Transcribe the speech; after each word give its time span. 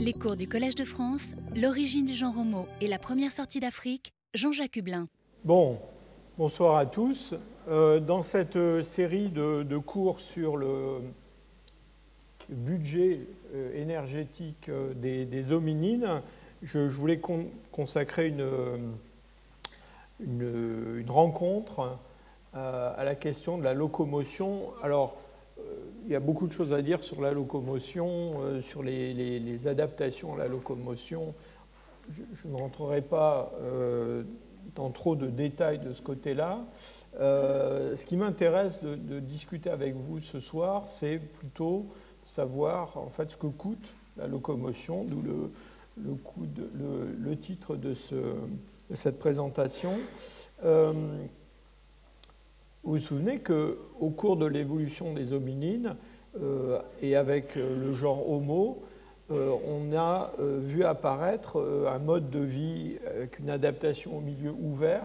Les 0.00 0.12
cours 0.12 0.36
du 0.36 0.46
Collège 0.46 0.76
de 0.76 0.84
France, 0.84 1.34
l'origine 1.56 2.04
du 2.04 2.14
genre 2.14 2.38
homo 2.38 2.68
et 2.80 2.86
la 2.86 3.00
première 3.00 3.32
sortie 3.32 3.58
d'Afrique, 3.58 4.12
Jean-Jacques 4.32 4.76
Hublin. 4.76 5.08
Bon, 5.44 5.76
bonsoir 6.38 6.76
à 6.76 6.86
tous. 6.86 7.34
Euh, 7.66 7.98
dans 7.98 8.22
cette 8.22 8.54
euh, 8.54 8.84
série 8.84 9.28
de, 9.28 9.76
cours 9.78 10.20
sur 10.20 10.56
le 10.56 11.00
budget 12.48 13.26
euh, 13.52 13.74
énergétique 13.74 14.70
des, 14.94 15.50
hominines, 15.50 16.22
je, 16.62 16.78
voulais 16.78 17.20
consacrer 17.72 18.28
une, 18.28 18.94
une, 20.20 21.04
rencontre 21.08 21.98
à 22.52 23.02
la 23.04 23.16
question 23.16 23.58
de 23.58 23.64
la 23.64 23.74
locomotion. 23.74 24.72
Alors, 24.80 25.16
il 26.08 26.12
y 26.12 26.16
a 26.16 26.20
beaucoup 26.20 26.46
de 26.46 26.52
choses 26.52 26.72
à 26.72 26.80
dire 26.80 27.04
sur 27.04 27.20
la 27.20 27.32
locomotion, 27.32 28.40
euh, 28.40 28.62
sur 28.62 28.82
les, 28.82 29.68
adaptations 29.68 30.34
à 30.34 30.38
la 30.38 30.48
locomotion. 30.48 31.34
Je, 32.10 32.48
ne 32.48 32.56
rentrerai 32.56 33.02
pas 33.02 33.52
euh, 33.60 34.22
dans 34.74 34.88
trop 34.88 35.16
de 35.16 35.26
détails 35.26 35.80
de 35.80 35.92
ce 35.92 36.00
côté-là. 36.00 36.60
Euh, 37.20 37.94
ce 37.94 38.06
qui 38.06 38.16
m'intéresse 38.16 38.82
de, 38.82 39.20
discuter 39.20 39.68
avec 39.68 39.96
vous 39.96 40.18
ce 40.18 40.40
soir, 40.40 40.88
c'est 40.88 41.18
plutôt 41.18 41.84
savoir 42.24 42.96
en 42.96 43.10
fait 43.10 43.30
ce 43.30 43.36
que 43.36 43.46
coûte 43.46 43.92
la 44.16 44.26
locomotion, 44.26 45.04
d'où 45.04 45.20
le, 45.20 45.52
le, 45.98 47.36
titre 47.36 47.76
de, 47.76 47.92
ce, 47.92 48.14
de, 48.14 48.96
cette 48.96 49.18
présentation. 49.18 49.98
Vous 52.88 52.94
vous 52.94 53.00
souvenez 53.00 53.40
qu'au 53.40 54.08
cours 54.16 54.38
de 54.38 54.46
l'évolution 54.46 55.12
des 55.12 55.34
hominines 55.34 55.94
euh, 56.40 56.80
et 57.02 57.16
avec 57.16 57.54
euh, 57.58 57.78
le 57.78 57.92
genre 57.92 58.30
Homo, 58.30 58.82
euh, 59.30 59.52
on 59.66 59.94
a 59.94 60.32
vu 60.38 60.84
apparaître 60.84 61.62
un 61.86 61.98
mode 61.98 62.30
de 62.30 62.38
vie 62.38 62.96
avec 63.06 63.40
une 63.40 63.50
adaptation 63.50 64.16
au 64.16 64.20
milieu 64.22 64.54
ouvert 64.58 65.04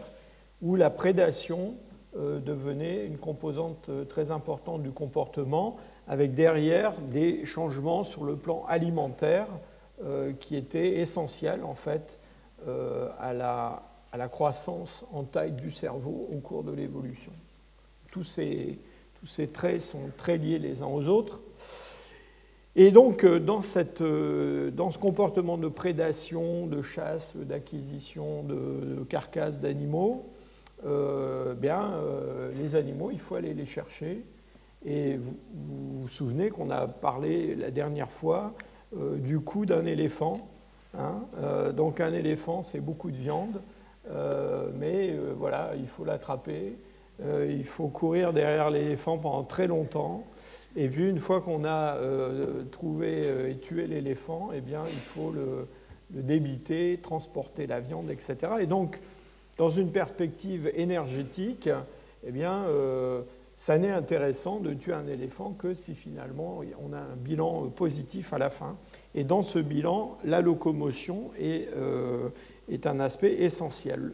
où 0.61 0.77
la 0.77 0.89
prédation 0.89 1.75
devenait 2.15 3.05
une 3.05 3.17
composante 3.17 3.89
très 4.07 4.31
importante 4.31 4.81
du 4.81 4.91
comportement, 4.91 5.75
avec 6.07 6.33
derrière 6.35 6.93
des 7.11 7.43
changements 7.43 8.05
sur 8.05 8.23
le 8.23 8.37
plan 8.37 8.63
alimentaire 8.69 9.47
qui 10.39 10.55
étaient 10.55 10.99
essentiels 11.01 11.65
en 11.65 11.75
fait 11.75 12.17
à 12.65 13.33
la 13.33 14.27
croissance 14.29 15.03
en 15.11 15.25
taille 15.25 15.51
du 15.51 15.69
cerveau 15.69 16.29
au 16.31 16.37
cours 16.37 16.63
de 16.63 16.71
l'évolution 16.71 17.33
tous 18.13 18.23
ces, 18.23 18.77
tous 19.19 19.25
ces 19.25 19.47
traits 19.47 19.81
sont 19.81 20.11
très 20.17 20.37
liés 20.37 20.59
les 20.59 20.83
uns 20.83 20.87
aux 20.87 21.07
autres. 21.07 21.41
Et 22.75 22.91
donc, 22.91 23.23
euh, 23.23 23.39
dans, 23.39 23.63
cette, 23.63 24.01
euh, 24.01 24.69
dans, 24.69 24.91
ce 24.91 24.99
comportement 24.99 25.57
de 25.57 25.67
prédation, 25.67 26.67
de 26.67 26.83
chasse, 26.83 27.35
d'acquisition 27.35 28.43
de, 28.43 29.03
carcasses 29.09 29.61
d'animaux, 29.61 30.29
euh, 30.85 31.55
bien, 31.55 31.91
les 32.55 32.75
animaux, 32.75 33.09
il 33.11 33.19
faut 33.19 33.33
aller 33.33 33.55
les 33.55 33.65
chercher. 33.65 34.23
Et 34.85 35.17
vous 35.17 36.01
vous, 36.01 36.07
souvenez 36.07 36.49
qu'on 36.49 36.69
a 36.69 36.87
parlé 36.87 37.55
la 37.55 37.71
dernière 37.71 38.11
fois 38.11 38.53
du 38.93 39.39
coût 39.39 39.65
d'un 39.65 39.85
éléphant. 39.85 40.49
Hein. 40.95 41.21
donc, 41.75 41.99
un 42.01 42.13
éléphant, 42.13 42.61
c'est 42.63 42.81
beaucoup 42.81 43.09
de 43.09 43.15
viande, 43.15 43.61
mais 44.77 45.15
voilà, 45.37 45.71
il 45.79 45.87
faut 45.87 46.03
l'attraper. 46.03 46.75
Euh, 47.25 47.47
il 47.49 47.63
faut 47.63 47.87
courir 47.87 48.33
derrière 48.33 48.69
l'éléphant 48.69 49.17
pendant 49.17 49.43
très 49.43 49.67
longtemps. 49.67 50.25
Et 50.75 50.89
puis 50.89 51.09
une 51.09 51.19
fois 51.19 51.41
qu'on 51.41 51.63
a 51.65 51.95
euh, 51.95 52.63
trouvé 52.71 53.25
euh, 53.25 53.51
et 53.51 53.57
tué 53.57 53.87
l'éléphant, 53.87 54.49
eh 54.53 54.61
bien, 54.61 54.83
il 54.91 54.99
faut 54.99 55.31
le, 55.31 55.67
débiter, 56.09 56.99
transporter 57.01 57.67
la 57.67 57.79
viande, 57.79 58.09
etc. 58.11 58.35
Et 58.59 58.65
donc, 58.65 58.99
dans 59.57 59.69
une 59.69 59.91
perspective 59.91 60.71
énergétique, 60.75 61.69
eh 62.25 62.31
bien, 62.31 62.65
ça 63.57 63.77
n'est 63.79 63.91
intéressant 63.91 64.59
de 64.59 64.73
tuer 64.73 64.93
un 64.93 65.07
éléphant 65.07 65.53
que 65.53 65.73
si 65.73 65.95
finalement 65.95 66.61
on 66.83 66.93
a 66.93 66.99
un 66.99 67.15
bilan 67.15 67.69
positif 67.69 68.31
à 68.33 68.37
la 68.37 68.49
fin. 68.49 68.77
Et 69.15 69.23
dans 69.23 69.41
ce 69.41 69.57
bilan, 69.57 70.17
la 70.23 70.41
locomotion 70.41 71.31
est, 71.39 71.69
est 72.69 72.85
un 72.85 72.99
aspect 72.99 73.41
essentiel. 73.41 74.13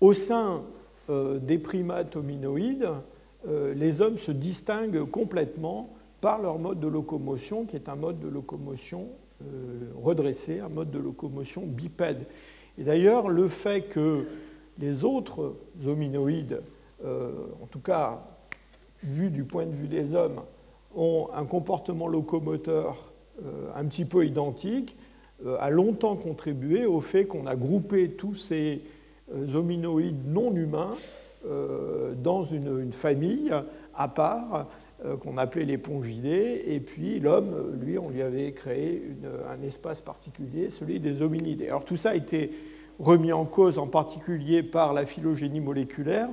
Au 0.00 0.12
sein 0.12 0.64
des 1.08 1.58
primates 1.58 2.14
hominoïdes, 2.14 2.88
euh, 3.48 3.72
les 3.74 4.00
hommes 4.00 4.18
se 4.18 4.32
distinguent 4.32 5.04
complètement 5.04 5.90
par 6.20 6.40
leur 6.40 6.58
mode 6.58 6.80
de 6.80 6.88
locomotion, 6.88 7.64
qui 7.64 7.76
est 7.76 7.88
un 7.88 7.96
mode 7.96 8.20
de 8.20 8.28
locomotion 8.28 9.08
euh, 9.42 9.90
redressé, 10.02 10.60
un 10.60 10.68
mode 10.68 10.90
de 10.90 10.98
locomotion 10.98 11.62
bipède. 11.62 12.26
Et 12.78 12.84
d'ailleurs, 12.84 13.28
le 13.28 13.48
fait 13.48 13.82
que 13.82 14.26
les 14.78 15.04
autres 15.04 15.56
hominoïdes, 15.86 16.62
en 17.04 17.66
tout 17.70 17.80
cas 17.80 18.22
vu 19.02 19.30
du 19.30 19.44
point 19.44 19.66
de 19.66 19.74
vue 19.74 19.88
des 19.88 20.14
hommes, 20.14 20.40
ont 20.94 21.28
un 21.34 21.44
comportement 21.44 22.06
locomoteur 22.06 23.12
un 23.74 23.84
petit 23.86 24.06
peu 24.06 24.24
identique, 24.24 24.96
a 25.58 25.68
longtemps 25.68 26.16
contribué 26.16 26.86
au 26.86 27.00
fait 27.00 27.26
qu'on 27.26 27.46
a 27.46 27.56
groupé 27.56 28.12
tous 28.12 28.36
ces 28.36 28.82
euh, 28.82 28.99
hominoïdes 29.54 30.26
non 30.26 30.54
humains 30.54 30.94
euh, 31.46 32.12
dans 32.22 32.42
une, 32.42 32.92
famille 32.92 33.52
à 33.94 34.08
part 34.08 34.68
euh, 35.04 35.16
qu'on 35.16 35.38
appelait 35.38 35.64
les 35.64 35.78
pongidés, 35.78 36.62
et 36.66 36.80
puis 36.80 37.20
l'homme, 37.20 37.78
lui, 37.80 37.98
on 37.98 38.10
lui 38.10 38.22
avait 38.22 38.52
créé 38.52 39.02
un 39.50 39.62
espace 39.62 40.00
particulier, 40.00 40.70
celui 40.70 41.00
des 41.00 41.22
hominidés. 41.22 41.68
Alors 41.68 41.84
tout 41.84 41.96
ça 41.96 42.10
a 42.10 42.14
été 42.14 42.50
remis 42.98 43.32
en 43.32 43.46
cause 43.46 43.78
en 43.78 43.86
particulier 43.86 44.62
par 44.62 44.92
la 44.92 45.06
phylogénie 45.06 45.60
moléculaire, 45.60 46.28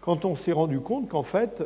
quand 0.00 0.24
on 0.24 0.36
s'est 0.36 0.52
rendu 0.52 0.78
compte 0.78 1.08
qu'en 1.08 1.24
fait, 1.24 1.64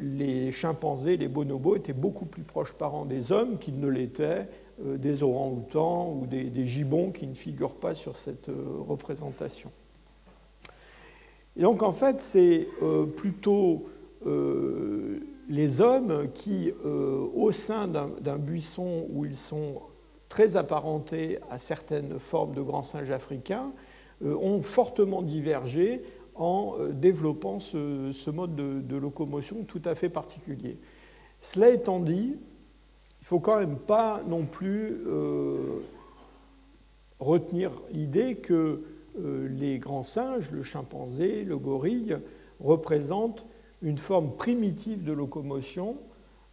les 0.00 0.50
chimpanzés, 0.50 1.16
les 1.16 1.28
bonobos 1.28 1.76
étaient 1.76 1.92
beaucoup 1.92 2.24
plus 2.24 2.42
proches 2.42 2.72
parents 2.72 3.04
des 3.04 3.32
hommes 3.32 3.58
qu'ils 3.58 3.78
ne 3.78 3.88
l'étaient 3.88 4.22
euh, 4.24 4.44
des 4.84 5.22
orangs-outans 5.22 6.12
ou 6.12 6.26
des, 6.26 6.64
gibbons 6.66 7.10
qui 7.10 7.26
ne 7.26 7.34
figurent 7.34 7.76
pas 7.76 7.94
sur 7.94 8.16
cette 8.16 8.48
euh, 8.48 8.78
représentation. 8.80 9.70
Et 11.56 11.62
donc 11.62 11.82
en 11.82 11.92
fait, 11.92 12.20
c'est 12.20 12.68
euh, 12.82 13.06
plutôt 13.06 13.86
les 15.48 15.80
hommes 15.80 16.28
qui, 16.32 16.72
au 17.34 17.50
sein 17.50 17.88
d'un 17.88 18.38
buisson 18.38 19.08
où 19.10 19.24
ils 19.24 19.34
sont 19.34 19.82
très 20.28 20.56
apparentés 20.56 21.40
à 21.50 21.58
certaines 21.58 22.20
formes 22.20 22.54
de 22.54 22.62
grands 22.62 22.84
singes 22.84 23.10
africains, 23.10 23.72
ont 24.24 24.62
fortement 24.62 25.22
divergé 25.22 26.02
en 26.36 26.76
développant 26.92 27.58
ce, 27.58 28.30
mode 28.30 28.54
de, 28.54 28.96
locomotion 28.96 29.64
tout 29.64 29.82
à 29.86 29.96
fait 29.96 30.08
particulier. 30.08 30.78
Cela 31.40 31.70
étant 31.70 31.98
dit, 31.98 32.36
il 33.22 33.24
ne 33.24 33.28
faut 33.28 33.38
quand 33.38 33.60
même 33.60 33.76
pas 33.76 34.20
non 34.26 34.46
plus 34.46 35.00
euh, 35.06 35.78
retenir 37.20 37.70
l'idée 37.92 38.34
que 38.34 38.82
euh, 39.16 39.48
les 39.48 39.78
grands 39.78 40.02
singes, 40.02 40.50
le 40.50 40.64
chimpanzé, 40.64 41.44
le 41.44 41.56
gorille, 41.56 42.16
représentent 42.58 43.46
une 43.80 43.96
forme 43.96 44.34
primitive 44.34 45.04
de 45.04 45.12
locomotion 45.12 45.98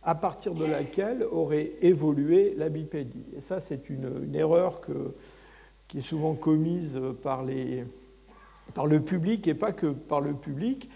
à 0.03 0.13
partir 0.13 0.53
de 0.53 0.63
laquelle 0.63 1.23
aurait 1.23 1.71
évolué 1.81 2.53
la 2.55 2.69
bipédie. 2.69 3.25
Et 3.35 3.41
ça, 3.41 3.59
c'est 3.59 3.89
une, 3.89 4.29
erreur 4.35 4.81
qui 5.87 5.97
est 5.97 6.01
souvent 6.01 6.35
commise 6.35 7.01
par, 7.23 7.43
le 7.45 8.99
public 8.99 9.47
et 9.47 9.55
pas 9.55 9.71
que 9.71 9.87
par 9.87 10.21
le 10.21 10.35
public, 10.35 10.87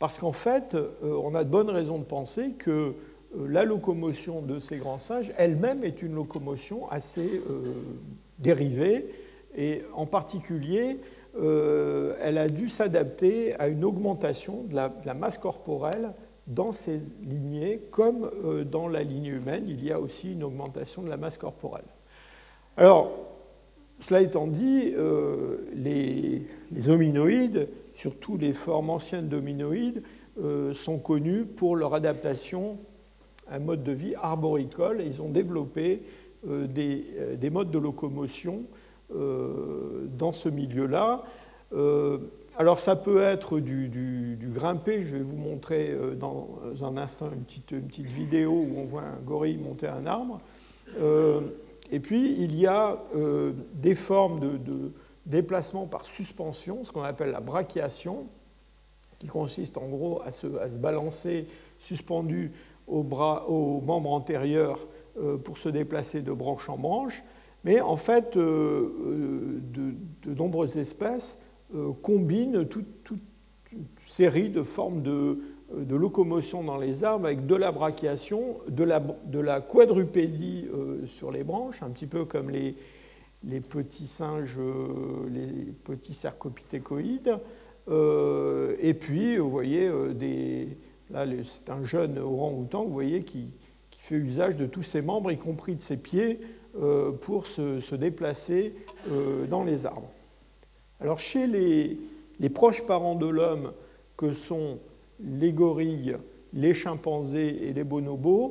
parce 0.00 0.18
qu'en 0.18 0.32
fait, 0.32 0.74
euh, 0.74 0.90
on 1.22 1.36
a 1.36 1.44
de 1.44 1.50
bonnes 1.50 1.70
raisons 1.70 1.98
de 1.98 2.04
penser 2.04 2.50
que 2.58 2.96
la 3.36 3.64
locomotion 3.64 4.42
de 4.42 4.58
ces 4.58 4.76
grands 4.76 4.98
singes 4.98 5.32
elle-même 5.36 5.84
est 5.84 6.02
une 6.02 6.14
locomotion 6.14 6.88
assez 6.90 7.42
euh, 7.48 7.74
dérivée 8.38 9.08
et 9.56 9.82
en 9.94 10.06
particulier 10.06 10.98
euh, 11.36 12.14
elle 12.20 12.38
a 12.38 12.48
dû 12.48 12.68
s'adapter 12.68 13.54
à 13.58 13.68
une 13.68 13.84
augmentation 13.84 14.64
de 14.64 14.74
la, 14.74 15.14
masse 15.14 15.38
corporelle 15.38 16.12
dans 16.46 16.72
ces 16.72 17.00
lignées 17.22 17.80
comme 17.90 18.30
dans 18.70 18.88
la 18.88 19.02
lignée 19.02 19.30
humaine 19.30 19.64
il 19.66 19.84
y 19.84 19.90
a 19.90 19.98
aussi 19.98 20.32
une 20.32 20.44
augmentation 20.44 21.02
de 21.02 21.08
la 21.08 21.16
masse 21.16 21.38
corporelle. 21.38 21.86
Alors 22.76 23.10
cela 24.00 24.20
étant 24.20 24.46
dit, 24.48 24.92
les, 25.72 26.42
les, 26.72 26.90
hominoïdes, 26.90 27.68
surtout 27.94 28.36
les 28.36 28.52
formes 28.52 28.90
anciennes 28.90 29.28
d'hominoïdes, 29.28 30.02
sont 30.72 30.98
connus 30.98 31.46
pour 31.46 31.76
leur 31.76 31.94
adaptation 31.94 32.76
un 33.50 33.58
mode 33.58 33.82
de 33.82 33.92
vie 33.92 34.14
arboricole 34.14 35.00
et 35.00 35.06
ils 35.06 35.20
ont 35.22 35.28
développé 35.28 36.02
euh, 36.48 36.66
euh, 36.76 37.36
des, 37.36 37.50
modes 37.50 37.70
de 37.70 37.78
locomotion 37.78 38.64
euh, 39.14 40.06
dans 40.18 40.32
ce 40.32 40.48
milieu-là. 40.48 41.24
alors 42.56 42.78
ça 42.78 42.96
peut 42.96 43.22
être 43.22 43.58
du, 43.60 44.38
grimper, 44.54 45.02
je 45.02 45.16
vais 45.16 45.22
vous 45.22 45.36
montrer 45.36 45.96
dans 46.18 46.60
un 46.82 46.96
instant 46.96 47.30
une 47.32 47.44
petite, 47.44 48.06
vidéo 48.06 48.52
où 48.52 48.78
on 48.78 48.84
voit 48.84 49.02
un 49.02 49.22
gorille 49.24 49.56
monter 49.56 49.88
un 49.88 50.06
arbre. 50.06 50.40
et 51.90 52.00
puis, 52.00 52.36
il 52.38 52.54
y 52.56 52.66
a 52.66 52.98
des 53.74 53.94
formes 53.94 54.40
de, 54.40 54.92
déplacement 55.26 55.86
par 55.86 56.06
suspension, 56.06 56.84
ce 56.84 56.92
qu'on 56.92 57.02
appelle 57.02 57.30
la 57.30 57.40
brachiation, 57.40 58.26
qui 59.18 59.26
consiste 59.26 59.78
en 59.78 59.88
gros 59.88 60.22
à 60.22 60.30
se 60.30 60.76
balancer 60.76 61.46
suspendu 61.78 62.52
au, 62.86 63.02
bras, 63.02 63.48
au 63.48 63.80
membre 63.80 64.10
antérieur 64.12 64.86
pour 65.44 65.58
se 65.58 65.68
déplacer 65.68 66.22
de 66.22 66.32
branche 66.32 66.68
en 66.68 66.76
branche. 66.76 67.22
Mais 67.62 67.80
en 67.80 67.96
fait, 67.96 68.36
de, 68.36 69.62
de, 70.22 70.34
nombreuses 70.34 70.76
espèces 70.76 71.38
combinent 72.02 72.66
toute, 72.66 73.04
toute 73.04 73.20
série 74.06 74.48
de 74.48 74.62
formes 74.62 75.02
de, 75.02 75.38
locomotion 75.90 76.62
dans 76.62 76.76
les 76.76 77.04
arbres 77.04 77.26
avec 77.26 77.46
de 77.46 77.54
la 77.54 77.72
brachiation, 77.72 78.58
de 78.68 78.84
la, 78.84 79.00
de 79.00 79.60
quadrupédie 79.60 80.68
euh, 80.72 81.06
sur 81.06 81.32
les 81.32 81.42
branches, 81.42 81.82
un 81.82 81.90
petit 81.90 82.06
peu 82.06 82.24
comme 82.24 82.50
les, 82.50 82.76
petits 83.60 84.06
singes, 84.06 84.56
euh, 84.58 85.28
les 85.32 85.72
petits 85.84 86.14
cercopithécoïdes. 86.14 87.38
Euh, 87.88 88.76
et 88.78 88.94
puis, 88.94 89.36
vous 89.36 89.50
voyez, 89.50 89.90
des, 90.14 90.68
là, 91.10 91.24
c'est 91.42 91.70
un 91.70 91.84
jeune 91.84 92.18
orang-outan, 92.18 92.84
vous 92.84 92.92
voyez, 92.92 93.22
qui, 93.22 93.50
fait 93.96 94.16
usage 94.16 94.58
de 94.58 94.66
tous 94.66 94.82
ses 94.82 95.00
membres, 95.00 95.30
y 95.30 95.38
compris 95.38 95.76
de 95.76 95.80
ses 95.80 95.96
pieds, 95.96 96.38
pour 97.22 97.46
se, 97.46 97.94
déplacer 97.94 98.74
dans 99.48 99.64
les 99.64 99.86
arbres. 99.86 100.10
Alors, 101.00 101.20
chez 101.20 101.46
les, 101.46 102.50
proches 102.50 102.84
parents 102.84 103.14
de 103.14 103.26
l'homme, 103.26 103.72
que 104.18 104.32
sont 104.32 104.78
les 105.20 105.52
gorilles, 105.52 106.16
les 106.52 106.74
chimpanzés 106.74 107.68
et 107.68 107.72
les 107.72 107.84
bonobos, 107.84 108.50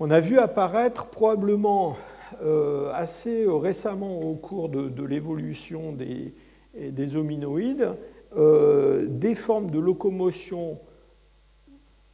on 0.00 0.10
a 0.10 0.20
vu 0.20 0.38
apparaître 0.38 1.06
probablement 1.06 1.96
euh, 2.42 2.90
assez 2.92 3.46
récemment 3.48 4.20
au 4.20 4.34
cours 4.34 4.68
de, 4.68 5.04
l'évolution 5.04 5.92
des, 5.92 6.34
des, 6.74 7.16
hominoïdes 7.16 7.92
euh, 8.36 9.06
des 9.08 9.34
formes 9.36 9.70
de 9.70 9.78
locomotion 9.78 10.78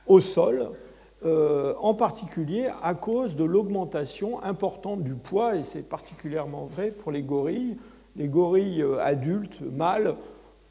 au 0.07 0.21
sol, 0.21 0.71
euh, 1.25 1.75
en 1.79 1.95
particulier 1.95 2.69
à 2.83 2.95
cause 2.95 3.37
de 3.37 3.45
l'augmentation 3.45 4.43
importante 4.43 5.03
du 5.03 5.15
poids, 5.15 5.57
et 5.57 5.65
c'est 5.65 5.83
particulièrement 5.83 6.65
vrai 6.65 6.91
pour 6.91 7.13
les 7.13 7.23
gorilles. 7.23 7.77
Les 8.17 8.29
gorilles 8.29 8.85
adultes, 9.01 9.61
mâles, 9.61 10.17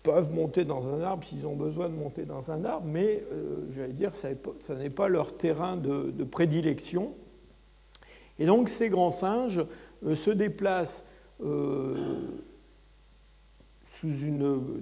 peuvent 0.04 0.32
monter 0.34 0.66
dans 0.66 0.88
un 0.94 1.02
arbre 1.02 1.26
s'ils 1.26 1.46
ont 1.46 1.56
besoin 1.56 1.90
de 1.90 1.94
monter 1.94 2.24
dans 2.24 2.52
un 2.52 2.64
arbre, 2.64 2.86
mais 2.86 3.24
euh, 3.32 3.68
j'allais 3.76 3.94
dire, 3.94 4.12
ça, 4.16 4.76
n'est 4.76 4.90
pas 4.90 5.10
leur 5.10 5.36
terrain 5.36 5.78
de, 5.78 6.24
prédilection. 6.24 7.14
Et 8.38 8.46
donc 8.46 8.70
ces 8.70 8.90
grands 8.90 9.12
singes 9.12 9.66
euh, 10.06 10.16
se 10.16 10.32
déplacent 10.32 11.06
euh, 11.44 11.96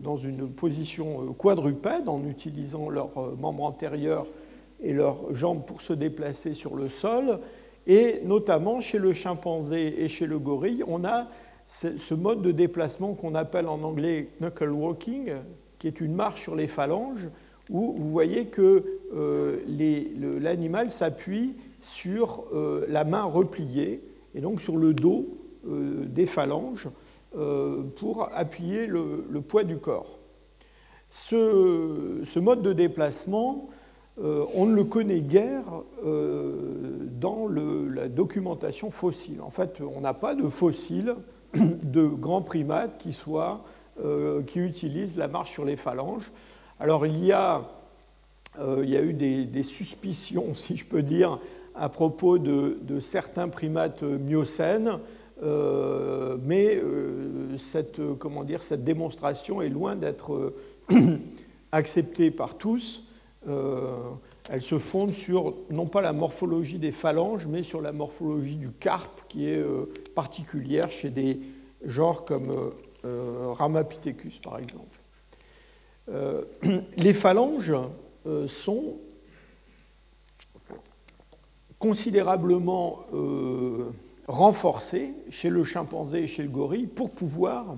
dans 0.04 0.16
une 0.16 0.48
position 0.48 1.34
quadrupède 1.34 2.08
en 2.08 2.24
utilisant 2.26 2.90
leurs 2.90 3.36
membres 3.38 3.64
antérieurs 3.64 4.28
et 4.82 4.94
leurs 4.94 5.34
jambes 5.34 5.66
pour 5.66 5.82
se 5.82 5.94
déplacer 5.94 6.54
sur 6.54 6.76
le 6.76 6.90
sol. 6.90 7.40
Et 7.88 8.22
notamment 8.26 8.80
chez 8.80 9.00
le 9.00 9.14
chimpanzé 9.14 10.04
et 10.04 10.08
chez 10.08 10.26
le 10.28 10.40
gorille, 10.40 10.84
on 10.88 11.04
a 11.06 11.28
ce 11.68 12.14
mode 12.14 12.42
de 12.42 12.52
déplacement 12.52 13.14
qu'on 13.14 13.36
appelle 13.36 13.68
en 13.68 13.82
anglais 13.84 14.30
knuckle 14.40 14.72
walking, 14.72 15.32
qui 15.80 15.88
est 15.88 16.02
une 16.02 16.14
marche 16.14 16.44
sur 16.44 16.56
les 16.56 16.68
phalanges, 16.68 17.28
où 17.70 17.94
vous 17.98 18.10
voyez 18.10 18.46
que 18.46 18.86
euh, 19.14 19.60
l'animal 20.40 20.92
s'appuie 20.92 21.56
sur 21.82 22.46
euh, 22.54 22.86
la 22.90 23.04
main 23.04 23.24
repliée 23.24 24.02
et 24.36 24.42
donc 24.42 24.62
sur 24.62 24.78
le 24.78 24.94
dos 24.94 25.38
euh, 25.68 26.06
des 26.06 26.26
phalanges 26.26 26.88
pour 27.32 28.30
appuyer 28.34 28.88
le, 28.88 29.42
poids 29.48 29.64
du 29.64 29.78
corps. 29.78 30.20
Ce, 31.10 32.40
mode 32.40 32.62
de 32.62 32.74
déplacement, 32.74 33.70
on 34.18 34.66
ne 34.66 34.74
le 34.74 34.84
connaît 34.84 35.22
guère 35.22 35.84
dans 36.04 37.48
la 37.48 38.08
documentation 38.08 38.92
fossile. 38.92 39.42
En 39.42 39.50
fait, 39.50 39.82
on 39.82 40.02
n'a 40.02 40.14
pas 40.14 40.36
de 40.36 40.48
fossiles 40.48 41.16
de 41.54 42.06
grands 42.06 42.42
primates 42.42 42.98
qui, 42.98 43.18
euh, 44.04 44.42
utilisent 44.56 45.18
la 45.18 45.28
marche 45.28 45.52
sur 45.52 45.66
les 45.66 45.76
phalanges. 45.76 46.32
Alors 46.80 47.06
il 47.06 47.24
y 47.24 47.32
a, 47.32 47.64
euh, 48.60 48.82
il 48.84 48.90
y 48.90 48.98
a 48.98 49.02
eu 49.02 49.14
des, 49.14 49.64
suspicions, 49.64 50.54
si 50.54 50.78
je 50.78 50.86
peux 50.86 51.02
dire, 51.02 51.40
à 51.76 51.90
propos 51.90 52.38
de, 52.38 53.00
certains 53.00 53.50
primates 53.50 54.04
miocènes, 54.04 55.00
euh, 55.44 56.38
mais 56.44 56.82
cette, 57.58 58.00
comment 58.20 58.44
dire, 58.44 58.62
cette 58.62 58.84
démonstration 58.84 59.62
est 59.62 59.70
loin 59.70 59.96
d'être 59.96 60.54
acceptée 61.72 62.32
par 62.32 62.58
tous 62.58 63.04
elle 64.50 64.62
se 64.62 64.78
fonde 64.78 65.12
sur 65.12 65.56
non 65.70 65.88
pas 65.88 66.02
la 66.02 66.14
morphologie 66.14 66.80
des 66.80 66.92
phalanges, 66.92 67.48
mais 67.48 67.64
sur 67.64 67.82
la 67.82 67.92
morphologie 67.92 68.56
du 68.56 68.72
carpe, 68.72 69.22
qui 69.28 69.50
est 69.50 69.58
euh, 69.58 69.92
particulière 70.16 70.90
chez 70.90 71.10
des 71.10 71.40
genres 71.84 72.24
comme 72.26 72.52
euh, 72.52 72.70
euh, 73.06 73.52
Ramapithecus, 73.52 74.40
par 74.40 74.58
exemple. 74.58 75.00
les 76.96 77.14
phalanges 77.14 77.74
sont 78.48 78.96
considérablement 81.80 83.06
renforcées 84.28 85.14
chez 85.30 85.50
le 85.50 85.64
chimpanzé 85.64 86.24
et 86.24 86.28
chez 86.28 86.44
le 86.44 86.50
gorille 86.50 86.88
pour 86.88 87.12
pouvoir 87.12 87.76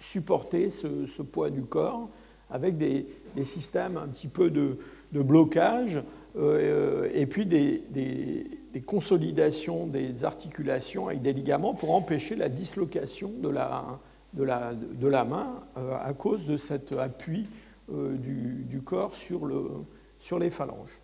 supporter 0.00 0.68
ce, 0.68 1.22
poids 1.22 1.50
du 1.50 1.62
corps 1.62 2.08
avec 2.50 2.76
des 2.76 3.06
systèmes 3.44 3.96
un 3.96 4.08
petit 4.08 4.28
peu 4.28 4.50
de, 4.50 4.78
blocage 5.12 6.02
euh, 6.36 7.08
et 7.14 7.26
puis 7.26 7.46
des, 7.46 8.82
consolidations 8.86 9.86
des 9.86 10.24
articulations 10.24 11.08
avec 11.08 11.22
des 11.22 11.32
ligaments 11.32 11.74
pour 11.74 11.94
empêcher 11.94 12.36
la 12.36 12.48
dislocation 12.48 13.32
de 13.40 13.48
la, 13.48 15.24
main 15.24 15.62
euh, 15.78 15.96
à 16.02 16.12
cause 16.12 16.46
de 16.46 16.56
cet 16.56 16.92
appui 16.92 17.46
euh, 17.92 18.16
du, 18.16 18.80
corps 18.82 19.14
sur 19.14 20.38
les 20.38 20.50
phalanges. 20.50 21.00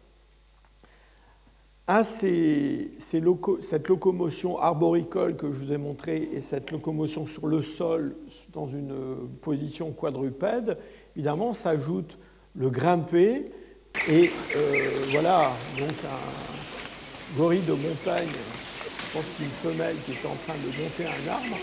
À 1.89 2.05
ces, 2.05 2.93
cette 2.99 3.89
locomotion 3.89 4.59
arboricole 4.59 5.35
que 5.35 5.51
je 5.53 5.65
vous 5.65 5.73
ai 5.73 5.79
montrée 5.79 6.29
et 6.33 6.41
cette 6.41 6.71
locomotion 6.71 7.27
sur 7.27 7.49
le 7.49 7.61
sol 7.61 8.15
dans 8.53 8.67
une 8.67 8.95
position 9.41 9.91
quadrupède, 9.91 10.79
évidemment 11.17 11.55
s'ajoute 11.55 12.19
le 12.55 12.71
grimper, 12.71 13.45
et 14.09 14.31
euh, 14.57 14.89
voilà, 15.11 15.51
donc 15.79 15.91
un 16.05 17.37
gorille 17.37 17.63
de 17.67 17.73
montagne, 17.73 18.29
je 18.29 19.13
pense 19.13 19.25
qu'une 19.37 19.73
femelle 19.73 19.97
qui 20.07 20.13
est 20.13 20.27
en 20.27 20.37
train 20.47 20.55
de 20.55 20.67
monter 20.83 21.05
un 21.05 21.33
arbre. 21.33 21.57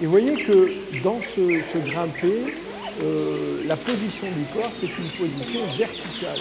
Et 0.00 0.04
vous 0.04 0.10
voyez 0.10 0.34
que 0.44 0.72
dans 1.02 1.20
ce, 1.20 1.60
ce 1.60 1.78
grimper, 1.90 2.54
euh, 3.02 3.62
la 3.66 3.76
position 3.76 4.26
du 4.36 4.44
corps, 4.52 4.70
c'est 4.80 4.86
une 4.86 5.10
position 5.10 5.60
verticale. 5.76 6.38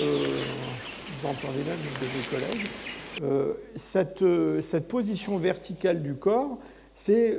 Euh, 0.00 0.40
entendez 1.24 1.64
même 1.66 1.78
de 2.00 2.06
mes 2.06 2.24
collègues, 2.30 3.56
cette, 3.76 4.24
cette, 4.62 4.88
position 4.88 5.38
verticale 5.38 6.02
du 6.02 6.14
corps, 6.14 6.58
c'est 6.94 7.36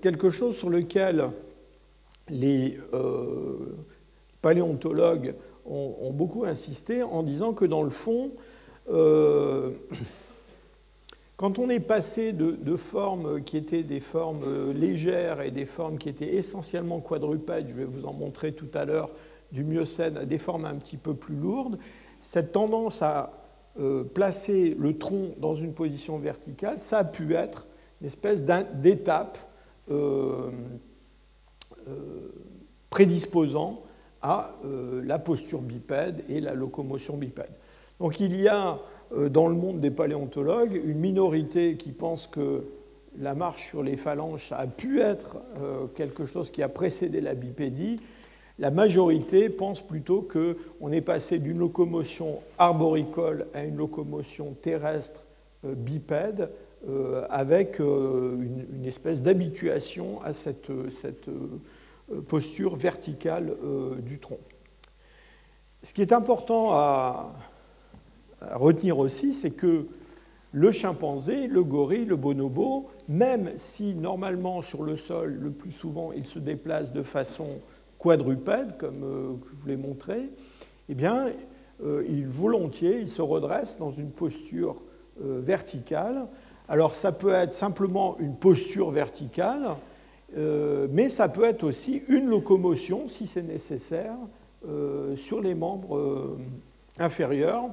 quelque 0.00 0.30
chose 0.30 0.56
sur 0.56 0.68
lequel 0.68 1.30
les 2.28 2.78
paléontologues 4.42 5.34
ont, 5.68 6.12
beaucoup 6.12 6.44
insisté 6.44 7.02
en 7.02 7.22
disant 7.22 7.52
que 7.52 7.64
dans 7.64 7.82
le 7.82 7.90
fond, 7.90 8.30
euh, 8.88 9.70
quand 11.36 11.58
on 11.58 11.68
est 11.68 11.80
passé 11.80 12.32
de, 12.32 12.76
formes 12.76 13.42
qui 13.42 13.56
étaient 13.56 13.82
des 13.82 14.00
formes 14.00 14.72
légères 14.72 15.40
et 15.40 15.50
des 15.50 15.66
formes 15.66 15.98
qui 15.98 16.08
étaient 16.08 16.34
essentiellement 16.34 17.00
quadrupèdes, 17.00 17.68
je 17.68 17.74
vais 17.74 17.84
vous 17.84 18.06
en 18.06 18.12
montrer 18.12 18.52
tout 18.52 18.70
à 18.74 18.84
l'heure, 18.84 19.10
du 19.52 19.62
Miocène 19.62 20.16
à 20.16 20.24
des 20.24 20.38
formes 20.38 20.64
un 20.64 20.74
petit 20.74 20.96
peu 20.96 21.14
plus 21.14 21.36
lourdes, 21.36 21.78
cette 22.18 22.52
tendance 22.52 23.02
à 23.02 23.32
euh, 23.78 24.04
placer 24.04 24.76
le 24.78 24.96
tronc 24.96 25.34
dans 25.38 25.54
une 25.54 25.72
position 25.72 26.18
verticale, 26.18 26.78
ça 26.78 26.98
a 26.98 27.04
pu 27.04 27.34
être 27.34 27.66
une 28.00 28.06
espèce 28.06 28.44
d'étape 28.44 29.38
euh, 29.90 30.50
prédisposant 32.90 33.82
à 34.22 34.54
euh, 34.64 35.02
la 35.04 35.18
posture 35.18 35.60
bipède 35.60 36.24
et 36.28 36.40
la 36.40 36.54
locomotion 36.54 37.16
bipède. 37.16 37.50
Donc 38.00 38.20
il 38.20 38.40
y 38.40 38.48
a 38.48 38.78
euh, 39.14 39.28
dans 39.28 39.48
le 39.48 39.54
monde 39.54 39.78
des 39.78 39.90
paléontologues 39.90 40.80
une 40.84 40.98
minorité 40.98 41.76
qui 41.76 41.92
pense 41.92 42.26
que 42.26 42.64
la 43.18 43.34
marche 43.34 43.68
sur 43.68 43.82
les 43.82 43.96
phalanges 43.96 44.52
a 44.52 44.66
pu 44.66 45.00
être 45.00 45.36
euh, 45.60 45.86
quelque 45.94 46.26
chose 46.26 46.50
qui 46.50 46.62
a 46.62 46.68
précédé 46.68 47.20
la 47.20 47.34
bipédie. 47.34 48.00
La 48.58 48.70
majorité 48.70 49.50
pense 49.50 49.80
plutôt 49.80 50.22
qu'on 50.22 50.92
est 50.92 51.02
passé 51.02 51.38
d'une 51.38 51.58
locomotion 51.58 52.40
arboricole 52.58 53.46
à 53.52 53.64
une 53.64 53.76
locomotion 53.76 54.54
terrestre 54.60 55.26
bipède 55.62 56.50
avec 57.28 57.80
une, 57.80 58.84
espèce 58.86 59.22
d'habituation 59.22 60.22
à 60.22 60.32
cette, 60.32 60.70
posture 62.28 62.76
verticale 62.76 63.52
du 63.98 64.18
tronc. 64.20 64.38
Ce 65.82 65.92
qui 65.92 66.00
est 66.00 66.12
important 66.12 66.72
à 66.72 67.34
retenir 68.52 68.98
aussi, 68.98 69.34
c'est 69.34 69.50
que 69.50 69.86
le 70.52 70.72
chimpanzé, 70.72 71.48
le 71.48 71.62
gorille, 71.62 72.04
le 72.06 72.16
bonobo, 72.16 72.88
même 73.08 73.52
si 73.56 73.94
normalement 73.94 74.62
sur 74.62 74.82
le 74.82 74.96
sol, 74.96 75.36
le 75.40 75.50
plus 75.50 75.70
souvent, 75.70 76.12
il 76.12 76.24
se 76.24 76.38
déplace 76.38 76.92
de 76.92 77.02
façon 77.02 77.60
quadrupède, 77.98 78.76
comme 78.78 79.04
euh, 79.04 79.34
je 79.50 79.60
vous 79.60 79.68
l'ai 79.68 79.76
montré, 79.76 80.30
eh 80.88 80.94
bien, 80.94 81.26
euh, 81.84 82.04
il 82.08 82.26
volontiers, 82.26 83.00
il 83.00 83.08
se 83.08 83.22
redresse 83.22 83.78
dans 83.78 83.90
une 83.90 84.10
posture 84.10 84.82
euh, 85.22 85.40
verticale. 85.42 86.26
Alors, 86.68 86.94
ça 86.94 87.12
peut 87.12 87.32
être 87.32 87.54
simplement 87.54 88.16
une 88.18 88.34
posture 88.34 88.90
verticale, 88.90 89.76
mais 90.90 91.08
ça 91.08 91.28
peut 91.28 91.44
être 91.44 91.62
aussi 91.62 92.02
une 92.08 92.26
locomotion, 92.26 93.08
si 93.08 93.28
c'est 93.28 93.42
nécessaire, 93.42 94.16
sur 95.14 95.40
les 95.40 95.54
membres 95.54 96.36
inférieurs 96.98 97.70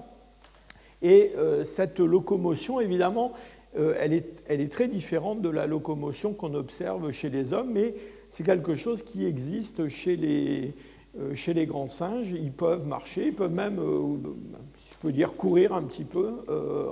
et 1.02 1.34
cette 1.66 2.00
locomotion, 2.00 2.80
évidemment, 2.80 3.34
euh, 3.78 3.96
elle 4.00 4.14
est, 4.14 4.72
très 4.72 4.88
différente 4.88 5.42
de 5.42 5.50
la 5.50 5.66
locomotion 5.66 6.34
qu'on 6.34 6.54
observe 6.54 7.10
chez 7.12 7.30
les 7.30 7.54
hommes, 7.54 7.72
mais 7.72 7.96
c'est 8.34 8.44
quelque 8.44 8.76
chose 8.76 9.04
qui 9.04 9.26
existe 9.26 9.88
chez 9.88 10.16
les, 10.16 10.74
euh, 11.20 11.36
chez 11.36 11.54
les 11.54 11.66
grands 11.66 11.88
singes. 11.88 12.32
Ils 12.32 12.52
peuvent 12.52 12.88
marcher, 12.88 13.28
ils 13.28 13.36
peuvent 13.36 13.54
même, 13.54 13.80
je 13.80 14.98
peux 15.02 15.12
dire, 15.12 15.36
courir 15.36 15.74
un 15.74 15.84
petit 15.84 16.06
peu 16.06 16.32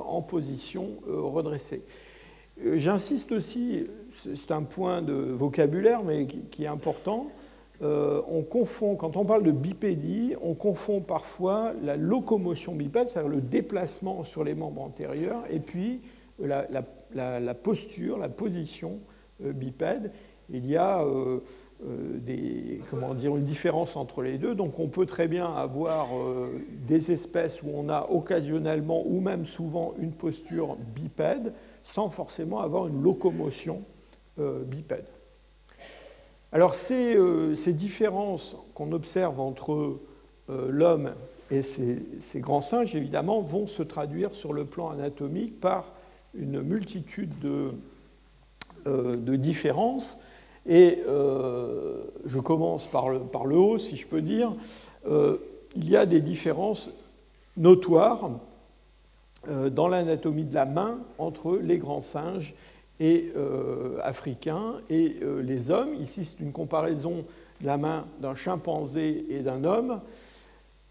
en 0.06 0.22
position 0.22 0.90
redressée. 1.08 1.82
J'insiste 2.64 3.32
aussi, 3.32 3.88
c'est 4.14 4.52
un 4.52 4.64
point 4.64 5.02
de 5.02 5.14
vocabulaire, 5.14 6.04
mais 6.04 6.28
qui 6.28 6.64
est 6.64 6.68
important, 6.68 7.32
euh, 7.82 8.22
on 8.28 8.44
confond, 8.44 8.96
quand 8.96 9.18
on 9.18 9.26
parle 9.26 9.44
de 9.44 9.52
bipédie, 9.52 10.36
on 10.42 10.54
confond 10.54 11.02
parfois 11.02 11.74
la 11.84 11.96
locomotion 11.96 12.76
bipède, 12.76 13.08
c'est-à-dire 13.10 13.32
le 13.32 13.42
déplacement 13.42 14.24
sur 14.24 14.44
les 14.44 14.54
membres 14.54 14.82
antérieurs, 14.82 15.44
et 15.50 15.60
puis 15.60 16.02
la, 16.40 17.54
posture, 17.54 18.20
la 18.20 18.30
position 18.30 19.00
euh, 19.44 19.52
bipède. 19.52 20.12
Il 20.52 20.68
y 20.68 20.78
a 20.78 21.04
euh, 21.04 21.40
des, 21.82 22.82
comment 22.90 23.14
dire, 23.14 23.36
une 23.36 23.46
différence 23.46 23.96
entre 23.96 24.22
les 24.22 24.38
deux, 24.38 24.54
donc 24.54 24.80
on 24.80 24.88
peut 24.88 25.06
très 25.06 25.28
bien 25.28 25.52
avoir 25.54 26.10
des 26.88 27.12
espèces 27.12 27.64
où 27.64 27.70
on 27.74 27.90
a 27.90 28.08
occasionnellement 28.12 29.04
ou 29.06 29.20
même 29.20 29.46
souvent 29.46 29.96
une 30.00 30.12
posture 30.12 30.76
bipède 30.96 31.54
sans 31.84 32.10
forcément 32.10 32.60
avoir 32.60 32.88
une 32.88 33.02
locomotion 33.02 33.82
bipède. 34.38 35.08
Alors 36.54 36.76
euh, 36.92 37.56
ces, 37.56 37.72
différences 37.72 38.58
qu'on 38.76 38.92
observe 38.92 39.40
entre 39.40 40.00
euh, 40.50 40.68
l'homme 40.70 41.14
et 41.50 41.62
ces, 41.62 42.02
grands 42.36 42.62
singes, 42.62 42.94
évidemment, 42.96 43.42
vont 43.42 43.68
se 43.68 43.84
traduire 43.84 44.34
sur 44.34 44.52
le 44.52 44.66
plan 44.66 44.90
anatomique 44.90 45.60
par 45.60 45.94
une 46.34 46.62
multitude 46.62 47.40
de, 47.40 47.72
euh, 48.86 49.38
différences. 49.38 50.18
Et 50.68 51.00
je 52.26 52.40
commence 52.40 52.88
par 52.88 53.10
le, 53.10 53.58
haut, 53.58 53.78
si 53.78 53.98
je 53.98 54.06
peux 54.06 54.22
dire. 54.22 54.54
il 55.06 55.90
y 55.90 55.98
a 55.98 56.06
des 56.06 56.22
différences 56.22 56.92
notoires 57.58 58.30
dans 59.48 59.88
l'anatomie 59.88 60.44
de 60.44 60.54
la 60.54 60.66
main 60.66 61.00
entre 61.18 61.58
les 61.58 61.80
grands 61.80 62.02
singes 62.02 62.54
et 63.02 63.34
euh, 63.36 63.98
africains 64.04 64.76
et 64.92 65.18
euh, 65.24 65.42
les 65.42 65.72
hommes. 65.72 65.96
Ici, 65.96 66.24
c'est 66.24 66.40
une 66.40 66.52
comparaison 66.52 67.26
de 67.60 67.66
la 67.66 67.78
main 67.78 68.06
d'un 68.22 68.36
chimpanzé 68.36 69.26
et 69.30 69.40
d'un 69.40 69.64
homme. 69.64 70.02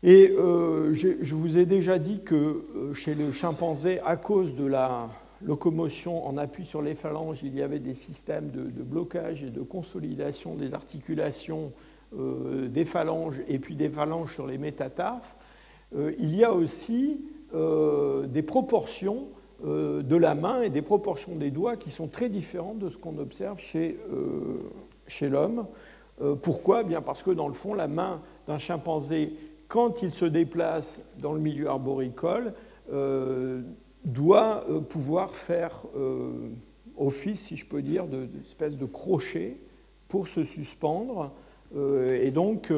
Et 0.03 0.29
euh, 0.31 0.93
je 0.93 1.35
vous 1.37 1.57
ai 1.57 1.67
déjà 1.67 1.99
dit 1.99 2.21
que 2.25 2.65
chez 2.95 3.15
le 3.15 3.31
chimpanzé, 3.31 4.01
à 4.01 4.17
cause 4.17 4.57
de 4.57 4.67
la 4.67 5.09
locomotion 5.43 6.27
en 6.27 6.37
appui 6.37 6.65
sur 6.65 6.83
les 6.83 6.95
phalanges, 6.95 7.43
il 7.43 7.55
y 7.55 7.63
avait 7.63 7.79
des 7.79 7.95
systèmes 7.95 8.51
de, 8.51 8.83
blocage 8.83 9.43
et 9.43 9.51
de 9.51 9.63
consolidation 9.63 10.55
des 10.55 10.75
articulations 10.75 11.73
des 12.13 12.85
phalanges 12.85 13.37
et 13.47 13.61
puis 13.61 13.77
des 13.77 13.89
phalanges 13.89 14.35
sur 14.35 14.47
les 14.47 14.59
métatarses. 14.59 15.39
il 15.97 16.35
y 16.35 16.43
a 16.43 16.53
aussi 16.53 17.21
des 17.53 18.43
proportions 18.43 19.29
euh, 19.67 20.03
de 20.03 20.17
la 20.17 20.35
main 20.35 20.63
et 20.63 20.71
des 20.71 20.81
proportions 20.81 21.37
des 21.37 21.51
doigts 21.51 21.77
qui 21.77 21.91
sont 21.91 22.09
très 22.09 22.31
différentes 22.31 22.79
de 22.79 22.89
ce 22.89 22.97
qu'on 22.97 23.19
observe 23.19 23.59
chez, 23.59 24.01
euh, 24.11 24.59
chez 25.07 25.29
l'homme. 25.29 25.67
Euh, 26.23 26.35
pourquoi? 26.35 26.83
Bien 26.83 27.03
parce 27.03 27.23
que 27.23 27.31
dans 27.31 27.47
le 27.47 27.53
fond, 27.53 27.75
la 27.75 27.87
main 27.87 28.23
d'un 28.49 28.57
chimpanzé, 28.57 29.35
quand 29.69 30.01
il 30.01 30.13
se 30.13 30.25
déplace 30.25 31.03
dans 31.19 31.35
le 31.35 31.41
milieu 31.41 31.69
arboricole, 31.69 32.55
doit 34.05 34.65
pouvoir 34.89 35.31
faire 35.35 35.83
office, 36.97 37.41
si 37.41 37.57
je 37.57 37.67
peux 37.67 37.83
dire, 37.83 38.07
d'espèce 38.07 38.75
de, 38.77 38.81
de 38.81 38.87
crochet 38.87 39.57
pour 40.09 40.27
se 40.27 40.45
suspendre. 40.45 41.33
et 41.75 42.31
donc, 42.31 42.73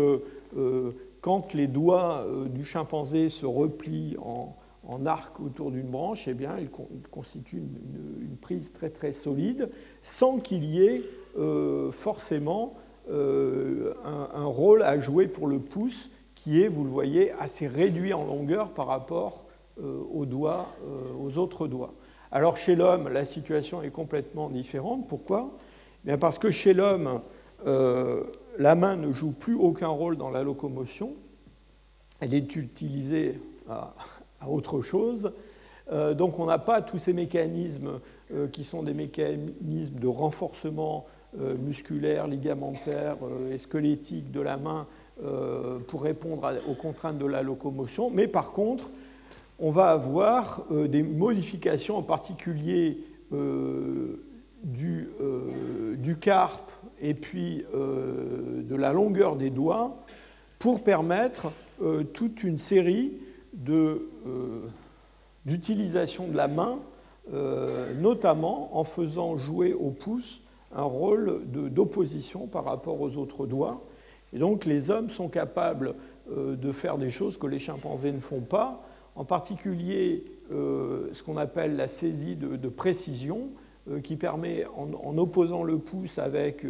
quand 1.20 1.54
les 1.54 1.66
doigts 1.66 2.26
du 2.50 2.64
chimpanzé 2.64 3.28
se 3.28 3.46
replient 3.46 4.16
en, 4.20 4.56
en 4.86 5.06
arc 5.06 5.40
autour 5.40 5.70
d'une 5.70 5.88
branche, 5.88 6.26
eh 6.26 6.34
bien, 6.34 6.56
il, 6.58 6.68
constitue 7.10 7.58
une, 7.58 8.36
prise 8.40 8.72
très 8.72 8.88
très 8.88 9.12
solide, 9.12 9.70
sans 10.02 10.38
qu'il 10.38 10.64
y 10.64 10.84
ait 10.84 11.02
euh, 11.38 11.92
forcément 11.92 12.74
euh, 13.10 13.94
un, 14.04 14.44
rôle 14.44 14.82
à 14.82 14.98
jouer 14.98 15.28
pour 15.28 15.46
le 15.46 15.60
pouce, 15.60 16.10
qui 16.34 16.60
est, 16.62 16.68
vous 16.68 16.82
le 16.82 16.90
voyez, 16.90 17.30
assez 17.32 17.68
réduit 17.68 18.12
en 18.12 18.24
longueur 18.24 18.70
par 18.70 18.88
rapport 18.88 19.44
euh, 19.44 19.51
aux 19.80 20.26
doigts, 20.26 20.68
aux 21.18 21.38
autres 21.38 21.66
doigts. 21.66 21.94
Alors 22.30 22.56
chez 22.56 22.74
l'homme, 22.74 23.08
la 23.08 23.24
situation 23.24 23.82
est 23.82 23.90
complètement 23.90 24.50
différente. 24.50 25.08
Pourquoi? 25.08 25.50
Eh 26.06 26.16
Parce 26.16 26.38
que 26.38 26.50
chez 26.50 26.74
l'homme, 26.74 27.20
la 27.64 28.74
main 28.74 28.96
ne 28.96 29.12
joue 29.12 29.32
plus 29.32 29.54
aucun 29.54 29.88
rôle 29.88 30.16
dans 30.16 30.30
la 30.30 30.42
locomotion. 30.42 31.14
Elle 32.20 32.34
est 32.34 32.56
utilisée 32.56 33.40
à, 33.68 33.94
autre 34.46 34.80
chose. 34.80 35.32
Euh, 35.90 36.14
donc 36.14 36.38
on 36.38 36.46
n'a 36.46 36.58
pas 36.58 36.82
tous 36.82 36.98
ces 36.98 37.12
mécanismes 37.12 38.00
euh, 38.32 38.46
qui 38.48 38.64
sont 38.64 38.82
des 38.82 38.94
mécanismes 38.94 39.98
de 39.98 40.06
renforcement 40.06 41.06
euh, 41.40 41.56
musculaire, 41.56 42.26
ligamentaire 42.26 43.16
et 43.50 43.58
squelettique 43.58 44.30
de 44.30 44.40
la 44.40 44.56
main 44.56 44.86
pour 45.88 46.02
répondre 46.02 46.50
aux 46.68 46.74
contraintes 46.74 47.18
de 47.18 47.26
la 47.26 47.42
locomotion, 47.42 48.10
mais 48.10 48.26
par 48.26 48.50
contre, 48.50 48.90
on 49.58 49.70
va 49.70 49.90
avoir 49.90 50.64
des 50.70 51.02
modifications 51.02 51.96
en 51.96 52.02
particulier 52.02 52.98
du, 54.64 55.08
du, 55.96 56.16
carpe 56.16 56.70
et 57.00 57.14
puis 57.14 57.64
de 57.72 58.74
la 58.74 58.92
longueur 58.92 59.36
des 59.36 59.50
doigts 59.50 59.96
pour 60.58 60.82
permettre 60.82 61.52
toute 62.12 62.42
une 62.42 62.58
série 62.58 63.12
euh, 63.68 64.68
d'utilisation 65.44 66.28
de, 66.28 66.36
la 66.36 66.46
main, 66.46 66.78
euh, 67.34 67.92
notamment 68.00 68.78
en 68.78 68.84
faisant 68.84 69.36
jouer 69.36 69.74
au 69.74 69.90
pouce 69.90 70.42
un 70.74 70.84
rôle 70.84 71.42
d'opposition 71.46 72.46
par 72.46 72.64
rapport 72.64 73.00
aux 73.00 73.16
autres 73.16 73.46
doigts. 73.46 73.82
Et 74.32 74.38
donc 74.38 74.64
les 74.64 74.90
hommes 74.90 75.10
sont 75.10 75.28
capables 75.28 75.96
euh, 76.30 76.54
de 76.54 76.70
faire 76.70 76.96
des 76.96 77.10
choses 77.10 77.36
que 77.36 77.48
les 77.48 77.58
chimpanzés 77.58 78.12
ne 78.12 78.20
font 78.20 78.40
pas, 78.40 78.82
en 79.16 79.24
particulier 79.24 80.24
ce 80.50 81.22
qu'on 81.22 81.36
appelle 81.36 81.76
la 81.76 81.88
saisie 81.88 82.36
de, 82.36 82.68
précision, 82.68 83.48
qui 84.02 84.16
permet, 84.16 84.64
en, 84.76 85.16
opposant 85.18 85.62
le 85.62 85.78
pouce 85.78 86.18
avec 86.18 86.66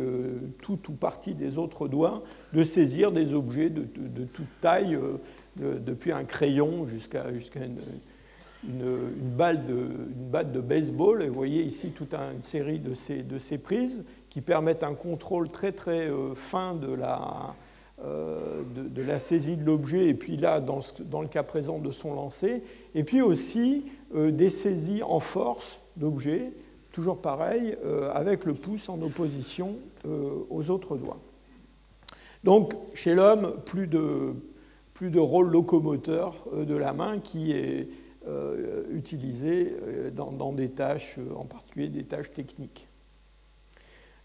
tout 0.61 0.79
ou 0.89 0.93
partie 0.93 1.35
des 1.35 1.59
autres 1.59 1.89
doigts, 1.89 2.23
de 2.53 2.65
saisir 2.65 3.13
des 3.13 3.35
objets 3.35 3.71
de, 3.71 3.85
toute 4.25 4.61
taille 4.61 4.99
depuis 5.57 6.13
un 6.13 6.25
crayon 6.25 6.87
jusqu'à 6.87 7.25
une, 8.65 8.97
balle 9.37 9.67
de, 9.67 9.87
batte 10.31 10.53
de 10.53 10.61
baseball. 10.61 11.23
Et 11.23 11.29
vous 11.29 11.35
voyez 11.35 11.63
ici 11.63 11.91
toute 11.91 12.15
une 12.15 12.43
série 12.43 12.79
de 12.79 12.95
ces, 12.95 13.23
de 13.23 13.39
ces 13.39 13.59
prises 13.59 14.05
qui 14.33 14.41
permettent 14.41 14.83
un 14.83 14.95
contrôle 14.95 15.51
très 15.51 15.73
très 15.73 16.09
euh, 16.09 16.35
fin 16.35 16.75
de 16.75 16.91
la, 16.91 17.55
euh, 18.05 18.63
de, 18.75 19.03
la 19.03 19.19
saisie 19.21 19.57
de 19.57 19.65
l'objet, 19.65 20.09
et 20.09 20.15
puis 20.15 20.37
là, 20.37 20.61
dans, 20.61 20.81
le 21.21 21.29
cas 21.29 21.43
présent, 21.43 21.79
de 21.79 21.91
son 21.91 22.15
lancer. 22.15 22.63
Et 22.95 23.05
puis 23.05 23.23
aussi 23.23 23.85
euh, 24.15 24.33
des 24.33 24.51
saisies 24.51 25.03
en 25.05 25.21
force 25.21 25.79
d'objets, 25.97 26.53
toujours 26.91 27.19
pareil, 27.19 27.77
avec 28.13 28.45
le 28.45 28.55
pouce 28.55 28.89
en 28.89 29.01
opposition 29.01 29.77
aux 30.05 30.71
autres 30.71 30.97
doigts. 30.97 31.19
Donc, 32.45 32.75
chez 32.93 33.15
l'homme, 33.15 33.55
plus 33.65 33.87
de, 33.87 35.19
rôle 35.19 35.51
locomoteur 35.51 36.45
euh, 36.53 36.65
de 36.65 36.77
la 36.77 36.93
main 36.93 37.19
qui 37.19 37.53
est 37.53 37.89
utilisés 38.93 39.75
dans, 40.15 40.53
des 40.53 40.69
tâches, 40.69 41.19
en 41.35 41.45
particulier 41.45 41.89
des 41.89 42.05
tâches 42.05 42.31
techniques. 42.31 42.87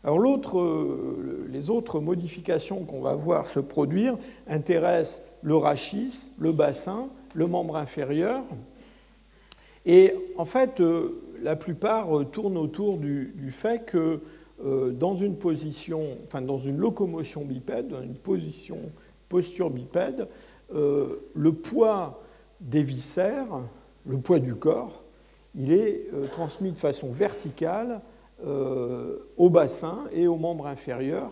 Alors 0.08 0.20
les 1.50 1.70
autres 1.70 2.00
modifications 2.00 2.86
qu'on 2.86 3.02
va 3.02 3.14
voir 3.14 3.46
se 3.46 3.60
produire 3.60 4.18
intéressent 4.48 5.22
le 5.42 5.58
rachis, 5.58 6.32
le 6.40 6.54
bassin, 6.54 7.10
le 7.34 7.46
membre 7.46 7.76
inférieur. 7.76 8.42
Et 9.86 10.14
en 10.38 10.46
fait, 10.46 10.82
la 11.44 11.58
plupart 11.58 12.08
tournent 12.32 12.56
autour 12.58 12.98
du, 12.98 13.52
fait 13.52 13.84
que 13.86 14.22
dans 14.92 15.16
une 15.16 15.36
position, 15.36 16.18
enfin 16.26 16.42
dans 16.42 16.58
une 16.58 16.78
locomotion 16.78 17.44
bipède, 17.44 17.90
dans 17.90 18.02
une 18.02 18.16
position 18.16 18.78
posture 19.28 19.70
bipède, 19.70 20.30
euh, 20.74 21.18
le 21.34 21.52
poids 21.52 22.24
des 22.62 22.82
viscères, 22.82 23.60
le 24.06 24.18
poids 24.18 24.40
du 24.40 24.56
corps, 24.56 25.04
il 25.54 25.74
est 25.74 26.08
euh, 26.14 26.28
transmis 26.28 26.72
de 26.72 26.78
façon 26.78 27.12
verticale 27.12 27.92
euh, 27.92 28.17
au 28.46 29.50
bassin 29.50 30.06
et 30.14 30.28
aux 30.28 30.38
membres 30.38 30.68
inférieurs. 30.68 31.32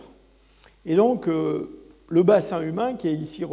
Et 0.84 0.96
donc, 0.96 1.26
le 1.26 2.22
bassin 2.22 2.62
humain, 2.62 2.94
qui 2.94 3.08
est 3.08 3.14
ici 3.14 3.44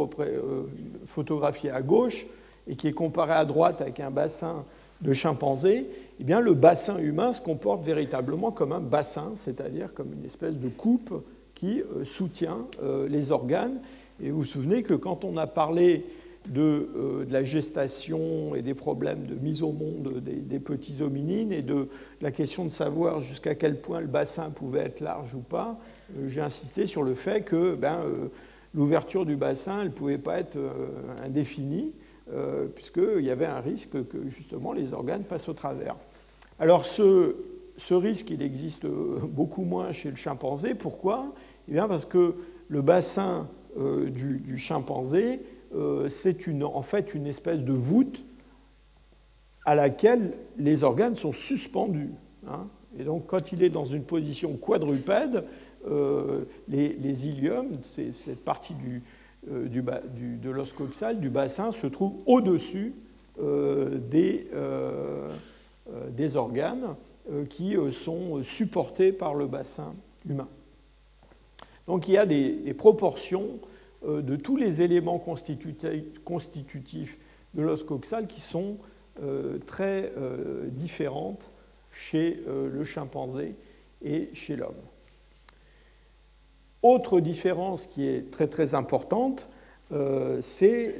photographié 1.06 1.70
à 1.70 1.82
gauche 1.82 2.26
et 2.66 2.76
qui 2.76 2.88
est 2.88 2.92
comparé 2.92 3.32
à 3.32 3.44
droite 3.44 3.80
avec 3.80 4.00
un 4.00 4.10
bassin 4.10 4.64
de 5.00 5.12
chimpanzé, 5.12 5.86
eh 6.20 6.24
bien, 6.24 6.40
le 6.40 6.54
bassin 6.54 6.98
humain 6.98 7.32
se 7.32 7.40
comporte 7.40 7.84
véritablement 7.84 8.50
comme 8.50 8.72
un 8.72 8.80
bassin, 8.80 9.32
c'est-à-dire 9.34 9.94
comme 9.94 10.12
une 10.12 10.24
espèce 10.24 10.54
de 10.54 10.68
coupe 10.68 11.12
qui 11.54 11.82
soutient 12.04 12.66
les 13.08 13.30
organes 13.30 13.80
et 14.22 14.30
vous 14.30 14.38
vous 14.38 14.44
souvenez 14.44 14.82
que 14.82 14.94
quand 14.94 15.24
on 15.24 15.36
a 15.36 15.46
parlé 15.46 16.06
de, 16.48 16.88
euh, 16.96 17.24
la 17.30 17.42
gestation 17.42 18.54
et 18.54 18.62
des 18.62 18.74
problèmes 18.74 19.26
de 19.26 19.34
mise 19.34 19.62
au 19.62 19.72
monde 19.72 20.20
des, 20.20 20.58
petits 20.58 21.02
hominines 21.02 21.52
et 21.52 21.62
de 21.62 21.88
la 22.20 22.30
question 22.30 22.64
de 22.64 22.70
savoir 22.70 23.20
jusqu'à 23.20 23.54
quel 23.54 23.80
point 23.80 24.00
le 24.00 24.06
bassin 24.06 24.50
pouvait 24.50 24.80
être 24.80 25.00
large 25.00 25.34
ou 25.34 25.40
pas, 25.40 25.78
euh, 26.16 26.28
j'ai 26.28 26.40
insisté 26.40 26.86
sur 26.86 27.02
le 27.02 27.14
fait 27.14 27.42
que 27.42 27.74
ben, 27.74 28.00
euh, 28.04 28.28
l'ouverture 28.74 29.24
du 29.24 29.36
bassin 29.36 29.84
ne 29.84 29.88
pouvait 29.88 30.18
pas 30.18 30.38
être 30.38 30.58
indéfinie, 31.24 31.92
puisqu'il 32.74 33.24
y 33.24 33.30
avait 33.30 33.46
un 33.46 33.60
risque 33.60 33.90
que 34.08 34.28
justement 34.28 34.72
les 34.72 34.92
organes 34.92 35.22
passent 35.22 35.48
au 35.48 35.52
travers. 35.52 35.94
Alors 36.58 36.84
ce, 36.84 37.36
ce 37.76 37.94
risque, 37.94 38.30
il 38.30 38.42
existe 38.42 38.84
beaucoup 38.86 39.62
moins 39.62 39.92
chez 39.92 40.10
le 40.10 40.16
chimpanzé. 40.16 40.74
Pourquoi? 40.74 41.32
Eh 41.68 41.72
bien 41.72 41.86
Parce 41.86 42.04
que 42.04 42.34
le 42.68 42.82
bassin 42.82 43.46
du, 43.76 44.58
chimpanzé, 44.58 45.38
euh, 45.74 46.08
c'est 46.08 46.36
en 46.62 46.82
fait 46.82 47.14
une 47.14 47.26
espèce 47.26 47.62
de 47.62 47.72
voûte 47.72 48.24
à 49.64 49.74
laquelle 49.74 50.34
les 50.58 50.84
organes 50.84 51.14
sont 51.14 51.32
suspendus. 51.32 52.10
Hein. 52.46 52.66
Et 52.98 53.04
donc, 53.04 53.26
quand 53.26 53.52
il 53.52 53.62
est 53.62 53.70
dans 53.70 53.84
une 53.84 54.04
position 54.04 54.56
quadrupède, 54.56 55.44
euh, 55.86 56.40
les, 56.68 57.26
iliums, 57.26 57.78
cette 57.82 58.44
partie 58.44 58.74
du, 58.74 59.02
de 59.46 60.50
l'os 60.50 60.72
coxal, 60.72 61.20
du 61.20 61.30
bassin, 61.30 61.72
se 61.72 61.86
trouve 61.86 62.14
au-dessus 62.26 62.94
des, 63.38 64.46
des, 66.10 66.36
organes 66.36 66.94
qui 67.50 67.74
sont 67.90 68.44
supportés 68.44 69.12
par 69.12 69.34
le 69.34 69.46
bassin 69.46 69.92
humain. 70.28 70.48
Donc 71.86 72.08
il 72.08 72.14
y 72.14 72.18
a 72.18 72.26
des, 72.26 72.74
proportions 72.74 73.42
euh, 73.42 73.66
de 74.06 74.36
tous 74.36 74.56
les 74.56 74.82
éléments 74.82 75.18
constitutifs 75.18 77.18
de 77.54 77.62
l'os 77.62 77.84
coxal 77.84 78.26
qui 78.26 78.40
sont 78.40 78.78
euh, 79.22 79.58
très 79.66 80.12
euh, 80.16 80.68
différentes 80.68 81.50
chez 81.92 82.42
le 82.46 82.82
chimpanzé 82.82 83.54
et 84.02 84.30
chez 84.32 84.56
l'homme. 84.56 84.74
Autre 86.82 87.20
différence 87.20 87.86
qui 87.86 88.08
est 88.08 88.32
très 88.32 88.48
très 88.48 88.74
importante, 88.74 89.48
c'est 90.42 90.96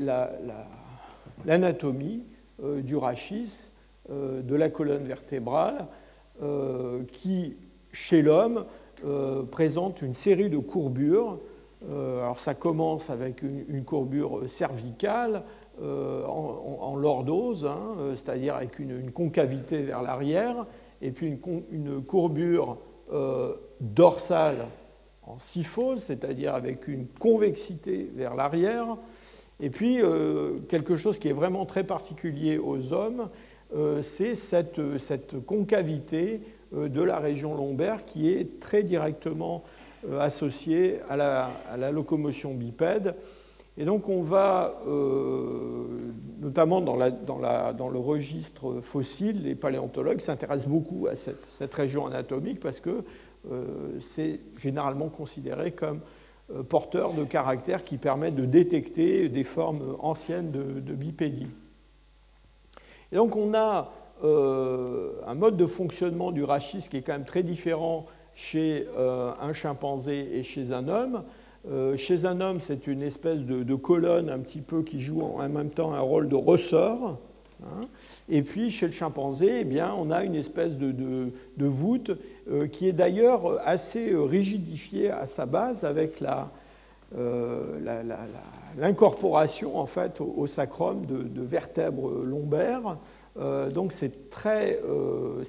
l'anatomie 1.44 2.22
du 2.62 2.94
rachis, 2.94 3.72
de 4.08 4.54
la 4.54 4.70
colonne 4.70 5.02
vertébrale, 5.02 5.88
qui 7.10 7.56
chez 7.94 8.22
l'homme 8.22 8.66
euh, 9.04 9.44
présente 9.44 10.02
une 10.02 10.14
série 10.14 10.50
de 10.50 10.58
courbures. 10.58 11.38
Euh, 11.90 12.22
alors 12.22 12.38
ça 12.38 12.54
commence 12.54 13.10
avec 13.10 13.42
une, 13.42 13.84
courbure 13.84 14.48
cervicale 14.48 15.42
euh, 15.82 16.24
en, 16.26 16.96
lordose, 16.96 17.66
hein, 17.66 17.96
c'est-à-dire 18.14 18.56
avec 18.56 18.78
une, 18.78 19.10
concavité 19.10 19.82
vers 19.82 20.02
l'arrière, 20.02 20.66
et 21.02 21.10
puis 21.10 21.38
une, 21.70 22.02
courbure 22.02 22.78
dorsale 23.80 24.66
en 25.26 25.38
syphose, 25.38 26.02
c'est-à-dire 26.02 26.54
avec 26.54 26.88
une 26.88 27.06
convexité 27.06 28.10
vers 28.14 28.34
l'arrière, 28.34 28.96
et 29.60 29.70
puis 29.70 30.00
quelque 30.68 30.96
chose 30.96 31.18
qui 31.18 31.28
est 31.28 31.34
vraiment 31.34 31.66
très 31.66 31.84
particulier 31.84 32.56
aux 32.58 32.92
hommes, 32.92 33.28
c'est 34.00 34.34
cette, 34.34 34.80
concavité 35.44 36.40
euh, 36.74 36.88
de 36.88 37.02
la 37.02 37.18
région 37.18 37.54
lombaire 37.54 38.04
qui 38.04 38.30
est 38.30 38.60
très 38.60 38.82
directement 38.82 39.64
euh, 40.08 40.20
associée 40.20 41.00
à 41.08 41.16
la, 41.16 41.92
locomotion 41.92 42.54
bipède. 42.54 43.14
Et 43.76 43.84
donc 43.84 44.08
on 44.08 44.22
va, 44.22 44.80
euh, 44.86 46.12
notamment 46.40 46.80
dans, 46.80 46.96
le 46.96 47.98
registre 47.98 48.80
fossile, 48.80 49.42
les 49.42 49.54
paléontologues 49.54 50.20
s'intéressent 50.20 50.68
beaucoup 50.68 51.08
à 51.08 51.16
cette, 51.16 51.74
région 51.74 52.06
anatomique 52.06 52.60
parce 52.60 52.80
que 52.80 53.04
c'est 54.00 54.40
généralement 54.56 55.10
considéré 55.10 55.72
comme 55.72 56.00
porteur 56.70 57.12
de 57.12 57.24
caractères 57.24 57.84
qui 57.84 57.98
permet 57.98 58.30
de 58.30 58.46
détecter 58.46 59.28
des 59.28 59.44
formes 59.44 59.96
anciennes 59.98 60.50
de, 60.50 60.94
bipédie. 60.94 61.48
Et 63.12 63.16
donc 63.16 63.36
on 63.36 63.52
a 63.54 63.92
euh, 64.22 65.12
un 65.26 65.34
mode 65.34 65.56
de 65.56 65.66
fonctionnement 65.66 66.30
du 66.30 66.44
rachis 66.44 66.86
qui 66.88 66.98
est 66.98 67.02
quand 67.02 67.12
même 67.12 67.24
très 67.24 67.42
différent 67.42 68.06
chez 68.34 68.86
euh, 68.96 69.32
un 69.40 69.52
chimpanzé 69.52 70.28
et 70.32 70.42
chez 70.42 70.72
un 70.72 70.88
homme. 70.88 71.22
Euh, 71.70 71.96
chez 71.96 72.26
un 72.26 72.40
homme, 72.40 72.60
c'est 72.60 72.86
une 72.86 73.02
espèce 73.02 73.40
de, 73.40 73.74
colonne 73.74 74.28
un 74.28 74.38
petit 74.38 74.60
peu 74.60 74.82
qui 74.82 75.00
joue 75.00 75.22
en 75.22 75.48
même 75.48 75.70
temps 75.70 75.94
un 75.94 76.00
rôle 76.00 76.28
de 76.28 76.36
ressort. 76.36 77.18
Hein. 77.62 77.80
Et 78.28 78.42
puis 78.42 78.70
chez 78.70 78.86
le 78.86 78.92
chimpanzé, 78.92 79.60
eh 79.60 79.64
bien, 79.64 79.94
on 79.96 80.10
a 80.10 80.24
une 80.24 80.34
espèce 80.34 80.76
de, 80.76 81.32
voûte 81.58 82.10
qui 82.72 82.88
est 82.88 82.92
d'ailleurs 82.92 83.58
assez 83.66 84.14
rigidifiée 84.14 85.10
à 85.10 85.26
sa 85.26 85.46
base 85.46 85.84
avec 85.84 86.22
l'incorporation 88.76 89.78
en 89.78 89.86
fait 89.86 90.20
au, 90.20 90.46
sacrum 90.46 91.06
de, 91.06 91.42
vertèbres 91.42 92.10
lombaires 92.22 92.98
euh, 93.36 93.70
donc 93.70 93.92
c'est 93.92 94.30
très, 94.30 94.80
euh, 94.84 95.42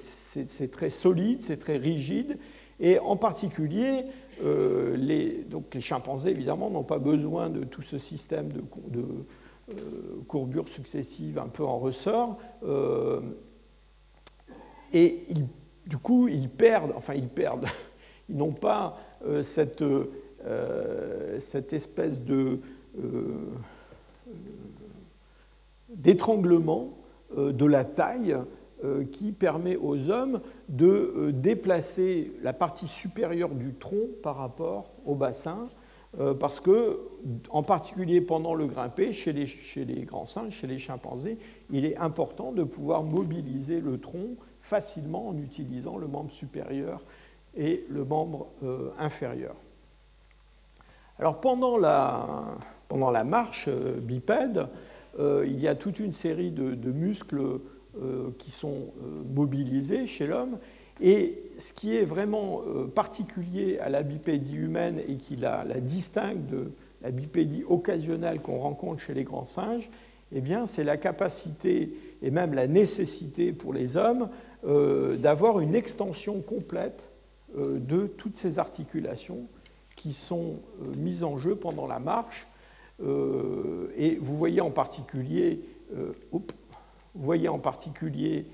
très, 0.72 0.90
solide, 0.90 1.42
c'est 1.42 1.58
très 1.58 1.76
rigide. 1.76 2.38
Et 2.80 2.98
en 2.98 3.16
particulier, 3.16 4.04
euh, 4.44 4.96
les, 4.96 5.44
donc 5.44 5.74
les 5.74 5.80
chimpanzés, 5.80 6.30
évidemment, 6.30 6.70
n'ont 6.70 6.82
pas 6.82 6.98
besoin 6.98 7.48
de 7.48 7.64
tout 7.64 7.82
ce 7.82 7.98
système 7.98 8.52
de, 8.52 8.62
de 8.88 9.04
courbures 10.28 10.68
successives 10.68 11.38
un 11.38 11.48
peu 11.48 11.64
en 11.64 11.78
ressort. 11.78 12.38
et 14.92 15.20
du 15.86 15.98
coup, 15.98 16.28
ils 16.28 16.48
perdent, 16.48 16.92
enfin 16.96 17.14
ils 17.14 17.28
perdent, 17.28 17.66
ils 18.28 18.36
n'ont 18.36 18.52
pas 18.52 18.98
cette, 19.42 19.84
cette, 21.40 21.72
espèce 21.72 22.22
de 22.22 22.60
d'étranglement 25.88 26.96
euh, 27.36 27.52
de 27.52 27.64
la 27.64 27.84
taille 27.84 28.32
euh, 28.32 28.44
qui 29.12 29.32
permet 29.32 29.76
aux 29.76 30.10
hommes 30.10 30.40
de 30.68 30.86
euh, 30.86 31.32
déplacer 31.32 32.32
la 32.42 32.52
partie 32.52 32.86
supérieure 32.86 33.50
du 33.50 33.74
tronc 33.74 34.08
par 34.22 34.36
rapport 34.36 34.90
au 35.04 35.14
bassin, 35.14 35.68
parce 36.40 36.60
que, 36.60 36.98
en 37.50 37.62
particulier 37.62 38.22
pendant 38.22 38.54
le 38.54 38.66
grimpé, 38.66 39.12
chez 39.12 39.34
les, 39.34 39.44
chez 39.44 39.84
les, 39.84 40.06
grands 40.06 40.24
singes, 40.24 40.54
chez 40.54 40.66
les 40.66 40.78
chimpanzés, 40.78 41.36
il 41.70 41.84
est 41.84 41.98
important 41.98 42.52
de 42.52 42.64
pouvoir 42.64 43.02
mobiliser 43.02 43.80
le 43.80 44.00
tronc 44.00 44.36
facilement 44.62 45.28
en 45.28 45.36
utilisant 45.36 45.98
le 45.98 46.06
membre 46.06 46.30
supérieur 46.30 47.02
et 47.54 47.84
le 47.90 48.02
membre 48.06 48.46
inférieur. 48.98 49.56
Alors 51.18 51.40
pendant 51.40 51.76
la, 51.76 52.56
pendant 52.88 53.10
la 53.10 53.24
marche 53.24 53.68
bipède, 53.68 54.68
euh, 55.18 55.44
il 55.46 55.58
y 55.60 55.68
a 55.68 55.74
toute 55.74 55.98
une 55.98 56.12
série 56.12 56.50
de, 56.50 56.92
muscles 56.92 57.40
euh, 57.40 57.58
qui 58.38 58.50
sont 58.50 58.92
euh, 59.02 59.22
mobilisés 59.34 60.06
chez 60.06 60.26
l'homme. 60.26 60.58
Et 61.00 61.42
ce 61.58 61.72
qui 61.74 61.94
est 61.94 62.04
vraiment 62.04 62.62
particulier 62.94 63.78
à 63.80 63.90
la 63.90 64.02
bipédie 64.02 64.56
humaine 64.56 64.98
et 65.06 65.16
qui 65.16 65.36
la, 65.36 65.62
distingue 65.78 66.46
de 66.46 66.70
la 67.02 67.10
bipédie 67.10 67.64
occasionnelle 67.68 68.40
qu'on 68.40 68.58
rencontre 68.58 69.02
chez 69.02 69.12
les 69.12 69.24
grands 69.24 69.44
singes, 69.44 69.90
eh 70.32 70.40
bien, 70.40 70.64
c'est 70.64 70.84
la 70.84 70.96
capacité 70.96 71.92
et 72.22 72.30
même 72.30 72.54
la 72.54 72.66
nécessité 72.66 73.52
pour 73.52 73.74
les 73.74 73.98
hommes 73.98 74.30
d'avoir 74.64 75.60
une 75.60 75.74
extension 75.74 76.40
complète 76.40 77.10
de 77.54 78.06
toutes 78.06 78.38
ces 78.38 78.58
articulations 78.58 79.48
qui 79.96 80.14
sont 80.14 80.60
mises 80.96 81.24
en 81.24 81.36
jeu 81.36 81.56
pendant 81.56 81.86
la 81.86 81.98
marche. 81.98 82.48
et 83.02 84.16
vous 84.18 84.34
voyez 84.34 84.62
en 84.62 84.70
particulier, 84.70 85.60
vous 87.16 87.24
voyez 87.24 87.48
en 87.48 87.58
particulier 87.58 88.46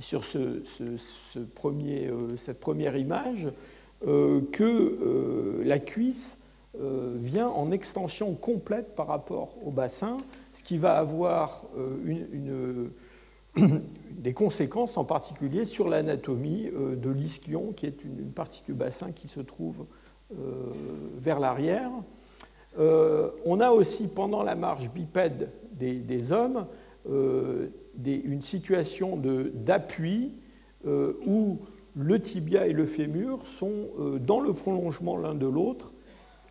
sur 0.00 0.24
ce, 0.24 0.62
premier, 1.54 2.10
cette 2.36 2.60
première 2.60 2.96
image 2.96 3.48
que 4.00 5.62
la 5.64 5.78
cuisse 5.78 6.38
euh, 6.80 7.16
vient 7.18 7.48
en 7.48 7.70
extension 7.70 8.34
complète 8.34 8.94
par 8.94 9.06
rapport 9.08 9.56
au 9.62 9.70
bassin, 9.70 10.16
ce 10.54 10.62
qui 10.62 10.78
va 10.78 10.96
avoir 10.96 11.64
euh, 11.76 12.88
des 14.10 14.32
conséquences 14.32 14.96
en 14.96 15.04
particulier 15.04 15.66
sur 15.66 15.86
l'anatomie 15.86 16.70
euh, 16.72 16.96
de 16.96 17.10
l'ischion, 17.10 17.72
qui 17.72 17.84
est 17.84 18.02
une, 18.04 18.32
partie 18.32 18.62
du 18.64 18.72
bassin 18.72 19.12
qui 19.12 19.28
se 19.28 19.40
trouve 19.40 19.84
vers 21.18 21.38
l'arrière. 21.38 21.90
On 22.78 23.60
a 23.60 23.70
aussi, 23.70 24.08
pendant 24.08 24.42
la 24.42 24.54
marche 24.54 24.90
bipède 24.90 25.50
des, 25.72 26.32
hommes, 26.32 26.66
une 27.06 28.42
situation 28.42 29.20
d'appui 29.54 30.32
où 30.84 31.58
le 31.94 32.20
tibia 32.20 32.66
et 32.66 32.72
le 32.72 32.86
fémur 32.86 33.46
sont 33.46 33.88
dans 34.20 34.40
le 34.40 34.52
prolongement 34.52 35.16
l'un 35.16 35.34
de 35.34 35.46
l'autre 35.46 35.92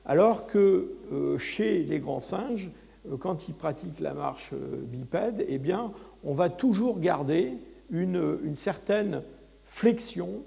alors 0.06 0.48
que 0.48 0.94
euh, 1.12 1.38
chez 1.38 1.84
les 1.84 2.00
grands 2.00 2.20
singes, 2.20 2.72
euh, 3.10 3.18
quand 3.18 3.48
ils 3.48 3.54
pratiquent 3.54 4.00
la 4.00 4.14
marche 4.14 4.52
euh, 4.54 4.82
bipède, 4.84 5.46
eh 5.48 5.58
bien, 5.58 5.92
on 6.24 6.34
va 6.34 6.50
toujours 6.50 7.00
garder 7.00 7.54
une, 7.90 8.56
certaine 8.56 9.22
flexion 9.66 10.44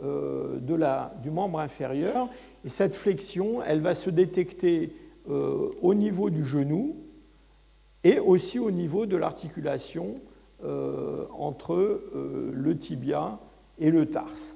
du 0.00 1.30
membre 1.30 1.58
inférieur. 1.58 2.28
Et 2.64 2.68
cette 2.68 2.94
flexion, 2.94 3.62
elle 3.66 3.80
va 3.80 3.94
se 3.94 4.10
détecter 4.10 4.92
au 5.26 5.94
niveau 5.94 6.30
du 6.30 6.44
genou 6.44 6.96
et 8.02 8.18
aussi 8.18 8.58
au 8.58 8.70
niveau 8.70 9.06
de 9.06 9.16
l'articulation 9.16 10.16
entre 11.38 12.02
le 12.52 12.78
tibia 12.78 13.38
et 13.78 13.90
le 13.90 14.06
tarse. 14.06 14.54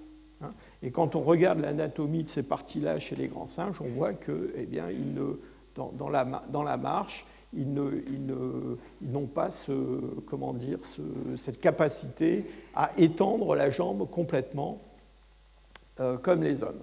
Et 0.83 0.91
quand 0.91 1.17
on 1.17 1.21
regarde 1.21 1.61
l'anatomie 1.61 2.25
de 2.25 2.29
ces 2.29 2.43
parties-là 2.43 2.99
chez 2.99 3.17
les 3.17 3.29
grands 3.29 3.47
singes, 3.47 3.81
on 3.81 3.89
voit 3.89 4.13
que, 4.13 4.53
eh 4.57 4.67
bien, 4.67 4.87
dans, 5.75 6.09
la, 6.09 6.77
marche, 6.77 7.27
ils 7.53 7.73
n'ont 7.73 9.27
pas 9.27 9.49
comment 10.27 10.55
dire, 10.55 10.79
cette 11.37 11.61
capacité 11.61 12.45
à 12.75 12.93
étendre 12.97 13.57
la 13.57 13.71
jambe 13.71 14.09
complètement 14.09 14.81
euh, 16.01 16.17
comme 16.17 16.43
les 16.43 16.63
hommes. 16.63 16.83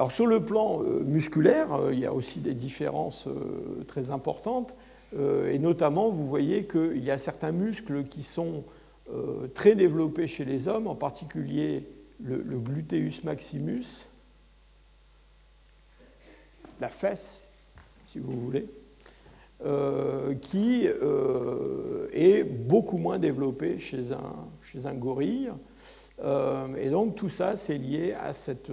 Alors 0.00 0.10
sur 0.10 0.26
le 0.26 0.42
plan 0.42 0.82
euh, 0.82 1.04
musculaire, 1.04 1.74
euh, 1.74 1.92
il 1.92 2.00
y 2.00 2.06
a 2.06 2.12
aussi 2.12 2.40
des 2.40 2.54
différences 2.54 3.28
très 3.86 4.10
importantes, 4.10 4.74
et 5.18 5.58
notamment 5.58 6.08
vous 6.08 6.24
voyez 6.24 6.66
qu'il 6.66 7.02
y 7.02 7.10
a 7.10 7.18
certains 7.18 7.50
muscles 7.50 8.04
qui 8.04 8.22
sont 8.22 8.62
très 9.54 9.74
développés 9.74 10.28
chez 10.28 10.44
les 10.44 10.68
hommes, 10.68 10.86
en 10.86 10.94
particulier 10.94 11.84
le, 12.22 12.58
gluteus 12.58 13.24
maximus, 13.24 14.06
la 16.80 16.88
fesse, 16.88 17.40
si 18.06 18.18
vous 18.20 18.38
voulez, 18.38 18.66
euh, 19.64 20.34
qui 20.36 20.88
euh, 20.88 22.08
est 22.14 22.44
beaucoup 22.44 22.96
moins 22.96 23.18
développé 23.18 23.78
chez 23.78 24.12
un, 24.12 24.94
gorille. 24.94 25.50
Euh, 26.22 26.66
et 26.76 26.88
donc 26.88 27.14
tout 27.14 27.28
ça, 27.28 27.56
c'est 27.56 27.76
lié 27.76 28.14
à 28.14 28.32
cette, 28.32 28.70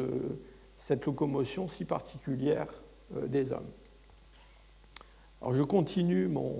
cette, 0.87 1.05
locomotion 1.05 1.67
si 1.67 1.85
particulière 1.85 2.67
des 3.27 3.51
hommes. 3.51 3.69
Alors 5.41 5.53
je 5.53 5.63
continue 5.63 6.27
mon, 6.27 6.55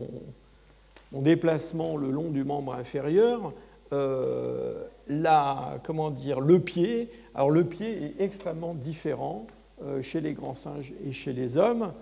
déplacement 1.12 1.98
le 1.98 2.12
long 2.12 2.30
du 2.30 2.44
membre 2.44 2.74
inférieur. 2.74 3.54
Euh, 3.94 4.84
la, 5.08 5.80
comment 5.84 6.12
dire, 6.12 6.42
le 6.42 6.60
pied. 6.60 7.10
Alors 7.34 7.50
le 7.50 7.64
pied 7.64 8.04
est 8.04 8.22
extrêmement 8.22 8.74
différent 8.74 9.48
euh, 9.82 10.02
chez 10.02 10.20
les 10.20 10.34
grands 10.34 10.54
singes 10.54 10.94
et 11.06 11.12
chez 11.12 11.34
les 11.34 11.58
hommes. 11.58 11.94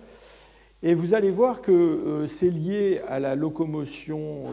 Et 0.82 0.94
vous 0.94 1.14
allez 1.14 1.30
voir 1.30 1.62
que 1.62 1.72
euh, 1.72 2.26
c'est 2.26 2.50
lié 2.50 3.00
à 3.08 3.20
la 3.20 3.36
locomotion 3.36 4.44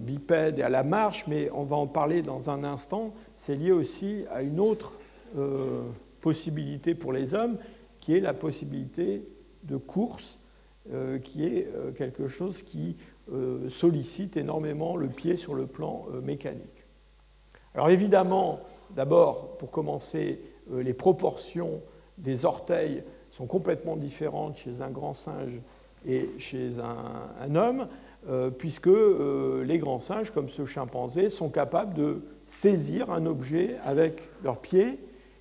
bipède 0.00 0.58
et 0.58 0.62
à 0.62 0.68
la 0.68 0.82
marche, 0.84 1.24
mais 1.26 1.50
on 1.52 1.64
va 1.64 1.76
en 1.76 1.86
parler 1.86 2.22
dans 2.22 2.50
un 2.50 2.62
instant. 2.62 3.14
C'est 3.36 3.56
lié 3.56 3.72
aussi 3.72 4.24
à 4.32 4.42
une 4.42 4.60
autre 4.60 4.92
possibilité 6.24 6.94
pour 6.94 7.12
les 7.12 7.34
hommes, 7.34 7.58
qui 8.00 8.16
est 8.16 8.20
la 8.20 8.34
possibilité 8.34 9.24
de 9.62 9.76
course, 9.76 10.38
qui 11.22 11.44
est 11.44 11.68
quelque 11.96 12.28
chose 12.28 12.62
qui 12.62 12.96
sollicite 13.68 14.36
énormément 14.36 14.96
le 14.96 15.08
pied 15.08 15.36
sur 15.36 15.54
le 15.54 15.66
plan 15.66 16.06
mécanique. 16.22 16.84
Alors 17.74 17.90
évidemment, 17.90 18.60
d'abord, 18.94 19.56
pour 19.58 19.70
commencer, 19.70 20.40
euh, 20.72 20.82
les 20.82 20.94
proportions 20.94 21.80
des 22.18 22.44
orteils 22.44 23.02
sont 23.30 23.46
complètement 23.46 23.96
différentes 23.96 24.56
chez 24.56 24.80
un 24.80 24.90
grand 24.90 25.12
singe 25.12 25.60
et 26.06 26.30
chez 26.38 26.78
un, 26.78 27.54
homme, 27.56 27.88
euh, 28.28 28.50
puisque 28.50 28.86
euh, 28.88 29.64
les 29.64 29.78
grands 29.78 29.98
singes, 29.98 30.30
comme 30.30 30.48
ce 30.48 30.66
chimpanzé, 30.66 31.28
sont 31.28 31.48
capables 31.48 31.94
de 31.94 32.22
saisir 32.46 33.10
un 33.10 33.26
objet 33.26 33.76
avec 33.84 34.22
leurs 34.44 34.60
pieds. 34.60 34.98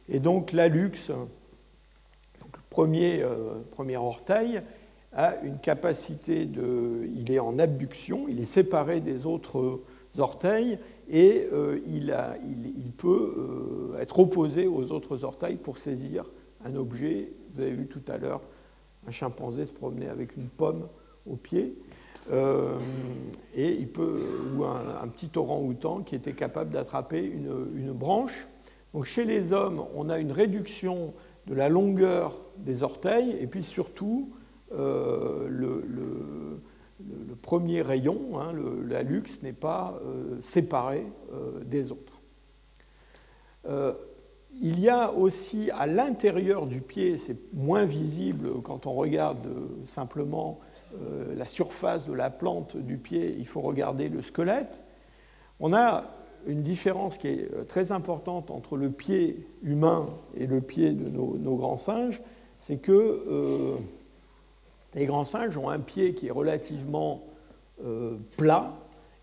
Et 0.09 0.19
donc 0.19 0.51
l'alux, 0.51 1.09
le 1.09 2.59
premier, 2.69 3.23
premier 3.71 3.97
orteil, 3.97 4.61
a 5.15 5.35
une 5.43 5.57
capacité 5.57 6.45
de... 6.45 7.07
Il 7.15 7.31
est 7.31 7.39
en 7.39 7.59
abduction, 7.59 8.25
il 8.27 8.39
est 8.39 8.45
séparé 8.45 8.99
des 8.99 9.25
autres 9.25 9.79
orteils 10.17 10.77
et 11.09 11.47
euh, 11.51 11.79
il, 11.87 12.11
peut 12.97 13.93
euh, 13.95 13.99
être 13.99 14.19
opposé 14.19 14.67
aux 14.67 14.91
autres 14.91 15.23
orteils 15.23 15.57
pour 15.57 15.77
saisir 15.77 16.25
un 16.65 16.75
objet. 16.75 17.29
Vous 17.53 17.61
avez 17.61 17.71
vu 17.71 17.87
tout 17.87 18.01
à 18.07 18.17
l'heure 18.17 18.41
un 19.07 19.11
chimpanzé 19.11 19.65
se 19.65 19.73
promener 19.73 20.07
avec 20.07 20.37
une 20.37 20.47
pomme 20.47 20.87
au 21.29 21.35
pied. 21.35 21.75
Euh, 22.31 22.77
et 23.53 23.71
il 23.73 23.89
peut, 23.89 24.21
ou 24.55 24.63
un, 24.63 25.07
petit 25.09 25.29
orang-outan 25.37 26.03
qui 26.03 26.15
était 26.15 26.33
capable 26.33 26.71
d'attraper 26.71 27.21
une, 27.21 27.91
branche. 27.91 28.47
Donc 28.93 29.05
chez 29.05 29.25
les 29.25 29.53
hommes, 29.53 29.83
on 29.95 30.09
a 30.09 30.19
une 30.19 30.31
réduction 30.31 31.13
de 31.47 31.53
la 31.53 31.69
longueur 31.69 32.43
des 32.57 32.83
orteils 32.83 33.35
et 33.39 33.47
puis 33.47 33.63
surtout 33.63 34.33
le 34.71 36.61
le, 36.99 37.35
premier 37.35 37.81
rayon, 37.81 38.39
hein, 38.39 38.53
la 38.87 39.03
luxe, 39.03 39.41
n'est 39.41 39.53
pas 39.53 39.99
euh, 40.05 40.39
séparé 40.41 41.05
euh, 41.33 41.63
des 41.65 41.91
autres. 41.91 42.21
Euh, 43.67 43.93
il 44.61 44.79
y 44.79 44.89
a 44.89 45.11
aussi 45.11 45.71
à 45.71 45.87
l'intérieur 45.87 46.67
du 46.67 46.81
pied, 46.81 47.17
c'est 47.17 47.53
moins 47.53 47.85
visible 47.85 48.61
quand 48.61 48.85
on 48.85 48.93
regarde 48.93 49.47
simplement 49.85 50.59
la 51.35 51.47
surface 51.47 52.05
de 52.05 52.13
la 52.13 52.29
plante 52.29 52.77
du 52.77 52.99
pied, 52.99 53.35
il 53.35 53.47
faut 53.47 53.61
regarder 53.61 54.09
le 54.09 54.21
squelette. 54.21 54.83
On 55.59 55.73
a 55.73 56.03
une 56.47 56.63
différence 56.63 57.17
qui 57.17 57.27
est 57.27 57.67
très 57.67 57.91
importante 57.91 58.51
entre 58.51 58.77
le 58.77 58.89
pied 58.89 59.47
humain 59.63 60.07
et 60.35 60.47
le 60.47 60.61
pied 60.61 60.91
de 60.91 61.09
nos, 61.09 61.55
grands 61.55 61.77
singes, 61.77 62.21
c'est 62.59 62.77
que 62.77 63.77
les 64.95 65.05
grands 65.05 65.23
singes 65.23 65.57
ont 65.57 65.69
un 65.69 65.79
pied 65.79 66.13
qui 66.13 66.27
est 66.27 66.31
relativement 66.31 67.23
euh, 67.83 68.15
plat 68.37 68.73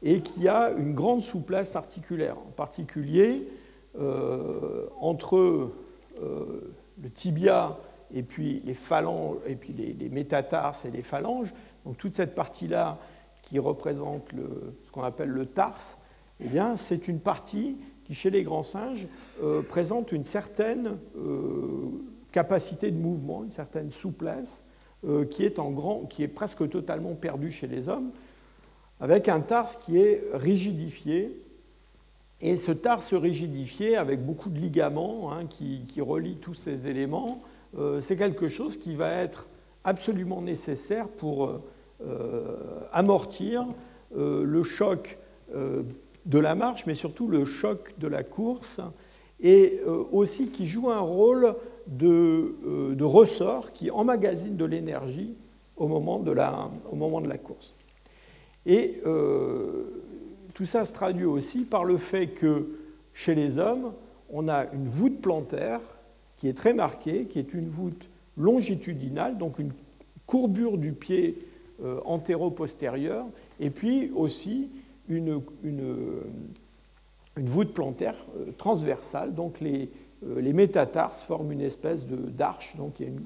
et 0.03 0.21
qui 0.21 0.49
a 0.49 0.71
une 0.71 0.95
grande 0.95 1.21
souplesse 1.21 1.77
articulaire, 1.77 2.37
en 2.39 2.51
particulier 2.51 3.47
euh, 3.99 4.87
entre 4.99 5.37
euh, 6.21 6.75
le 7.01 7.11
tibia 7.11 7.79
et 8.13 8.23
puis 8.23 8.61
les 8.65 8.75
phalanges, 8.75 9.37
et 9.47 9.55
puis 9.55 9.73
les, 9.73 10.09
métatarses 10.09 10.85
et 10.85 10.91
les 10.91 11.03
phalanges. 11.03 11.53
Donc 11.85 11.97
toute 11.97 12.17
cette 12.17 12.35
partie-là 12.35 12.99
qui 13.43 13.59
représente 13.59 14.31
ce 14.85 14.91
qu'on 14.91 15.05
appelle 15.05 15.29
le 15.29 15.47
tarse, 15.47 15.97
eh 16.43 16.49
bien 16.49 16.77
c'est 16.77 17.09
une 17.09 17.21
partie 17.21 17.77
qui 18.05 18.15
chez 18.15 18.31
les 18.31 18.43
grands 18.43 18.63
singes 18.63 19.07
présente 19.69 20.13
une 20.13 20.25
certaine 20.25 20.99
capacité 22.33 22.91
de 22.91 22.97
mouvement, 22.97 23.45
une 23.45 23.51
certaine 23.51 23.91
souplesse 23.91 24.63
euh, 25.07 25.25
qui, 25.25 25.45
est 25.45 25.59
en 25.59 25.71
grand, 25.71 26.05
qui 26.05 26.23
est 26.23 26.29
presque 26.29 26.69
totalement 26.69 27.15
perdu 27.15 27.51
chez 27.51 27.67
les 27.67 27.89
hommes, 27.89 28.11
avec 29.01 29.29
un 29.29 29.41
tarse 29.41 29.77
qui 29.77 29.99
est 29.99 30.23
rigidifié. 30.35 31.41
Et 32.43 32.57
ce 32.57 32.73
tarse 32.73 33.15
rigidifié, 33.15 33.97
avec 33.97 34.25
beaucoup 34.25 34.51
de 34.51 34.59
ligaments 34.59 35.33
hein, 35.33 35.47
qui, 35.47 35.85
qui, 35.87 36.01
relient 36.01 36.37
tous 36.37 36.55
ces 36.55 36.87
éléments, 36.87 37.43
euh, 37.79 38.01
c'est 38.01 38.17
quelque 38.17 38.49
chose 38.49 38.77
qui 38.77 38.95
va 38.95 39.11
être 39.11 39.49
absolument 39.85 40.43
nécessaire 40.43 41.09
pour 41.09 41.61
euh, 42.07 42.57
amortir 42.93 43.67
le 44.15 44.63
choc 44.65 45.19
de 46.27 46.39
la 46.39 46.55
marche, 46.55 46.87
mais 46.87 46.95
surtout 46.95 47.29
le 47.29 47.45
choc 47.45 47.95
de 47.99 48.07
la 48.07 48.23
course, 48.23 48.81
et 49.43 49.81
aussi 50.13 50.49
qui 50.49 50.67
joue 50.67 50.91
un 50.91 51.01
rôle 51.01 51.55
de, 51.87 52.93
de 52.93 53.05
ressort 53.05 53.73
qui 53.73 53.91
emmagasine 53.91 54.57
de 54.57 54.67
l'énergie 54.67 55.35
au, 55.79 55.89
moment 55.89 56.19
de 56.19 56.31
la, 56.31 56.71
au 56.93 56.95
moment 56.95 57.23
de 57.23 57.29
la 57.29 57.39
course. 57.39 57.75
Et 58.67 59.01
tout 60.53 60.67
ça 60.67 60.85
se 60.85 60.93
traduit 60.93 61.25
aussi 61.25 61.61
par 61.61 61.85
le 61.85 61.97
fait 61.97 62.27
que 62.27 62.69
chez 63.15 63.35
les 63.35 63.59
hommes, 63.59 63.93
on 64.31 64.49
a 64.49 64.67
une 64.73 64.89
voûte 64.89 65.21
plantaire 65.21 65.81
qui 66.37 66.49
est 66.49 66.57
très 66.57 66.73
marquée, 66.73 67.27
qui 67.27 67.39
est 67.39 67.53
une 67.53 67.69
voûte 67.69 68.09
longitudinale, 68.37 69.37
donc 69.37 69.59
une 69.59 69.73
courbure 70.27 70.79
du 70.79 70.93
pied 70.93 71.39
euh, 71.83 72.01
antéro-postérieur, 72.05 73.27
et 73.59 73.71
puis 73.71 74.11
aussi 74.15 74.71
une, 75.11 75.43
voûte 77.37 77.75
plantaire 77.75 78.17
euh, 78.37 78.53
transversale, 78.57 79.35
donc 79.35 79.61
les, 79.61 79.91
euh, 80.27 80.41
les, 80.41 80.53
métatarses 80.53 81.23
forment 81.23 81.53
une 81.53 81.61
espèce 81.61 82.07
d'arche, 82.07 82.75
donc 82.77 83.01
il 83.01 83.07
y 83.07 83.09
a 83.09 83.13
une, 83.13 83.21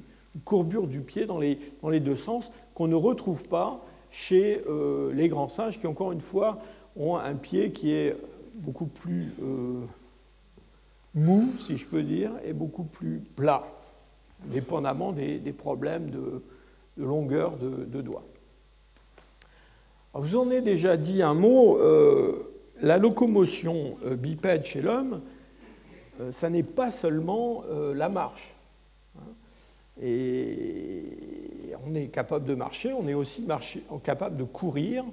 courbure 0.45 0.89
du 0.89 1.01
pied 1.01 1.27
dans 1.27 1.39
les, 1.39 1.61
dans 1.81 1.91
les 1.91 2.01
deux 2.01 2.17
sens 2.17 2.51
qu'on 2.75 2.89
ne 2.89 2.97
retrouve 2.97 3.45
pas 3.45 3.81
chez 4.11 4.65
les 5.13 5.29
grands 5.29 5.47
singes 5.47 5.79
qui, 5.79 5.87
encore 5.87 6.11
une 6.11 6.21
fois, 6.21 6.59
ont 6.97 7.15
un 7.17 7.35
pied 7.35 7.71
qui 7.71 7.93
est 7.93 8.17
beaucoup 8.55 8.87
plus 8.87 9.33
mou, 11.15 11.53
si 11.59 11.77
je 11.77 11.87
peux 11.87 12.03
dire, 12.03 12.33
et 12.45 12.53
beaucoup 12.53 12.85
plus 12.85 13.23
plat, 13.37 13.65
dépendamment 14.47 15.13
des, 15.13 15.39
problèmes 15.57 16.11
de, 16.11 16.43
longueur 16.97 17.57
de, 17.57 18.03
doigts. 18.03 18.25
Je 20.15 20.21
vous 20.21 20.37
en 20.37 20.51
ai 20.51 20.61
déjà 20.61 20.97
dit 20.97 21.23
un 21.23 21.35
mot. 21.35 21.79
Euh, 21.79 22.51
la 22.81 22.99
locomotion 22.99 23.97
euh, 24.05 24.17
bipède 24.17 24.65
chez 24.65 24.83
l'homme, 24.83 25.23
euh, 26.21 26.33
ça 26.33 26.51
n'est 26.51 26.63
pas 26.63 26.91
seulement 26.91 27.65
la 27.95 28.09
marche. 28.09 28.55
Hein. 29.17 29.33
Et 30.03 31.05
on 31.87 31.95
est 31.95 32.09
capable 32.09 32.47
de 32.47 32.55
marcher, 32.55 32.93
on 32.93 33.09
est 33.09 33.15
aussi 33.15 33.47
capable 34.03 34.37
de 34.37 34.45
courir. 34.45 35.05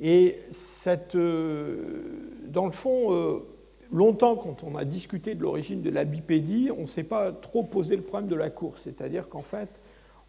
Et 0.00 0.38
cette, 0.50 1.16
dans 1.16 2.66
le 2.66 2.72
fond, 2.72 3.42
longtemps, 3.90 4.36
quand 4.36 4.62
on 4.62 4.76
a 4.76 4.84
discuté 4.84 5.34
de 5.34 5.42
l'origine 5.42 5.80
de 5.82 5.90
la 5.90 6.04
bipédie, 6.04 6.70
on 6.76 6.82
ne 6.82 6.86
s'est 6.86 7.04
pas 7.04 7.32
trop 7.32 7.62
posé 7.62 7.96
le 7.96 8.02
problème 8.02 8.28
de 8.28 8.36
la 8.36 8.50
course. 8.50 8.82
C'est-à-dire 8.84 9.28
qu'en 9.28 9.42
fait, 9.42 9.70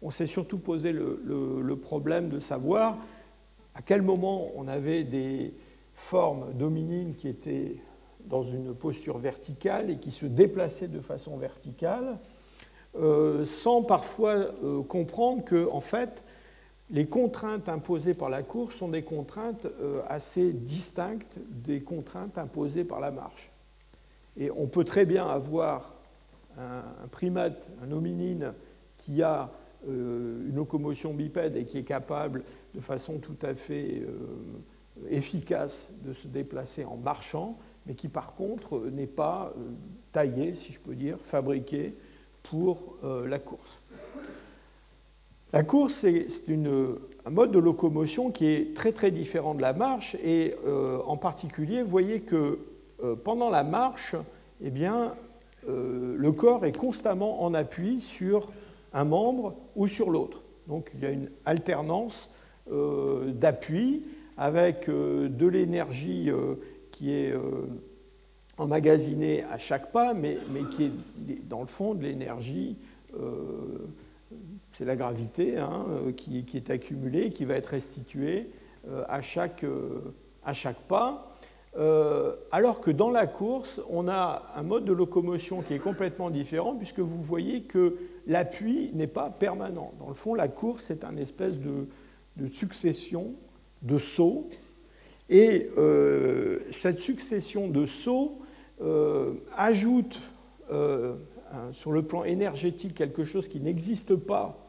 on 0.02 0.10
s'est 0.10 0.26
surtout 0.26 0.58
posé 0.58 0.92
le, 0.92 1.76
problème 1.76 2.28
de 2.28 2.38
savoir 2.38 2.96
à 3.78 3.82
quel 3.82 4.02
moment 4.02 4.50
on 4.56 4.66
avait 4.66 5.04
des 5.04 5.54
formes 5.94 6.52
dominines 6.54 7.14
qui 7.14 7.28
étaient 7.28 7.76
dans 8.26 8.42
une 8.42 8.74
posture 8.74 9.18
verticale 9.18 9.88
et 9.88 9.98
qui 9.98 10.10
se 10.10 10.26
déplaçaient 10.26 10.88
de 10.88 10.98
façon 10.98 11.36
verticale, 11.36 12.18
euh, 12.96 13.44
sans 13.44 13.84
parfois 13.84 14.32
euh, 14.32 14.82
comprendre 14.82 15.44
que, 15.44 15.70
en 15.70 15.80
fait, 15.80 16.24
les 16.90 17.06
contraintes 17.06 17.68
imposées 17.68 18.14
par 18.14 18.30
la 18.30 18.42
course 18.42 18.74
sont 18.74 18.88
des 18.88 19.02
contraintes 19.02 19.66
euh, 19.80 20.00
assez 20.08 20.52
distinctes 20.52 21.38
des 21.48 21.80
contraintes 21.80 22.36
imposées 22.36 22.84
par 22.84 22.98
la 22.98 23.12
marche. 23.12 23.52
Et 24.36 24.50
on 24.50 24.66
peut 24.66 24.84
très 24.84 25.06
bien 25.06 25.28
avoir 25.28 25.94
un, 26.58 27.06
primate, 27.12 27.68
un 27.84 27.92
hominine, 27.92 28.52
qui 28.98 29.22
a 29.22 29.50
une 29.86 30.56
locomotion 30.56 31.14
bipède 31.14 31.54
et 31.54 31.64
qui 31.64 31.78
est 31.78 31.84
capable 31.84 32.42
de 32.78 32.82
façon 32.82 33.18
tout 33.18 33.36
à 33.42 33.54
fait 33.54 34.02
euh, 34.02 35.10
efficace 35.10 35.88
de 36.02 36.14
se 36.14 36.26
déplacer 36.26 36.84
en 36.84 36.96
marchant, 36.96 37.58
mais 37.86 37.94
qui 37.94 38.08
par 38.08 38.34
contre 38.34 38.78
n'est 38.90 39.06
pas 39.06 39.52
taillé, 40.12 40.54
si 40.54 40.72
je 40.72 40.78
peux 40.78 40.94
dire, 40.94 41.18
fabriqué 41.20 41.94
pour 42.42 42.96
la 43.02 43.38
course. 43.38 43.80
La 45.52 45.62
course, 45.62 45.94
c'est 46.04 46.26
un 46.50 47.30
mode 47.30 47.52
de 47.52 47.58
locomotion 47.58 48.30
qui 48.30 48.44
est 48.44 48.76
très 48.76 48.92
très 48.92 49.10
différent 49.10 49.54
de 49.54 49.62
la 49.62 49.72
marche 49.72 50.14
et 50.22 50.54
euh, 50.66 50.98
en 51.06 51.16
particulier, 51.16 51.82
vous 51.82 51.88
voyez 51.88 52.20
que 52.20 52.58
euh, 53.02 53.16
pendant 53.16 53.48
la 53.48 53.64
marche, 53.64 54.14
eh 54.60 54.70
bien, 54.70 55.14
euh, 55.66 56.14
le 56.18 56.32
corps 56.32 56.66
est 56.66 56.76
constamment 56.76 57.42
en 57.42 57.54
appui 57.54 58.02
sur 58.02 58.48
un 58.92 59.04
membre 59.04 59.54
ou 59.74 59.86
sur 59.86 60.10
l'autre. 60.10 60.42
Donc 60.66 60.90
il 60.94 61.00
y 61.00 61.06
a 61.06 61.10
une 61.10 61.30
alternance 61.46 62.28
d'appui 62.70 64.04
avec 64.36 64.88
de 64.88 65.46
l'énergie 65.46 66.30
qui 66.90 67.12
est 67.12 67.34
emmagasinée 68.56 69.44
à 69.44 69.58
chaque 69.58 69.92
pas, 69.92 70.14
mais, 70.14 70.38
qui 70.70 70.84
est 70.84 70.92
dans 71.48 71.60
le 71.60 71.66
fond 71.66 71.94
de 71.94 72.02
l'énergie 72.02 72.76
c'est 74.72 74.84
la 74.84 74.96
gravité 74.96 75.58
hein, 75.58 75.86
euh, 75.90 76.12
qui, 76.12 76.44
est 76.54 76.70
accumulée, 76.70 77.30
qui 77.30 77.44
va 77.44 77.54
être 77.54 77.68
restituée 77.68 78.50
euh, 78.88 79.04
à 79.08 79.20
chaque, 79.20 79.64
euh, 79.64 80.14
à 80.44 80.52
chaque 80.52 80.80
pas. 80.82 81.34
alors 82.52 82.80
que 82.80 82.90
dans 82.90 83.10
la 83.10 83.26
course, 83.26 83.80
on 83.90 84.08
a 84.08 84.52
un 84.56 84.62
mode 84.62 84.84
de 84.84 84.92
locomotion 84.92 85.62
qui 85.62 85.74
est 85.74 85.78
complètement 85.78 86.30
différent, 86.30 86.74
puisque 86.74 87.00
vous 87.00 87.22
voyez 87.22 87.62
que 87.62 87.96
l'appui 88.26 88.90
n'est 88.94 89.06
pas 89.06 89.30
permanent. 89.30 89.92
Dans 89.98 90.08
le 90.08 90.14
fond, 90.14 90.34
la 90.34 90.48
course 90.48 90.90
est 90.90 91.04
une 91.04 91.18
espèce 91.18 91.58
de, 91.58 91.88
succession 92.46 93.34
de 93.82 93.98
sauts, 93.98 94.48
et 95.30 95.68
cette 96.72 97.00
succession 97.00 97.68
de 97.68 97.84
sauts 97.84 98.38
ajoute 99.56 100.20
sur 101.72 101.92
le 101.92 102.02
plan 102.02 102.24
énergétique 102.24 102.94
quelque 102.94 103.24
chose 103.24 103.48
qui 103.48 103.60
n'existe 103.60 104.14
pas 104.14 104.68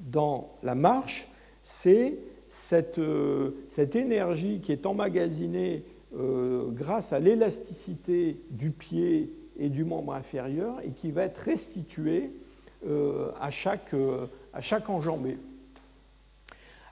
dans 0.00 0.50
la 0.62 0.74
marche, 0.74 1.28
c'est 1.62 2.18
cette, 2.48 2.98
euh, 2.98 3.52
énergie 3.94 4.60
qui 4.60 4.72
est 4.72 4.86
emmagasinée 4.86 5.84
euh, 6.16 6.68
grâce 6.70 7.12
à 7.12 7.20
l'élasticité 7.20 8.40
du 8.50 8.70
pied 8.70 9.32
et 9.58 9.68
du 9.68 9.84
membre 9.84 10.14
inférieur 10.14 10.80
et 10.82 10.90
qui 10.90 11.12
va 11.12 11.24
être 11.24 11.38
restituée 11.38 12.32
euh, 12.86 13.30
à 13.40 13.50
chaque 13.50 13.94
enjambée. 14.88 15.38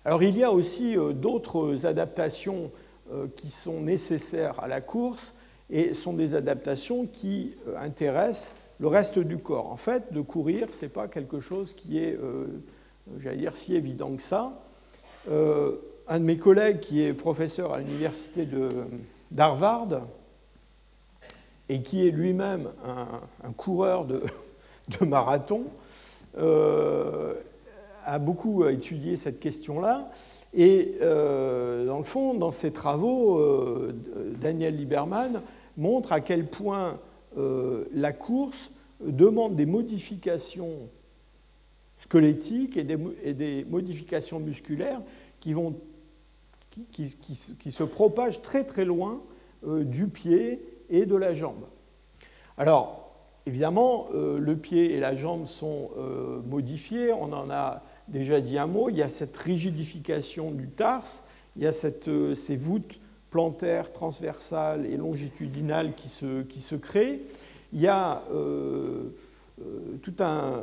Alors 0.09 0.23
il 0.23 0.39
y 0.39 0.43
a 0.43 0.51
aussi 0.51 0.97
d'autres 1.13 1.85
adaptations 1.85 2.71
qui 3.37 3.51
sont 3.51 3.83
nécessaires 3.83 4.59
à 4.59 4.67
la 4.67 4.81
course 4.81 5.35
et 5.69 5.93
sont 5.93 6.15
des 6.15 6.35
adaptations 6.35 7.07
qui 7.07 7.55
intéressent 7.77 8.51
le 8.81 8.87
reste 8.87 9.19
du 9.19 9.37
corps. 9.37 9.71
En 9.71 9.77
fait, 9.77 10.11
de 10.15 10.23
courir, 10.23 10.69
ce 10.73 10.87
n'est 10.87 10.89
pas 10.89 11.09
quelque 11.09 11.41
chose 11.41 11.75
qui 11.75 11.99
est 11.99 12.19
j'allais 13.19 13.39
dire, 13.39 13.57
si 13.57 13.75
évident 13.75 14.15
que 14.17 14.23
ça. 14.23 14.53
Euh, 15.31 15.77
un 16.07 16.21
de 16.21 16.25
mes 16.25 16.39
collègues 16.39 16.81
qui 16.81 17.03
est 17.03 17.13
professeur 17.13 17.73
à 17.73 17.81
l'université 17.81 18.49
d'Harvard 19.31 19.89
et 21.69 21.83
qui 21.83 22.07
est 22.07 22.11
lui-même 22.11 22.71
un, 23.45 23.53
coureur 23.53 24.05
de, 24.07 24.23
marathon, 25.05 25.65
euh, 26.39 27.35
a 28.13 28.19
beaucoup 28.19 28.67
étudié 28.67 29.17
cette 29.17 29.41
question-là. 29.41 30.11
Et 30.55 30.97
euh, 31.03 31.87
dans 31.87 31.99
le 31.99 32.05
fond, 32.05 32.35
dans 32.35 32.51
ses 32.51 32.73
travaux, 32.73 33.43
Daniel 34.41 34.77
Lieberman 34.77 35.43
montre 35.77 36.13
à 36.13 36.21
quel 36.21 36.47
point 36.47 36.99
la 37.37 38.13
course 38.13 38.71
demande 39.01 39.55
des 39.55 39.67
modifications 39.67 40.89
squelettiques 41.99 42.77
et 42.77 42.85
des, 42.85 43.65
modifications 43.65 44.41
musculaires 44.41 45.01
qui, 45.41 45.53
vont, 45.53 45.77
qui, 46.91 47.17
qui, 47.17 47.73
se 47.73 47.83
propagent 47.83 48.43
très 48.43 48.65
très 48.65 48.85
loin 48.85 49.21
euh, 49.67 49.85
du 49.85 50.07
pied 50.07 50.63
et 50.89 51.07
de 51.07 51.17
la 51.17 51.35
jambe. 51.35 51.67
Alors, 52.57 53.13
évidemment, 53.47 54.09
euh, 54.15 54.39
le 54.39 54.57
pied 54.57 54.93
et 54.95 55.01
la 55.01 55.15
jambe 55.15 55.47
sont 55.47 55.91
euh, 55.99 56.41
modifiés, 56.49 57.13
on 57.13 57.33
en 57.33 57.51
a 57.51 57.83
déjà 58.09 58.41
dit 58.41 58.59
un 58.59 58.67
mot, 58.67 58.89
il 58.91 58.97
y 58.97 59.03
a 59.03 59.09
cette 59.09 59.37
rigidification 59.37 60.51
du 60.51 60.69
tarse, 60.69 61.23
il 61.57 61.63
y 61.63 61.67
a 61.67 61.73
cette, 61.73 62.11
ces 62.35 62.57
voûtes 62.57 63.01
plantaires, 63.31 63.93
transversales 63.93 64.87
et 64.87 64.97
longitudinales 64.97 65.95
qui 65.95 66.09
se, 66.09 66.75
créent, 66.77 67.21
il 67.73 67.81
y 67.81 67.87
a 67.87 68.23
euh, 68.33 69.11
un, 70.19 70.63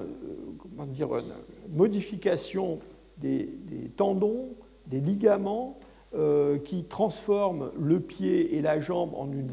euh, 0.79 0.85
dire, 0.87 1.15
une 1.15 1.33
modification 1.75 2.79
des, 3.17 3.49
tendons, 3.95 4.49
des 4.87 4.99
ligaments, 4.99 5.77
euh, 6.15 6.59
qui 6.59 6.85
transforment 6.85 7.71
le 7.77 7.99
pied 7.99 8.55
et 8.55 8.61
la 8.61 8.79
jambe 8.79 9.13
en 9.15 9.29
une, 9.31 9.49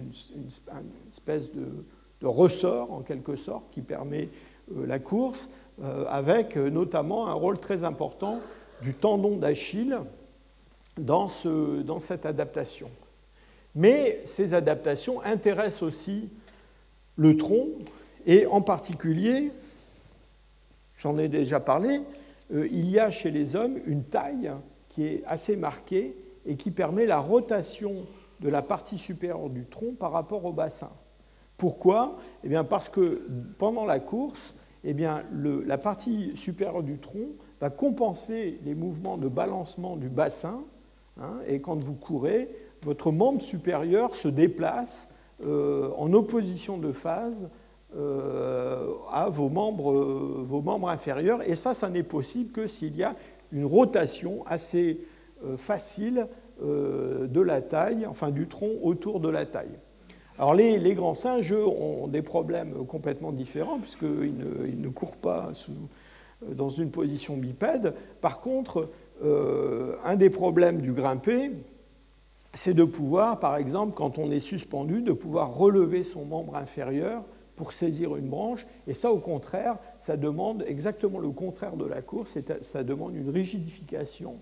espèce 1.11 1.51
de, 1.53 2.27
ressort, 2.27 2.93
en 2.93 3.01
quelque 3.01 3.35
sorte, 3.35 3.65
qui 3.73 3.83
permet 3.83 4.29
la 4.87 5.01
course, 5.01 5.51
avec 6.09 6.57
notamment 6.57 7.29
un 7.29 7.33
rôle 7.33 7.59
très 7.59 7.85
important 7.85 8.41
du 8.83 8.95
tendon 8.95 9.37
d'Achille, 9.37 9.99
dans 10.99 11.29
cette 11.29 12.27
adaptation. 12.27 12.91
Mais 13.75 14.21
ces 14.25 14.55
adaptations 14.55 15.23
intéressent 15.23 15.83
aussi 15.83 16.29
le 17.17 17.37
tronc, 17.37 17.69
et 18.27 18.47
en 18.47 18.61
particulier, 18.61 19.51
j'en 20.99 21.19
ai 21.19 21.29
déjà 21.29 21.61
parlé, 21.61 22.01
euh, 22.53 22.69
il 22.71 22.91
y 22.91 22.99
a 22.99 23.11
chez 23.11 23.31
les 23.31 23.57
hommes 23.57 23.79
une 23.87 24.05
taille 24.05 24.53
qui 24.89 25.05
est 25.05 25.23
assez 25.27 25.57
marquée 25.57 26.15
et 26.47 26.57
qui 26.57 26.71
permet 26.71 27.07
la 27.07 27.19
rotation 27.19 28.07
de 28.41 28.49
la 28.49 28.63
partie 28.63 28.99
supérieure 28.99 29.49
du 29.49 29.65
tronc 29.65 29.95
par 29.99 30.13
rapport 30.13 30.45
au 30.45 30.53
bassin. 30.53 30.91
Pourquoi? 31.57 32.19
Eh 32.45 32.49
bien 32.49 32.65
Parce 32.65 32.89
que 32.89 33.23
pendant 33.59 33.87
la 33.87 34.01
course, 34.01 34.55
eh 34.85 34.95
bien, 34.95 35.23
la 35.33 35.79
partie 35.79 36.33
supérieure 36.35 36.83
du 36.83 36.99
tronc 36.99 37.29
va 37.61 37.71
compenser 37.71 38.59
les 38.65 38.75
mouvements 38.75 39.17
de 39.17 39.29
balancement 39.29 39.97
du 39.97 40.09
bassin, 40.09 40.63
hein, 41.21 41.39
et 41.47 41.61
quand 41.61 41.77
vous 41.77 41.95
courez, 41.95 42.49
votre 42.83 43.13
membre 43.13 43.41
supérieur 43.41 44.15
se 44.15 44.29
déplace 44.29 45.07
euh, 45.45 45.91
en 45.97 46.13
opposition 46.13 46.79
de 46.79 46.93
phase 46.93 47.49
euh, 47.97 48.89
à 49.11 49.29
vos 49.29 49.49
membres, 49.49 49.93
euh, 49.93 50.45
vos 50.47 50.63
membres 50.63 50.89
inférieurs, 50.89 51.49
et 51.49 51.55
ça, 51.55 51.75
ça 51.75 51.89
n'est 51.89 52.03
possible 52.03 52.51
que 52.51 52.67
s'il 52.67 52.97
y 52.97 53.05
a 53.05 53.15
une 53.53 53.65
rotation 53.65 54.45
assez 54.47 55.01
facile 55.57 56.29
de 56.63 57.41
la 57.41 57.61
taille, 57.61 58.07
enfin 58.07 58.31
du 58.31 58.47
tronc 58.47 58.71
autour 58.83 59.19
de 59.19 59.29
la 59.29 59.45
taille. 59.45 59.77
Alors 60.39 60.55
les, 60.55 60.95
grands 60.95 61.15
singes, 61.15 61.53
ont 61.53 62.09
des 62.09 62.23
problèmes 62.23 62.87
complètement 62.87 63.33
différents, 63.33 63.79
puisqu'ils 63.79 64.37
ne, 64.37 64.67
ne 64.67 64.89
courent 64.89 65.17
pas 65.17 65.53
dans 66.49 66.69
une 66.69 66.91
position 66.91 67.37
bipède. 67.37 67.95
Par 68.21 68.41
contre, 68.41 68.89
euh, 69.23 69.97
un 70.05 70.17
des 70.17 70.31
problèmes 70.31 70.81
du 70.81 70.93
grimper, 70.93 71.53
c'est 72.55 72.75
de 72.75 72.85
pouvoir, 72.85 73.39
par 73.39 73.57
exemple, 73.57 73.95
quand 73.95 74.19
on 74.19 74.31
est 74.31 74.41
suspendu, 74.41 75.03
de 75.03 75.13
pouvoir 75.13 75.55
relever 75.55 76.05
son 76.05 76.25
membre 76.25 76.57
inférieur 76.57 77.23
pour 77.57 77.73
saisir 77.73 78.17
une 78.17 78.29
branche. 78.29 78.67
Et 78.87 78.95
ça, 78.95 79.13
au 79.13 79.19
contraire, 79.19 79.77
ça 80.01 80.17
demande 80.17 80.65
exactement 80.67 81.19
le 81.19 81.31
contraire 81.31 81.77
de 81.77 81.85
la 81.85 82.03
course, 82.03 82.37
ça 82.63 82.83
demande 82.83 83.15
une 83.15 83.31
rigidification 83.31 84.37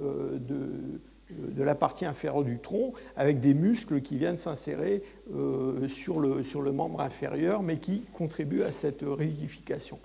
euh, 0.00 0.38
de, 0.38 1.00
de 1.30 1.62
la 1.62 1.74
partie 1.74 2.06
inférieure 2.06 2.44
du 2.44 2.58
tronc 2.58 2.92
avec 3.16 3.40
des 3.40 3.54
muscles 3.54 4.00
qui 4.00 4.16
viennent 4.16 4.38
s'insérer 4.38 5.02
euh, 5.34 5.88
sur, 5.88 6.20
le, 6.20 6.42
sur 6.42 6.62
le 6.62 6.70
membre 6.70 7.00
inférieur 7.00 7.62
mais 7.62 7.78
qui 7.78 8.02
contribuent 8.12 8.62
à 8.62 8.72
cette 8.72 9.02
rigidification. 9.02 9.98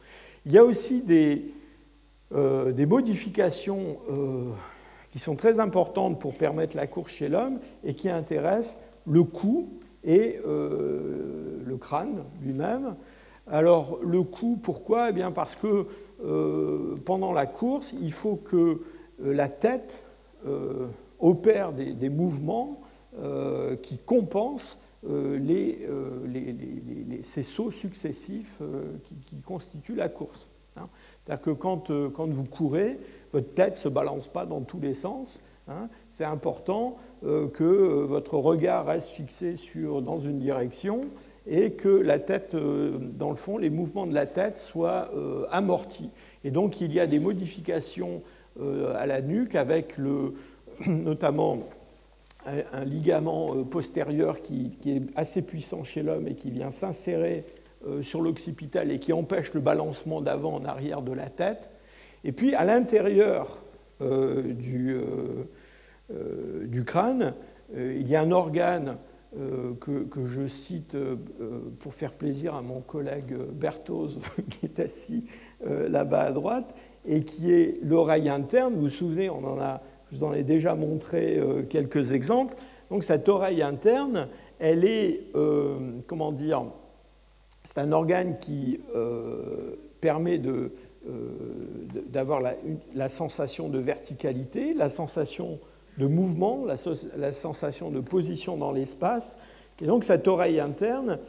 Il 0.46 0.52
y 0.52 0.58
a 0.58 0.64
aussi 0.64 1.02
des, 1.02 1.54
euh, 2.34 2.72
des 2.72 2.88
modifications 2.88 3.98
euh, 4.10 4.46
qui 5.12 5.20
sont 5.20 5.36
très 5.36 5.60
importantes 5.60 6.20
pour 6.20 6.34
permettre 6.34 6.76
la 6.76 6.88
course 6.88 7.12
chez 7.12 7.30
l'homme 7.30 7.60
et 7.84 7.94
qui 7.94 8.10
intéressent 8.10 8.80
le 9.06 9.24
cou 9.24 9.70
et 10.04 10.40
le 10.44 11.78
crâne 11.80 12.24
lui-même. 12.42 12.96
Alors 13.46 14.00
le 14.02 14.24
cou, 14.24 14.58
pourquoi? 14.62 15.10
Eh 15.10 15.14
bien 15.14 15.32
Parce 15.32 15.56
que 15.56 15.86
pendant 17.06 17.34
la 17.34 17.46
course, 17.46 17.94
il 18.02 18.12
faut 18.12 18.36
que 18.36 18.82
la 19.20 19.50
tête 19.50 20.04
opère 21.22 21.72
des, 21.72 22.10
mouvements 22.10 22.82
euh, 23.18 23.76
qui 23.76 23.98
compensent 23.98 24.78
euh, 25.08 25.40
euh, 25.50 26.28
les, 26.28 27.24
ces 27.24 27.44
sauts 27.44 27.72
successifs 27.72 28.60
qui, 29.26 29.38
constituent 29.42 29.96
la 29.96 30.10
course. 30.10 30.48
Hein. 30.78 30.88
C'est-à-dire 31.24 31.44
que 31.44 31.52
quand, 31.52 31.92
quand, 32.14 32.28
vous 32.28 32.44
courez, 32.44 33.00
votre 33.32 33.54
tête 33.54 33.74
ne 33.74 33.80
se 33.80 33.90
balance 33.90 34.28
pas 34.28 34.46
dans 34.46 34.62
tous 34.62 34.80
les 34.80 34.94
sens. 34.94 35.42
Hein. 35.68 35.88
C'est 36.10 36.26
important 36.26 36.98
que 37.24 38.04
votre 38.04 38.36
regard 38.36 38.88
reste 38.88 39.10
fixé 39.10 39.56
sur, 39.56 40.02
dans 40.02 40.20
une 40.20 40.40
direction 40.40 41.06
et 41.48 41.72
que 41.74 41.90
la 41.90 42.18
tête, 42.18 42.56
dans 42.56 43.30
le 43.30 43.36
fond, 43.36 43.60
les 43.60 43.70
mouvements 43.70 44.08
de 44.08 44.14
la 44.14 44.26
tête 44.26 44.58
soient 44.58 45.12
amortis. 45.52 46.10
Et 46.44 46.50
donc 46.50 46.82
il 46.82 46.92
y 46.94 47.00
a 47.00 47.06
des 47.06 47.20
modifications 47.20 48.24
à 48.60 49.06
la 49.06 49.22
nuque 49.22 49.54
avec 49.54 49.98
le, 49.98 50.34
notamment 50.88 51.60
un, 52.46 52.86
ligament 52.86 53.56
euh, 53.56 53.64
postérieur 53.64 54.42
qui, 54.42 54.78
est 54.86 55.02
assez 55.16 55.42
puissant 55.42 55.84
chez 55.84 56.04
l'homme 56.04 56.28
et 56.28 56.36
qui 56.36 56.52
vient 56.52 56.72
s'insérer 56.72 57.46
euh, 57.88 58.02
sur 58.02 58.22
l'occipital 58.22 58.92
et 58.92 59.00
qui 59.00 59.14
empêche 59.14 59.54
le 59.54 59.60
balancement 59.60 60.22
d'avant 60.22 60.56
en 60.56 60.66
arrière 60.66 61.02
de 61.02 61.14
la 61.14 61.30
tête. 61.30 61.72
Et 62.24 62.32
puis 62.32 62.56
à 62.56 62.66
l'intérieur 62.66 63.60
euh, 64.02 64.54
du, 64.54 64.96
crâne, 66.86 67.34
il 67.76 68.08
y 68.08 68.16
a 68.16 68.22
un 68.22 68.32
organe 68.32 68.98
que, 69.80 70.04
que, 70.04 70.26
je 70.26 70.48
cite 70.48 70.98
pour 71.80 71.94
faire 71.94 72.12
plaisir 72.12 72.54
à 72.54 72.62
mon 72.62 72.82
collègue 72.82 73.34
Berthoz 73.34 74.20
qui 74.50 74.66
est 74.66 74.80
assis 74.82 75.24
là-bas 75.66 76.24
à 76.24 76.32
droite 76.34 76.76
et 77.06 77.22
qui 77.22 77.54
est 77.54 77.80
l'oreille 77.82 78.28
interne. 78.28 78.74
Vous 78.74 78.82
vous 78.82 78.90
souvenez, 78.90 79.30
on 79.30 79.46
en 79.46 79.58
a 79.62 79.82
je 80.12 80.18
vous 80.18 80.24
en 80.24 80.34
ai 80.34 80.44
déjà 80.44 80.76
montré 80.76 81.38
euh, 81.38 81.64
quelques 81.64 82.12
exemples. 82.12 82.56
Donc 82.90 83.04
cette 83.04 83.30
oreille 83.30 83.62
interne, 83.62 84.28
elle 84.60 84.84
est, 84.84 85.22
euh, 85.36 85.78
comment 86.08 86.32
dire, 86.32 86.64
c'est 87.64 87.80
un 87.80 87.92
organe 87.92 88.38
qui 88.38 88.80
euh, 88.96 89.76
permet 90.02 90.42
d'avoir 92.10 92.42
la, 92.94 93.10
sensation 93.10 93.70
de 93.70 93.80
verticalité, 93.80 94.74
la 94.74 94.90
sensation 94.90 95.60
de 95.98 96.08
mouvement, 96.08 96.66
la 97.16 97.34
sensation 97.34 97.92
de 97.92 98.00
position 98.00 98.58
dans 98.58 98.72
l'espace. 98.72 99.38
Et 99.82 99.86
donc 99.86 100.04
cette 100.04 100.28
oreille 100.28 100.60
interne, 100.60 101.20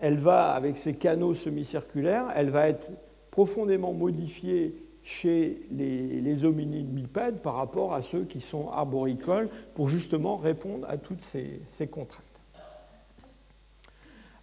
elle 0.00 0.18
va, 0.18 0.52
avec 0.52 0.76
ses 0.76 0.94
canaux 0.94 1.34
semi-circulaires, 1.34 2.28
elle 2.34 2.50
va 2.50 2.68
être 2.68 2.90
profondément 3.30 3.92
modifiée 3.92 4.74
chez 5.04 5.62
les, 5.70 6.44
hominines 6.44 6.86
bipèdes 6.86 7.40
par 7.40 7.54
rapport 7.54 7.94
à 7.94 8.02
ceux 8.02 8.24
qui 8.24 8.40
sont 8.40 8.70
arboricoles 8.70 9.48
pour 9.74 9.88
justement 9.88 10.36
répondre 10.36 10.86
à 10.88 10.96
toutes 10.96 11.22
ces, 11.22 11.86
contraintes. 11.88 12.22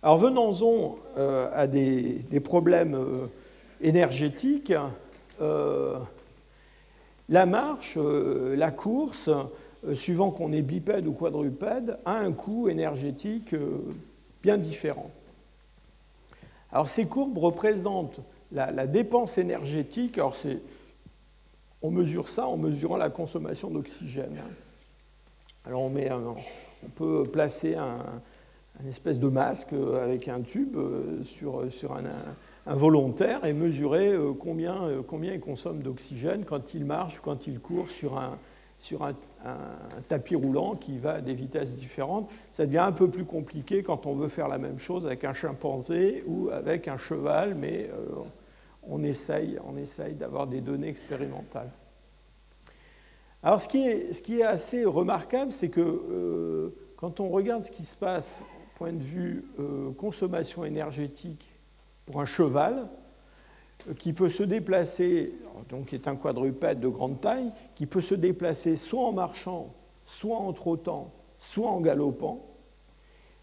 Alors 0.02 0.18
venons-en 0.18 0.98
euh, 1.18 1.50
à 1.54 1.68
des, 1.68 2.40
problèmes 2.44 2.96
euh, 2.96 3.28
énergétiques. 3.82 4.74
Euh, 5.42 5.98
la 7.30 7.46
marche, 7.46 7.98
la 7.98 8.72
course, 8.72 9.30
suivant 9.94 10.32
qu'on 10.32 10.52
est 10.52 10.62
bipède 10.62 11.06
ou 11.06 11.12
quadrupède, 11.12 12.00
a 12.04 12.14
un 12.14 12.32
coût 12.32 12.70
énergétique 12.70 13.54
bien 14.42 14.58
différent. 14.58 15.12
Alors 16.72 16.88
ces 16.88 17.06
courbes 17.06 17.38
représentent 17.38 18.22
la, 18.52 18.88
dépense 18.88 19.38
énergétique, 19.38 20.18
alors 20.18 20.36
on 21.82 21.92
mesure 21.92 22.28
ça 22.28 22.48
en 22.48 22.58
mesurant 22.58 22.98
la 22.98 23.10
consommation 23.10 23.70
d'oxygène. 23.70 24.38
Alors 25.66 25.82
on, 25.82 26.90
peut 26.96 27.24
placer 27.24 27.76
un, 27.76 28.00
espèce 28.88 29.20
de 29.20 29.28
masque 29.28 29.74
avec 29.74 30.28
un 30.28 30.42
tube 30.42 30.78
euh, 30.78 31.24
sur, 31.24 31.72
sur 31.72 31.94
un, 31.94 32.76
volontaire 32.76 33.46
et 33.46 33.54
mesurer 33.54 34.10
euh, 34.10 34.32
combien, 34.34 34.84
euh, 34.84 35.02
combien 35.06 35.34
il 35.34 35.40
consomme 35.40 35.82
d'oxygène 35.82 36.46
quand 36.46 36.74
il 36.74 36.86
marche, 36.86 37.20
quand 37.22 37.48
il 37.48 37.60
court 37.60 37.90
sur 37.90 38.18
un, 38.18 38.38
sur 38.78 39.04
un, 39.04 39.14
tapis 40.08 40.36
roulant 40.36 40.76
qui 40.76 40.98
va 40.98 41.16
à 41.16 41.22
des 41.22 41.34
vitesses 41.34 41.76
différentes. 41.76 42.30
Ça 42.54 42.66
devient 42.66 42.80
un 42.80 42.92
peu 42.92 43.10
plus 43.10 43.26
compliqué 43.26 43.84
quand 43.84 44.06
on 44.06 44.14
veut 44.14 44.28
faire 44.28 44.48
la 44.48 44.58
même 44.58 44.80
chose 44.80 45.06
avec 45.06 45.24
un 45.24 45.34
chimpanzé 45.34 46.24
ou 46.28 46.50
avec 46.50 46.88
un 46.88 46.98
cheval, 46.98 47.56
mais 47.56 47.90
on 48.90 49.04
essaye, 49.04 49.58
d'avoir 50.16 50.48
des 50.48 50.62
données 50.62 50.90
expérimentales. 50.90 51.72
Alors 53.42 53.62
ce 53.62 53.70
qui 53.70 53.86
est, 53.86 54.44
assez 54.44 54.84
remarquable, 54.84 55.52
c'est 55.52 55.70
que 55.70 55.82
euh, 55.82 56.76
quand 56.98 57.20
on 57.20 57.30
regarde 57.30 57.64
ce 57.64 57.72
qui 57.72 57.86
se 57.86 57.96
passe 57.96 58.42
point 58.76 58.94
de 58.94 59.04
vue 59.04 59.46
euh, 59.60 59.92
consommation 59.92 60.64
énergétique 60.64 61.46
pour 62.06 62.22
un 62.22 62.26
cheval, 62.26 62.88
euh, 63.88 63.94
qui 63.94 64.14
peut 64.14 64.30
se 64.30 64.44
déplacer, 64.44 65.34
donc 65.70 65.88
qui 65.88 65.96
est 65.96 66.08
un 66.08 66.16
quadrupède 66.16 66.80
de 66.80 66.88
grande 66.88 67.22
taille, 67.22 67.52
qui 67.76 67.86
peut 67.86 68.02
se 68.02 68.16
déplacer 68.16 68.76
soit 68.76 69.04
en 69.04 69.12
marchant, 69.14 69.74
soit 70.06 70.38
en 70.38 70.52
trottant, 70.54 71.12
soit 71.40 71.70
en 71.70 71.82
galopant, 71.82 72.46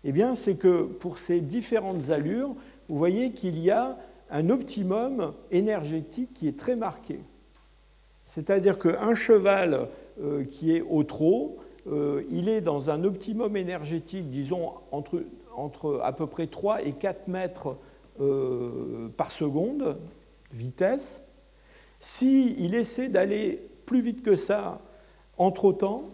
eh 0.05 0.13
bien 0.13 0.35
c'est 0.35 0.57
que 0.57 0.85
pour 0.85 1.19
ces 1.19 1.41
différentes 1.41 2.11
allures, 2.11 2.55
vous 2.89 2.97
voyez 2.97 3.33
qu'il 3.33 3.59
y 3.59 3.71
a 3.71 3.99
un 4.31 4.51
optimum 4.51 5.33
énergétique 5.51 6.33
qui 6.35 6.49
est 6.49 6.59
très 6.59 6.77
marqué. 6.77 7.21
C'est-à-dire 8.29 8.79
qu'un 8.79 9.15
cheval 9.15 9.89
euh, 10.23 10.45
qui 10.45 10.77
est 10.77 10.83
au 10.83 11.05
trot, 11.05 11.57
euh, 11.91 12.23
il 12.31 12.49
est 12.49 12.61
dans 12.61 12.91
un 12.91 13.05
optimum 13.05 13.57
énergétique, 13.57 14.29
disons, 14.29 14.73
entre, 14.91 16.01
à 16.03 16.13
peu 16.13 16.27
près 16.27 16.47
3 16.47 16.83
et 16.83 16.93
4 16.93 17.29
mètres 17.29 17.77
euh, 18.21 19.09
par 19.17 19.31
seconde 19.31 19.97
de 20.53 20.57
vitesse. 20.57 21.21
S'il 21.99 22.75
essaie 22.75 23.09
d'aller 23.09 23.67
plus 23.87 24.03
vite 24.03 24.23
que 24.23 24.37
ça 24.37 24.81
en 25.39 25.51
trottant, 25.51 26.05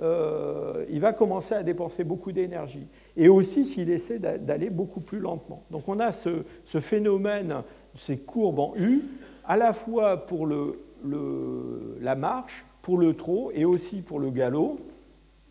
il 0.00 1.00
va 1.00 1.12
commencer 1.12 1.54
à 1.54 1.62
dépenser 1.64 2.04
beaucoup 2.04 2.30
d'énergie. 2.30 2.86
Et 3.18 3.28
aussi 3.28 3.64
s'il 3.64 3.90
essaie 3.90 4.20
d'aller 4.20 4.70
beaucoup 4.70 5.00
plus 5.00 5.18
lentement. 5.18 5.64
Donc 5.72 5.88
on 5.88 5.98
a 5.98 6.12
ce, 6.12 6.44
phénomène, 6.78 7.62
ces 7.96 8.16
courbes 8.16 8.60
en 8.60 8.74
U, 8.76 9.02
à 9.44 9.56
la 9.56 9.72
fois 9.72 10.24
pour 10.24 10.46
la 10.46 12.14
marche, 12.14 12.64
pour 12.80 12.96
le 12.96 13.14
trot 13.14 13.50
et 13.52 13.64
aussi 13.64 14.02
pour 14.02 14.20
le 14.20 14.30
galop. 14.30 14.78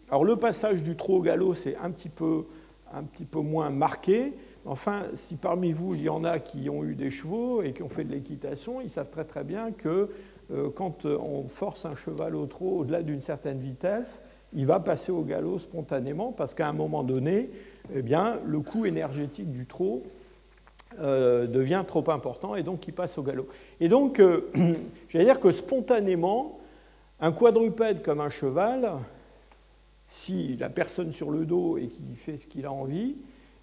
Alors 0.10 0.24
le 0.24 0.38
passage 0.38 0.82
du 0.82 0.96
trot 0.96 1.18
au 1.18 1.22
galop, 1.22 1.56
c'est 1.56 1.76
un 1.76 1.92
petit 1.92 2.08
peu, 2.08 2.46
moins 3.34 3.70
marqué. 3.70 4.34
Enfin, 4.66 5.04
si 5.16 5.36
parmi 5.36 5.74
vous, 5.74 5.94
il 5.94 6.04
y 6.04 6.10
en 6.10 6.24
a 6.24 6.40
qui 6.40 6.70
ont 6.70 6.86
eu 6.86 6.96
des 6.96 7.10
chevaux 7.10 7.62
et 7.64 7.74
qui 7.74 7.84
ont 7.84 7.90
fait 7.90 8.06
de 8.06 8.14
l'équitation, 8.14 8.80
ils 8.80 8.90
savent 8.90 9.10
très 9.10 9.26
très 9.26 9.44
bien 9.44 9.74
que 9.74 10.10
euh, 10.54 10.70
quand 10.74 11.06
on 11.06 11.44
force 11.48 11.86
un 11.86 11.96
cheval 11.96 12.34
au 12.34 12.46
trot 12.46 12.80
au-delà 12.80 13.04
d'une 13.04 13.22
certaine 13.22 13.60
vitesse, 13.60 14.22
il 14.54 14.66
va 14.66 14.80
passer 14.80 15.12
au 15.12 15.22
galop 15.22 15.60
spontanément 15.60 16.32
parce 16.32 16.54
qu'à 16.54 16.68
un 16.68 16.74
moment 16.74 17.04
donné, 17.04 17.50
eh 17.94 18.02
le 18.02 18.60
coût 18.60 18.86
énergétique 18.86 19.52
du 19.52 19.66
trot 19.66 20.04
euh, 21.00 21.48
devient 21.48 21.84
trop 21.86 22.10
important 22.10 22.56
et 22.56 22.64
donc 22.64 22.88
il 22.88 22.94
passe 22.94 23.18
au 23.18 23.24
galop. 23.24 23.48
Et 23.80 23.90
donc, 23.90 24.20
euh, 24.20 24.50
j'allais 25.10 25.26
dire 25.26 25.40
que 25.40 25.52
spontanément, 25.52 26.60
un 27.20 27.32
quadrupède 27.32 28.02
comme 28.02 28.22
un 28.22 28.30
cheval, 28.30 28.92
si 30.10 30.56
la 30.58 30.70
personne 30.70 31.12
sur 31.12 31.32
le 31.32 31.46
dos 31.46 31.78
et 31.78 31.88
qui 31.88 32.16
fait 32.16 32.38
ce 32.38 32.48
qu'il 32.48 32.66
a 32.66 32.72
envie, 32.72 33.18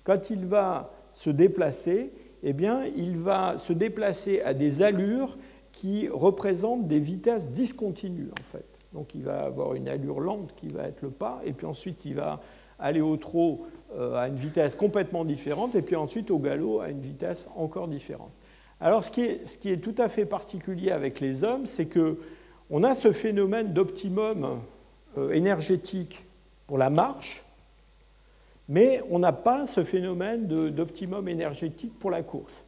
quand 0.05 0.30
il 0.30 0.47
va 0.47 0.93
se 1.14 1.30
déplacer, 1.30 2.12
eh 2.43 2.55
il 2.97 3.18
va 3.18 3.57
se 3.59 3.72
déplacer 3.72 4.43
à 4.43 4.53
des 4.53 4.82
allures 4.82 5.39
qui 5.72 6.09
représentent 6.09 6.87
des 6.87 7.01
vitesses 7.01 7.49
discontinues 7.49 8.30
en 8.39 8.43
fait. 8.53 8.74
Donc 8.95 9.14
il 9.14 9.24
va 9.24 9.45
avoir 9.45 9.74
une 9.74 9.88
allure 9.88 10.20
lente 10.20 10.55
qui 10.57 10.68
va 10.68 10.84
être 10.84 11.03
le 11.03 11.11
pas, 11.11 11.40
et 11.45 11.53
puis 11.53 11.66
ensuite 11.66 12.05
il 12.05 12.14
va 12.14 12.40
aller 12.78 13.01
au 13.01 13.16
trot 13.16 13.66
euh, 13.97 14.16
à 14.16 14.28
une 14.28 14.36
vitesse 14.36 14.76
complètement 14.76 15.24
différente, 15.24 15.74
et 15.74 15.82
puis 15.82 15.97
ensuite 15.97 16.30
au 16.30 16.38
galop 16.38 16.80
à 16.80 16.90
une 16.90 17.01
vitesse 17.01 17.49
encore 17.57 17.88
différente. 17.88 18.30
Alors 18.80 19.05
ce 19.05 19.11
qui 19.11 19.22
est, 19.22 19.82
tout 19.82 19.95
à 19.99 20.09
fait 20.09 20.26
particulier 20.26 20.92
avec 20.92 21.20
les 21.20 21.42
hommes, 21.42 21.66
c'est 21.66 21.86
que 21.86 22.18
on 22.70 22.82
a 22.84 22.95
ce 22.95 23.12
phénomène 23.12 23.72
d'optimum 23.72 24.61
euh, 25.18 25.32
énergétique 25.32 26.24
pour 26.66 26.78
la 26.78 26.88
marche, 26.88 27.45
mais 28.68 29.03
on 29.11 29.18
n'a 29.18 29.32
pas 29.32 29.66
ce 29.66 29.84
phénomène 29.84 30.47
d'optimum 30.70 31.28
énergétique 31.28 31.99
pour 31.99 32.11
la 32.11 32.22
course. 32.22 32.64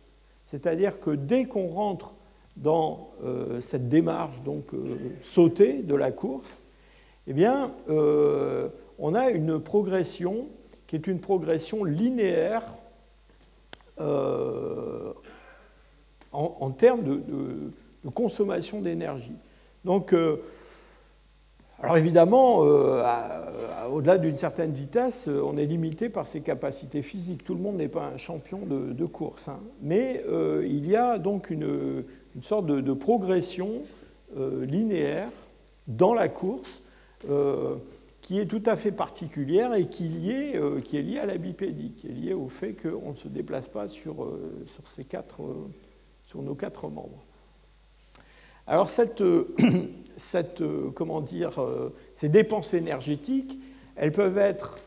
C'est-à-dire 0.46 1.00
que 1.00 1.10
dès 1.10 1.44
qu'on 1.44 1.68
rentre 1.68 2.14
dans 2.57 3.11
euh, 3.22 3.61
cette 3.61 3.88
démarche 3.88 4.42
donc 4.42 4.72
euh, 4.72 4.96
sautée 5.22 5.82
de 5.82 5.94
la 5.94 6.11
course, 6.11 6.62
eh 7.26 7.32
bien, 7.32 7.72
euh, 7.88 8.68
on 8.98 9.14
a 9.14 9.30
une 9.30 9.61
progression 9.61 10.48
qui 10.86 10.96
est 10.96 11.07
une 11.07 11.20
progression 11.20 11.84
linéaire 11.84 12.62
en, 16.32 16.70
termes 16.70 17.02
de, 17.02 17.20
consommation 18.14 18.80
d'énergie. 18.82 19.34
Donc, 19.84 20.14
alors 21.80 21.96
évidemment, 21.96 22.59
au-delà 23.90 24.18
d'une 24.18 24.36
certaine 24.36 24.72
vitesse, 24.72 25.28
on 25.28 25.57
est 25.57 25.64
limité 25.64 26.11
par 26.11 26.26
ses 26.26 26.42
capacités 26.42 27.02
physiques. 27.02 27.42
Tout 27.42 27.54
le 27.54 27.61
monde 27.61 27.78
n'est 27.78 27.88
pas 27.88 28.04
un 28.04 28.18
champion 28.18 28.61
de, 28.66 29.07
course. 29.07 29.48
Hein. 29.48 29.61
Mais 29.80 30.22
il 30.62 30.86
y 30.86 30.94
a 30.94 31.18
donc 31.18 31.48
une, 31.50 32.04
sorte 32.43 32.66
de, 32.66 32.93
progression 32.93 33.82
linéaire 34.37 35.30
dans 35.87 36.12
la 36.12 36.28
course 36.28 36.82
qui 38.20 38.39
est 38.39 38.47
tout 38.47 38.62
à 38.66 38.76
fait 38.76 38.91
particulière 38.91 39.74
et 39.74 39.87
qui, 39.87 40.07
est 40.30 41.03
liée 41.03 41.18
à 41.18 41.26
la 41.26 41.39
bipédie, 41.39 41.93
qui 41.97 42.09
est 42.09 42.12
liée 42.12 42.34
au 42.34 42.49
fait 42.49 42.74
qu'on 42.74 43.12
ne 43.12 43.16
se 43.16 43.28
déplace 43.28 43.68
pas 43.68 43.89
sur, 43.89 44.28
sur, 44.66 44.89
ces 44.89 45.05
quatre, 45.05 45.41
sur 46.26 46.43
nos 46.43 46.55
quatre 46.55 46.89
membres. 46.89 47.24
Alors 48.66 48.89
cette, 48.89 49.22
cette, 50.16 50.61
euh, 50.61 50.91
comment 50.95 51.20
dire, 51.20 51.61
euh, 51.61 51.93
ces 52.14 52.28
dépenses 52.28 52.74
énergétiques, 52.74 53.59
elles 53.95 54.12
peuvent 54.12 54.39
être 54.39 54.78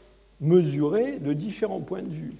mesurées 0.42 1.20
de 1.20 1.34
différents 1.34 1.80
points 1.80 2.02
de 2.02 2.10
vue. 2.10 2.36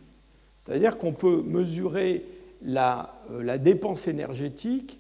C'est-à-dire 0.60 0.98
qu'on 0.98 1.14
peut 1.14 1.42
mesurer 1.42 2.26
la, 2.64 3.22
euh, 3.32 3.58
dépense 3.58 4.08
énergétique 4.08 4.99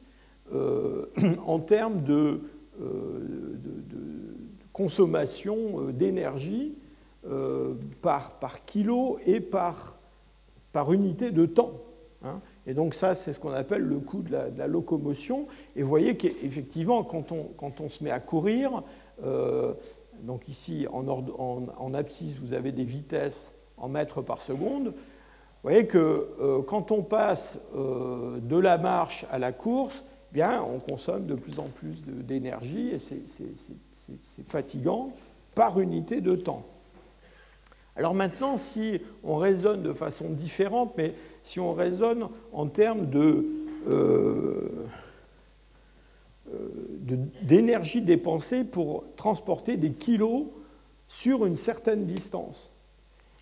en 1.45 1.59
termes 1.59 2.03
de, 2.03 2.41
consommation 4.73 5.91
d'énergie 5.91 6.75
par, 8.01 8.65
kilo 8.65 9.19
et 9.25 9.39
par, 9.41 9.97
unité 10.91 11.31
de 11.31 11.45
temps. 11.45 11.73
Hein. 12.23 12.39
Et 12.69 12.73
donc 12.73 12.93
ça, 12.93 13.15
c'est 13.15 13.33
ce 13.33 13.39
qu'on 13.39 13.51
appelle 13.51 13.81
le 13.81 13.97
coût 13.97 14.21
de 14.21 14.31
la, 14.31 14.67
locomotion. 14.67 15.47
Et 15.75 15.81
vous 15.81 15.89
voyez 15.89 16.15
qu'effectivement, 16.17 17.03
quand 17.03 17.31
on, 17.31 17.45
quand 17.57 17.81
on, 17.81 17.89
se 17.89 18.03
met 18.03 18.11
à 18.11 18.19
courir, 18.19 18.83
euh, 19.23 19.73
donc 20.21 20.47
ici 20.47 20.85
en, 20.91 21.07
en, 21.07 21.93
abscisse, 21.95 22.35
vous 22.37 22.53
avez 22.53 22.71
des 22.71 22.83
vitesses 22.83 23.55
en 23.77 23.89
mètres 23.89 24.21
par 24.21 24.41
seconde. 24.41 24.87
Vous 24.87 25.63
voyez 25.63 25.87
que 25.87 26.29
euh, 26.39 26.61
quand 26.61 26.91
on 26.91 27.01
passe 27.01 27.57
euh, 27.75 28.39
de 28.39 28.57
la 28.57 28.77
marche 28.77 29.25
à 29.31 29.39
la 29.39 29.51
course, 29.51 30.05
bien, 30.31 30.63
on 30.63 30.79
consomme 30.79 31.25
de 31.25 31.35
plus 31.35 31.59
en 31.59 31.67
plus 31.67 32.01
d'énergie 32.03 32.89
et 32.89 32.99
c'est 32.99 34.47
fatigant 34.47 35.13
par 35.55 35.79
unité 35.79 36.21
de 36.21 36.35
temps. 36.35 36.65
Alors 37.95 38.13
maintenant, 38.13 38.55
si 38.57 39.01
on 39.23 39.35
raisonne 39.35 39.83
de 39.83 39.91
façon 39.91 40.29
différente, 40.29 40.93
mais 40.97 41.13
si 41.43 41.59
on 41.59 41.73
raisonne 41.73 42.29
en 42.53 42.67
termes 42.67 43.09
euh, 43.15 44.87
euh, 46.53 46.69
d'énergie 47.41 48.01
dépensée 48.01 48.63
pour 48.63 49.03
transporter 49.15 49.75
des 49.75 49.91
kilos 49.91 50.45
sur 51.09 51.45
une 51.45 51.57
certaine 51.57 52.05
distance. 52.05 52.71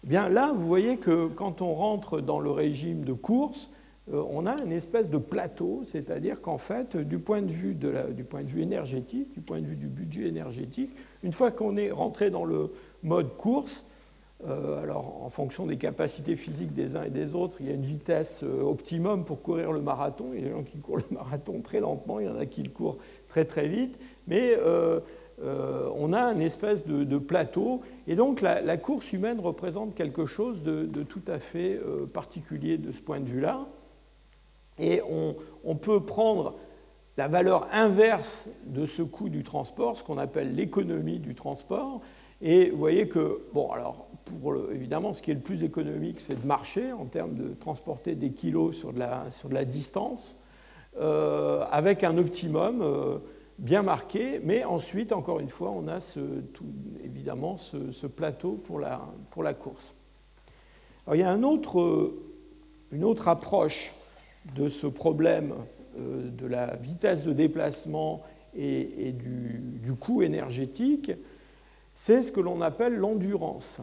Eh 0.04 0.08
bien 0.08 0.30
là, 0.30 0.54
vous 0.56 0.66
voyez 0.66 0.98
que 0.98 1.28
quand 1.28 1.62
on 1.62 1.74
rentre 1.74 2.20
dans 2.20 2.40
le 2.40 2.50
régime 2.50 3.04
de 3.04 3.14
course, 3.14 3.70
on 4.12 4.46
a 4.46 4.56
une 4.64 4.72
espèce 4.72 5.10
de 5.10 5.18
plateau, 5.18 5.82
c'est-à-dire 5.84 6.42
qu'en 6.42 6.58
fait, 6.58 6.96
du 6.96 7.20
point, 7.20 7.42
de 7.42 7.52
vue 7.52 7.76
du 7.76 8.24
point 8.24 8.44
de 8.44 8.48
vue 8.48 8.62
énergétique, 8.62 9.34
du 9.34 9.42
point 9.42 9.60
de 9.60 9.66
vue 9.66 9.76
du 9.76 9.88
budget 9.88 10.28
énergétique, 10.28 10.92
une 11.24 11.34
fois 11.34 11.52
qu'on 11.52 11.76
est 11.76 11.92
rentré 11.92 12.30
dans 12.30 12.46
le 12.46 12.72
mode 13.04 13.36
course, 13.36 13.84
euh, 14.46 14.84
alors, 14.84 15.24
en 15.24 15.30
fonction 15.30 15.66
des 15.66 15.78
capacités 15.78 16.36
physiques 16.36 16.74
des 16.74 16.96
uns 16.96 17.04
et 17.04 17.10
des 17.10 17.34
autres, 17.34 17.58
il 17.60 17.68
y 17.68 17.72
a 17.72 17.74
une 17.74 17.86
vitesse 17.86 18.42
euh, 18.44 18.62
optimum 18.62 19.26
pour 19.26 19.42
courir 19.42 19.72
le 19.72 19.82
marathon. 19.82 20.28
Il 20.34 20.42
y 20.42 20.44
a 20.44 20.50
des 20.50 20.54
gens 20.54 20.64
qui 20.64 20.78
courent 20.78 20.98
le 20.98 21.04
marathon 21.12 21.62
très 21.62 21.80
lentement, 21.80 22.20
il 22.20 22.28
y 22.28 22.30
en 22.30 22.38
a 22.38 22.46
qui 22.46 22.62
le 22.62 22.70
courent 22.70 22.98
très 23.30 23.46
très 23.46 23.68
vite. 23.68 24.00
Mais 24.28 24.56
euh, 24.56 25.00
on 25.40 26.14
a 26.14 26.32
une 26.34 26.42
espèce 26.42 26.86
de, 26.86 27.18
plateau. 27.18 27.82
Et 28.08 28.16
donc, 28.16 28.42
la, 28.42 28.78
course 28.78 29.12
humaine 29.12 29.40
représente 29.40 29.96
quelque 29.96 30.26
chose 30.26 30.64
de, 30.64 31.04
tout 31.04 31.22
à 31.28 31.38
fait 31.38 31.80
particulier 32.12 32.80
de 32.80 32.92
ce 32.92 33.02
point 33.02 33.20
de 33.20 33.26
vue-là. 33.26 33.68
Et 34.80 35.02
on, 35.64 35.76
peut 35.76 36.02
prendre 36.02 36.56
la 37.18 37.28
valeur 37.28 37.68
inverse 37.72 38.48
de 38.66 38.86
ce 38.86 39.02
coût 39.02 39.30
du 39.30 39.44
transport, 39.44 39.98
ce 39.98 40.04
qu'on 40.04 40.18
appelle 40.18 40.56
l'économie 40.56 41.20
du 41.20 41.36
transport. 41.36 42.02
Et 42.42 42.70
vous 42.70 42.78
voyez 42.78 43.08
que, 43.08 43.42
bon, 43.54 43.72
alors, 43.72 44.08
évidemment, 44.72 45.14
ce 45.14 45.22
qui 45.22 45.32
est 45.32 45.36
le 45.36 45.40
plus 45.40 45.64
économique, 45.64 46.22
c'est 46.22 46.40
de 46.40 46.46
marcher 46.46 46.92
en 46.92 47.06
termes 47.06 47.34
de 47.34 47.56
transporter 47.56 48.14
des 48.14 48.32
kilos 48.32 48.76
sur 48.76 48.94
de 48.94 49.00
la, 49.00 49.26
sur 49.32 49.50
de 49.50 49.56
la 49.56 49.66
distance, 49.66 50.40
euh, 51.00 51.66
avec 51.72 52.04
un 52.04 52.18
optimum 52.20 52.82
euh, 52.82 53.18
bien 53.58 53.82
marqué, 53.82 54.40
mais 54.44 54.64
ensuite, 54.64 55.12
encore 55.12 55.40
une 55.40 55.50
fois, 55.50 55.72
on 55.72 55.88
a 55.88 55.98
évidemment 57.04 57.58
ce, 57.58 58.06
plateau 58.06 58.52
pour 58.52 58.80
la, 58.80 59.02
pour 59.32 59.42
la 59.42 59.56
course. 59.56 59.96
Alors, 61.06 61.16
il 61.16 61.22
y 61.22 61.24
a 61.24 61.32
une 61.32 61.44
autre 63.04 63.28
approche 63.28 63.96
de 64.56 64.70
ce 64.70 64.88
problème 64.88 65.54
euh, 66.00 66.30
de 66.30 66.46
la 66.46 66.76
vitesse 66.76 67.24
de 67.24 67.34
déplacement 67.34 68.24
et, 68.56 69.12
du, 69.12 69.94
coût 70.00 70.24
énergétique, 70.24 71.12
c'est 71.94 72.24
ce 72.24 72.32
que 72.32 72.40
l'on 72.40 72.62
appelle 72.62 72.96
l'endurance. 72.96 73.80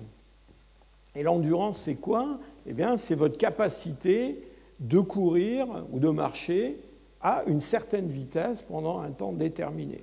Et 1.14 1.22
l'endurance, 1.22 1.78
c'est 1.78 1.94
quoi? 1.94 2.38
Eh 2.66 2.72
bien, 2.72 2.96
c'est 2.96 3.14
votre 3.14 3.38
capacité 3.38 4.42
de 4.80 4.98
courir 4.98 5.66
ou 5.92 6.00
de 6.00 6.08
marcher 6.08 6.76
à 7.20 7.44
une 7.46 7.60
certaine 7.60 8.08
vitesse 8.08 8.62
pendant 8.62 8.98
un 8.98 9.10
temps 9.10 9.32
déterminé. 9.32 10.00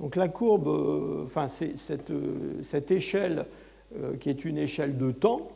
Donc 0.00 0.16
la 0.16 0.28
courbe, 0.28 0.68
euh, 0.68 1.24
enfin, 1.24 1.48
cette, 1.48 2.10
euh, 2.10 2.62
cette, 2.62 2.90
échelle 2.90 3.46
qui 4.20 4.28
est 4.28 4.44
une 4.44 4.58
échelle 4.58 4.98
de 4.98 5.10
temps, 5.12 5.48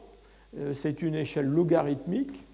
c'est 0.72 1.02
une 1.02 1.14
échelle 1.14 1.44
logarithmique. 1.44 2.44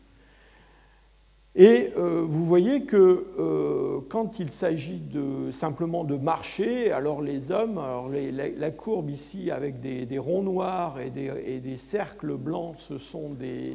Et 1.61 1.93
euh, 1.97 2.23
vous 2.25 2.45
voyez 2.45 2.85
que 2.85 3.27
euh, 3.37 3.99
quand 4.09 4.39
il 4.39 4.49
s'agit 4.49 5.01
de, 5.01 5.51
simplement 5.51 6.05
de 6.05 6.15
marcher, 6.15 6.93
alors 6.93 7.21
les 7.21 7.51
hommes, 7.51 7.83
la, 8.13 8.71
courbe 8.71 9.11
ici 9.11 9.51
avec 9.51 9.81
des, 9.81 10.19
ronds 10.19 10.45
noirs 10.45 11.01
et 11.01 11.11
des, 11.11 11.77
cercles 11.77 12.37
blancs, 12.37 12.77
ce 12.79 12.97
sont 12.97 13.31
des, 13.31 13.75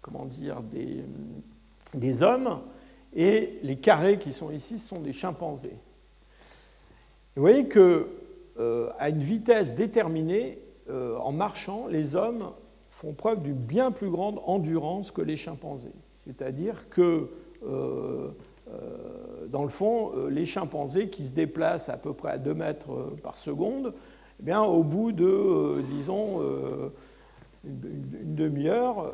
comment 0.00 0.24
dire, 0.24 0.60
des, 1.94 2.22
hommes, 2.24 2.58
et 3.14 3.60
les 3.62 3.76
carrés 3.76 4.18
qui 4.18 4.32
sont 4.32 4.50
ici 4.50 4.80
sont 4.80 4.98
des 4.98 5.12
chimpanzés. 5.12 5.76
Vous 7.36 7.42
voyez 7.42 7.68
que 7.68 8.08
euh, 8.58 8.90
à 8.98 9.08
une 9.10 9.20
vitesse 9.20 9.76
déterminée, 9.76 10.58
en 10.90 11.30
marchant, 11.32 11.86
les 11.86 12.16
hommes 12.16 12.50
font 12.90 13.12
preuve 13.14 13.40
d'une 13.40 13.54
bien 13.54 13.92
plus 13.92 14.10
grande 14.10 14.40
endurance 14.44 15.12
que 15.12 15.22
les 15.22 15.36
chimpanzés. 15.36 15.94
C'est-à-dire 16.24 16.88
que, 16.88 17.28
euh, 17.66 18.28
euh, 18.68 19.46
dans 19.48 19.64
le 19.64 19.68
fond, 19.68 20.12
euh, 20.14 20.30
les 20.30 20.44
chimpanzés 20.44 21.08
qui 21.08 21.26
se 21.26 21.34
déplacent 21.34 21.88
à 21.88 21.96
peu 21.96 22.12
près 22.12 22.30
à 22.30 22.38
2 22.38 22.54
mètres 22.54 23.12
par 23.22 23.36
seconde, 23.36 23.92
eh 24.40 24.42
bien, 24.44 24.62
au 24.62 24.84
bout 24.84 25.10
de, 25.10 25.82
disons, 25.90 26.40
une, 27.64 28.34
demi-heure, 28.34 29.12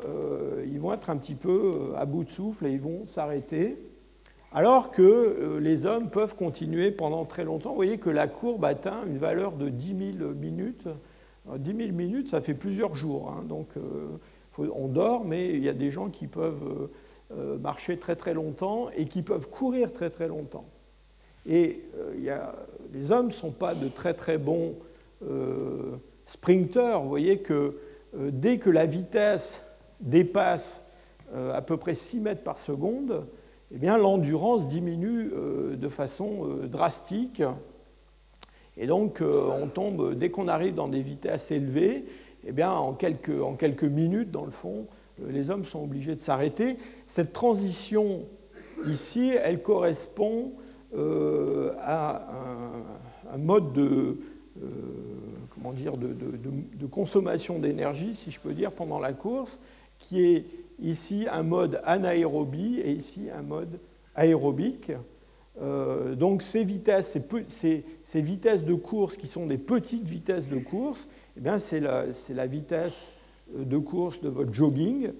ils 0.65 0.79
vont 0.79 0.93
être 0.93 1.09
un 1.09 1.17
petit 1.17 1.35
peu 1.35 1.71
à 1.95 2.05
bout 2.05 2.23
de 2.23 2.29
souffle 2.29 2.65
et 2.65 2.71
ils 2.71 2.81
vont 2.81 3.05
s'arrêter. 3.05 3.77
Alors 4.51 4.89
que 4.89 5.59
les 5.61 5.85
hommes 5.85 6.09
peuvent 6.09 6.35
continuer 6.35 6.89
pendant 6.89 7.25
très 7.25 7.43
longtemps. 7.43 7.69
Vous 7.69 7.75
voyez 7.75 7.99
que 7.99 8.09
la 8.09 8.27
courbe 8.27 8.65
atteint 8.65 9.03
une 9.05 9.19
valeur 9.19 9.51
de 9.51 9.69
10 9.69 10.15
000 10.17 10.33
minutes. 10.33 10.87
10 11.55 11.75
000 11.75 11.91
minutes, 11.91 12.29
ça 12.29 12.41
fait 12.41 12.55
plusieurs 12.55 12.95
jours. 12.95 13.31
Hein. 13.31 13.43
donc, 13.47 13.67
on 14.73 14.87
dort, 14.87 15.25
mais 15.25 15.49
il 15.49 15.63
y 15.63 15.69
a 15.69 15.73
des 15.73 15.91
gens 15.91 16.09
qui 16.09 16.27
peuvent 16.27 16.89
euh, 17.33 17.35
euh, 17.37 17.57
marcher 17.57 17.97
très 17.97 18.15
très 18.15 18.33
longtemps 18.33 18.89
et 18.95 19.05
qui 19.05 19.21
peuvent 19.21 19.49
courir 19.49 19.93
très 19.93 20.09
très 20.09 20.27
longtemps. 20.27 20.65
Et 21.47 21.83
euh, 21.97 22.41
les 22.93 23.11
hommes 23.11 23.27
ne 23.27 23.31
sont 23.31 23.51
pas 23.51 23.75
de 23.75 23.87
très 23.87 24.13
très 24.13 24.37
bons 24.37 24.75
sprinteurs. 26.25 27.01
Vous 27.01 27.09
voyez 27.09 27.39
que 27.39 27.75
dès 28.17 28.57
que 28.57 28.69
la 28.69 28.85
vitesse 28.85 29.61
dépasse 29.99 30.85
à 31.35 31.61
peu 31.61 31.75
près 31.75 31.93
6 31.93 32.21
mètres 32.21 32.43
par 32.43 32.57
seconde, 32.57 33.25
eh 33.73 33.77
bien 33.77 33.97
l'endurance 33.97 34.67
diminue 34.67 35.29
de 35.75 35.89
façon 35.89 36.47
drastique. 36.63 37.43
Et 38.77 38.87
donc 38.87 39.21
on 39.21 39.67
tombe, 39.67 40.15
dès 40.15 40.31
qu'on 40.31 40.47
arrive 40.47 40.73
dans 40.73 40.87
des 40.87 41.01
vitesses 41.01 41.51
élevées, 41.51 42.05
eh 42.45 42.51
bien, 42.51 42.71
en 42.71 42.93
quelques, 42.93 43.83
minutes, 43.83 44.31
dans 44.31 44.45
le 44.45 44.51
fond, 44.51 44.87
euh, 45.21 45.31
les 45.31 45.49
hommes 45.49 45.65
sont 45.65 45.83
obligés 45.83 46.15
de 46.15 46.21
s'arrêter. 46.21 46.77
Cette 47.05 47.33
transition 47.33 48.25
ici, 48.87 49.31
elle 49.41 49.61
correspond 49.61 50.53
euh, 50.95 51.73
à 51.81 52.27
un, 53.33 53.37
mode 53.37 53.73
de, 53.73 54.17
euh, 54.61 54.67
de, 55.63 56.85
consommation 56.85 57.59
d'énergie, 57.59 58.15
si 58.15 58.31
je 58.31 58.39
peux 58.39 58.53
dire, 58.53 58.71
pendant 58.71 58.99
la 58.99 59.13
course, 59.13 59.59
qui 59.97 60.23
est 60.23 60.45
ici 60.81 61.27
un 61.29 61.43
mode 61.43 61.81
anaérobie 61.83 62.79
et 62.79 62.91
ici 62.93 63.27
un 63.37 63.41
mode 63.41 63.79
aérobique. 64.15 64.93
donc 66.15 66.41
ces 66.41 66.63
vitesses, 66.63 67.17
ces, 67.49 68.21
vitesses 68.21 68.63
de 68.63 68.73
course 68.73 69.17
qui 69.17 69.27
sont 69.27 69.45
des 69.45 69.57
petites 69.57 70.07
vitesses 70.07 70.47
de 70.47 70.57
course, 70.57 71.05
eh 71.45 71.59
c'est 71.59 71.79
la, 71.79 72.47
vitesse 72.47 73.11
de 73.55 73.77
course 73.77 74.21
de 74.21 74.29
votre 74.29 74.53
jogging 74.53 75.11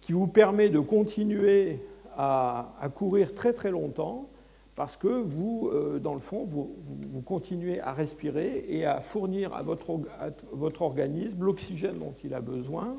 qui 0.00 0.12
vous 0.12 0.26
permet 0.26 0.68
de 0.68 0.80
continuer 0.80 1.80
à, 2.16 2.90
courir 2.94 3.34
très 3.34 3.52
très 3.52 3.70
longtemps 3.70 4.28
parce 4.74 4.96
que 4.96 5.08
vous, 5.08 5.70
euh, 5.72 5.98
dans 5.98 6.14
le 6.14 6.20
fond, 6.20 6.44
vous, 6.44 7.20
continuez 7.22 7.80
à 7.80 7.92
respirer 7.92 8.64
et 8.68 8.84
à 8.84 9.00
fournir 9.00 9.52
à 9.54 9.62
votre, 9.62 10.82
organisme 10.82 11.42
l'oxygène 11.44 11.98
dont 11.98 12.14
il 12.22 12.32
a 12.34 12.40
besoin 12.40 12.96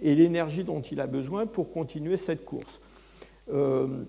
et 0.00 0.14
l'énergie 0.14 0.64
dont 0.64 0.80
il 0.80 1.00
a 1.00 1.06
besoin 1.06 1.46
pour 1.46 1.72
continuer 1.72 2.16
cette 2.16 2.44
course. 2.44 2.80
Euh, 3.52 4.04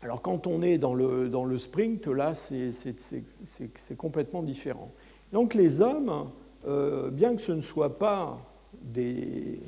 alors 0.00 0.22
quand 0.22 0.46
on 0.46 0.62
est 0.62 0.78
dans 0.78 0.94
le, 0.94 1.28
dans 1.28 1.44
le 1.44 1.58
sprint, 1.58 2.08
là, 2.08 2.34
c'est 2.34 3.96
complètement 3.96 4.42
différent. 4.42 4.90
Donc 5.32 5.54
les 5.54 5.80
hommes, 5.80 6.30
euh, 6.66 7.10
bien 7.10 7.34
que 7.34 7.42
ce 7.42 7.52
ne 7.52 7.60
soit 7.60 7.98
pas 7.98 8.38
des, 8.80 9.60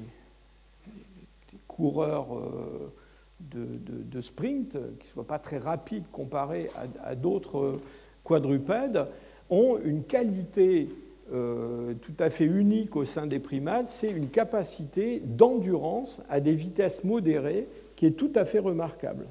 coureurs 1.66 2.36
euh, 2.36 2.92
de, 3.40 4.20
sprint, 4.20 4.72
qui 5.00 5.08
ne 5.08 5.12
soient 5.12 5.26
pas 5.26 5.38
très 5.38 5.58
rapides 5.58 6.04
comparés 6.12 6.70
à, 7.02 7.14
d'autres 7.14 7.80
quadrupèdes, 8.22 9.06
ont 9.50 9.78
une 9.84 10.04
qualité 10.04 10.88
euh, 11.32 11.94
tout 11.94 12.14
à 12.18 12.30
fait 12.30 12.44
unique 12.44 12.96
au 12.96 13.04
sein 13.04 13.26
des 13.26 13.38
primates, 13.38 13.88
c'est 13.88 14.10
une 14.10 14.28
capacité 14.28 15.20
d'endurance 15.24 16.22
à 16.28 16.40
des 16.40 16.54
vitesses 16.54 17.02
modérées 17.02 17.66
qui 17.96 18.06
est 18.06 18.12
tout 18.12 18.32
à 18.34 18.44
fait 18.44 18.58
remarquable. 18.58 19.26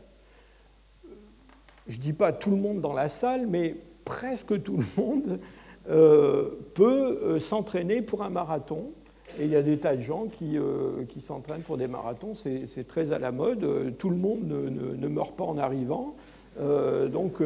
Je 1.87 1.97
ne 1.97 2.01
dis 2.01 2.13
pas 2.13 2.33
tout 2.33 2.51
le 2.51 2.57
monde 2.57 2.81
dans 2.81 2.93
la 2.93 3.09
salle, 3.09 3.47
mais 3.47 3.75
presque 4.05 4.61
tout 4.63 4.77
le 4.77 5.01
monde 5.01 5.39
peut 5.85 7.19
euh, 7.23 7.39
s'entraîner 7.39 8.01
pour 8.01 8.23
un 8.23 8.29
marathon. 8.29 8.91
Et 9.39 9.45
il 9.45 9.49
y 9.49 9.55
a 9.55 9.63
des 9.63 9.77
tas 9.77 9.95
de 9.95 10.01
gens 10.01 10.25
qui, 10.25 10.57
euh, 10.57 11.05
qui 11.09 11.19
s'entraînent 11.19 11.61
pour 11.61 11.77
des 11.77 11.87
marathons, 11.87 12.33
c'est 12.35 12.87
très 12.87 13.11
à 13.11 13.19
la 13.19 13.31
mode, 13.31 13.97
tout 13.97 14.11
le 14.11 14.15
monde 14.15 14.43
ne, 14.43 14.69
ne, 14.69 15.07
meurt 15.07 15.35
pas 15.35 15.45
en 15.45 15.57
arrivant. 15.57 16.13
donc 16.59 17.41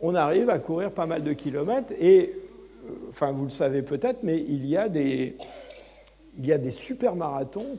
on 0.00 0.14
arrive 0.14 0.48
à 0.48 0.60
courir 0.60 0.92
pas 0.92 1.06
mal 1.06 1.24
de 1.24 1.32
kilomètres. 1.32 1.92
Et, 2.00 2.32
enfin 3.08 3.32
vous 3.32 3.44
le 3.44 3.50
savez 3.50 3.82
peut-être, 3.82 4.22
mais 4.22 4.38
il 4.38 4.66
y 4.66 4.76
a 4.76 4.88
des, 4.88 5.36
il 6.38 6.46
y 6.46 6.52
a 6.52 6.58
des 6.58 6.70
super 6.70 7.16
marathons, 7.16 7.74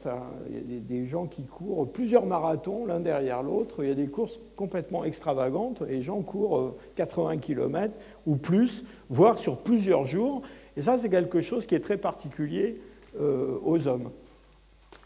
il 0.50 0.76
y 0.76 0.78
a 0.78 0.80
des, 0.82 1.08
gens 1.08 1.26
qui 1.26 1.44
courent 1.44 1.92
plusieurs 1.92 2.26
marathons 2.26 2.86
l'un 2.86 3.00
derrière 3.00 3.44
l'autre, 3.44 3.84
il 3.84 3.90
y 3.90 3.92
a 3.92 3.96
des 3.96 4.08
courses 4.08 4.40
complètement 4.56 5.04
extravagantes, 5.04 5.82
et 5.88 5.94
les 5.94 6.02
gens 6.02 6.22
courent 6.22 6.76
80 6.96 7.38
km 7.38 7.94
ou 8.26 8.36
plus, 8.36 8.86
voire 9.10 9.38
sur 9.38 9.58
plusieurs 9.58 10.06
jours, 10.06 10.42
et 10.78 10.82
ça 10.82 10.98
c'est 10.98 11.10
quelque 11.10 11.42
chose 11.42 11.66
qui 11.66 11.76
est 11.76 11.80
très 11.80 11.98
particulier 11.98 12.80
euh, 13.20 13.58
aux 13.64 13.88
hommes. 13.88 14.12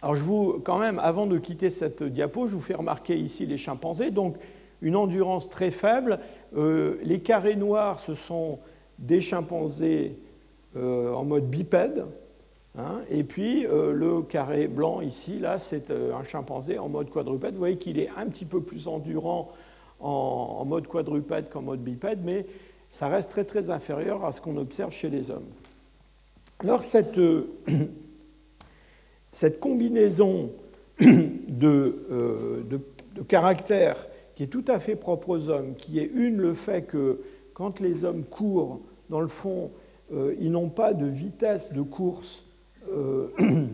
Alors 0.01 0.15
je 0.15 0.23
vous, 0.23 0.61
quand 0.63 0.77
même, 0.77 0.99
avant 0.99 1.25
de 1.25 1.37
quitter 1.37 1.69
cette 1.69 2.03
diapo, 2.03 2.47
je 2.47 2.53
vous 2.53 2.61
fais 2.61 2.75
remarquer 2.75 3.17
ici 3.17 3.45
les 3.45 3.57
chimpanzés, 3.57 4.11
donc 4.11 4.35
une 4.81 4.95
endurance 4.95 5.49
très 5.49 5.71
faible. 5.71 6.19
Euh, 6.55 6.97
les 7.03 7.19
carrés 7.19 7.55
noirs, 7.55 7.99
ce 7.99 8.13
sont 8.13 8.59
des 8.99 9.21
chimpanzés 9.21 10.17
euh, 10.75 11.13
en 11.13 11.23
mode 11.23 11.49
bipède, 11.49 12.05
Hein. 12.77 13.03
et 13.09 13.23
puis 13.23 13.61
le 13.63 14.21
carré 14.23 14.67
blanc 14.67 14.99
ici, 14.99 15.39
là, 15.39 15.59
c'est 15.59 15.91
un 15.91 16.25
chimpanzé 16.25 16.77
en 16.77 16.89
mode 16.89 17.09
quadrupède. 17.09 17.53
Vous 17.53 17.59
voyez 17.59 17.77
qu'il 17.77 17.97
est 17.97 18.09
un 18.17 18.25
petit 18.25 18.43
peu 18.43 18.59
plus 18.59 18.89
endurant 18.89 19.53
en, 19.99 20.65
mode 20.65 20.87
quadrupède 20.87 21.49
qu'en 21.49 21.61
mode 21.61 21.81
bipède, 21.81 22.19
mais 22.23 22.45
ça 22.95 23.09
reste 23.09 23.29
très 23.29 23.43
très 23.43 23.69
inférieur 23.69 24.23
à 24.23 24.31
ce 24.31 24.39
qu'on 24.39 24.55
observe 24.55 24.93
chez 24.93 25.09
les 25.09 25.29
hommes. 25.29 25.49
Alors 26.59 26.81
cette, 26.81 27.17
euh, 27.17 27.53
cette 29.33 29.59
combinaison 29.59 30.51
de, 31.01 32.63
de, 32.69 33.21
caractères 33.27 34.07
qui 34.33 34.43
est 34.43 34.47
tout 34.47 34.63
à 34.69 34.79
fait 34.79 34.95
propre 34.95 35.31
aux 35.31 35.49
hommes, 35.49 35.75
qui 35.75 35.99
est 35.99 36.09
une 36.15 36.37
le 36.37 36.53
fait 36.53 36.83
que 36.83 37.19
quand 37.53 37.81
les 37.81 38.05
hommes 38.05 38.23
courent, 38.23 38.79
dans 39.09 39.19
le 39.19 39.27
fond, 39.27 39.71
ils 40.39 40.51
n'ont 40.51 40.69
pas 40.69 40.93
de 40.93 41.05
vitesse 41.05 41.73
de 41.73 41.81
course 41.81 42.45
euh, 42.89 43.27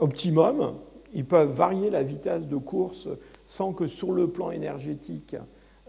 optimum. 0.00 0.74
Ils 1.14 1.24
peuvent 1.24 1.50
varier 1.50 1.88
la 1.88 2.02
vitesse 2.02 2.46
de 2.46 2.56
course 2.56 3.08
sans 3.46 3.72
que 3.72 3.86
sur 3.86 4.12
le 4.12 4.28
plan 4.28 4.50
énergétique, 4.50 5.34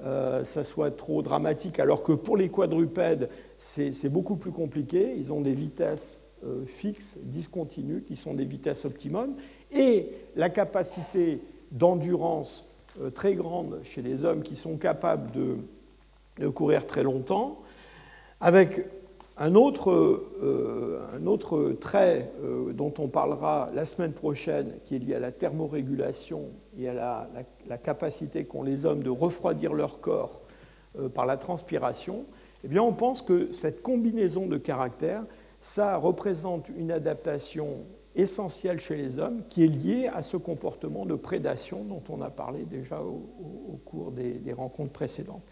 euh, 0.03 0.43
ça 0.43 0.63
soit 0.63 0.91
trop 0.91 1.21
dramatique, 1.21 1.79
alors 1.79 2.03
que 2.03 2.13
pour 2.13 2.37
les 2.37 2.49
quadrupèdes, 2.49 3.29
c'est 3.57 4.09
beaucoup 4.09 4.35
plus 4.35 4.51
compliqué. 4.51 5.13
Ils 5.17 5.31
ont 5.31 5.41
des 5.41 5.53
vitesses 5.53 6.19
euh, 6.43 6.65
fixes, 6.65 7.15
discontinues, 7.21 8.03
qui 8.03 8.15
sont 8.15 8.33
des 8.33 8.45
vitesses 8.45 8.85
optimum, 8.85 9.35
et 9.71 10.09
la 10.35 10.49
capacité 10.49 11.41
d'endurance 11.71 12.67
très 13.15 13.35
grande 13.35 13.79
chez 13.83 14.01
les 14.01 14.25
hommes 14.25 14.43
qui 14.43 14.57
sont 14.57 14.75
capables 14.75 15.31
de, 15.31 15.57
de 16.39 16.47
courir 16.49 16.85
très 16.85 17.03
longtemps, 17.03 17.59
avec 18.41 18.85
un 19.37 19.55
autre, 19.55 19.91
euh, 19.91 20.99
un 21.15 21.25
autre 21.25 21.71
trait 21.79 22.31
euh, 22.43 22.73
dont 22.73 22.93
on 22.99 23.07
parlera 23.07 23.69
la 23.73 23.85
semaine 23.85 24.13
prochaine, 24.13 24.73
qui 24.85 24.95
est 24.95 24.99
lié 24.99 25.15
à 25.15 25.19
la 25.19 25.31
thermorégulation 25.31 26.49
et 26.77 26.89
à 26.89 27.27
la, 27.67 27.77
capacité 27.77 28.45
qu'ont 28.45 28.63
les 28.63 28.85
hommes 28.85 29.03
de 29.03 29.09
refroidir 29.09 29.73
leur 29.73 29.99
corps 30.01 30.41
euh, 30.99 31.09
par 31.09 31.25
la 31.25 31.37
transpiration, 31.37 32.25
eh 32.63 32.67
bien 32.67 32.83
on 32.83 32.93
pense 32.93 33.21
que 33.21 33.51
cette 33.51 33.81
combinaison 33.81 34.47
de 34.47 34.57
caractères, 34.57 35.23
ça 35.61 35.97
représente 35.97 36.69
une 36.69 36.91
adaptation 36.91 37.85
essentiel 38.15 38.79
chez 38.79 38.97
les 38.97 39.19
hommes 39.19 39.43
qui 39.47 39.63
est 39.63 39.67
lié 39.67 40.09
à 40.13 40.21
ce 40.21 40.35
comportement 40.35 41.05
de 41.05 41.15
prédation 41.15 41.85
dont 41.85 42.03
on 42.09 42.21
a 42.21 42.29
parlé 42.29 42.65
déjà 42.65 43.01
au, 43.01 43.79
cours 43.85 44.11
des, 44.11 44.53
rencontres 44.53 44.91
précédentes. 44.91 45.43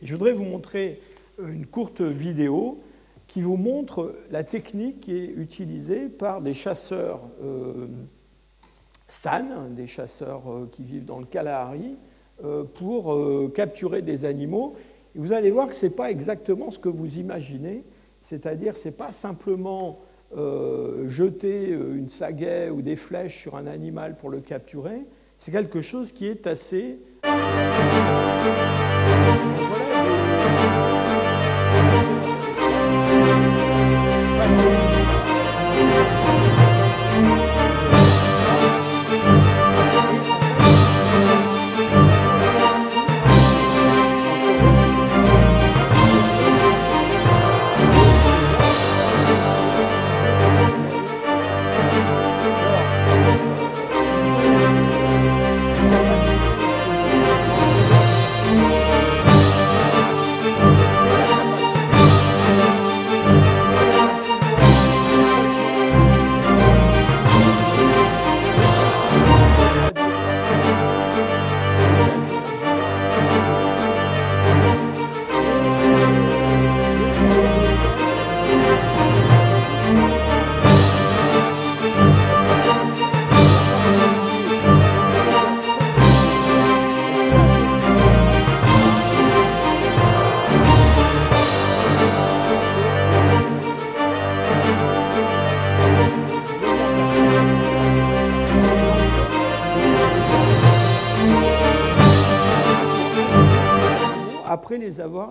je 0.00 0.14
voudrais 0.14 0.32
vous 0.32 0.44
montrer 0.44 1.00
une 1.38 1.66
courte 1.66 2.00
vidéo 2.00 2.80
qui 3.26 3.42
vous 3.42 3.56
montre 3.56 4.14
la 4.30 4.44
technique 4.44 5.00
qui 5.00 5.16
est 5.16 5.26
utilisée 5.26 6.08
par 6.08 6.40
des 6.40 6.54
chasseurs 6.54 7.20
euh, 7.42 7.88
San, 9.08 9.74
des 9.74 9.86
chasseurs 9.86 10.42
euh, 10.50 10.68
qui 10.70 10.82
vivent 10.82 11.04
dans 11.04 11.18
le 11.18 11.26
Kalahari, 11.26 11.96
euh, 12.44 12.64
pour 12.64 13.14
euh, 13.14 13.52
capturer 13.54 14.02
des 14.02 14.24
animaux. 14.24 14.74
Et 15.14 15.18
vous 15.18 15.32
allez 15.32 15.50
voir 15.50 15.68
que 15.68 15.74
ce 15.74 15.86
n'est 15.86 15.90
pas 15.90 16.10
exactement 16.10 16.70
ce 16.70 16.78
que 16.78 16.88
vous 16.88 17.18
imaginez, 17.18 17.84
c'est-à-dire 18.22 18.76
ce 18.76 18.88
n'est 18.88 18.94
pas 18.94 19.12
simplement 19.12 20.00
jeter 21.06 21.68
une 21.68 22.08
sagaie 22.08 22.68
ou 22.68 22.82
des 22.82 22.96
flèches 22.96 23.40
sur 23.42 23.56
un 23.56 23.68
animal 23.68 24.16
pour 24.16 24.28
le 24.28 24.40
capturer, 24.40 25.06
c'est 25.38 25.52
quelque 25.52 25.80
chose 25.80 26.10
qui 26.10 26.26
est 26.26 26.48
assez... 26.48 26.98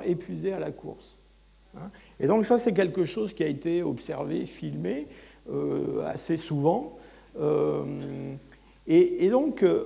épuisés 0.05 0.53
à 0.53 0.59
la 0.59 0.71
course. 0.71 1.17
Hein. 1.77 1.89
Et 2.19 2.27
donc 2.27 2.45
ça, 2.45 2.57
c'est 2.57 2.73
quelque 2.73 3.05
chose 3.05 3.33
qui 3.33 3.43
a 3.43 3.47
été 3.47 3.83
observé, 3.83 4.45
filmé 4.45 5.07
euh, 5.49 6.03
assez 6.07 6.37
souvent. 6.37 6.97
Euh, 7.39 8.33
et, 8.87 9.29
donc, 9.29 9.61
euh, 9.61 9.85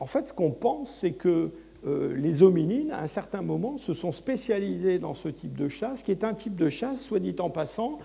en 0.00 0.06
fait, 0.06 0.28
ce 0.28 0.32
qu'on 0.32 0.50
pense, 0.50 0.92
c'est 1.00 1.12
que 1.12 1.50
les 1.84 2.42
hominines, 2.42 2.90
à 2.90 3.02
un 3.02 3.06
certain 3.06 3.40
moment, 3.40 3.78
se 3.78 3.94
sont 3.94 4.12
spécialisés 4.12 4.98
dans 4.98 5.14
ce 5.14 5.28
type 5.28 5.56
de 5.56 5.68
chasse, 5.68 6.02
qui 6.02 6.10
est 6.10 6.24
un 6.24 6.34
type 6.34 6.56
de 6.56 6.68
chasse, 6.68 7.02
soit 7.02 7.20
dit 7.20 7.36
en 7.38 7.50
passant, 7.50 7.98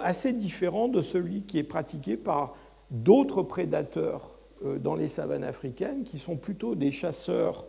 assez 0.00 0.32
différent 0.32 0.88
de 0.88 1.00
celui 1.02 1.42
qui 1.42 1.58
est 1.58 1.64
pratiqué 1.64 2.16
par 2.16 2.56
d'autres 2.90 3.42
prédateurs 3.42 4.38
dans 4.64 4.94
les 4.94 5.08
savanes 5.08 5.44
africaines, 5.44 6.02
qui 6.04 6.18
sont 6.18 6.36
plutôt 6.36 6.74
des 6.74 6.90
chasseurs 6.90 7.66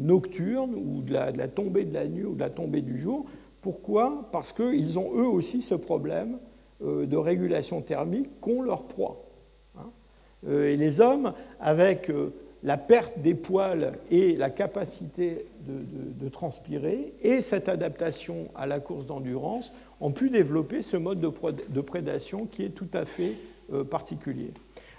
nocturne 0.00 0.74
ou 0.74 1.02
de 1.02 1.12
la, 1.12 1.48
tombée 1.48 1.84
de 1.84 1.94
la 1.94 2.06
nuit 2.06 2.24
ou 2.24 2.34
de 2.34 2.40
la 2.40 2.50
tombée 2.50 2.82
du 2.82 2.98
jour. 2.98 3.24
Pourquoi? 3.62 4.28
Parce 4.32 4.52
qu'ils 4.52 4.98
ont 4.98 5.12
eux 5.14 5.26
aussi 5.26 5.62
ce 5.62 5.74
problème 5.74 6.38
euh, 6.82 7.06
de 7.06 7.16
régulation 7.16 7.80
thermique 7.80 8.40
qu'ont 8.40 8.60
leurs 8.60 8.84
proies. 8.84 9.24
Hein. 9.78 9.86
Euh, 10.46 10.68
et 10.68 10.76
les 10.76 11.00
hommes, 11.00 11.32
avec 11.60 12.12
la 12.62 12.76
perte 12.76 13.18
des 13.18 13.34
poils 13.34 13.92
et 14.10 14.36
la 14.36 14.50
capacité 14.50 15.46
de, 15.66 16.28
transpirer 16.28 17.14
et 17.22 17.40
cette 17.40 17.68
adaptation 17.68 18.48
à 18.54 18.66
la 18.66 18.80
course 18.80 19.06
d'endurance 19.06 19.72
ont 20.00 20.10
pu 20.10 20.30
développer 20.30 20.82
ce 20.82 20.96
mode 20.96 21.20
de, 21.20 21.80
prédation 21.80 22.46
qui 22.50 22.64
est 22.64 22.70
tout 22.70 22.88
à 22.94 23.04
fait 23.04 23.34
particulier. 23.90 24.50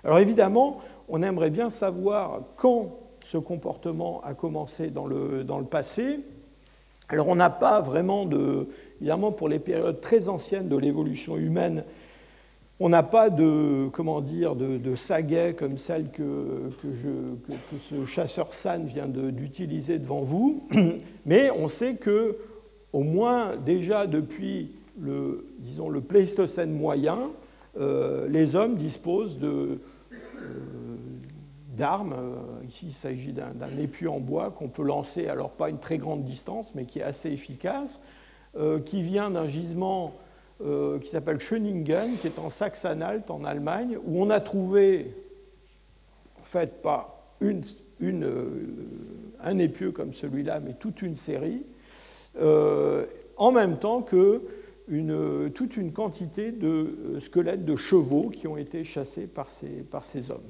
Alors 0.04 0.20
évidemment, 0.20 0.80
on 1.10 1.24
aimerait 1.24 1.50
bien 1.50 1.70
savoir 1.70 2.42
quand 2.56 3.00
ce 3.26 3.38
comportement 3.38 4.22
a 4.24 4.34
commencé 4.34 4.90
dans 4.90 5.08
le, 5.08 5.44
dans 5.44 5.60
le 5.60 5.66
passé. 5.66 6.20
Alors 7.10 7.28
on 7.28 7.36
n'a 7.36 7.50
pas 7.50 7.82
vraiment 7.82 8.26
de, 8.26 8.68
évidemment 9.02 9.32
pour 9.32 9.50
les 9.50 9.60
périodes 9.60 10.00
très 10.00 10.30
anciennes 10.30 10.70
de 10.70 10.78
l'évolution 10.78 11.36
humaine, 11.36 11.84
on 12.80 12.90
n'a 12.90 13.04
pas 13.04 13.30
de, 13.30 13.88
comment 13.94 14.22
dire, 14.22 14.56
de, 14.56 14.78
de 14.78 15.52
comme 15.54 15.78
celle 15.78 16.10
que, 16.12 16.70
que, 16.82 16.88
ce 17.80 18.06
chasseur 18.06 18.54
San 18.54 18.86
vient 18.86 19.08
d'utiliser 19.08 19.98
devant 19.98 20.22
vous, 20.22 20.68
mais 21.26 21.50
on 21.52 21.68
sait 21.68 21.96
que 21.96 22.36
au 22.92 23.04
moins 23.04 23.56
déjà 23.56 24.08
depuis 24.08 24.72
le, 25.00 25.48
disons, 25.60 25.90
le 25.90 26.02
Pléistocène 26.02 26.72
moyen, 26.72 27.32
euh, 27.80 28.28
les 28.30 28.56
hommes 28.56 28.76
disposent 28.76 29.40
de, 29.40 29.80
euh, 30.12 30.18
d'armes. 31.76 32.14
Euh, 32.14 32.68
ici, 32.68 32.88
il 32.88 32.94
s'agit 32.94 33.34
d'un 33.34 33.78
épieu 33.80 34.10
en 34.10 34.20
bois 34.20 34.52
qu'on 34.52 34.68
peut 34.68 34.84
lancer, 34.84 35.28
alors 35.28 35.52
pas 35.52 35.70
une 35.70 35.80
très 35.80 35.98
grande 35.98 36.24
distance, 36.24 36.74
mais 36.76 36.86
qui 36.86 37.00
est 37.00 37.04
assez 37.04 37.32
efficace, 37.32 38.02
euh, 38.58 38.80
qui 38.80 39.02
vient 39.02 39.30
d'un 39.30 39.48
gisement 39.48 40.14
euh, 40.64 41.00
qui 41.00 41.10
s'appelle 41.10 41.40
Schöningen, 41.40 42.18
qui 42.18 42.28
est 42.28 42.40
en 42.40 42.50
Saxe-Anhalt, 42.50 43.30
en 43.30 43.44
Allemagne, 43.44 43.98
où 44.06 44.22
on 44.22 44.30
a 44.30 44.40
trouvé, 44.40 45.14
en 46.40 46.46
fait, 46.46 46.82
pas 46.82 47.36
une, 47.42 47.62
un 49.44 49.58
épieu 49.58 49.92
comme 49.92 50.14
celui-là, 50.14 50.60
mais 50.60 50.74
toute 50.74 51.02
une 51.02 51.18
série, 51.18 51.64
en 53.38 53.52
même 53.52 53.78
temps 53.78 54.02
que 54.02 54.42
toute 55.54 55.78
une 55.78 55.92
quantité 55.92 56.52
de 56.52 57.20
squelettes 57.20 57.66
de 57.66 57.76
chevaux 57.76 58.30
qui 58.30 58.48
ont 58.48 58.58
été 58.58 58.84
chassés 58.84 59.28
par 59.28 59.50
ces 59.50 60.32
hommes. 60.32 60.42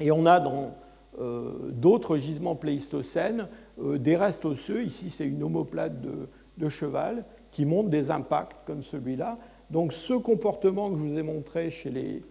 Et 0.00 0.10
on 0.10 0.26
a 0.26 0.40
dans 0.40 0.74
euh, 1.20 1.70
d'autres 1.70 2.16
gisements 2.16 2.56
pléistocènes 2.56 3.46
euh, 3.80 3.98
des 3.98 4.16
restes 4.16 4.44
osseux. 4.44 4.82
Ici, 4.82 5.10
c'est 5.10 5.26
une 5.26 5.44
omoplate 5.44 6.00
de, 6.00 6.68
cheval 6.68 7.24
qui 7.52 7.66
montre 7.66 7.88
des 7.88 8.10
impacts 8.10 8.56
comme 8.66 8.82
celui-là. 8.82 9.38
Donc, 9.70 9.92
ce 9.92 10.14
comportement 10.14 10.90
que 10.90 10.96
je 10.96 11.02
vous 11.02 11.18
ai 11.18 11.22
montré 11.22 11.70
chez 11.70 11.90
les, 11.90 12.22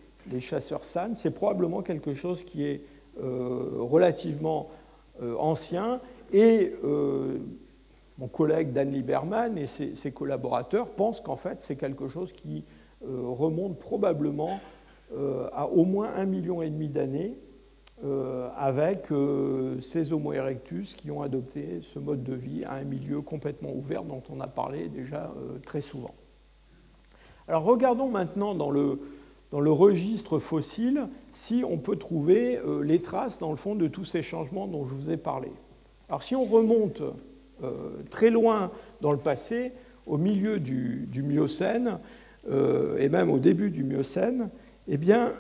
chasseurs 0.41 0.84
SAN, 0.84 1.16
c'est 1.16 1.32
probablement 1.32 1.82
quelque 1.82 2.14
chose 2.14 2.43
qui 2.43 2.66
est 2.66 2.82
euh, 3.22 3.70
relativement 3.78 4.70
ancien. 5.38 6.01
Et 6.34 6.74
mon 8.18 8.28
collègue 8.28 8.74
Dan 8.74 8.91
Lieberman 8.91 9.57
et 9.59 9.68
ses, 9.68 9.93
ses 9.93 10.11
collaborateurs 10.11 10.89
pensent 10.89 11.22
qu'en 11.22 11.36
fait, 11.36 11.61
c'est 11.61 11.76
quelque 11.76 12.07
chose 12.07 12.34
qui 12.34 12.66
remonte 13.03 13.78
probablement 13.78 14.59
à 15.53 15.68
au 15.68 15.86
moins 15.86 16.09
un 16.18 16.26
million 16.26 16.64
et 16.64 16.70
demi 16.72 16.89
d'années 16.89 17.38
euh, 18.03 18.49
avec 18.57 19.11
euh, 19.11 19.79
ces 19.79 20.11
Homo 20.11 20.33
erectus 20.33 20.95
qui 20.95 21.11
ont 21.11 21.21
adopté 21.21 21.79
ce 21.81 21.99
mode 21.99 22.23
de 22.23 22.33
vie 22.33 22.65
à 22.65 22.73
un 22.73 22.83
milieu 22.83 23.21
complètement 23.21 23.71
ouvert 23.71 24.03
dont 24.03 24.21
on 24.29 24.41
a 24.41 24.47
parlé 24.47 24.89
déjà 24.89 25.31
euh, 25.37 25.59
très 25.59 25.79
souvent. 25.79 26.13
Alors 27.47 27.63
regardons 27.63 28.09
maintenant 28.09 28.55
dans 28.55 28.71
le, 28.71 28.99
dans 29.51 29.59
le 29.59 29.71
registre 29.71 30.39
fossile 30.39 31.07
si 31.33 31.63
on 31.65 31.77
peut 31.77 31.95
trouver 31.95 32.59
les 32.81 33.01
traces 33.01 33.37
dans 33.37 33.51
le 33.51 33.57
fond 33.57 33.75
de 33.75 33.87
tous 33.87 34.05
ces 34.05 34.21
changements 34.21 34.67
dont 34.67 34.85
je 34.85 34.95
vous 34.95 35.09
ai 35.09 35.17
parlé. 35.17 35.51
Alors 36.09 36.23
si 36.23 36.35
on 36.35 36.43
remonte 36.43 37.03
très 38.09 38.29
loin 38.29 38.71
dans 39.01 39.11
le 39.11 39.17
passé, 39.17 39.73
au 40.07 40.17
milieu 40.17 40.59
du, 40.59 41.07
du 41.11 41.21
Miocène, 41.21 41.99
et 42.49 43.09
même 43.09 43.29
au 43.29 43.39
début 43.39 43.71
du 43.71 43.83
Miocène, 43.83 44.49
eh 44.87 44.97
bien, 44.97 45.33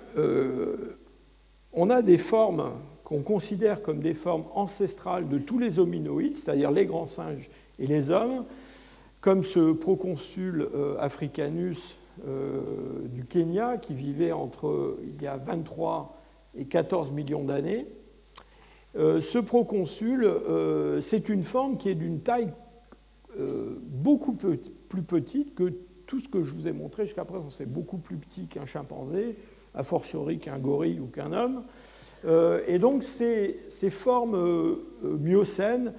on 1.73 1.89
a 1.89 2.01
des 2.01 2.17
formes 2.17 2.71
qu'on 3.03 3.21
considère 3.21 3.81
comme 3.81 3.99
des 3.99 4.13
formes 4.13 4.45
ancestrales 4.53 5.27
de 5.27 5.37
tous 5.37 5.59
les 5.59 5.79
hominoïdes, 5.79 6.37
c'est-à-dire 6.37 6.71
les 6.71 6.85
grands 6.85 7.05
singes 7.05 7.49
et 7.79 7.87
les 7.87 8.09
hommes, 8.09 8.45
comme 9.21 9.43
ce 9.43 9.73
proconsul 9.73 10.67
euh, 10.73 10.95
africanus 10.99 11.95
du 13.05 13.25
Kenya 13.25 13.77
qui 13.77 13.95
vivait 13.95 14.31
entre 14.31 14.99
il 15.03 15.19
y 15.19 15.25
a 15.25 15.35
23 15.37 16.15
et 16.55 16.65
14 16.65 17.09
millions 17.09 17.43
d'années. 17.43 17.87
ce 18.93 19.39
proconsul, 19.39 20.31
c'est 21.01 21.27
une 21.27 21.41
forme 21.41 21.77
qui 21.77 21.89
est 21.89 21.95
d'une 21.95 22.19
taille 22.19 22.53
beaucoup 23.35 24.33
plus 24.33 25.01
petite 25.01 25.55
que 25.55 25.73
tout 26.05 26.19
ce 26.19 26.29
que 26.29 26.43
je 26.43 26.53
vous 26.53 26.67
ai 26.67 26.71
montré 26.71 27.05
jusqu'à 27.05 27.25
présent. 27.25 27.49
C'est 27.49 27.65
beaucoup 27.65 27.97
plus 27.97 28.17
petit 28.17 28.45
qu'un 28.45 28.67
chimpanzé, 28.67 29.35
a 29.75 29.83
fortiori 29.83 30.39
qu'un 30.39 30.59
gorille 30.59 30.99
ou 30.99 31.07
qu'un 31.07 31.33
homme. 31.33 31.63
Euh, 32.25 32.61
et 32.67 32.79
donc 32.79 33.03
ces, 33.03 33.59
formes 33.89 34.35
euh, 34.35 34.75
myocènes, 35.03 35.93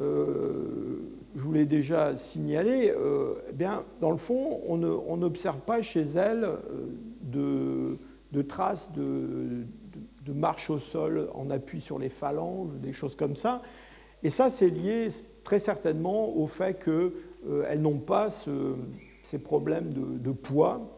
euh, 0.00 0.98
je 1.34 1.42
vous 1.42 1.52
l'ai 1.52 1.66
déjà 1.66 2.16
signalé, 2.16 2.92
eh 3.48 3.52
bien, 3.52 3.84
dans 4.00 4.10
le 4.10 4.16
fond, 4.16 4.60
on 4.66 5.16
n'observe 5.16 5.58
pas 5.60 5.82
chez 5.82 6.02
elles 6.02 6.48
de, 7.22 7.98
traces 8.46 8.90
de, 8.92 9.64
de, 10.24 10.32
marche 10.32 10.70
au 10.70 10.78
sol 10.78 11.28
en 11.34 11.50
appui 11.50 11.80
sur 11.80 11.98
les 11.98 12.08
phalanges, 12.08 12.70
des 12.80 12.92
choses 12.92 13.14
comme 13.14 13.36
ça. 13.36 13.62
Et 14.22 14.30
ça, 14.30 14.50
c'est 14.50 14.70
lié 14.70 15.08
très 15.44 15.58
certainement 15.58 16.36
au 16.36 16.46
fait 16.46 16.82
qu'elles 16.82 17.80
n'ont 17.80 17.98
pas 17.98 18.28
ces 19.22 19.38
problèmes 19.38 19.92
de, 19.92 20.32
poids 20.32 20.97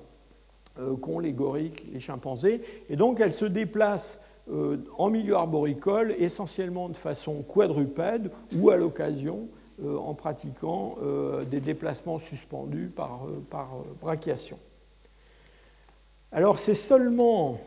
qu'ont 1.01 1.18
les 1.18 1.33
gorilles, 1.33 1.73
les 1.93 2.01
chimpanzés. 2.01 2.62
Et 2.89 2.97
donc, 2.97 3.21
elles 3.21 3.33
se 3.33 3.45
déplacent 3.45 4.21
euh, 4.53 4.79
en 4.99 5.11
milieu 5.11 5.37
arboricole, 5.37 6.14
essentiellement 6.18 6.89
de 6.89 6.97
façon 6.97 7.43
quadrupède 7.43 8.33
ou 8.57 8.71
à 8.71 8.77
l'occasion 8.77 9.49
euh, 9.83 9.97
en 9.97 10.14
pratiquant 10.14 10.97
euh, 11.03 11.45
des 11.45 11.61
déplacements 11.61 12.18
suspendus 12.18 12.89
par, 12.89 13.27
brachiation. 14.01 14.59
Alors 16.33 16.59
c'est 16.59 16.75
seulement 16.75 17.61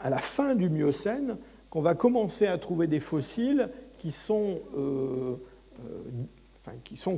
à 0.00 0.08
la 0.08 0.18
fin 0.18 0.54
du 0.54 0.70
Miocène 0.70 1.36
qu'on 1.68 1.82
va 1.82 1.94
commencer 1.94 2.46
à 2.46 2.56
trouver 2.56 2.86
des 2.86 3.00
fossiles 3.00 3.68
qui 3.98 4.10
sont, 4.10 4.60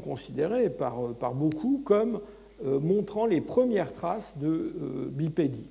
considérés 0.02 0.70
par 0.70 1.34
beaucoup 1.34 1.82
comme 1.84 2.20
montrant 2.62 3.26
les 3.26 3.40
premières 3.40 3.92
traces 3.92 4.38
de 4.38 5.10
bipédie. 5.10 5.66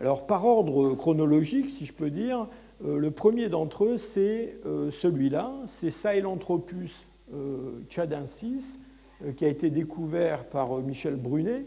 Alors 0.00 0.26
par 0.26 0.44
ordre 0.44 0.94
chronologique, 0.94 1.70
si 1.70 1.86
je 1.86 1.92
peux 1.92 2.10
dire, 2.10 2.48
euh, 2.84 2.98
le 2.98 3.10
premier 3.10 3.48
d'entre 3.48 3.84
eux, 3.84 3.96
c'est 3.96 4.56
euh, 4.66 4.90
celui-là, 4.90 5.52
c'est 5.66 5.90
Sahelanthropus 5.90 7.06
euh, 7.32 7.80
chadensis, 7.88 8.78
qui 9.36 9.44
a 9.44 9.48
été 9.48 9.70
découvert 9.70 10.44
par 10.44 10.76
Michel 10.78 11.16
Brunet. 11.16 11.64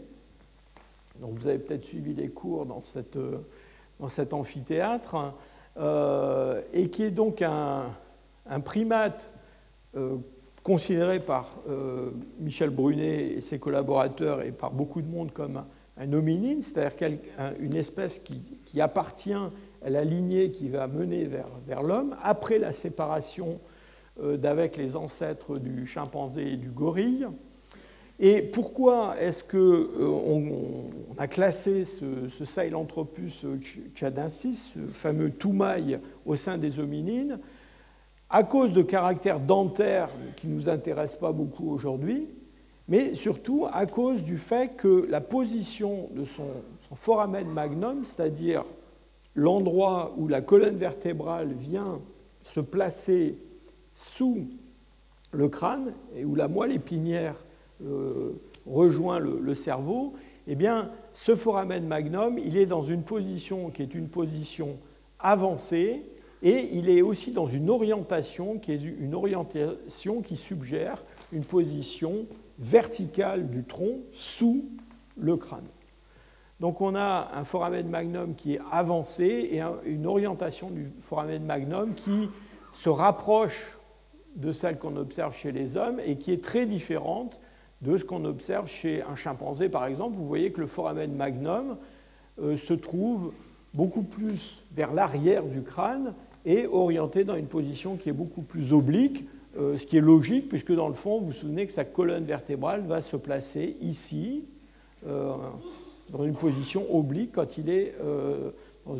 Donc 1.20 1.38
vous 1.38 1.48
avez 1.48 1.58
peut-être 1.58 1.84
suivi 1.84 2.14
les 2.14 2.28
cours 2.28 2.66
dans, 2.66 2.82
cet 2.82 4.32
amphithéâtre, 4.32 5.34
et 6.72 6.90
qui 6.90 7.02
est 7.02 7.10
donc 7.10 7.42
un, 7.42 7.90
primate 8.64 9.32
considéré 10.68 11.18
par 11.18 11.56
Michel 12.38 12.68
Brunet 12.68 13.32
et 13.36 13.40
ses 13.40 13.58
collaborateurs 13.58 14.42
et 14.42 14.52
par 14.52 14.70
beaucoup 14.70 15.00
de 15.00 15.08
monde 15.08 15.32
comme 15.32 15.62
un 15.98 16.12
hominine, 16.12 16.62
c'est-à-dire 16.62 17.18
une 17.58 17.74
espèce 17.74 18.20
qui, 18.20 18.80
appartient 18.80 19.32
à 19.32 19.90
la 19.90 20.04
lignée 20.04 20.50
qui 20.50 20.68
va 20.68 20.86
mener 20.86 21.28
vers, 21.66 21.82
l'homme, 21.82 22.16
après 22.22 22.58
la 22.58 22.72
séparation 22.72 23.60
euh, 24.20 24.36
d'avec 24.36 24.76
les 24.76 24.96
ancêtres 24.96 25.58
du 25.58 25.86
chimpanzé 25.86 26.52
et 26.52 26.56
du 26.56 26.70
gorille. 26.70 27.26
Et 28.20 28.42
pourquoi 28.42 29.14
est-ce 29.20 29.44
qu'on 29.44 29.56
euh, 29.56 30.06
on 30.06 30.90
a 31.18 31.28
classé 31.28 31.84
ce, 31.84 32.28
ce 32.28 32.44
Sahelanthropus 32.44 33.46
chadensis, 33.94 34.72
ce 34.74 34.92
fameux 34.92 35.30
toumaï, 35.30 35.98
au 36.26 36.36
sein 36.36 36.58
des 36.58 36.78
hominines? 36.78 37.38
À 38.30 38.44
cause 38.44 38.74
de 38.74 38.82
caractères 38.82 39.40
dentaires 39.40 40.10
qui 40.36 40.48
ne 40.48 40.54
nous 40.54 40.68
intéressent 40.68 41.18
pas 41.18 41.32
beaucoup 41.32 41.70
aujourd'hui, 41.72 42.28
mais 42.86 43.14
surtout 43.14 43.66
à 43.72 43.86
cause 43.86 44.22
du 44.22 44.36
fait 44.36 44.76
que 44.76 45.06
la 45.08 45.22
position 45.22 46.10
de 46.14 46.24
son, 46.24 46.44
foramen 46.94 47.46
magnum, 47.48 48.04
c'est-à-dire 48.04 48.64
l'endroit 49.34 50.14
où 50.18 50.28
la 50.28 50.42
colonne 50.42 50.76
vertébrale 50.76 51.52
vient 51.52 52.00
se 52.42 52.60
placer 52.60 53.38
sous 53.94 54.46
le 55.32 55.48
crâne 55.48 55.94
et 56.14 56.24
où 56.24 56.34
la 56.34 56.48
moelle 56.48 56.72
épinière 56.72 57.34
euh, 57.82 58.32
rejoint 58.66 59.18
le, 59.18 59.54
cerveau, 59.54 60.14
eh 60.46 60.54
bien, 60.54 60.90
ce 61.14 61.34
foramen 61.34 61.86
magnum, 61.86 62.38
il 62.38 62.58
est 62.58 62.66
dans 62.66 62.82
une 62.82 63.02
position 63.02 63.70
qui 63.70 63.82
est 63.82 63.94
une 63.94 64.08
position 64.08 64.76
avancée 65.18 66.02
et 66.42 66.70
il 66.72 66.88
est 66.88 67.02
aussi 67.02 67.32
dans 67.32 67.46
une 67.46 67.68
orientation 67.68 68.58
qui 68.58 68.72
est 68.72 68.82
une 68.82 69.14
orientation 69.14 70.22
qui 70.22 70.36
suggère 70.36 71.04
une 71.32 71.44
position 71.44 72.26
verticale 72.58 73.48
du 73.48 73.64
tronc 73.64 73.98
sous 74.12 74.64
le 75.16 75.36
crâne. 75.36 75.66
Donc 76.60 76.80
on 76.80 76.94
a 76.94 77.30
un 77.34 77.44
foramen 77.44 77.88
magnum 77.88 78.34
qui 78.34 78.54
est 78.54 78.60
avancé 78.70 79.24
et 79.24 79.62
une 79.84 80.06
orientation 80.06 80.70
du 80.70 80.90
foramen 81.00 81.44
magnum 81.44 81.94
qui 81.94 82.28
se 82.72 82.88
rapproche 82.88 83.76
de 84.34 84.52
celle 84.52 84.78
qu'on 84.78 84.96
observe 84.96 85.34
chez 85.34 85.52
les 85.52 85.76
hommes 85.76 86.00
et 86.04 86.16
qui 86.16 86.32
est 86.32 86.42
très 86.42 86.66
différente 86.66 87.40
de 87.80 87.96
ce 87.96 88.04
qu'on 88.04 88.24
observe 88.24 88.68
chez 88.68 89.02
un 89.02 89.14
chimpanzé 89.14 89.68
par 89.68 89.86
exemple. 89.86 90.16
Vous 90.16 90.26
voyez 90.26 90.50
que 90.52 90.60
le 90.60 90.66
foramen 90.66 91.12
magnum 91.14 91.76
euh, 92.40 92.56
se 92.56 92.74
trouve 92.74 93.32
beaucoup 93.74 94.02
plus 94.02 94.64
vers 94.72 94.92
l'arrière 94.92 95.44
du 95.44 95.62
crâne 95.62 96.14
et 96.48 96.66
orienté 96.66 97.24
dans 97.24 97.36
une 97.36 97.46
position 97.46 97.96
qui 97.98 98.08
est 98.08 98.14
beaucoup 98.14 98.40
plus 98.40 98.72
oblique, 98.72 99.26
euh, 99.58 99.76
ce 99.76 99.84
qui 99.84 99.98
est 99.98 100.00
logique, 100.00 100.48
puisque 100.48 100.72
dans 100.72 100.88
le 100.88 100.94
fond, 100.94 101.18
vous 101.18 101.26
vous 101.26 101.32
souvenez 101.32 101.66
que 101.66 101.72
sa 101.72 101.84
colonne 101.84 102.24
vertébrale 102.24 102.86
va 102.86 103.02
se 103.02 103.16
placer 103.16 103.76
ici, 103.82 104.46
euh, 105.06 105.34
dans 106.10 106.24
une 106.24 106.34
position 106.34 106.86
oblique, 106.96 107.32
quand 107.32 107.58
il 107.58 107.68
est 107.68 107.94
euh, 108.02 108.50
dans 108.86 108.96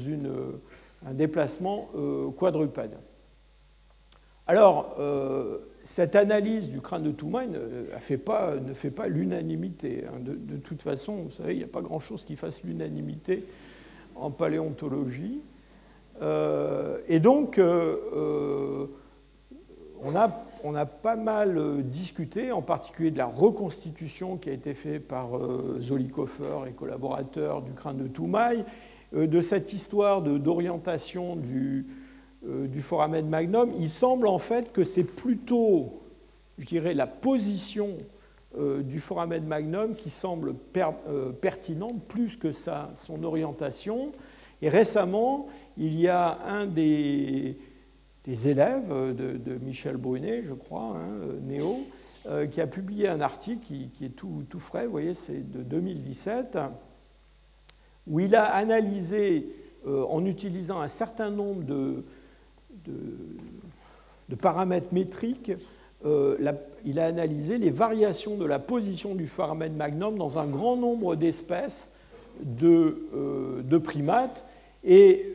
un 1.07 1.15
déplacement 1.15 1.89
quadrupède. 2.37 2.99
Alors, 4.47 4.97
cette 5.85 6.17
analyse 6.17 6.69
du 6.69 6.83
crâne 6.83 7.05
de 7.05 7.13
Toumaï 7.13 7.49
ne, 7.49 7.85
fait 8.01 8.19
pas, 8.19 8.57
l'unanimité. 9.07 10.05
Hein. 10.07 10.19
De, 10.21 10.57
toute 10.59 10.83
façon, 10.83 11.23
vous 11.23 11.31
savez, 11.31 11.55
il 11.55 11.59
n'y 11.59 11.65
a 11.65 11.69
pas 11.69 11.81
grand-chose 11.81 12.25
qui 12.25 12.37
fasse 12.37 12.63
l'unanimité 12.63 13.45
en 14.15 14.31
paléontologie. 14.31 15.41
Et 16.21 17.21
donc, 17.21 17.61
on 20.03 20.17
a, 20.17 20.45
on 20.65 20.75
a, 20.75 20.87
pas 20.87 21.17
mal 21.17 21.59
euh, 21.59 21.83
discuté, 21.83 22.53
en 22.53 22.63
particulier 22.63 23.11
de 23.11 23.19
la 23.19 23.27
reconstitution 23.27 24.37
qui 24.37 24.51
a 24.51 24.53
été 24.53 24.75
faite 24.75 25.07
par 25.07 25.37
euh, 25.37 25.79
Zollikofer 25.81 26.69
et 26.69 26.73
collaborateurs 26.73 27.63
du 27.63 27.73
crâne 27.73 27.99
de 27.99 28.09
Toumaï, 28.09 28.65
euh, 29.15 29.27
de 29.27 29.41
cette 29.41 29.73
histoire 29.73 30.23
d'orientation 30.23 31.37
du, 31.37 31.87
du, 32.43 32.81
foramen 32.81 33.29
magnum. 33.29 33.71
Il 33.79 33.91
semble 33.91 34.29
en 34.29 34.39
fait 34.39 34.73
que 34.73 34.85
c'est 34.85 35.05
plutôt, 35.05 36.01
je 36.59 36.67
dirais, 36.67 36.95
la 36.95 37.07
position 37.07 37.97
du 38.81 38.99
foramen 38.99 39.47
magnum 39.47 39.95
qui 39.95 40.09
semble 40.09 40.55
pertinente 41.41 42.03
plus 42.09 42.37
que 42.37 42.51
sa, 42.51 42.91
son 42.95 43.23
orientation. 43.23 44.13
Et 44.63 44.69
récemment, 44.69 45.47
il 45.77 45.99
y 45.99 46.09
a 46.09 46.39
un 46.47 46.67
des 46.67 47.57
élèves 48.27 49.15
de, 49.15 49.59
Michel 49.63 49.97
Brunet, 49.97 50.43
je 50.43 50.55
crois, 50.55 50.97
hein, 50.97 51.11
euh, 51.23 51.41
Néo, 51.41 51.79
euh, 52.27 52.47
qui 52.47 52.61
a 52.61 52.67
publié 52.67 53.09
un 53.09 53.21
article 53.21 53.63
qui, 53.63 54.05
est 54.05 54.09
tout, 54.09 54.45
frais, 54.59 54.87
vous 54.87 54.93
voyez, 54.93 55.15
c'est 55.15 55.49
de 55.51 55.63
2017, 55.63 56.59
où 58.07 58.21
il 58.21 58.35
a 58.35 58.45
analysé, 58.45 59.55
euh, 59.87 60.05
en 60.05 60.25
utilisant 60.27 60.81
un 60.81 60.89
certain 60.89 61.31
nombre 61.31 61.63
de, 61.65 62.05
paramètres 64.41 64.93
métriques, 64.93 65.53
il 66.05 66.99
a 67.01 67.05
analysé 67.05 67.59
les 67.59 67.71
variations 67.71 68.37
de 68.37 68.45
la 68.45 68.59
position 68.59 69.15
du 69.15 69.27
foramen 69.27 69.75
magnum 69.75 70.17
dans 70.17 70.39
un 70.39 70.47
grand 70.47 70.77
nombre 70.77 71.17
d'espèces 71.17 71.91
de, 72.43 73.63
de, 73.63 73.79
primates. 73.79 74.45
Et 74.85 75.35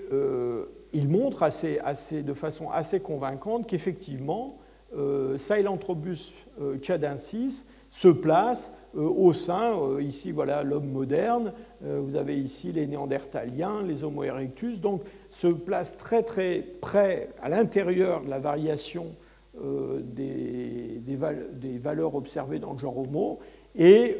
il 0.93 1.09
montre 1.09 1.43
assez, 1.43 2.23
de 2.23 2.33
façon 2.33 2.69
assez 2.69 2.99
convaincante 2.99 3.67
qu'effectivement, 3.67 4.59
euh, 4.95 5.37
Sahelanthropus 5.37 6.33
euh, 6.61 6.77
chadensis 6.81 7.65
se 7.89 8.07
place 8.07 8.73
euh, 8.95 9.01
au 9.01 9.33
sein, 9.33 9.73
euh, 9.75 10.03
ici 10.03 10.31
voilà 10.31 10.61
l'homme 10.63 10.89
moderne, 10.89 11.53
vous 11.81 12.15
avez 12.15 12.37
ici 12.39 12.71
les 12.71 12.87
néandertaliens, 12.87 13.81
les 13.81 14.05
Homo 14.05 14.23
erectus, 14.23 14.79
donc 14.79 15.01
se 15.31 15.47
place 15.47 15.97
très 15.97 16.23
très 16.23 16.63
près 16.79 17.29
à 17.41 17.49
l'intérieur 17.49 18.23
de 18.23 18.29
la 18.29 18.39
variation 18.39 19.07
des, 19.55 21.01
des, 21.01 21.77
valeurs 21.77 22.15
observées 22.15 22.59
dans 22.59 22.71
le 22.71 22.79
genre 22.79 22.97
Homo 22.97 23.39
et 23.75 24.17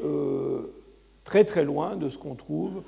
très 1.24 1.46
très 1.46 1.64
loin 1.64 1.96
de 1.96 2.10
ce 2.10 2.18
qu'on 2.18 2.36
trouve 2.36 2.84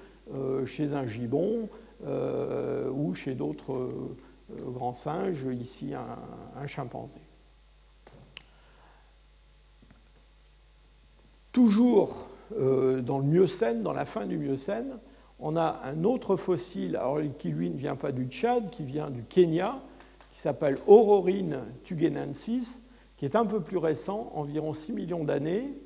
chez 0.65 0.93
un 0.93 1.05
gibbon 1.05 1.69
ou 2.03 3.13
chez 3.13 3.35
d'autres 3.35 3.89
grands 4.49 4.93
singes, 4.93 5.47
ici 5.51 5.93
un 5.93 6.67
chimpanzé. 6.67 7.19
Toujours 11.55 12.27
euh, 12.57 13.01
dans 13.01 13.19
le 13.19 13.23
Miocène, 13.23 13.81
dans 13.81 13.93
la 13.93 14.03
fin 14.03 14.25
du 14.25 14.37
Miocène, 14.37 14.99
on 15.39 15.55
a 15.55 15.79
un 15.85 16.03
autre 16.03 16.35
fossile, 16.35 16.99
qui 17.39 17.47
lui 17.47 17.69
ne 17.69 17.77
vient 17.77 17.95
pas 17.95 18.11
du 18.11 18.25
Tchad, 18.25 18.69
qui 18.69 18.83
vient 18.83 19.09
du 19.09 19.23
Kenya, 19.23 19.79
qui 20.33 20.39
s'appelle 20.39 20.77
Aurorine 20.85 21.59
tugenensis, 21.85 22.83
qui 23.15 23.23
est 23.23 23.37
un 23.37 23.45
peu 23.45 23.61
plus 23.61 23.77
récent, 23.77 24.33
environ 24.35 24.73
6 24.73 24.91
millions 24.91 25.23
d'années, 25.23 25.71
euh, 25.71 25.84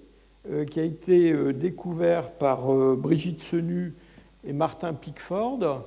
qui 0.69 0.79
a 0.79 0.83
été 0.83 1.31
euh, 1.31 1.53
découvert 1.53 2.31
par 2.31 2.67
Brigitte 2.95 3.41
Senu 3.41 3.93
et 4.43 4.53
Martin 4.53 4.93
Pickford. 4.93 5.83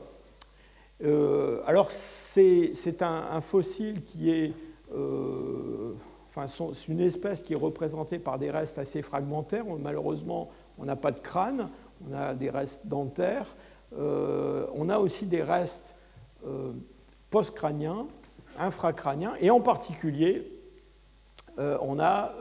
alors 1.66 1.90
c'est 1.90 3.02
un, 3.02 3.40
fossile 3.40 4.02
qui 4.04 4.30
est 4.30 4.52
c'est 6.46 6.88
une 6.88 7.00
espèce 7.00 7.40
qui 7.40 7.52
est 7.52 7.56
représentée 7.56 8.18
par 8.18 8.38
des 8.38 8.50
restes 8.50 8.78
assez 8.78 9.02
fragmentaires. 9.02 9.64
Malheureusement, 9.78 10.50
on 10.78 10.84
n'a 10.84 10.96
pas 10.96 11.10
de 11.10 11.18
crâne, 11.18 11.68
on 12.08 12.14
a 12.14 12.34
des 12.34 12.50
restes 12.50 12.86
dentaires. 12.86 13.54
Euh, 13.98 14.66
on 14.74 14.88
a 14.88 14.98
aussi 14.98 15.26
des 15.26 15.42
restes 15.42 15.94
euh, 16.46 16.72
post-crâniens, 17.30 18.06
infracrâniens, 18.58 19.34
et 19.40 19.50
en 19.50 19.60
particulier, 19.60 20.50
euh, 21.58 21.76
on, 21.82 22.00
a, 22.00 22.32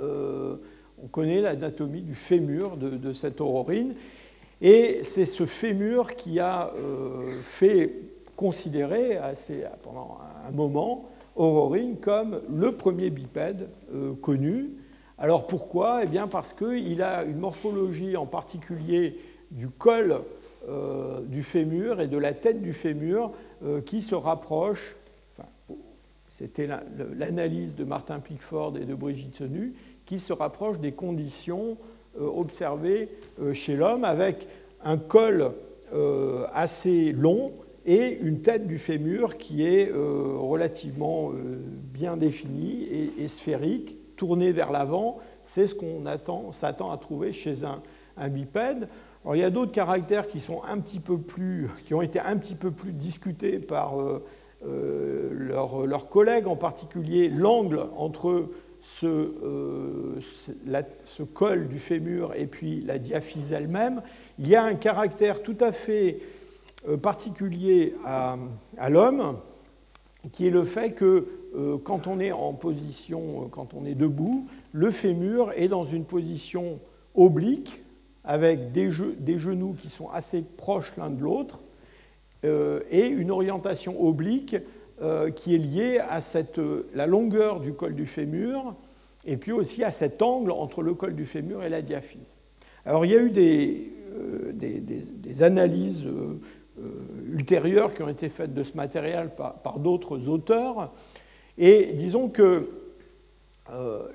on 1.03 1.07
connaît 1.07 1.41
l'anatomie 1.41 2.01
du 2.01 2.15
fémur 2.15 2.77
de, 2.77 3.13
cette 3.13 3.41
aurorine. 3.41 3.95
Et 4.61 4.99
c'est 5.03 5.25
ce 5.25 5.45
fémur 5.45 6.15
qui 6.15 6.39
a 6.39 6.71
fait 7.41 7.93
considérer 8.35 9.19
pendant 9.83 10.19
un 10.47 10.51
moment 10.51 11.09
Aurorine 11.35 11.97
comme 11.97 12.41
le 12.53 12.73
premier 12.73 13.09
bipède 13.09 13.69
euh, 13.93 14.13
connu. 14.13 14.71
Alors 15.17 15.47
pourquoi? 15.47 16.03
Eh 16.03 16.07
bien 16.07 16.27
parce 16.27 16.53
qu'il 16.53 17.01
a 17.01 17.23
une 17.23 17.37
morphologie 17.37 18.17
en 18.17 18.25
particulier 18.25 19.17
du 19.51 19.69
col 19.69 20.21
euh, 20.67 21.21
du 21.21 21.43
fémur 21.43 22.01
et 22.01 22.07
de 22.07 22.17
la 22.17 22.33
tête 22.33 22.61
du 22.61 22.73
fémur 22.73 23.31
euh, 23.63 23.81
qui 23.81 24.01
se 24.01 24.15
rapproche, 24.15 24.97
c'était 26.37 26.67
l'analyse 27.17 27.75
de 27.75 27.83
Martin 27.83 28.19
Pickford 28.19 28.77
et 28.77 28.85
de 28.85 28.95
Brigitte 28.95 29.35
Senu, 29.35 29.73
qui 30.11 30.19
se 30.19 30.33
rapproche 30.33 30.77
des 30.79 30.91
conditions 30.91 31.77
observées 32.19 33.07
chez 33.53 33.77
l'homme 33.77 34.03
avec 34.03 34.45
un 34.83 34.97
col 34.97 35.53
assez 36.53 37.13
long 37.13 37.53
et 37.85 38.19
une 38.21 38.41
tête 38.41 38.67
du 38.67 38.77
fémur 38.77 39.37
qui 39.37 39.65
est 39.65 39.89
euh, 39.89 40.35
relativement 40.37 41.31
euh, 41.31 41.59
bien 41.93 42.17
définie 42.17 42.87
et, 43.17 43.27
sphérique, 43.27 43.97
tournée 44.15 44.51
vers 44.51 44.71
l'avant. 44.71 45.17
C'est 45.43 45.65
ce 45.65 45.73
qu'on 45.73 46.03
s'attend 46.51 46.91
à 46.91 46.97
trouver 46.97 47.31
chez 47.31 47.63
un, 47.63 47.81
bipède. 48.29 48.87
il 49.33 49.39
y 49.39 49.43
a 49.43 49.49
d'autres 49.49 49.71
caractères 49.71 50.27
qui, 50.27 50.39
sont 50.39 50.61
un 50.63 50.77
petit 50.77 50.99
peu 50.99 51.17
plus, 51.17 51.69
qui 51.85 51.95
ont 51.95 52.03
été 52.03 52.19
un 52.19 52.37
petit 52.37 52.53
peu 52.53 52.69
plus 52.69 52.91
discutés 52.91 53.57
par 53.57 53.95
euh, 53.99 55.31
leurs 55.31 56.09
collègues, 56.09 56.45
en 56.45 56.55
particulier 56.55 57.29
l'angle 57.29 57.87
entre 57.97 58.49
ce, 58.81 60.17
ce, 61.05 61.23
col 61.23 61.67
du 61.67 61.79
fémur 61.79 62.33
et 62.35 62.47
puis 62.47 62.81
la 62.81 62.97
diaphyse 62.97 63.51
elle-même. 63.51 64.01
Il 64.39 64.47
y 64.47 64.55
a 64.55 64.63
un 64.63 64.75
caractère 64.75 65.43
tout 65.43 65.57
à 65.59 65.71
fait 65.71 66.19
euh, 66.87 66.97
particulier 66.97 67.93
à, 68.03 68.37
l'homme, 68.89 69.37
qui 70.31 70.47
est 70.47 70.51
le 70.51 70.65
fait 70.65 70.93
que 70.93 71.27
euh, 71.55 71.77
quand 71.77 72.07
on 72.07 72.19
est 72.19 72.31
en 72.31 72.53
position, 72.53 73.43
euh, 73.43 73.47
quand 73.51 73.75
on 73.75 73.85
est 73.85 73.93
debout, 73.93 74.47
le 74.71 74.89
fémur 74.89 75.51
est 75.55 75.67
dans 75.67 75.83
une 75.83 76.05
position 76.05 76.79
oblique, 77.13 77.83
avec 78.23 78.71
des, 78.71 78.89
genoux 78.89 79.75
qui 79.79 79.91
sont 79.91 80.09
assez 80.09 80.41
proches 80.41 80.95
l'un 80.97 81.09
de 81.09 81.21
l'autre, 81.21 81.61
et 82.43 83.07
une 83.07 83.29
orientation 83.29 84.03
oblique 84.03 84.55
qui 85.35 85.55
est 85.55 85.57
liée 85.57 85.99
à 85.99 86.21
cette, 86.21 86.61
la 86.93 87.07
longueur 87.07 87.59
du 87.59 87.73
col 87.73 87.95
du 87.95 88.05
fémur, 88.05 88.75
et 89.25 89.35
puis 89.37 89.51
aussi 89.51 89.83
à 89.83 89.89
cet 89.89 90.21
angle 90.21 90.51
entre 90.51 90.83
le 90.83 90.93
col 90.93 91.15
du 91.15 91.25
fémur 91.25 91.63
et 91.63 91.69
la 91.69 91.81
diaphyse. 91.81 92.35
Alors 92.85 93.05
il 93.05 93.11
y 93.11 93.15
a 93.15 93.21
eu 93.21 93.31
des, 93.31 93.91
des 94.53 95.43
analyses 95.43 96.05
euh, 96.79 97.33
ultérieures 97.33 97.93
qui 97.93 98.01
ont 98.01 98.09
été 98.09 98.29
faites 98.29 98.53
de 98.53 98.63
ce 98.63 98.75
matériel 98.75 99.31
par, 99.35 99.79
d'autres 99.79 100.27
auteurs. 100.27 100.91
Et 101.57 101.93
disons 101.93 102.29
que 102.29 102.69
euh, 103.71 104.07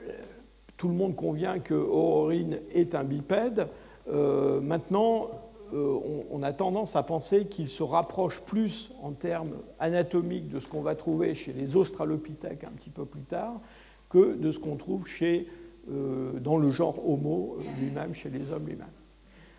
tout 0.77 0.89
le 0.89 0.95
monde 0.95 1.17
convient 1.17 1.59
que 1.59 1.75
Aurorine 1.75 2.59
est 2.75 2.95
un 2.95 3.05
bipède. 3.05 3.69
Euh, 4.09 4.61
maintenant, 4.61 5.31
on, 5.73 6.43
a 6.43 6.53
tendance 6.53 6.97
à 6.97 7.03
penser 7.03 7.47
qu'il 7.47 7.69
se 7.69 7.83
rapproche 7.83 8.41
plus 8.41 8.93
en 9.03 9.13
termes 9.13 9.53
anatomiques 9.79 10.49
de 10.49 10.61
ce 10.61 10.69
qu'on 10.69 10.83
va 10.83 10.95
trouver 10.95 11.35
chez 11.35 11.53
les 11.53 11.77
australopithèques 11.77 12.65
un 12.65 12.71
petit 12.71 12.91
peu 12.91 13.05
plus 13.05 13.23
tard 13.23 13.61
que 14.09 14.37
de 14.37 14.53
ce 14.53 14.59
qu'on 14.59 14.77
trouve 14.77 15.07
chez, 15.07 15.49
dans 15.89 16.57
le 16.57 16.71
genre 16.71 17.09
Homo 17.09 17.59
lui-même, 17.81 18.15
chez 18.15 18.31
les 18.31 18.53
hommes 18.53 18.67
lui-même. 18.67 18.87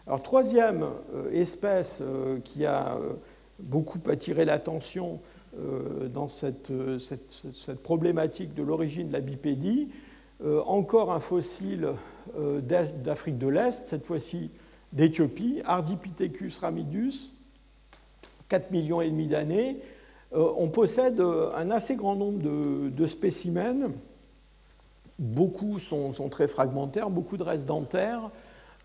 Alors, 0.08 0.24
troisième 0.24 0.86
euh, 1.14 1.30
espèce 1.34 2.00
euh, 2.02 2.40
qui 2.40 2.66
a 2.66 2.96
euh, 2.96 3.14
beaucoup 3.60 4.00
attiré 4.10 4.46
l'attention 4.46 5.20
dans 6.14 6.28
cette, 6.28 6.72
problématique 7.82 8.54
de 8.54 8.62
l'origine 8.62 9.08
de 9.08 9.14
la 9.14 9.22
bipédie, 9.22 9.88
encore 10.68 11.12
un 11.12 11.20
fossile 11.20 11.94
d'Afrique 12.62 13.40
de 13.40 13.48
l'Est, 13.48 13.88
cette 13.88 14.06
fois-ci 14.06 14.52
d'Éthiopie, 14.94 15.62
Ardipithecus 15.66 16.60
ramidus, 16.60 17.34
4 18.50 18.72
millions 18.72 19.02
et 19.02 19.10
demi 19.10 19.28
d'années. 19.28 19.78
on 20.32 20.70
possède 20.70 21.20
un 21.22 21.72
assez 21.72 21.96
grand 21.96 22.16
nombre 22.16 22.40
de, 22.40 23.06
spécimens. 23.06 23.92
Beaucoup 25.20 25.80
sont, 25.80 26.14
très 26.30 26.48
fragmentaires, 26.48 27.10
beaucoup 27.10 27.38
de 27.38 27.44
restes 27.44 27.68
dentaires. 27.68 28.30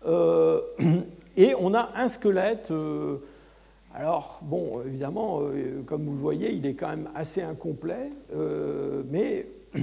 Euh, 0.05 0.61
et 1.37 1.53
on 1.59 1.73
a 1.73 1.91
un 1.95 2.07
squelette. 2.07 2.71
Euh, 2.71 3.17
alors, 3.93 4.39
bon, 4.41 4.81
évidemment, 4.85 5.41
euh, 5.41 5.83
comme 5.85 6.05
vous 6.05 6.13
le 6.13 6.19
voyez, 6.19 6.51
il 6.51 6.65
est 6.65 6.73
quand 6.73 6.89
même 6.89 7.09
assez 7.15 7.41
incomplet, 7.41 8.09
mais 9.09 9.47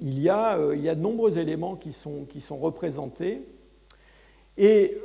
il 0.00 0.20
y, 0.20 0.28
a, 0.28 0.56
de 0.58 1.00
nombreux 1.00 1.38
éléments 1.38 1.76
qui 1.76 1.92
sont 1.92 2.56
représentés. 2.56 3.42
Et 4.56 4.98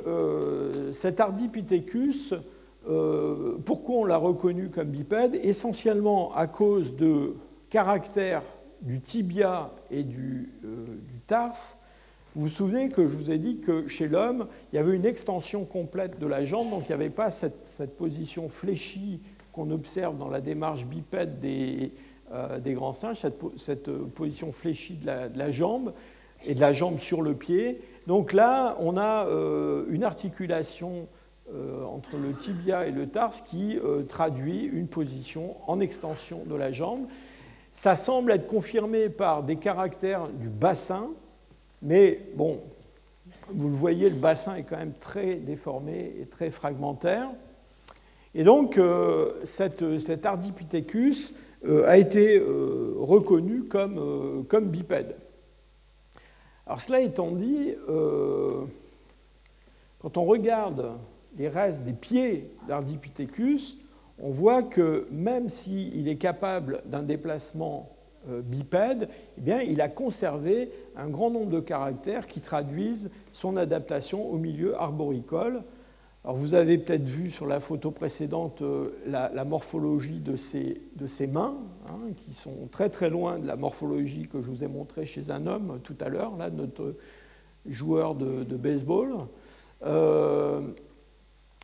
cet 0.92 1.20
Ardipithecus, 1.20 2.34
pourquoi 3.64 3.96
on 3.96 4.04
l'a 4.04 4.16
reconnu 4.16 4.68
comme 4.68 4.88
bipède? 4.88 5.38
Essentiellement 5.42 6.32
à 6.34 6.46
cause 6.46 6.94
de 6.94 7.34
caractères 7.68 8.44
du 8.80 9.00
tibia 9.00 9.72
et 9.90 10.04
du, 10.04 10.50
du 10.62 11.20
tarse 11.26 11.80
vous 12.36 12.42
vous 12.42 12.48
souvenez 12.48 12.88
que 12.88 13.08
je 13.08 13.16
vous 13.16 13.32
ai 13.32 13.38
dit 13.38 13.58
que 13.58 13.88
chez 13.88 14.06
l'homme, 14.06 14.46
il 14.72 14.76
y 14.76 14.78
avait 14.78 14.94
une 14.94 15.04
extension 15.04 15.64
complète 15.64 16.20
de 16.20 16.28
la 16.28 16.44
jambe, 16.44 16.70
donc 16.70 16.84
il 16.84 16.90
n'y 16.90 16.94
avait 16.94 17.10
pas 17.10 17.30
cette, 17.30 17.96
position 17.96 18.48
fléchie 18.48 19.20
qu'on 19.52 19.72
observe 19.72 20.16
dans 20.16 20.28
la 20.28 20.40
démarche 20.40 20.86
bipède 20.86 21.40
des, 21.40 21.90
euh, 22.32 22.60
grands 22.66 22.92
singes, 22.92 23.18
cette, 23.56 23.88
euh, 23.88 24.04
position 24.14 24.52
fléchie 24.52 24.94
de 24.94 25.06
la, 25.06 25.50
jambe 25.50 25.92
et 26.46 26.54
de 26.54 26.60
la 26.60 26.72
jambe 26.72 27.00
sur 27.00 27.20
le 27.20 27.34
pied. 27.34 27.80
Donc 28.10 28.32
là, 28.32 28.76
on 28.80 28.96
a 28.96 29.26
euh, 29.28 29.84
une 29.88 30.02
articulation 30.02 31.06
entre 31.92 32.16
le 32.16 32.32
tibia 32.32 32.86
et 32.86 32.92
le 32.92 33.08
tarse 33.08 33.40
qui 33.40 33.76
traduit 34.08 34.62
une 34.62 34.86
position 34.86 35.56
en 35.66 35.80
extension 35.80 36.44
de 36.46 36.54
la 36.54 36.70
jambe. 36.70 37.06
Ça 37.72 37.96
semble 37.96 38.30
être 38.30 38.46
confirmé 38.46 39.08
par 39.08 39.42
des 39.42 39.56
caractères 39.56 40.28
du 40.28 40.48
bassin, 40.48 41.08
mais 41.82 42.20
bon, 42.36 42.60
vous 43.52 43.68
le 43.68 43.74
voyez, 43.74 44.08
le 44.10 44.16
bassin 44.16 44.54
est 44.54 44.62
quand 44.62 44.76
même 44.76 44.92
très 44.92 45.34
déformé 45.34 46.14
et 46.20 46.26
très 46.26 46.50
fragmentaire. 46.50 47.28
Et 48.34 48.44
donc, 48.44 48.78
euh, 48.78 49.32
cet 49.44 50.26
Ardipithecus 50.26 51.34
euh, 51.66 51.88
a 51.88 51.96
été 51.96 52.38
euh, 52.38 52.94
reconnu 52.96 53.64
comme, 53.64 54.44
bipède. 54.66 55.16
Alors, 56.70 56.80
cela 56.80 57.00
étant 57.00 57.32
dit, 57.32 57.74
quand 59.98 60.16
on 60.16 60.24
regarde 60.24 60.92
les 61.36 61.48
restes 61.48 61.82
des 61.82 61.92
pieds 61.92 62.48
d'Ardipithecus, 62.68 63.76
on 64.20 64.30
voit 64.30 64.62
que 64.62 65.08
même 65.10 65.48
s'il 65.48 66.06
est 66.06 66.14
capable 66.14 66.82
d'un 66.86 67.02
déplacement 67.02 67.90
euh, 68.28 68.40
bipède, 68.40 69.08
eh 69.44 69.50
il 69.66 69.80
a 69.80 69.88
conservé 69.88 70.70
un 70.94 71.08
grand 71.08 71.30
nombre 71.30 71.50
de 71.50 71.58
caractères 71.58 72.28
qui 72.28 72.40
traduisent 72.40 73.10
son 73.32 73.56
adaptation 73.56 74.30
au 74.30 74.36
milieu 74.36 74.80
arboricole. 74.80 75.64
Alors 76.22 76.36
vous 76.36 76.52
avez 76.52 76.76
peut-être 76.76 77.08
vu 77.08 77.30
sur 77.30 77.46
la 77.46 77.60
photo 77.60 77.90
précédente 77.90 78.60
euh, 78.60 78.90
la, 79.06 79.44
morphologie 79.46 80.20
de 80.20 80.36
ces, 80.36 80.82
de 80.96 81.26
mains, 81.26 81.56
hein, 81.88 82.12
qui 82.14 82.34
sont 82.34 82.68
très 82.70 82.90
très 82.90 83.08
loin 83.08 83.38
de 83.38 83.46
la 83.46 83.56
morphologie 83.56 84.28
que 84.28 84.42
je 84.42 84.50
vous 84.50 84.62
ai 84.62 84.66
montrée 84.66 85.06
chez 85.06 85.30
un 85.30 85.46
homme 85.46 85.80
tout 85.82 85.96
à 85.98 86.10
l'heure, 86.10 86.36
là, 86.36 86.50
notre 86.50 86.94
joueur 87.64 88.14
de, 88.14 88.44
baseball. 88.56 89.14
Euh, 89.82 90.60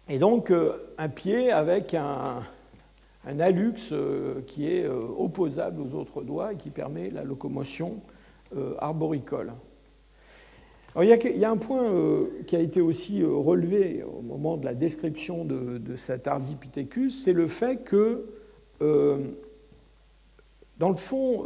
et 0.09 0.19
donc 0.19 0.51
euh, 0.51 0.95
un 0.97 1.11
pied 1.11 1.53
avec 1.53 1.93
un, 1.93 2.41
un 3.27 3.53
qui 4.47 4.67
est 4.67 4.89
opposable 4.89 5.83
aux 5.83 5.95
autres 5.95 6.23
doigts 6.23 6.55
et 6.55 6.57
qui 6.57 6.71
permet 6.71 7.11
la 7.11 7.25
locomotion 7.25 8.01
arboricole 8.79 9.53
il, 11.03 11.39
y 11.39 11.45
a, 11.45 11.51
un 11.51 11.57
point 11.59 11.85
euh, 11.85 12.27
qui 12.47 12.57
a 12.57 12.61
été 12.61 12.81
aussi 12.81 13.23
euh, 13.23 13.29
relevé 13.29 14.03
au 14.03 14.23
moment 14.23 14.57
de 14.57 14.65
la 14.65 14.75
description 14.75 15.45
de, 15.45 15.97
cet 15.97 16.27
Ardipithecus, 16.27 17.23
c'est 17.23 17.35
le 17.35 17.49
fait 17.49 17.83
que, 17.85 18.27
euh, 18.81 19.19
dans 20.79 20.89
le 20.89 20.95
fond, 20.97 21.45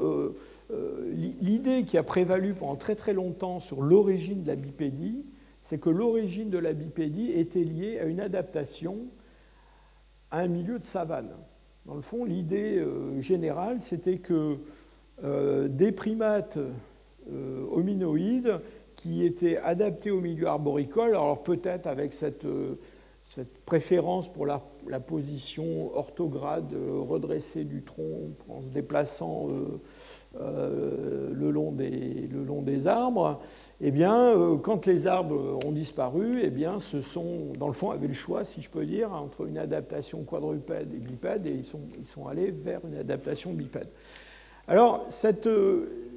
l'idée 1.41 1.85
qui 1.85 1.99
a 1.99 2.03
prévalu 2.03 2.55
pendant 2.55 2.77
très 2.77 2.95
très 2.95 3.13
longtemps 3.13 3.61
sur 3.61 3.83
l'origine 3.83 4.43
de 4.43 4.49
la 4.49 4.57
bipédie, 4.57 5.25
c'est 5.63 5.79
que 5.79 5.91
l'origine 5.91 6.51
de 6.51 6.59
la 6.59 6.73
bipédie 6.73 7.31
était 7.33 7.63
liée 7.65 7.99
à 7.99 8.05
une 8.05 8.21
adaptation 8.21 8.99
à 10.31 10.41
un 10.41 10.49
milieu 10.49 10.79
de 10.79 10.85
savane. 10.85 11.31
Dans 11.87 11.95
le 11.95 12.03
fond, 12.03 12.25
l'idée 12.25 12.85
générale, 13.21 13.79
c'était 13.83 14.19
que 14.19 14.57
des 15.23 15.93
primates 15.93 16.59
hominoïdes 17.73 18.61
qui 19.01 19.25
était 19.25 19.57
adapté 19.57 20.11
au 20.11 20.21
milieu 20.21 20.47
arboricole, 20.47 21.11
alors 21.11 21.43
peut-être 21.43 21.87
avec 21.87 22.13
cette, 22.13 22.45
euh, 22.45 22.79
cette, 23.23 23.59
préférence 23.65 24.31
pour 24.31 24.45
la, 24.45 24.61
position 25.01 25.97
orthograde 25.97 26.75
euh, 26.75 27.01
redressée 27.01 27.65
du 27.65 27.83
tronc 27.83 28.33
en 28.51 28.61
se 28.61 28.69
déplaçant 28.69 29.49
euh, 30.39 31.31
le, 31.33 31.51
long 31.51 31.73
des, 31.73 32.29
le, 32.31 32.45
long 32.45 32.61
des, 32.61 32.87
arbres, 32.87 33.41
eh 33.81 33.91
bien, 33.91 34.37
quand 34.63 34.85
les 34.85 35.07
arbres 35.07 35.59
ont 35.65 35.73
disparu, 35.73 36.41
eh 36.43 36.51
bien, 36.51 36.79
sont, 36.79 37.53
dans 37.59 37.69
le 37.69 37.73
fond, 37.73 37.93
avaient 37.93 38.07
le 38.07 38.13
choix, 38.13 38.45
si 38.45 38.61
je 38.61 38.69
peux 38.69 38.85
dire, 38.85 39.15
entre 39.15 39.47
une 39.47 39.57
adaptation 39.57 40.25
quadrupède 40.25 40.93
et 40.93 40.99
bipède, 40.99 41.47
et 41.47 41.53
ils 41.53 41.65
sont, 41.65 41.81
ils 41.99 42.07
sont 42.07 42.27
allés 42.27 42.51
vers 42.51 42.81
une 42.85 42.99
adaptation 42.99 43.55
bipède. 43.55 43.89
Alors, 44.69 45.07
cette, 45.09 45.49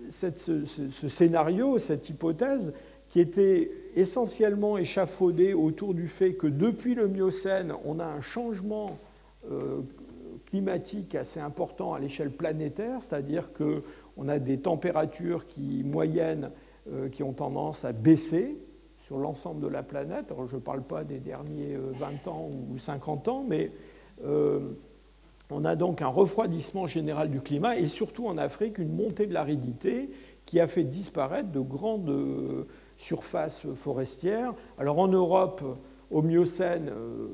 ce, 0.10 1.10
scénario, 1.10 1.78
cette 1.80 2.10
hypothèse, 2.10 2.74
qui 3.10 3.20
était 3.20 3.72
essentiellement 3.96 4.78
échafaudée 4.78 5.54
autour 5.54 5.94
du 5.94 6.08
fait 6.08 6.34
que 6.34 6.48
depuis 6.48 6.96
le 6.96 7.08
Miocène, 7.08 7.74
on 7.86 8.00
a 8.00 8.06
un 8.06 8.22
changement 8.22 8.98
euh, 9.52 9.82
climatique 10.48 11.16
assez 11.16 11.40
important 11.40 11.94
à 11.94 12.00
l'échelle 12.00 12.32
planétaire, 12.32 13.00
c'est-à-dire 13.02 13.52
qu'on 13.54 14.28
a 14.28 14.40
des 14.40 14.60
températures 14.60 15.46
qui, 15.48 15.84
moyennes 15.84 16.52
euh, 16.92 17.10
qui 17.10 17.24
ont 17.24 17.34
tendance 17.34 17.86
à 17.86 17.92
baisser 17.92 18.58
sur 19.06 19.18
l'ensemble 19.18 19.62
de 19.62 19.68
la 19.68 19.84
planète. 19.84 20.34
Je 20.50 20.56
ne 20.56 20.62
parle 20.62 20.82
pas 20.82 21.04
des 21.04 21.20
derniers 21.20 21.78
20 21.78 22.28
euh, 22.28 22.30
ans 22.30 22.50
ou 22.72 22.78
50 22.78 23.28
ans, 23.28 23.46
mais 23.48 23.72
on 25.54 25.66
a 25.66 25.76
donc 25.76 26.02
un 26.02 26.08
refroidissement 26.08 26.88
général 26.88 27.30
du 27.30 27.40
climat 27.40 27.78
et 27.78 27.88
surtout 27.88 28.28
en 28.28 28.38
Afrique 28.38 28.80
une 28.80 28.94
montée 28.94 29.28
de 29.28 29.34
l'aridité 29.34 30.10
qui 30.46 30.60
a 30.60 30.68
fait 30.68 30.84
disparaître 30.84 31.52
de 31.52 31.60
grandes 31.60 32.10
euh, 32.10 32.68
surfaces 32.98 33.66
forestières. 33.76 34.54
Alors 34.78 35.00
en 35.00 35.08
Europe, 35.08 35.64
au 36.12 36.22
Miocène, 36.22 36.90
euh, 36.90 37.28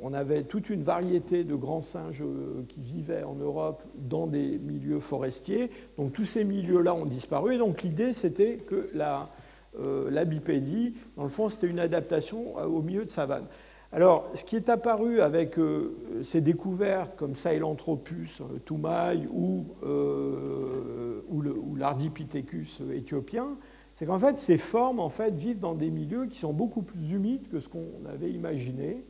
on 0.00 0.12
avait 0.12 0.44
toute 0.44 0.70
une 0.70 0.82
variété 0.82 1.44
de 1.44 1.54
grands 1.54 1.80
singes 1.80 2.22
euh, 2.22 2.64
qui 2.68 2.80
vivaient 2.80 3.24
en 3.24 3.34
Europe 3.34 3.82
dans 3.96 4.26
des 4.26 4.58
milieux 4.58 5.00
forestiers. 5.00 5.70
Donc 5.98 6.12
tous 6.12 6.24
ces 6.24 6.44
milieux-là 6.44 6.94
ont 6.94 7.06
disparu. 7.06 7.54
Et 7.54 7.58
donc 7.58 7.82
l'idée, 7.82 8.12
c'était 8.12 8.56
que 8.56 8.88
la, 8.94 9.30
la 9.76 10.24
bipédie, 10.24 10.94
dans 11.16 11.24
le 11.24 11.28
fond, 11.28 11.48
c'était 11.48 11.66
une 11.66 11.80
adaptation 11.80 12.54
au 12.56 12.80
milieu 12.80 13.04
de 13.04 13.10
savane. 13.10 13.46
Alors, 13.94 14.28
ce 14.34 14.42
qui 14.42 14.56
est 14.56 14.68
apparu 14.70 15.20
avec 15.20 15.56
euh, 15.56 15.94
ces 16.24 16.40
découvertes 16.40 17.14
comme 17.16 17.36
Sahelanthropus 17.36 18.40
euh, 18.40 18.58
toumaï 18.64 19.28
ou, 19.32 19.66
euh, 19.84 21.20
ou 21.28 21.76
l'Ardipithecus 21.76 22.82
éthiopien, 22.92 23.50
c'est 23.94 24.06
qu'en 24.06 24.18
fait, 24.18 24.36
ces 24.38 24.58
formes 24.58 25.00
vivent 25.34 25.60
dans 25.60 25.76
des 25.76 25.92
milieux 25.92 26.26
qui 26.26 26.40
sont 26.40 26.52
beaucoup 26.52 26.82
plus 26.82 27.12
humides 27.12 27.48
que 27.48 27.60
ce 27.60 27.68
qu'on 27.68 28.04
avait 28.12 28.32
imaginé. 28.32 29.04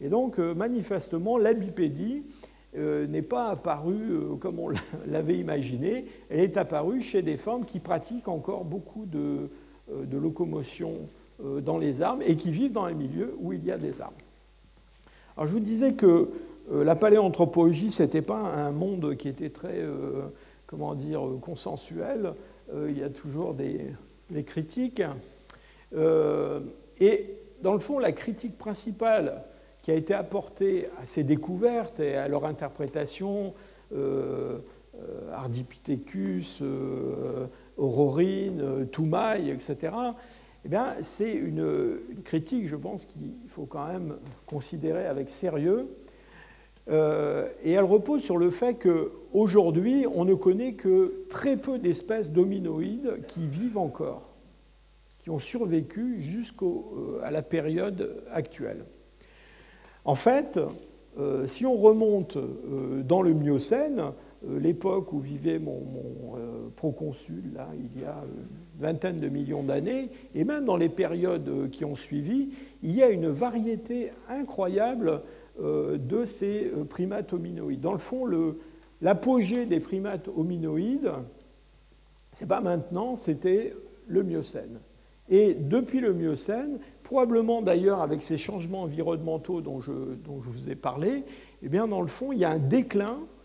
Et 0.00 0.08
donc, 0.08 0.38
manifestement, 0.38 1.36
la 1.36 1.52
bipédie 1.52 2.22
n'est 2.76 3.22
pas 3.22 3.48
apparue 3.48 4.38
comme 4.38 4.60
on 4.60 4.68
l'avait 5.08 5.38
imaginé, 5.38 6.04
elle 6.28 6.38
est 6.38 6.56
apparue 6.56 7.00
chez 7.00 7.22
des 7.22 7.36
formes 7.36 7.64
qui 7.64 7.80
pratiquent 7.80 8.28
encore 8.28 8.64
beaucoup 8.64 9.06
de, 9.06 9.50
locomotion 10.12 11.08
dans 11.62 11.78
les 11.78 12.02
arbres 12.02 12.22
et 12.26 12.36
qui 12.36 12.50
vivent 12.50 12.72
dans 12.72 12.84
un 12.84 12.92
milieu 12.92 13.34
où 13.38 13.52
il 13.52 13.64
y 13.64 13.70
a 13.70 13.78
des 13.78 14.00
arbres. 14.00 14.16
Alors 15.36 15.46
je 15.46 15.52
vous 15.52 15.60
disais 15.60 15.92
que 15.92 16.28
euh, 16.70 16.84
la 16.84 16.94
paléanthropologie, 16.96 17.90
ce 17.90 18.02
n'était 18.02 18.22
pas 18.22 18.36
un 18.36 18.70
monde 18.72 19.16
qui 19.16 19.28
était 19.28 19.50
très, 19.50 19.78
euh, 19.78 20.22
comment 20.66 20.94
dire, 20.94 21.22
consensuel. 21.40 22.34
il 22.88 22.98
y 22.98 23.02
a 23.02 23.08
toujours 23.08 23.54
des 23.54 24.44
critiques. 24.44 25.02
et 27.00 27.34
dans 27.62 27.72
le 27.72 27.80
fond, 27.80 27.98
la 27.98 28.12
critique 28.12 28.56
principale 28.56 29.42
qui 29.82 29.90
a 29.90 29.94
été 29.94 30.14
apportée 30.14 30.88
à 31.02 31.06
ces 31.06 31.24
découvertes 31.24 32.00
et 32.00 32.14
à 32.14 32.28
leur 32.28 32.44
interprétation, 32.44 33.54
Ardipithecus, 35.32 36.62
Aurorine, 37.76 38.86
Toumaï, 38.92 39.50
etc., 39.50 39.92
eh 40.64 40.68
bien, 40.68 40.94
c'est 41.00 41.32
une, 41.32 41.98
critique, 42.24 42.66
je 42.68 42.76
pense, 42.76 43.06
qu'il 43.06 43.32
faut 43.48 43.64
quand 43.64 43.86
même 43.86 44.16
considérer 44.46 45.06
avec 45.06 45.30
sérieux. 45.30 45.88
Euh, 46.88 47.48
et 47.62 47.72
elle 47.72 47.84
repose 47.84 48.22
sur 48.22 48.36
le 48.36 48.50
fait 48.50 48.74
qu'aujourd'hui, 48.74 50.06
on 50.12 50.24
ne 50.24 50.34
connaît 50.34 50.74
que 50.74 51.24
très 51.30 51.56
peu 51.56 51.78
d'espèces 51.78 52.32
dominoïdes 52.32 53.22
qui 53.26 53.46
vivent 53.46 53.78
encore, 53.78 54.30
qui 55.20 55.30
ont 55.30 55.38
survécu 55.38 56.20
jusqu'à 56.20 56.66
euh, 56.66 57.30
la 57.30 57.42
période 57.42 58.22
actuelle. 58.30 58.84
En 60.04 60.14
fait, 60.14 60.58
euh, 61.18 61.46
si 61.46 61.64
on 61.64 61.76
remonte 61.76 62.36
dans 63.04 63.22
le 63.22 63.34
Miocène, 63.34 64.12
l'époque 64.48 65.12
où 65.12 65.20
vivait 65.20 65.58
mon, 65.58 65.82
proconsul, 66.76 67.52
là, 67.54 67.68
il 67.78 68.00
y 68.00 68.04
a 68.04 68.24
vingtaine 68.78 69.20
de 69.20 69.28
millions 69.28 69.62
d'années, 69.62 70.08
et 70.34 70.44
même 70.44 70.64
dans 70.64 70.76
les 70.76 70.88
périodes 70.88 71.68
qui 71.70 71.84
ont 71.84 71.94
suivi, 71.94 72.50
il 72.82 72.92
y 72.92 73.02
a 73.02 73.10
une 73.10 73.28
variété 73.28 74.12
incroyable 74.28 75.22
euh, 75.60 75.98
de 75.98 76.24
ces 76.24 76.72
euh, 76.74 76.84
primates 76.84 77.32
hominoïdes. 77.34 77.80
Dans 77.80 77.92
le 77.92 77.98
fond, 77.98 78.24
l'apogée 79.02 79.66
des 79.66 79.80
primates 79.80 80.28
hominoïdes, 80.28 81.10
c'est 82.32 82.46
pas 82.46 82.62
maintenant, 82.62 83.16
c'était 83.16 83.74
le 84.06 84.22
Miocène. 84.22 84.80
Et 85.28 85.54
depuis 85.54 86.00
le 86.00 86.14
Miocène, 86.14 86.78
probablement 87.02 87.60
d'ailleurs 87.60 88.00
avec 88.00 88.22
ces 88.22 88.38
changements 88.38 88.82
environnementaux 88.82 89.60
dont 89.60 89.80
je, 89.80 89.92
dont 89.92 90.40
je 90.40 90.48
vous 90.48 90.70
ai 90.70 90.76
parlé, 90.76 91.24
eh 91.62 91.68
bien 91.68 91.86
dans 91.86 92.00
le 92.00 92.06
fond, 92.06 92.32
il 92.32 92.38
y 92.38 92.44
a 92.44 92.50
un 92.50 92.58
déclin 92.58 93.18
euh, 93.18 93.39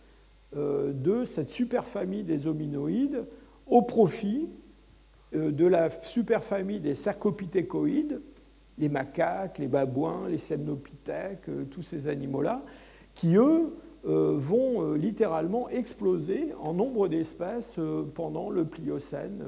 de 0.56 1.26
cette 1.26 1.50
superfamille 1.50 2.24
des 2.24 2.48
hominoïdes 2.48 3.26
au 3.68 3.82
profit 3.82 4.48
euh, 5.36 5.52
de 5.52 5.66
la 5.66 5.90
superfamille 5.90 6.80
des 6.80 6.96
cercopithécoïdes, 6.96 8.22
les 8.78 8.90
macaques, 8.90 9.58
les 9.58 9.68
babouins, 9.68 10.28
les 10.30 10.38
semnopithèques, 10.38 11.50
euh, 11.50 11.66
tous 11.66 11.82
ces 11.82 12.08
animaux-là, 12.08 12.62
qui, 13.14 13.36
eux, 13.36 13.76
euh, 14.06 14.36
vont 14.38 14.94
littéralement 14.94 15.68
exploser 15.70 16.54
en 16.62 16.74
nombre 16.74 17.08
d'espèces 17.08 17.76
pendant 18.14 18.50
le 18.50 18.66
Pliocène 18.66 19.44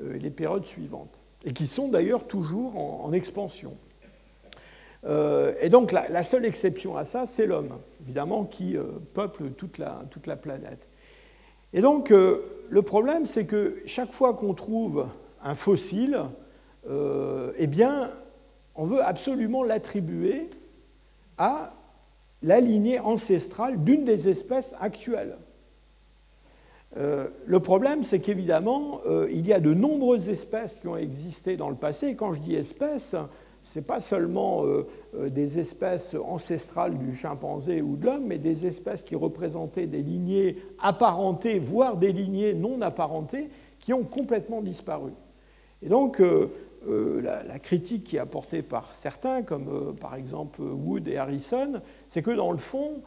et 0.00 0.18
les 0.18 0.30
périodes 0.30 0.66
suivantes, 0.66 1.20
et 1.44 1.52
qui 1.52 1.66
sont 1.66 1.88
d'ailleurs 1.88 2.28
toujours 2.28 2.76
en, 2.76 3.12
expansion. 3.12 3.76
Et 5.08 5.68
donc 5.68 5.92
la, 5.92 6.22
seule 6.24 6.44
exception 6.44 6.96
à 6.96 7.04
ça, 7.04 7.26
c'est 7.26 7.46
l'homme, 7.46 7.78
évidemment, 8.02 8.44
qui 8.44 8.76
peuple 9.14 9.50
toute 9.50 9.78
la, 9.78 10.02
toute 10.10 10.26
la 10.26 10.36
planète. 10.36 10.88
Et 11.76 11.82
donc, 11.82 12.10
euh, 12.10 12.40
le 12.70 12.80
problème, 12.80 13.26
c'est 13.26 13.44
que 13.44 13.82
chaque 13.84 14.12
fois 14.12 14.32
qu'on 14.32 14.54
trouve 14.54 15.08
un 15.42 15.54
fossile, 15.54 16.20
euh, 16.88 17.52
eh 17.58 17.66
bien, 17.66 18.12
on 18.74 18.86
veut 18.86 19.04
absolument 19.04 19.62
l'attribuer 19.62 20.48
à 21.38 21.74
la 22.42 22.60
lignée 22.60 22.98
ancestrale 22.98 23.84
d'une 23.84 24.04
des 24.04 24.28
espèces 24.28 24.74
actuelles. 24.80 25.36
Euh, 26.96 27.28
le 27.44 27.60
problème, 27.60 28.02
c'est 28.02 28.20
qu'évidemment, 28.20 29.02
il 29.30 29.46
y 29.46 29.52
a 29.52 29.60
de 29.60 29.74
nombreuses 29.74 30.30
espèces 30.30 30.76
qui 30.76 30.88
ont 30.88 30.96
existé 30.96 31.58
dans 31.58 31.68
le 31.68 31.76
passé. 31.76 32.08
Et 32.08 32.14
quand 32.14 32.32
je 32.32 32.40
dis 32.40 32.54
espèces, 32.54 33.14
ce 33.66 33.78
n'est 33.78 33.84
pas 33.84 34.00
seulement 34.00 34.64
des 35.14 35.58
espèces 35.58 36.14
ancestrales 36.14 36.96
du 36.96 37.14
chimpanzé 37.14 37.82
ou 37.82 37.96
de 37.96 38.06
l'homme, 38.06 38.26
mais 38.26 38.38
des 38.38 38.64
espèces 38.64 39.02
qui 39.02 39.16
représentaient 39.16 39.86
des 39.86 40.02
lignées 40.02 40.56
apparentées, 40.78 41.58
voire 41.58 41.96
des 41.96 42.12
lignées 42.12 42.54
non 42.54 42.80
apparentées, 42.80 43.50
qui 43.80 43.92
ont 43.92 44.04
complètement 44.04 44.62
disparu. 44.62 45.10
Et 45.82 45.88
donc, 45.88 46.22
la, 46.86 47.58
critique 47.58 48.04
qui 48.04 48.16
est 48.16 48.20
apportée 48.20 48.62
par 48.62 48.94
certains, 48.94 49.42
comme 49.42 49.94
par 50.00 50.14
exemple 50.14 50.62
Wood 50.62 51.08
et 51.08 51.16
Harrison, 51.16 51.82
c'est 52.08 52.22
que 52.22 52.30
dans 52.30 52.52
le 52.52 52.58
fond, 52.58 53.02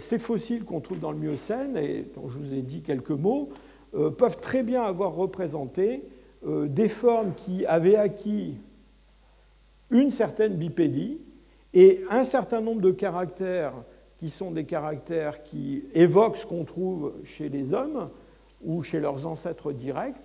ces 0.00 0.18
fossiles 0.18 0.64
qu'on 0.64 0.80
trouve 0.80 0.98
dans 0.98 1.12
le 1.12 1.18
Miocène, 1.18 1.76
et 1.76 2.04
dont 2.14 2.28
je 2.28 2.38
vous 2.38 2.54
ai 2.54 2.62
dit 2.62 2.82
quelques 2.82 3.10
mots, 3.10 3.50
peuvent 3.92 4.40
très 4.40 4.64
bien 4.64 4.82
avoir 4.82 5.14
représenté 5.14 6.02
euh, 6.46 6.68
des 6.68 6.88
formes 6.88 7.32
qui 7.34 7.64
avaient 7.64 7.96
acquis 7.96 8.58
une 9.94 10.10
certaine 10.10 10.56
bipédie 10.56 11.20
et 11.72 12.02
un 12.10 12.24
certain 12.24 12.60
nombre 12.60 12.82
de 12.82 12.90
caractères 12.90 13.72
qui 14.18 14.28
sont 14.28 14.50
des 14.50 14.64
caractères 14.64 15.42
qui 15.44 15.84
évoquent 15.94 16.36
ce 16.36 16.46
qu'on 16.46 16.64
trouve 16.64 17.14
chez 17.24 17.48
les 17.48 17.72
hommes 17.72 18.10
ou 18.64 18.82
chez 18.82 18.98
leurs 18.98 19.26
ancêtres 19.26 19.72
directs, 19.72 20.20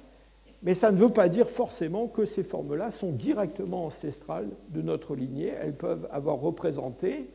mais 0.64 0.74
ça 0.74 0.92
ne 0.92 0.98
veut 0.98 1.10
pas 1.10 1.30
dire 1.30 1.50
forcément 1.50 2.08
que 2.08 2.26
ces 2.26 2.44
formes-là 2.44 2.92
sont 2.92 3.12
directement 3.12 3.86
ancestrales 3.86 4.50
de 4.70 4.82
notre 4.82 5.16
lignée. 5.16 5.54
Elles 5.62 5.76
peuvent 5.76 6.08
avoir 6.12 6.38
représenté 6.38 7.30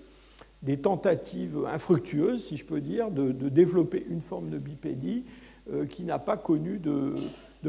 des 0.62 0.78
tentatives 0.78 1.58
infructueuses, 1.66 2.44
si 2.44 2.56
je 2.56 2.64
peux 2.64 2.80
dire, 2.80 3.10
de, 3.10 3.30
développer 3.48 4.04
une 4.10 4.20
forme 4.20 4.50
de 4.50 4.58
bipédie 4.58 5.24
euh, 5.72 5.86
qui 5.86 6.02
n'a 6.02 6.18
pas 6.18 6.36
connu 6.36 6.78
de, 6.78 7.14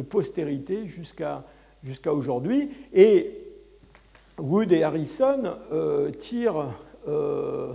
postérité 0.09 0.88
jusqu'à 0.88 1.43
aujourd'hui. 2.07 2.72
Et 2.93 3.45
Wood 4.40 4.72
et 4.72 4.84
Harrison 4.84 5.58
euh, 5.72 6.12
tirent 6.12 6.78
euh, 7.08 7.74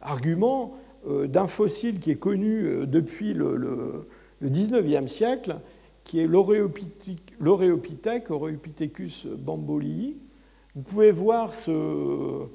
argument 0.00 0.76
euh, 1.06 1.26
d'un 1.26 1.48
fossile 1.48 1.98
qui 1.98 2.10
est 2.10 2.16
connu 2.16 2.86
depuis 2.86 3.34
le, 3.34 3.56
le, 3.56 4.50
19e 4.50 5.06
siècle, 5.06 5.56
qui 6.04 6.20
est 6.20 6.26
l'Oreopithèque, 6.26 8.30
Oreopithecus 8.30 9.26
bambolii. 9.26 10.16
Vous 10.74 10.82
pouvez 10.82 11.12
voir 11.12 11.54
ce, 11.54 12.46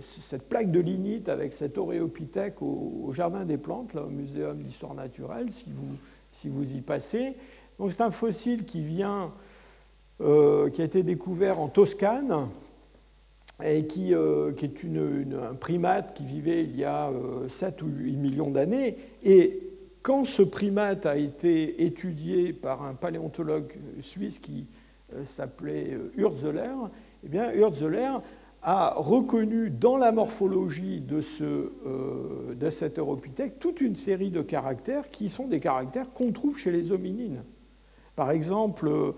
cette 0.00 0.48
plaque 0.48 0.70
de 0.70 0.80
lignite 0.80 1.30
avec 1.30 1.54
cet 1.54 1.78
Oreopithèque 1.78 2.60
au, 2.60 3.10
Jardin 3.12 3.46
des 3.46 3.56
Plantes, 3.56 3.94
là, 3.94 4.04
au 4.04 4.10
Muséum 4.10 4.58
d'histoire 4.58 4.94
naturelle, 4.94 5.50
si 5.50 5.70
vous, 5.70 5.96
si 6.30 6.48
vous 6.48 6.74
y 6.74 6.82
passez 6.82 7.36
c'est 7.90 8.00
un 8.00 8.10
fossile 8.10 8.64
qui 8.64 8.82
vient, 8.82 9.32
euh, 10.22 10.70
qui 10.70 10.82
a 10.82 10.84
été 10.84 11.02
découvert 11.02 11.58
en 11.58 11.66
Toscane 11.66 12.48
et 13.64 13.86
qui, 13.86 14.14
euh, 14.14 14.52
est 14.62 14.84
un 15.34 15.54
primate 15.54 16.14
qui 16.14 16.24
vivait 16.24 16.62
il 16.62 16.76
y 16.76 16.84
a 16.84 17.10
7 17.48 17.82
euh, 17.82 17.86
ou 17.86 17.88
8 17.88 18.16
millions 18.16 18.50
d'années. 18.50 18.98
Et 19.24 19.60
quand 20.02 20.24
ce 20.24 20.42
primate 20.42 21.06
a 21.06 21.16
été 21.16 21.84
étudié 21.84 22.52
par 22.52 22.84
un 22.84 22.94
paléontologue 22.94 23.74
suisse 24.00 24.38
qui 24.38 24.66
s'appelait 25.24 25.98
Hurzeler, 26.16 26.74
eh 27.24 27.28
bien 27.28 27.52
Hurzeler 27.52 28.12
a 28.62 28.94
reconnu 28.96 29.70
dans 29.70 29.96
la 29.96 30.12
morphologie 30.12 31.00
de, 31.00 31.20
ce, 31.20 31.72
de 32.54 32.70
cet 32.70 32.98
Europithèque 32.98 33.58
toute 33.58 33.80
une 33.80 33.96
série 33.96 34.30
de 34.30 34.42
caractères 34.42 35.10
qui 35.10 35.28
sont 35.28 35.48
des 35.48 35.60
caractères 35.60 36.10
qu'on 36.10 36.32
trouve 36.32 36.58
chez 36.58 36.70
les 36.70 36.92
hominines. 36.92 37.42
Par 38.16 38.30
exemple, 38.30 38.88
euh, 38.88 39.12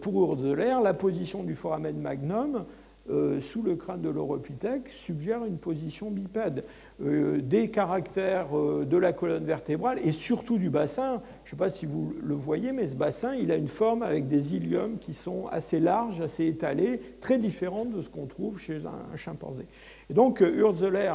pour 0.00 0.22
Urzeler, 0.22 0.76
la 0.82 0.94
position 0.94 1.42
du 1.42 1.54
foramen 1.54 1.98
magnum 1.98 2.64
euh, 3.08 3.40
sous 3.40 3.62
le 3.62 3.76
crâne 3.76 4.02
de 4.02 4.08
l'Europithèque 4.08 4.88
suggère 4.88 5.44
une 5.44 5.58
position 5.58 6.10
bipède. 6.10 6.64
Euh, 7.04 7.40
des 7.40 7.68
caractères 7.68 8.48
de 8.52 8.96
la 8.96 9.12
colonne 9.12 9.44
vertébrale 9.44 10.00
et 10.02 10.10
surtout 10.10 10.58
du 10.58 10.70
bassin, 10.70 11.22
je 11.44 11.48
ne 11.48 11.50
sais 11.50 11.56
pas 11.56 11.70
si 11.70 11.86
vous 11.86 12.14
le 12.20 12.34
voyez, 12.34 12.72
mais 12.72 12.88
ce 12.88 12.96
bassin, 12.96 13.34
il 13.36 13.52
a 13.52 13.56
une 13.56 13.68
forme 13.68 14.02
avec 14.02 14.26
des 14.26 14.56
iliums 14.56 14.98
qui 14.98 15.14
sont 15.14 15.46
assez 15.52 15.78
larges, 15.78 16.20
assez 16.20 16.46
étalés, 16.46 17.00
très 17.20 17.38
différentes 17.38 17.92
de 17.92 18.02
ce 18.02 18.08
qu'on 18.08 18.26
trouve 18.26 18.58
chez 18.58 18.86
un, 18.86 19.16
chimpanzé. 19.16 19.66
Et 20.10 20.14
donc, 20.14 20.40
Urzeler 20.40 21.12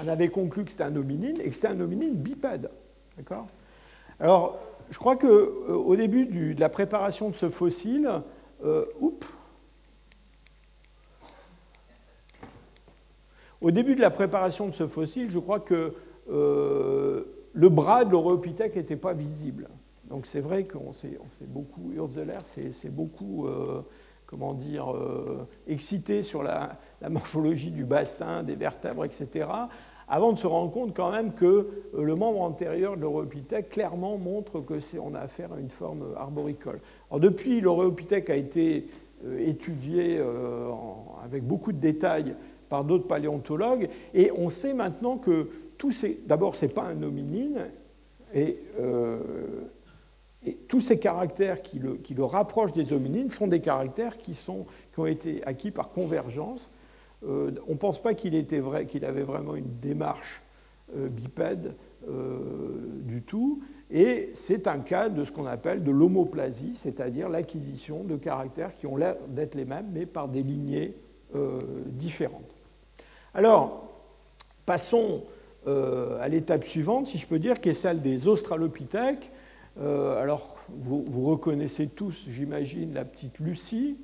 en 0.00 0.08
avait 0.08 0.28
conclu 0.28 0.64
que 0.64 0.70
c'était 0.70 0.84
un 0.84 0.96
hominine 0.96 1.38
et 1.40 1.50
que 1.50 1.54
c'était 1.54 1.68
un 1.68 1.80
hominine 1.80 2.14
bipède. 2.14 2.70
D'accord? 3.18 3.46
Alors, 4.20 4.58
je 4.90 4.98
crois 4.98 5.16
qu'au 5.16 5.92
euh, 5.92 5.96
début 5.96 6.26
de 6.26 6.60
la 6.60 6.68
préparation 6.68 7.30
de 7.30 7.34
ce 7.34 7.48
fossile, 7.48 8.10
euh, 8.64 8.84
au 13.60 13.70
début 13.70 13.94
de 13.94 14.00
la 14.00 14.10
préparation 14.10 14.66
de 14.66 14.72
ce 14.72 14.86
fossile, 14.86 15.30
je 15.30 15.38
crois 15.38 15.60
que 15.60 15.94
euh, 16.30 17.24
le 17.52 17.68
bras 17.68 18.04
de 18.04 18.10
l'Europithèque 18.10 18.76
n'était 18.76 18.96
pas 18.96 19.12
visible. 19.12 19.68
Donc 20.08 20.26
c'est 20.26 20.40
vrai 20.40 20.64
qu'on 20.64 20.92
s'est 20.92 21.18
beaucoup, 21.46 21.92
Urzeler 21.92 22.38
c'est 22.72 22.94
beaucoup, 22.94 23.46
comment 24.24 24.54
dire, 24.54 24.90
excité 25.66 26.22
sur 26.22 26.42
la, 26.42 26.78
morphologie 27.10 27.70
du 27.70 27.84
bassin, 27.84 28.42
des 28.42 28.54
vertèbres, 28.54 29.04
etc 29.04 29.46
avant 30.08 30.32
de 30.32 30.38
se 30.38 30.46
rendre 30.46 30.70
compte 30.70 30.94
quand 30.94 31.10
même 31.10 31.32
que 31.32 31.44
euh, 31.44 32.02
le 32.02 32.14
membre 32.14 32.40
antérieur 32.40 32.96
de 32.96 33.02
l'Europithèque 33.02 33.70
clairement 33.70 34.16
montre 34.16 34.60
qu'on 34.60 35.14
a 35.14 35.20
affaire 35.20 35.52
à 35.52 35.60
une 35.60 35.70
forme 35.70 36.14
arboricole. 36.16 36.80
Alors 37.10 37.20
depuis, 37.20 37.60
l'Europithèque 37.60 38.30
a 38.30 38.36
été 38.36 38.86
euh, 39.24 39.46
étudié 39.46 40.18
euh, 40.18 40.70
avec 41.24 41.44
beaucoup 41.44 41.72
de 41.72 41.78
détails 41.78 42.34
par 42.68 42.84
d'autres 42.84 43.06
paléontologues, 43.06 43.88
et 44.12 44.30
on 44.36 44.50
sait 44.50 44.74
maintenant 44.74 45.16
que 45.16 45.48
tous 45.78 45.92
ces... 45.92 46.20
D'abord, 46.26 46.54
ce 46.54 46.66
n'est 46.66 46.72
pas 46.72 46.82
un 46.84 47.02
hominine, 47.02 47.66
et, 48.34 48.58
tous 50.68 50.82
ces 50.82 50.98
caractères 50.98 51.62
qui 51.62 51.78
le, 51.78 51.94
qui 51.94 52.14
le, 52.14 52.24
rapprochent 52.24 52.72
des 52.72 52.92
hominines 52.92 53.30
sont 53.30 53.46
des 53.46 53.60
caractères 53.60 54.18
qui, 54.18 54.34
sont, 54.34 54.66
qui 54.92 55.00
ont 55.00 55.06
été 55.06 55.42
acquis 55.44 55.70
par 55.70 55.90
convergence, 55.90 56.68
euh, 56.68 56.77
on 57.26 57.72
ne 57.72 57.76
pense 57.76 58.00
pas 58.00 58.14
qu'il 58.14 58.34
avait 58.36 59.22
vraiment 59.22 59.56
une 59.56 59.78
démarche 59.80 60.42
euh, 60.96 61.08
bipède 61.08 61.74
euh, 62.08 62.78
du 63.02 63.20
tout. 63.20 63.60
Et 63.90 64.30
c'est 64.32 64.66
un 64.66 64.78
cas 64.78 65.10
de 65.10 65.22
ce 65.22 65.30
qu'on 65.30 65.44
appelle 65.44 65.84
de 65.84 65.90
l'homoplasie, 65.90 66.72
c'est-à-dire 66.76 67.28
l'acquisition 67.28 68.04
de 68.04 68.16
caractères 68.16 68.74
qui 68.74 68.86
ont 68.86 68.96
l'air 68.96 69.16
d'être 69.28 69.54
les 69.54 69.66
mêmes, 69.66 69.90
mais 69.92 70.06
par 70.06 70.28
des 70.28 70.42
lignées 70.42 70.94
différentes. 71.86 72.54
Alors, 73.34 73.86
passons 74.64 75.24
à 75.66 76.28
l'étape 76.28 76.64
suivante, 76.64 77.06
si 77.06 77.18
je 77.18 77.26
peux 77.26 77.38
dire, 77.38 77.60
qui 77.60 77.70
est 77.70 77.74
celle 77.74 78.00
des 78.00 78.28
australopithèques. 78.28 79.30
alors, 79.78 80.58
vous, 80.68 81.24
reconnaissez 81.24 81.86
tous, 81.86 82.26
j'imagine, 82.28 82.94
la 82.94 83.04
petite 83.04 83.38
Lucie. 83.40 83.96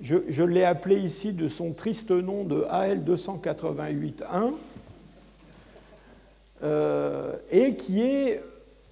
Je, 0.00 0.42
l'ai 0.44 0.64
appelé 0.64 0.96
ici 0.96 1.32
de 1.32 1.48
son 1.48 1.72
triste 1.72 2.12
nom 2.12 2.44
de 2.44 2.64
AL 2.70 3.02
288.1, 3.02 4.52
euh, 6.62 7.34
et 7.50 7.74
qui 7.74 8.02
est, 8.02 8.40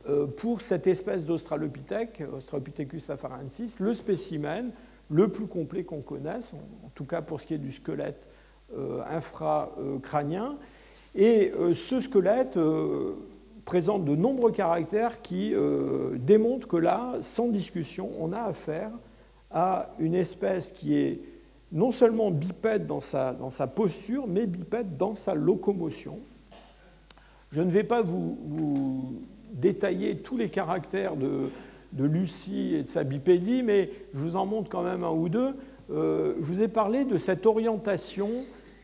euh, 0.09 0.27
pour 0.27 0.61
cette 0.61 0.89
espèce 0.89 1.24
d'Australopithèque, 1.24 2.24
Australopithecus 2.37 3.09
afarensis, 3.09 3.77
le 3.78 3.95
spécimen 3.95 4.73
le 5.09 5.28
plus 5.28 5.47
complet 5.47 5.85
qu'on 5.85 6.01
connaisse, 6.01 6.53
en, 6.53 6.91
tout 6.97 7.05
cas 7.05 7.23
pour 7.23 7.41
ce 7.41 7.47
qui 7.47 7.55
est 7.55 7.59
du 7.59 7.70
squelette 7.70 8.28
euh, 8.77 9.01
infracrânien. 9.09 10.57
Et 11.15 11.53
ce 11.73 12.01
squelette 12.01 12.59
présente 13.65 14.05
de 14.05 14.15
nombreux 14.15 14.53
caractères 14.53 15.23
qui 15.23 15.55
démontrent 16.16 16.69
que 16.69 16.77
là, 16.77 17.15
sans 17.23 17.49
discussion, 17.49 18.11
on 18.20 18.35
a 18.35 18.41
affaire 18.43 18.91
à 19.57 19.89
une 19.99 20.15
espèce 20.15 20.70
qui 20.70 20.95
est 20.99 21.19
non 21.73 21.91
seulement 21.91 22.31
bipède 22.31 22.87
dans 22.87 23.01
sa, 23.01 23.33
dans 23.33 23.49
sa 23.49 23.66
posture, 23.66 24.27
mais 24.27 24.45
bipède 24.47 24.99
dans 24.99 25.15
sa 25.15 25.35
locomotion. 25.35 26.19
Je 27.51 27.62
ne 27.62 27.70
vais 27.70 27.83
pas 27.83 28.03
vous, 28.03 29.15
détailler 29.53 30.19
tous 30.19 30.37
les 30.37 30.51
caractères 30.51 31.16
de, 31.16 31.49
de, 31.95 32.05
Lucie 32.05 32.74
et 32.74 32.83
de 32.83 32.89
sa 32.89 33.03
bipédie, 33.03 33.62
mais 33.62 33.89
je 34.12 34.19
vous 34.19 34.37
en 34.37 34.45
montre 34.45 34.69
quand 34.69 34.83
même 34.83 35.03
un 35.03 35.11
ou 35.11 35.31
deux. 35.31 35.57
Euh, 35.91 36.35
je 36.43 36.45
vous 36.45 36.61
ai 36.61 36.69
parlé 36.69 37.07
de 37.07 37.16
cette 37.16 37.47
orientation 37.47 38.28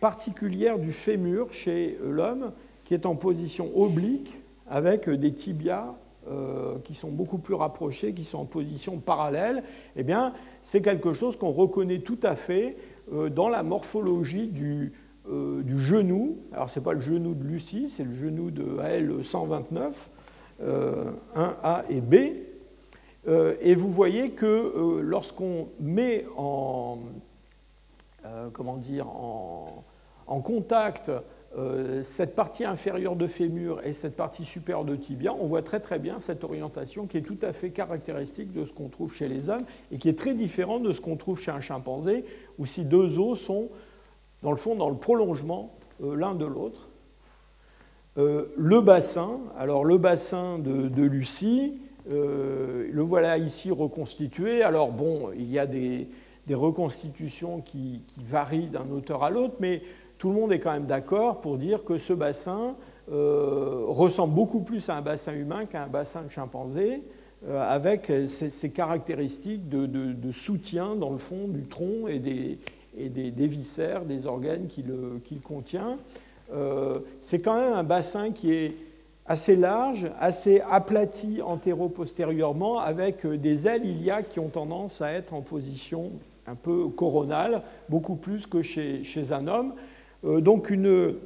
particulière 0.00 0.78
du 0.78 0.92
fémur 0.92 1.52
chez 1.52 1.98
l'homme, 2.02 2.50
qui 2.84 2.94
est 2.94 3.04
en 3.04 3.14
position 3.14 3.70
oblique, 3.78 4.38
avec 4.70 5.10
des 5.10 5.34
tibias 5.34 5.92
euh, 6.30 6.78
qui 6.84 6.94
sont 6.94 7.10
beaucoup 7.10 7.38
plus 7.38 7.54
rapprochés, 7.54 8.12
qui 8.12 8.22
sont 8.22 8.38
en 8.38 8.44
position 8.44 8.98
parallèle, 8.98 9.64
eh 9.96 10.04
bien, 10.04 10.34
c'est 10.62 10.80
quelque 10.80 11.14
chose 11.14 11.36
qu'on 11.36 11.50
reconnaît 11.50 11.98
tout 11.98 12.20
à 12.22 12.36
fait 12.36 12.76
euh, 13.12 13.28
dans 13.28 13.48
la 13.48 13.64
morphologie 13.64 14.46
du, 14.46 14.92
euh, 15.28 15.64
genou. 15.66 16.38
Alors, 16.52 16.70
ce 16.70 16.78
n'est 16.78 16.84
pas 16.84 16.92
le 16.92 17.00
genou 17.00 17.34
de 17.34 17.42
Lucie, 17.42 17.90
c'est 17.90 18.04
le 18.04 18.14
genou 18.14 18.52
de 18.52 18.78
AL 18.78 19.24
129, 19.24 20.10
1A 20.60 21.82
et 21.90 22.00
B. 22.00 22.14
et 23.60 23.74
vous 23.74 23.88
voyez 23.88 24.30
que 24.30 25.00
lorsqu'on 25.02 25.70
met 25.80 26.24
en, 26.36 26.98
comment 28.52 28.76
dire, 28.76 29.08
en, 29.08 30.40
contact 30.40 31.10
cette 32.02 32.34
partie 32.34 32.64
inférieure 32.64 33.14
de 33.14 33.26
fémur 33.26 33.80
et 33.84 33.92
cette 33.92 34.16
partie 34.16 34.44
supérieure 34.44 34.84
de 34.84 34.96
tibia, 34.96 35.34
on 35.34 35.46
voit 35.46 35.62
très 35.62 35.80
très 35.80 35.98
bien 35.98 36.18
cette 36.18 36.44
orientation 36.44 37.06
qui 37.06 37.18
est 37.18 37.22
tout 37.22 37.38
à 37.42 37.52
fait 37.52 37.70
caractéristique 37.70 38.52
de 38.52 38.64
ce 38.64 38.72
qu'on 38.72 38.88
trouve 38.88 39.12
chez 39.12 39.28
les 39.28 39.50
hommes 39.50 39.64
et 39.90 39.98
qui 39.98 40.08
est 40.08 40.18
très 40.18 40.34
différente 40.34 40.82
de 40.82 40.92
ce 40.92 41.00
qu'on 41.00 41.16
trouve 41.16 41.38
chez 41.38 41.50
un 41.50 41.60
chimpanzé, 41.60 42.24
où 42.58 42.64
si 42.64 42.84
deux 42.84 43.18
os 43.18 43.38
sont 43.38 43.68
dans 44.42 44.50
le 44.50 44.56
fond 44.56 44.74
dans 44.74 44.88
le 44.88 44.96
prolongement 44.96 45.74
euh, 46.02 46.16
l'un 46.16 46.34
de 46.34 46.46
l'autre. 46.46 46.88
Euh, 48.18 48.46
le 48.56 48.80
bassin, 48.80 49.38
alors 49.58 49.84
le 49.84 49.98
bassin 49.98 50.58
de, 50.58 51.02
Lucie, 51.02 51.78
le 52.08 53.02
voilà 53.02 53.36
ici 53.36 53.70
reconstitué. 53.70 54.62
Alors 54.62 54.90
bon, 54.90 55.30
il 55.36 55.50
y 55.50 55.58
a 55.58 55.66
des, 55.66 56.08
reconstitutions 56.50 57.60
qui 57.60 58.02
varient 58.18 58.68
d'un 58.68 58.90
auteur 58.90 59.22
à 59.22 59.30
l'autre, 59.30 59.54
mais 59.60 59.82
tout 60.22 60.28
le 60.28 60.36
monde 60.36 60.52
est 60.52 60.60
quand 60.60 60.72
même 60.72 60.86
d'accord 60.86 61.40
pour 61.40 61.58
dire 61.58 61.82
que 61.82 61.98
ce 61.98 62.12
bassin 62.12 62.76
euh, 63.10 63.82
ressemble 63.88 64.32
beaucoup 64.32 64.60
plus 64.60 64.88
à 64.88 64.94
un 64.94 65.02
bassin 65.02 65.32
humain 65.32 65.64
qu'à 65.64 65.82
un 65.82 65.88
bassin 65.88 66.22
de 66.22 66.28
chimpanzé, 66.28 67.02
euh, 67.48 67.60
avec 67.68 68.12
ces, 68.28 68.70
caractéristiques 68.70 69.68
de, 69.68 70.30
soutien 70.30 70.94
dans 70.94 71.10
le 71.10 71.18
fond 71.18 71.48
du 71.48 71.64
tronc 71.64 72.06
et 72.06 72.20
des, 72.20 72.60
des, 73.08 73.46
viscères, 73.48 74.04
des 74.04 74.26
organes 74.26 74.68
qu'il 74.68 75.40
contient. 75.40 75.98
Euh, 76.54 77.00
c'est 77.20 77.40
quand 77.40 77.56
même 77.56 77.72
un 77.72 77.82
bassin 77.82 78.30
qui 78.30 78.52
est 78.52 78.76
assez 79.26 79.56
large, 79.56 80.08
assez 80.20 80.62
aplati 80.70 81.42
antéro-postérieurement, 81.42 82.78
avec 82.78 83.26
des 83.26 83.66
ailes 83.66 83.86
iliaques 83.86 84.28
qui 84.28 84.38
ont 84.38 84.50
tendance 84.50 85.02
à 85.02 85.10
être 85.10 85.34
en 85.34 85.40
position 85.40 86.12
un 86.46 86.54
peu 86.54 86.86
coronale, 86.90 87.62
beaucoup 87.88 88.14
plus 88.14 88.46
que 88.46 88.62
chez 88.62 89.32
un 89.32 89.48
homme. 89.48 89.74
Euh, 90.24 90.40
donc 90.40 90.70
une, 90.70 91.16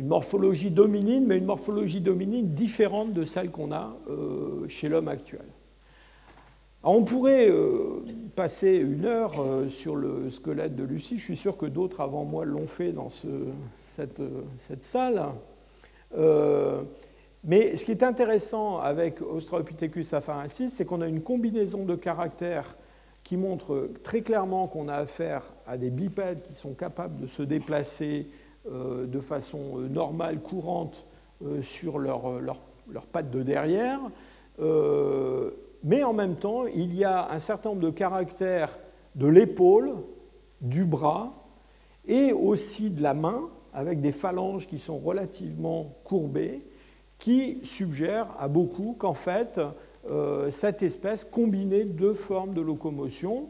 morphologie 0.00 0.70
dominine, 0.70 1.26
mais 1.26 1.38
une 1.38 1.46
morphologie 1.46 2.00
dominine 2.00 2.48
différente 2.54 3.12
de 3.12 3.24
celle 3.24 3.50
qu'on 3.50 3.72
a 3.72 3.96
euh, 4.10 4.68
chez 4.68 4.88
l'homme 4.88 5.08
actuel. 5.08 5.46
on 6.82 7.02
pourrait 7.02 7.48
euh, 7.48 8.04
passer 8.34 8.74
une 8.74 9.06
heure 9.06 9.34
sur 9.68 9.96
le 9.96 10.30
squelette 10.30 10.76
de 10.76 10.84
Lucie, 10.84 11.18
je 11.18 11.24
suis 11.24 11.36
sûr 11.36 11.56
que 11.56 11.66
d'autres 11.66 12.02
avant 12.02 12.24
moi 12.24 12.44
l'ont 12.44 12.66
fait 12.66 12.92
dans 12.92 13.08
cette, 13.86 14.20
salle. 14.80 15.22
mais 17.44 17.76
ce 17.76 17.84
qui 17.84 17.90
est 17.90 18.02
intéressant 18.02 18.78
avec 18.78 19.22
Australopithecus 19.22 20.12
afarensis, 20.12 20.68
c'est 20.68 20.84
qu'on 20.84 21.00
a 21.00 21.08
une 21.08 21.22
combinaison 21.22 21.84
de 21.84 21.94
caractères 21.94 22.76
qui 23.26 23.36
montre 23.36 23.90
très 24.04 24.20
clairement 24.20 24.68
qu'on 24.68 24.86
a 24.86 24.94
affaire 24.94 25.42
à 25.66 25.76
des 25.76 25.90
bipèdes 25.90 26.42
qui 26.42 26.54
sont 26.54 26.74
capables 26.74 27.20
de 27.20 27.26
se 27.26 27.42
déplacer 27.42 28.28
euh, 28.70 29.04
de 29.04 29.18
façon 29.18 29.80
euh, 29.80 29.88
normale, 29.88 30.40
courante, 30.40 31.04
euh, 31.44 31.60
sur 31.60 31.98
leurs 31.98 32.38
leur, 32.40 32.60
pattes 33.10 33.32
de 33.32 33.42
derrière. 33.42 33.98
mais 35.82 36.04
en 36.04 36.12
même 36.12 36.36
temps, 36.36 36.66
il 36.66 36.94
y 36.94 37.02
a 37.02 37.28
un 37.32 37.40
certain 37.40 37.70
nombre 37.70 37.82
de 37.82 37.90
caractères 37.90 38.78
de 39.16 39.26
l'épaule, 39.26 39.94
du 40.60 40.84
bras 40.84 41.32
et 42.06 42.32
aussi 42.32 42.90
de 42.90 43.02
la 43.02 43.12
main, 43.12 43.50
avec 43.74 44.00
des 44.00 44.12
phalanges 44.12 44.68
qui 44.68 44.78
sont 44.78 44.98
relativement 44.98 45.96
courbées, 46.04 46.62
qui 47.18 47.58
suggèrent 47.64 48.28
à 48.38 48.46
beaucoup 48.46 48.94
qu'en 48.96 49.14
fait, 49.14 49.60
euh, 50.10 50.50
cette 50.50 50.82
espèce 50.82 51.24
combinait 51.24 51.84
deux 51.84 52.14
formes 52.14 52.54
de 52.54 52.60
locomotion, 52.60 53.48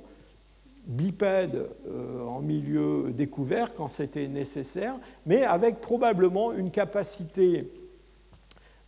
bipède 0.86 1.66
euh, 1.88 2.24
en 2.24 2.40
milieu 2.40 3.12
découvert 3.12 3.74
quand 3.74 3.88
c'était 3.88 4.28
nécessaire, 4.28 4.94
mais 5.26 5.42
avec 5.42 5.80
probablement 5.80 6.52
une 6.52 6.70
capacité 6.70 7.70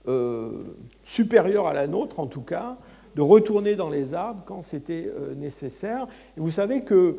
euh, 0.06 0.50
supérieure 1.04 1.66
à 1.66 1.74
la 1.74 1.86
nôtre, 1.86 2.20
en 2.20 2.26
tout 2.26 2.42
cas, 2.42 2.78
de 3.16 3.22
retourner 3.22 3.74
dans 3.74 3.90
les 3.90 4.14
arbres 4.14 4.42
quand 4.46 4.62
c'était 4.62 5.12
nécessaire. 5.36 6.06
Vous 6.36 6.52
savez 6.52 6.84
que 6.84 7.16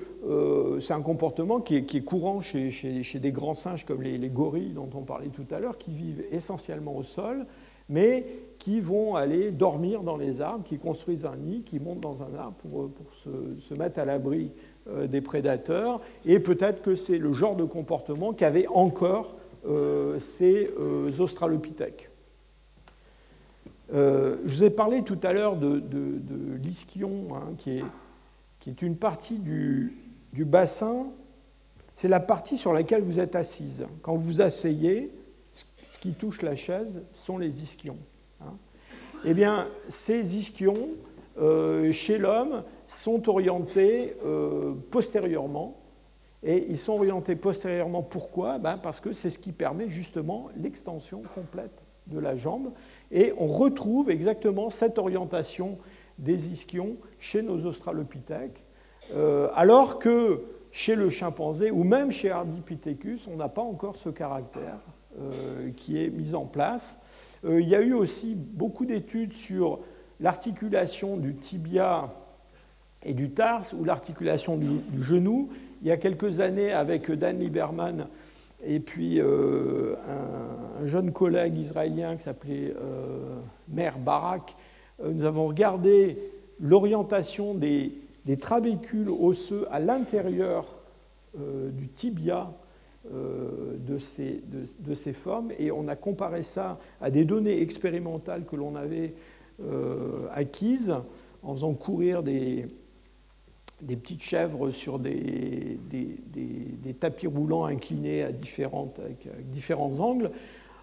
c'est 0.79 0.93
un 0.93 1.01
comportement 1.01 1.59
qui 1.59 1.75
est, 1.75 2.05
courant 2.05 2.39
chez, 2.39 3.03
des 3.15 3.31
grands 3.33 3.53
singes 3.53 3.85
comme 3.85 4.03
les, 4.03 4.17
les, 4.17 4.29
gorilles 4.29 4.71
dont 4.71 4.87
on 4.93 5.01
parlait 5.01 5.27
tout 5.27 5.47
à 5.53 5.59
l'heure, 5.59 5.77
qui 5.77 5.91
vivent 5.91 6.23
essentiellement 6.31 6.95
au 6.95 7.03
sol, 7.03 7.45
mais 7.89 8.25
qui 8.59 8.81
vont 8.81 9.15
aller 9.15 9.51
dormir 9.51 10.01
dans 10.01 10.17
les 10.17 10.41
arbres, 10.41 10.65
qui 10.65 10.77
construisent 10.77 11.25
un 11.25 11.37
nid, 11.37 11.61
qui 11.61 11.79
montent 11.79 12.01
dans 12.01 12.21
un 12.21 12.35
arbre 12.35 12.55
pour, 12.61 12.89
se, 13.13 13.73
mettre 13.73 13.99
à 13.99 14.05
l'abri 14.05 14.51
euh, 14.89 15.07
des 15.07 15.21
prédateurs. 15.21 16.01
Et 16.25 16.39
peut-être 16.39 16.81
que 16.81 16.93
c'est 16.93 17.17
le 17.17 17.31
genre 17.31 17.55
de 17.55 17.63
comportement 17.63 18.33
qu'avaient 18.33 18.67
encore 18.67 19.35
euh, 19.65 20.19
ces 20.19 20.69
euh, 20.77 21.09
australopithèques. 21.19 22.09
je 23.91 24.37
vous 24.43 24.63
ai 24.63 24.69
parlé 24.69 25.03
tout 25.03 25.19
à 25.23 25.31
l'heure 25.31 25.55
de, 25.55 25.81
l'ischion, 26.61 27.27
hein, 27.33 27.53
qui, 27.57 27.81
est, 28.67 28.81
une 28.81 28.97
partie 28.97 29.39
du, 29.39 29.97
du 30.33 30.43
bassin. 30.43 31.07
C'est 31.95 32.09
la 32.09 32.19
partie 32.19 32.57
sur 32.57 32.73
laquelle 32.73 33.03
vous 33.03 33.19
êtes 33.19 33.35
assise. 33.35 33.85
Quand 34.01 34.15
vous 34.15 34.41
asseyez, 34.41 35.11
ce 35.53 35.97
qui 35.97 36.11
touche 36.11 36.41
la 36.41 36.55
chaise 36.55 37.01
sont 37.15 37.37
les 37.37 37.63
ischions. 37.63 37.97
Eh 39.25 39.33
bien, 39.33 39.67
ces 39.89 40.37
ischions, 40.37 40.89
euh, 41.41 41.91
chez 41.91 42.17
l'homme, 42.17 42.63
sont 42.87 43.27
orientés 43.29 44.15
euh, 44.25 44.73
postérieurement. 44.91 45.75
Et 46.41 46.67
ils 46.69 46.77
sont 46.77 46.93
orientés 46.93 47.35
postérieurement, 47.35 48.01
pourquoi? 48.01 48.59
Ben 48.59 48.77
Parce 48.77 49.01
que 49.01 49.11
c'est 49.11 49.29
ce 49.29 49.37
qui 49.37 49.51
permet 49.51 49.89
justement 49.89 50.47
l'extension 50.55 51.21
complète 51.35 51.83
de 52.07 52.17
la 52.17 52.37
jambe. 52.37 52.71
Et 53.11 53.33
on 53.37 53.47
retrouve 53.47 54.09
exactement 54.09 54.69
cette 54.69 54.97
orientation 54.97 55.77
des 56.17 56.49
ischions 56.51 56.95
chez 57.19 57.41
nos 57.41 57.65
australopithèques, 57.65 58.63
euh, 59.13 59.49
alors 59.53 59.99
que 59.99 60.43
chez 60.71 60.95
le 60.95 61.09
chimpanzé 61.09 61.71
ou 61.71 61.83
même 61.83 62.11
chez 62.11 62.31
Ardipithecus, 62.31 63.27
on 63.27 63.35
n'a 63.35 63.49
pas 63.49 63.61
encore 63.61 63.97
ce 63.97 64.09
caractère 64.09 64.79
qui 65.75 66.01
est 66.01 66.09
mis 66.09 66.35
en 66.35 66.45
place. 66.45 66.97
Euh, 67.45 67.61
il 67.61 67.67
y 67.67 67.75
a 67.75 67.81
eu 67.81 67.93
aussi 67.93 68.35
beaucoup 68.35 68.85
d'études 68.85 69.33
sur 69.33 69.79
l'articulation 70.19 71.17
du 71.17 71.35
tibia 71.35 72.13
et 73.03 73.13
du 73.13 73.31
tarse 73.31 73.73
ou 73.73 73.83
l'articulation 73.85 74.57
du, 74.57 74.81
genou. 75.01 75.49
Il 75.81 75.87
y 75.87 75.91
a 75.91 75.97
quelques 75.97 76.41
années, 76.41 76.71
avec 76.73 77.09
Dan 77.11 77.39
Lieberman 77.39 78.07
et 78.65 78.81
puis 78.81 79.21
euh, 79.21 79.95
un, 80.81 80.85
jeune 80.85 81.13
collègue 81.13 81.57
israélien 81.57 82.17
qui 82.17 82.23
s'appelait 82.23 82.73
euh, 82.75 83.39
Mer 83.69 83.97
Barak, 83.97 84.55
nous 85.01 85.23
avons 85.23 85.47
regardé 85.47 86.17
l'orientation 86.59 87.53
des, 87.53 87.93
trabécules 88.41 89.09
osseux 89.09 89.65
à 89.71 89.79
l'intérieur 89.79 90.75
du 91.37 91.87
tibia 91.87 92.41
euh, 92.41 92.68
de 93.05 93.97
ces, 93.97 94.41
de, 94.79 94.93
ces, 94.93 95.13
formes 95.13 95.51
et 95.57 95.71
on 95.71 95.87
a 95.87 95.95
comparé 95.95 96.43
ça 96.43 96.79
à 97.01 97.09
des 97.09 97.23
données 97.23 97.61
expérimentales 97.61 98.45
que 98.45 98.55
l'on 98.57 98.75
avait 98.75 99.13
euh, 99.61 100.27
acquises 100.31 100.93
en 101.43 101.53
faisant 101.53 101.73
courir 101.73 102.23
des, 102.23 102.65
des 103.81 103.95
petites 103.97 104.21
chèvres 104.21 104.71
sur 104.71 104.99
des, 104.99 105.79
des, 105.89 106.93
tapis 106.93 107.27
roulants 107.27 107.65
inclinés 107.65 108.23
à 108.23 108.31
différentes, 108.31 108.99
avec, 108.99 109.27
différents 109.45 109.99
angles. 109.99 110.31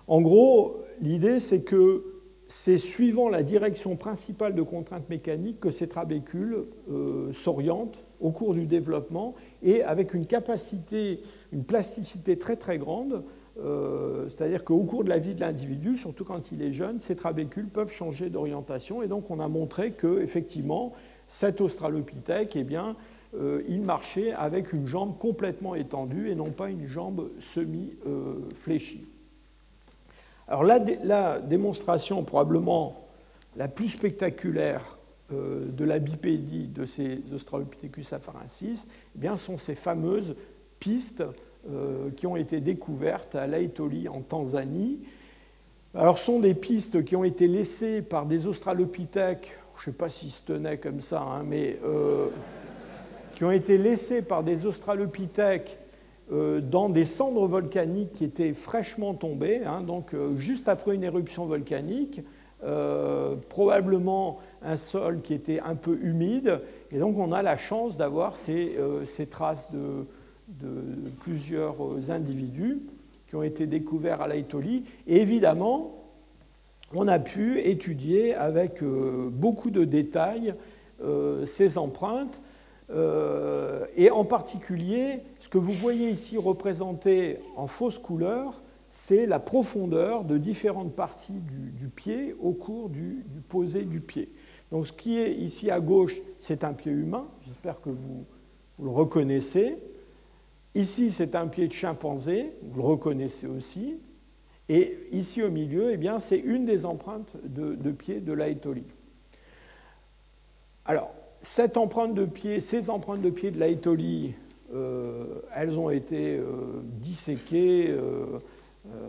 En 0.08 0.20
gros, 0.20 0.82
l'idée 1.00 1.40
c'est 1.40 1.62
que 1.62 2.04
c'est 2.48 2.78
suivant 2.78 3.28
la 3.28 3.42
direction 3.42 3.96
principale 3.96 4.54
de 4.54 4.62
contrainte 4.62 5.08
mécanique 5.08 5.58
que 5.60 5.70
ces 5.70 5.88
trabécules 5.88 6.64
euh, 6.90 7.32
s'orientent 7.32 8.04
au 8.20 8.30
cours 8.30 8.54
du 8.54 8.66
développement 8.66 9.34
et 9.62 9.82
avec 9.82 10.14
une 10.14 10.26
capacité 10.26 11.20
une 11.56 11.64
plasticité 11.64 12.38
très 12.38 12.56
très 12.56 12.76
grande, 12.76 13.24
euh, 13.58 14.28
c'est-à-dire 14.28 14.62
qu'au 14.62 14.80
cours 14.80 15.04
de 15.04 15.08
la 15.08 15.18
vie 15.18 15.34
de 15.34 15.40
l'individu, 15.40 15.96
surtout 15.96 16.24
quand 16.24 16.52
il 16.52 16.60
est 16.60 16.72
jeune, 16.72 17.00
ces 17.00 17.16
trabécules 17.16 17.68
peuvent 17.68 17.90
changer 17.90 18.28
d'orientation. 18.28 19.02
Et 19.02 19.08
donc 19.08 19.30
on 19.30 19.40
a 19.40 19.48
montré 19.48 19.92
que 19.92 20.20
effectivement, 20.20 20.92
cet 21.28 21.62
australopithèque, 21.62 22.54
eh 22.56 22.62
bien, 22.62 22.94
euh, 23.34 23.62
il 23.68 23.80
marchait 23.80 24.32
avec 24.32 24.74
une 24.74 24.86
jambe 24.86 25.16
complètement 25.18 25.74
étendue 25.74 26.30
et 26.30 26.34
non 26.34 26.50
pas 26.50 26.68
une 26.68 26.86
jambe 26.86 27.30
semi-fléchie. 27.40 29.06
Alors 30.48 30.62
la, 30.62 30.78
la, 31.02 31.40
démonstration 31.40 32.22
probablement 32.22 33.08
la 33.56 33.68
plus 33.68 33.88
spectaculaire 33.88 34.98
euh, 35.32 35.64
de 35.72 35.84
la 35.84 35.98
bipédie 35.98 36.68
de 36.68 36.84
ces 36.84 37.20
Australopithecus 37.34 38.12
afarensis 38.12 38.86
eh 39.16 39.18
bien, 39.18 39.38
sont 39.38 39.56
ces 39.56 39.74
fameuses 39.74 40.36
pistes 40.78 41.24
qui 42.16 42.26
ont 42.26 42.36
été 42.36 42.60
découvertes 42.60 43.34
à 43.34 43.46
Laetoli 43.46 44.08
en 44.08 44.20
Tanzanie. 44.20 45.00
Alors, 45.94 46.18
ce 46.18 46.26
sont 46.26 46.40
des 46.40 46.54
pistes 46.54 47.04
qui 47.04 47.16
ont 47.16 47.24
été 47.24 47.48
laissées 47.48 48.02
par 48.02 48.26
des 48.26 48.46
australopithèques 48.46 49.56
je 49.76 49.90
ne 49.90 49.94
sais 49.94 49.98
pas 49.98 50.08
si 50.08 50.30
se 50.30 50.42
tenait 50.42 50.78
comme 50.78 51.00
ça, 51.00 51.20
hein, 51.20 51.42
mais 51.44 51.78
qui 53.34 53.44
ont 53.44 53.50
été 53.50 53.78
laissés 53.78 54.22
par 54.22 54.42
des 54.42 54.66
australopithèques 54.66 55.78
dans 56.30 56.88
des 56.88 57.04
cendres 57.04 57.46
volcaniques 57.46 58.14
qui 58.14 58.24
étaient 58.24 58.52
fraîchement 58.52 59.14
tombées, 59.14 59.62
hein, 59.64 59.82
donc 59.82 60.14
juste 60.36 60.68
après 60.68 60.94
une 60.94 61.04
éruption 61.04 61.46
volcanique, 61.46 62.22
probablement 63.48 64.38
un 64.62 64.76
sol 64.76 65.20
qui 65.20 65.34
était 65.34 65.60
un 65.60 65.76
peu 65.76 65.98
humide, 66.02 66.60
et 66.90 66.98
donc 66.98 67.18
on 67.18 67.32
a 67.32 67.42
la 67.42 67.56
chance 67.56 67.96
d'avoir 67.96 68.34
ces, 68.34 68.76
traces 69.30 69.70
de, 69.70 70.06
de, 70.48 71.10
plusieurs 71.20 71.76
individus 72.10 72.80
qui 73.28 73.36
ont 73.36 73.42
été 73.42 73.66
découverts 73.66 74.20
à 74.20 74.28
l'Aitolie. 74.28 74.84
Et 75.06 75.20
évidemment, 75.20 75.96
on 76.94 77.08
a 77.08 77.18
pu 77.18 77.60
étudier 77.60 78.34
avec 78.34 78.82
euh, 78.82 79.28
beaucoup 79.30 79.70
de 79.70 79.84
détails 79.84 80.54
euh, 81.02 81.44
ces 81.46 81.78
empreintes. 81.78 82.40
Euh, 82.90 83.84
et 83.96 84.10
en 84.10 84.24
particulier, 84.24 85.20
ce 85.40 85.48
que 85.48 85.58
vous 85.58 85.72
voyez 85.72 86.10
ici 86.10 86.38
représenté 86.38 87.40
en 87.56 87.66
fausse 87.66 87.98
couleur, 87.98 88.62
c'est 88.90 89.26
la 89.26 89.40
profondeur 89.40 90.24
de 90.24 90.38
différentes 90.38 90.94
parties 90.94 91.40
du, 91.78 91.88
pied 91.88 92.34
au 92.40 92.52
cours 92.52 92.88
du, 92.88 93.24
posé 93.48 93.82
du 93.82 94.00
pied. 94.00 94.32
Donc 94.70 94.86
ce 94.86 94.92
qui 94.92 95.18
est 95.18 95.34
ici 95.34 95.70
à 95.70 95.80
gauche, 95.80 96.22
c'est 96.38 96.64
un 96.64 96.72
pied 96.72 96.92
humain, 96.92 97.26
j'espère 97.46 97.80
que 97.80 97.90
vous, 97.90 98.24
le 98.82 98.88
reconnaissez. 98.88 99.76
Ici, 100.76 101.10
c'est 101.10 101.34
un 101.34 101.46
pied 101.46 101.68
de 101.68 101.72
chimpanzé, 101.72 102.52
vous 102.60 102.82
le 102.82 102.86
reconnaissez 102.86 103.46
aussi. 103.46 103.98
Et 104.68 104.98
ici 105.10 105.42
au 105.42 105.50
milieu, 105.50 105.90
eh 105.90 105.96
bien, 105.96 106.18
c'est 106.18 106.36
une 106.36 106.66
des 106.66 106.84
empreintes 106.84 107.34
de, 107.44 107.90
pied 107.92 108.20
de 108.20 108.34
l'Aetoli. 108.34 108.84
Alors, 110.84 111.14
cette 111.40 111.78
empreinte 111.78 112.12
de 112.12 112.26
pied, 112.26 112.60
ces 112.60 112.90
empreintes 112.90 113.22
de 113.22 113.30
pied 113.30 113.50
de 113.50 113.58
l'Aetoli, 113.58 114.34
euh, 114.74 115.40
elles 115.54 115.78
ont 115.78 115.88
été 115.88 116.36
euh, 116.36 116.82
disséquées, 117.00 117.88
euh, 117.88 118.38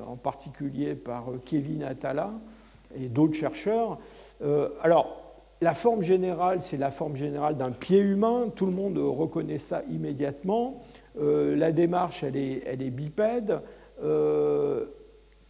en 0.08 0.16
particulier 0.16 0.96
par 0.96 1.26
Kevin 1.44 1.84
Atala 1.84 2.32
et 2.96 3.10
d'autres 3.10 3.36
chercheurs. 3.36 4.00
alors, 4.82 5.27
la 5.62 5.74
forme 5.74 6.02
générale, 6.02 6.62
c'est 6.62 6.78
la 6.78 6.92
forme 6.92 7.16
générale 7.16 7.58
d'un 7.58 7.72
pied 7.72 8.00
humain. 8.00 8.52
Tout 8.56 8.66
le 8.66 8.74
monde 8.74 8.98
reconnaît 8.98 9.58
ça 9.58 9.82
immédiatement. 9.90 10.82
la 11.20 11.72
démarche, 11.72 12.24
elle 12.24 12.38
est, 12.38 12.64
elle 12.66 12.82
est 12.82 12.92
bipède 12.92 13.62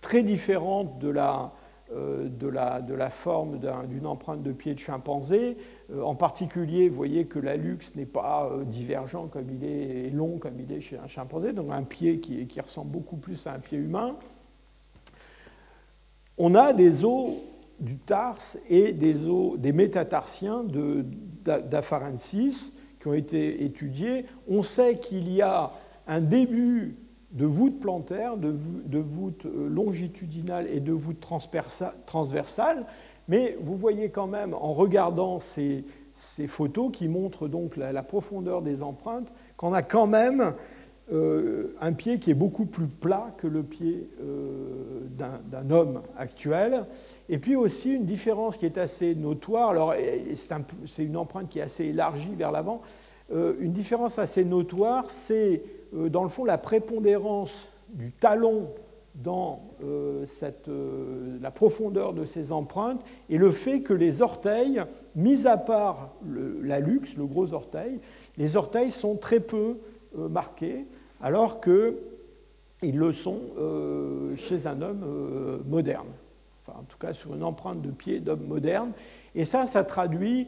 très 0.07 0.23
différente 0.23 0.99
de 0.99 1.09
la, 1.09 1.51
euh, 1.91 3.09
forme 3.09 3.59
d'une 3.89 4.07
empreinte 4.07 4.43
de 4.43 4.51
pied 4.51 4.73
de 4.73 4.79
chimpanzé. 4.79 5.57
Euh, 5.91 6.01
en 6.01 6.15
particulier, 6.15 6.88
vous 6.89 6.95
voyez 6.95 7.25
que 7.25 7.39
l'allux 7.39 7.79
n'est 7.95 8.05
pas 8.05 8.49
euh, 8.49 8.63
divergent 8.63 9.27
comme 9.27 9.49
il 9.49 9.65
est, 9.65 10.09
long 10.09 10.38
comme 10.38 10.59
il 10.59 10.71
est 10.71 10.81
chez 10.81 10.97
un 10.97 11.07
chimpanzé, 11.07 11.53
donc 11.53 11.71
un 11.71 11.84
pied 11.84 12.19
qui 12.19 12.61
ressemble 12.61 12.91
beaucoup 12.91 13.17
plus 13.17 13.47
à 13.47 13.53
un 13.53 13.59
pied 13.59 13.77
humain. 13.77 14.15
On 16.38 16.55
a 16.55 16.71
des 16.71 17.03
os 17.03 17.31
du 17.80 17.98
tarse 17.98 18.58
et 18.70 18.91
des 18.91 19.28
os 19.28 19.58
des 19.58 19.72
métatarsiens 19.72 20.66
d'Afarensis 21.45 22.74
qui 22.99 23.08
ont 23.08 23.14
été 23.14 23.64
étudiés. 23.64 24.26
On 24.48 24.62
sait 24.62 24.98
qu'il 24.98 25.32
y 25.32 25.41
a 25.41 25.72
un 26.08 26.22
début 26.22 26.95
de 27.32 27.45
voûte 27.45 27.80
plantaire, 27.80 28.38
de, 28.38 28.49
voûte 28.99 29.45
euh, 29.45 29.70
longitudinale 29.70 30.68
et 30.68 30.80
de 30.80 30.91
voûte 30.91 31.20
transversale. 31.20 32.86
Mais 33.28 33.58
vous 33.60 33.76
voyez 33.76 34.10
quand 34.10 34.28
même, 34.28 34.54
en 34.54 34.74
regardant 34.74 35.40
ces, 35.40 35.84
photos 36.48 36.91
qui 36.91 37.08
montrent 37.08 37.48
donc 37.48 37.76
la, 37.76 38.02
profondeur 38.02 38.62
des 38.62 38.82
empreintes, 38.82 39.32
qu'on 39.58 39.74
a 39.74 39.84
quand 39.84 40.08
même 40.08 40.54
euh, 41.11 41.75
un 41.79 41.93
pied 41.93 42.19
qui 42.19 42.31
est 42.31 42.35
beaucoup 42.35 42.65
plus 42.65 42.88
plat 42.88 43.34
que 43.38 43.47
le 43.47 43.63
pied 43.63 44.09
euh, 44.21 45.07
d'un 45.17 45.69
homme 45.71 46.01
actuel. 46.17 46.85
Et 47.29 47.38
puis 47.38 47.55
aussi 47.55 47.93
une 47.93 48.05
différence 48.05 48.57
qui 48.57 48.65
est 48.65 48.77
assez 48.77 49.15
notoire, 49.15 49.69
alors 49.69 49.93
c'est 50.85 51.03
une 51.03 51.17
empreinte 51.17 51.49
qui 51.49 51.59
est 51.59 51.63
assez 51.63 51.85
élargie 51.85 52.35
vers 52.35 52.51
l'avant, 52.51 52.81
une 53.29 53.73
différence 53.73 54.19
assez 54.19 54.45
notoire, 54.45 55.09
c'est 55.09 55.61
euh, 55.95 56.09
dans 56.09 56.23
le 56.23 56.29
fond, 56.29 56.45
la 56.45 56.57
prépondérance 56.57 57.67
du 57.89 58.11
talon 58.11 58.69
dans 59.15 59.61
euh, 59.84 60.25
euh, 60.67 61.38
la 61.41 61.51
profondeur 61.51 62.13
de 62.13 62.25
ces 62.25 62.51
empreintes 62.51 63.03
et 63.29 63.38
le 63.38 63.51
fait 63.51 63.81
que 63.81 63.93
les 63.93 64.21
orteils, 64.21 64.81
mis 65.15 65.47
à 65.47 65.57
part 65.57 66.13
la 66.23 66.79
luxe, 66.79 67.15
le 67.15 67.25
gros 67.25 67.53
orteil, 67.53 67.99
les 68.38 68.55
orteils 68.55 68.91
sont 68.91 69.15
très 69.15 69.39
peu 69.39 69.77
marqués, 70.15 70.85
alors 71.22 71.61
qu'ils 71.61 72.98
le 72.98 73.11
sont 73.14 73.41
chez 74.35 74.68
un 74.68 74.81
homme 74.81 75.64
moderne, 75.68 76.07
enfin, 76.61 76.80
en 76.80 76.84
tout 76.84 76.98
cas 76.98 77.14
sur 77.14 77.35
une 77.35 77.44
empreinte 77.44 77.81
de 77.81 77.91
pied 77.91 78.19
d'homme 78.19 78.45
moderne. 78.45 78.91
Et 79.35 79.45
ça, 79.45 79.65
ça 79.65 79.84
traduit 79.84 80.48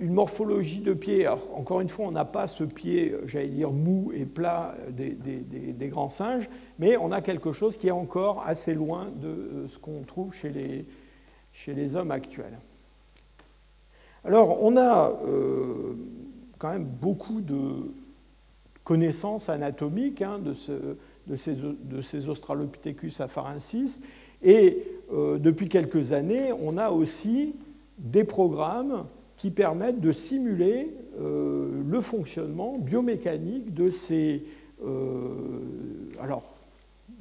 une 0.00 0.12
morphologie 0.12 0.80
de 0.80 0.92
pied, 0.92 1.26
encore 1.28 1.80
une 1.80 1.88
fois, 1.88 2.06
on 2.06 2.12
n'a 2.12 2.24
pas 2.24 2.46
ce 2.46 2.64
pied, 2.64 3.14
j'allais 3.26 3.48
dire, 3.48 3.70
mou 3.70 4.10
et 4.12 4.24
plat 4.24 4.74
des, 4.90 5.88
grands 5.88 6.08
singes, 6.08 6.48
mais 6.78 6.96
on 6.96 7.12
a 7.12 7.20
quelque 7.20 7.52
chose 7.52 7.76
qui 7.76 7.88
est 7.88 7.92
encore 7.92 8.42
assez 8.46 8.74
loin 8.74 9.08
de 9.16 9.28
euh, 9.28 9.68
ce 9.68 9.78
qu'on 9.78 10.02
trouve 10.02 10.34
chez 10.34 10.50
les, 10.50 11.96
hommes 11.96 12.10
actuels. 12.10 12.58
Alors, 14.24 14.62
on 14.62 14.76
a 14.76 15.12
euh, 15.26 15.94
quand 16.58 16.72
même 16.72 16.86
beaucoup 16.86 17.40
de 17.40 17.92
connaissances 18.84 19.48
anatomiques 19.48 20.22
hein, 20.22 20.38
de, 20.38 20.52
ce, 20.52 20.72
de, 21.26 22.00
ces, 22.00 22.28
Australopithecus 22.28 23.20
afarensis, 23.20 24.00
et 24.42 24.86
euh, 25.12 25.38
depuis 25.38 25.68
quelques 25.68 26.12
années, 26.12 26.52
on 26.52 26.76
a 26.76 26.90
aussi 26.90 27.54
des 27.98 28.24
programmes 28.24 29.06
qui 29.36 29.50
permettent 29.50 30.00
de 30.00 30.12
simuler 30.12 30.94
euh, 31.18 31.82
le 31.86 32.00
fonctionnement 32.00 32.78
biomécanique 32.78 33.72
de 33.74 33.88
ces, 33.88 34.44
euh, 34.84 35.28
alors, 36.20 36.54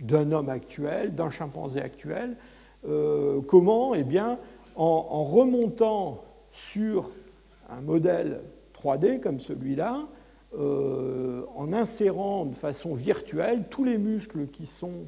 d'un 0.01 0.31
homme 0.31 0.49
actuel, 0.49 1.15
d'un 1.15 1.29
chimpanzé 1.29 1.81
actuel. 1.81 2.35
Comment 3.47 3.95
Eh 3.95 4.03
bien, 4.03 4.37
en, 4.75 5.23
remontant 5.23 6.21
sur 6.51 7.11
un 7.69 7.79
modèle 7.79 8.41
3D 8.75 9.21
comme 9.21 9.39
celui-là, 9.39 10.01
en 10.55 11.73
insérant 11.73 12.45
de 12.45 12.55
façon 12.55 12.93
virtuelle 12.93 13.65
tous 13.69 13.83
les 13.83 13.97
muscles 13.97 14.47
qui 14.47 14.65
sont 14.65 15.05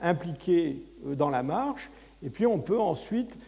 impliqués 0.00 0.82
dans 1.16 1.30
la 1.30 1.42
marche, 1.42 1.90
et 2.22 2.30
puis 2.30 2.46
on 2.46 2.58
peut 2.58 2.78
ensuite 2.78 3.38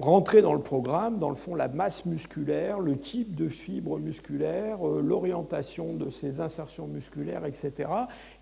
rentrer 0.00 0.40
dans 0.40 0.54
le 0.54 0.60
programme, 0.60 1.18
dans 1.18 1.28
le 1.28 1.36
fond, 1.36 1.54
la 1.54 1.68
masse 1.68 2.06
musculaire, 2.06 2.80
le 2.80 2.98
type 2.98 3.34
de 3.34 3.48
fibre 3.48 3.98
musculaire, 3.98 4.86
euh, 4.86 5.02
l'orientation 5.02 5.94
de 5.94 6.08
ces 6.08 6.40
insertions 6.40 6.86
musculaires, 6.86 7.44
etc. 7.44 7.90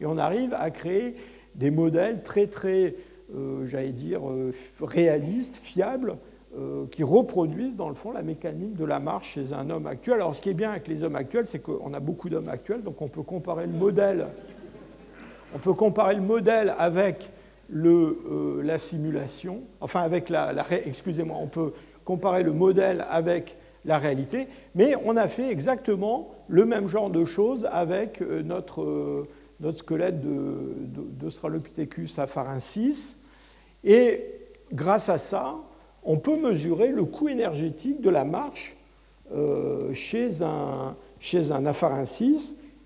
Et 0.00 0.06
on 0.06 0.18
arrive 0.18 0.54
à 0.54 0.70
créer 0.70 1.16
des 1.56 1.70
modèles 1.70 2.22
très, 2.22 2.46
très, 2.46 2.94
euh, 3.34 3.66
j'allais 3.66 3.92
dire, 3.92 4.28
euh, 4.28 4.52
réalistes, 4.80 5.56
fiables, 5.56 6.16
qui 6.90 7.02
reproduisent, 7.04 7.76
dans 7.76 7.88
le 7.88 7.94
fond, 7.94 8.12
la 8.12 8.22
mécanique 8.22 8.74
de 8.76 8.84
la 8.84 8.98
marche 8.98 9.34
chez 9.34 9.52
un 9.52 9.70
homme 9.70 9.86
actuel. 9.86 10.16
Alors, 10.16 10.34
ce 10.34 10.40
qui 10.40 10.50
est 10.50 10.54
bien 10.54 10.70
avec 10.70 10.88
les 10.88 11.02
hommes 11.02 11.16
actuels, 11.16 11.46
c'est 11.46 11.60
qu'on 11.60 11.92
a 11.94 12.00
beaucoup 12.00 12.28
d'hommes 12.28 12.48
actuels, 12.48 12.82
donc 12.82 13.00
on 13.00 13.08
peut 13.08 13.22
comparer 13.22 13.66
le 13.66 13.72
modèle, 13.72 14.26
on 15.54 15.58
peut 15.58 15.74
comparer 15.74 16.14
le 16.14 16.20
modèle 16.20 16.74
avec 16.78 17.30
le, 17.68 18.18
euh, 18.30 18.62
la 18.62 18.78
simulation, 18.78 19.62
enfin 19.80 20.00
avec 20.00 20.28
la, 20.28 20.54
excusez-moi, 20.84 21.36
on 21.40 21.46
peut 21.46 21.72
comparer 22.04 22.42
le 22.42 22.52
modèle 22.52 23.04
avec 23.10 23.56
la 23.84 23.98
réalité, 23.98 24.48
mais 24.74 24.94
on 25.04 25.16
a 25.16 25.28
fait 25.28 25.50
exactement 25.50 26.30
le 26.48 26.64
même 26.64 26.88
genre 26.88 27.10
de 27.10 27.24
choses 27.24 27.68
avec 27.70 28.22
euh, 28.22 28.42
notre, 28.42 28.82
euh, 28.82 29.22
notre 29.60 29.78
squelette 29.78 30.20
d'Australopithecus 30.20 32.18
afarensis, 32.18 33.16
et 33.84 34.24
grâce 34.72 35.08
à 35.08 35.18
ça, 35.18 35.56
on 36.08 36.16
peut 36.16 36.36
mesurer 36.40 36.88
le 36.88 37.04
coût 37.04 37.28
énergétique 37.28 38.00
de 38.00 38.10
la 38.10 38.24
marche 38.24 38.76
chez, 39.92 40.42
un, 40.42 40.96
chez 41.20 41.52
un 41.52 41.64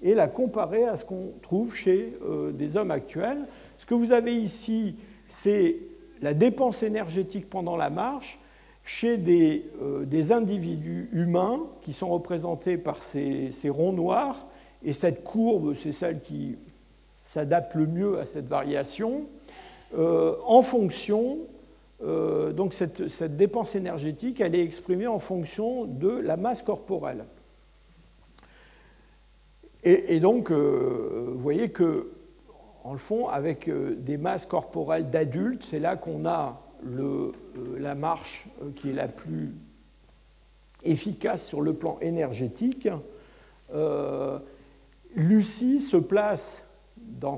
et 0.02 0.14
la 0.14 0.26
comparer 0.26 0.84
à 0.84 0.96
ce 0.96 1.04
qu'on 1.04 1.30
trouve 1.40 1.74
chez 1.74 2.12
des 2.52 2.76
hommes 2.76 2.90
actuels. 2.90 3.46
Ce 3.78 3.86
que 3.86 3.94
vous 3.94 4.10
avez 4.10 4.34
ici, 4.34 4.96
c'est 5.28 5.76
la 6.20 6.34
dépense 6.34 6.82
énergétique 6.82 7.48
pendant 7.48 7.76
la 7.76 7.90
marche 7.90 8.38
chez 8.84 9.16
des, 9.16 9.64
euh, 9.82 10.04
des, 10.04 10.32
individus 10.32 11.08
humains 11.12 11.60
qui 11.82 11.92
sont 11.92 12.08
représentés 12.08 12.76
par 12.76 13.02
ces, 13.02 13.50
ronds 13.68 13.92
noirs. 13.92 14.46
Et 14.84 14.92
cette 14.92 15.22
courbe, 15.22 15.74
c'est 15.74 15.92
celle 15.92 16.20
qui 16.20 16.56
s'adapte 17.26 17.74
le 17.74 17.86
mieux 17.86 18.18
à 18.18 18.24
cette 18.24 18.48
variation, 18.48 19.22
euh, 19.96 20.34
en 20.44 20.62
fonction 20.62 21.38
donc 22.02 22.72
cette, 22.72 23.36
dépense 23.36 23.74
énergétique, 23.74 24.40
elle 24.40 24.54
est 24.54 24.62
exprimée 24.62 25.06
en 25.06 25.18
fonction 25.18 25.84
de 25.84 26.08
la 26.08 26.36
masse 26.36 26.62
corporelle. 26.62 27.24
Et, 29.84 30.20
donc, 30.20 30.50
vous 30.50 31.38
voyez 31.38 31.70
que, 31.70 32.12
en 32.84 32.92
le 32.92 32.98
fond, 32.98 33.28
avec 33.28 33.68
des 33.68 34.16
masses 34.16 34.46
corporelles 34.46 35.10
d'adultes, 35.10 35.64
c'est 35.64 35.80
là 35.80 35.96
qu'on 35.96 36.24
a 36.24 36.60
la 37.78 37.94
marche 37.94 38.48
qui 38.76 38.90
est 38.90 38.94
la 38.94 39.08
plus 39.08 39.52
efficace 40.84 41.44
sur 41.44 41.60
le 41.60 41.72
plan 41.74 41.98
énergétique. 42.00 42.88
Lucie 45.14 45.80
se 45.80 45.96
place, 45.96 46.64
dans 46.96 47.36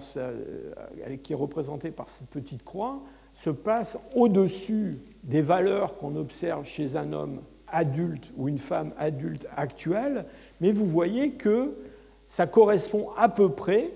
qui 1.22 1.32
est 1.32 1.36
représentée 1.36 1.90
par 1.90 2.08
cette 2.08 2.28
petite 2.28 2.64
croix, 2.64 3.00
se 3.44 3.50
place 3.50 3.98
au-dessus 4.14 5.00
des 5.22 5.42
valeurs 5.42 5.98
qu'on 5.98 6.16
observe 6.16 6.64
chez 6.64 6.96
un 6.96 7.12
homme 7.12 7.42
adulte 7.68 8.32
ou 8.38 8.48
une 8.48 8.58
femme 8.58 8.94
adulte 8.96 9.46
actuelle, 9.54 10.24
mais 10.62 10.72
vous 10.72 10.86
voyez 10.86 11.32
que 11.32 11.74
ça 12.26 12.46
correspond 12.46 13.10
à 13.18 13.28
peu 13.28 13.50
près 13.50 13.90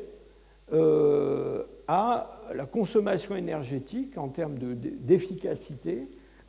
euh, 0.74 1.62
à 1.86 2.42
la 2.54 2.66
consommation 2.66 3.36
énergétique 3.36 4.18
en 4.18 4.28
termes 4.28 4.58
d'efficacité 4.58 6.08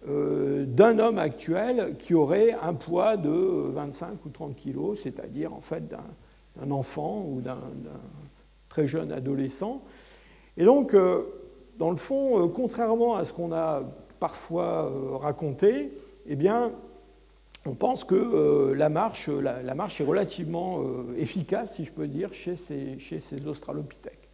euh, 0.09 0.65
d'un 0.65 0.99
homme 0.99 1.19
actuel 1.19 1.95
qui 1.97 2.13
aurait 2.13 2.51
un 2.61 2.73
poids 2.73 3.15
de 3.15 3.29
25 3.29 4.25
ou 4.25 4.29
30 4.29 4.57
kg, 4.57 4.97
c'est-à-dire 5.01 5.53
en 5.53 5.61
fait 5.61 5.87
d'un 5.87 6.71
enfant 6.71 7.25
ou 7.29 7.39
d'un 7.39 7.61
très 8.67 8.87
jeune 8.87 9.13
adolescent. 9.13 9.83
Et 10.57 10.65
donc, 10.65 10.93
euh, 10.93 11.23
dans 11.79 11.89
le 11.89 11.97
fond, 11.97 12.43
euh, 12.43 12.47
contrairement 12.47 13.15
à 13.15 13.25
ce 13.25 13.33
qu'on 13.33 13.51
a 13.51 13.81
parfois 14.19 14.85
euh, 14.85 15.15
raconté, 15.15 15.91
eh 16.27 16.35
bien, 16.35 16.71
on 17.65 17.73
pense 17.73 18.03
que 18.03 18.71
la 18.73 18.89
marche, 18.89 19.27
la, 19.27 19.75
marche, 19.75 19.99
est 19.99 20.05
relativement 20.05 20.81
efficace, 21.17 21.75
si 21.75 21.83
je 21.83 21.91
peux 21.91 22.07
dire, 22.07 22.33
chez 22.33 22.55
ces, 22.55 22.97
chez 22.99 23.19
ces 23.19 23.45
australopithèques. 23.47 24.29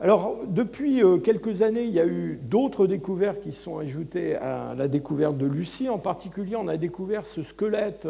Alors, 0.00 0.38
depuis 0.48 1.02
quelques 1.22 1.62
années, 1.62 1.84
il 1.84 1.92
y 1.92 2.00
a 2.00 2.06
eu 2.06 2.40
d'autres 2.42 2.88
découvertes 2.88 3.42
qui 3.42 3.52
sont 3.52 3.78
ajoutées 3.78 4.34
à 4.34 4.74
la 4.74 4.88
découverte 4.88 5.38
de 5.38 5.46
Lucie. 5.46 5.88
En 5.88 5.98
particulier, 5.98 6.56
on 6.56 6.66
a 6.66 6.76
découvert 6.76 7.24
ce 7.24 7.44
squelette 7.44 8.08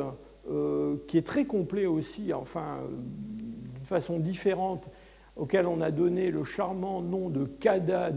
euh, 0.48 0.94
qui 1.08 1.18
est 1.18 1.26
très 1.26 1.44
complet 1.44 1.86
aussi, 1.86 2.32
enfin, 2.32 2.78
euh, 2.80 2.86
d'une 3.74 3.84
façon 3.84 4.20
différente, 4.20 4.88
auquel 5.36 5.66
on 5.66 5.80
a 5.80 5.90
donné 5.90 6.30
le 6.30 6.44
charmant 6.44 7.02
nom 7.02 7.28
de 7.28 7.44
Kada 7.44 8.10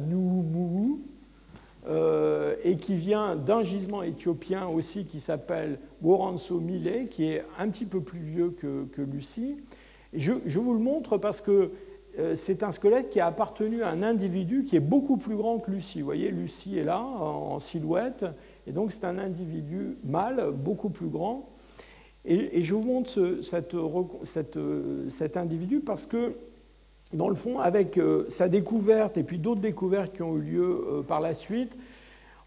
euh, 1.88 2.56
et 2.64 2.78
qui 2.78 2.96
vient 2.96 3.36
d'un 3.36 3.64
gisement 3.64 4.04
éthiopien 4.04 4.68
aussi 4.68 5.06
qui 5.06 5.20
s'appelle 5.20 5.80
Woranso 6.02 6.60
Mile, 6.60 7.08
qui 7.10 7.26
est 7.26 7.44
un 7.58 7.70
petit 7.70 7.86
peu 7.86 8.02
plus 8.02 8.20
vieux 8.20 8.52
que, 8.52 9.02
Lucie. 9.02 9.58
je, 10.14 10.60
vous 10.60 10.74
le 10.74 10.80
montre 10.80 11.18
parce 11.18 11.41
que 11.41 11.72
c'est 12.36 12.64
un 12.64 12.72
squelette 12.72 13.10
qui 13.12 13.20
a 13.22 13.28
appartenu 13.28 13.84
à 13.84 13.90
un 13.90 14.04
individu 14.04 14.66
qui 14.66 14.76
est 14.76 14.82
beaucoup 14.82 15.16
plus 15.18 15.38
grand 15.38 15.60
que 15.60 15.72
Lucie. 15.72 16.00
Vous 16.00 16.06
voyez, 16.06 16.32
Lucie 16.32 16.78
est 16.78 16.84
là, 16.84 17.02
en 17.02 17.60
silhouette, 17.60 18.26
et 18.68 18.72
donc 18.72 18.91
c'est 18.91 19.06
un 19.06 19.18
individu 19.18 19.98
mâle, 20.04 20.52
beaucoup 20.52 20.90
plus 20.90 21.08
grand. 21.08 21.50
Et, 22.26 22.64
je 22.64 22.74
vous 22.74 22.84
montre 22.84 23.40
cet 23.41 25.38
individu 25.38 25.80
parce 25.80 26.06
que, 26.06 26.36
dans 27.14 27.30
le 27.30 27.36
fond, 27.36 27.60
avec 27.60 27.98
euh, 27.98 28.26
sa 28.30 28.49
découverte 28.49 29.18
et 29.18 29.23
puis 29.23 29.40
d'autres 29.40 29.61
découvertes 29.61 30.14
qui 30.14 30.22
ont 30.22 30.38
eu 30.38 30.41
lieu 30.41 30.86
euh, 30.88 31.02
par 31.02 31.22
la 31.22 31.34
suite, 31.34 31.77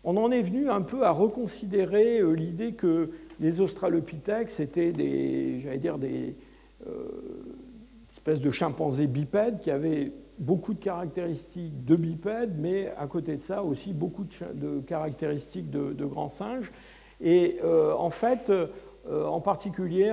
on 0.04 0.16
en 0.16 0.30
est 0.30 0.42
venu 0.42 0.68
un 0.68 0.82
peu 0.82 1.04
à 1.04 1.10
reconsidérer 1.10 2.20
euh, 2.20 2.32
l'idée 2.32 2.72
que 2.72 3.10
les 3.40 3.60
australopithèques, 3.60 4.50
c'était 4.50 4.92
des, 4.92 5.58
j'allais 5.60 5.78
dire, 5.78 5.98
des 5.98 6.36
espèces 8.10 8.40
de 8.40 8.50
chimpanzés 8.50 9.06
bipèdes 9.06 9.60
qui 9.60 9.70
avaient 9.70 10.12
beaucoup 10.38 10.74
de 10.74 10.78
caractéristiques 10.78 11.84
de 11.84 11.96
bipèdes, 11.96 12.56
mais 12.58 12.92
à 12.96 13.06
côté 13.06 13.36
de 13.36 13.42
ça 13.42 13.62
aussi 13.62 13.92
beaucoup 13.92 14.24
de, 14.24 14.80
caractéristiques 14.80 15.70
de, 15.70 15.92
de, 15.92 16.04
grands 16.04 16.28
singes. 16.28 16.72
Et 17.20 17.58
en 17.62 18.10
fait, 18.10 18.52
euh, 19.10 19.26
en 19.26 19.40
particulier, 19.40 20.12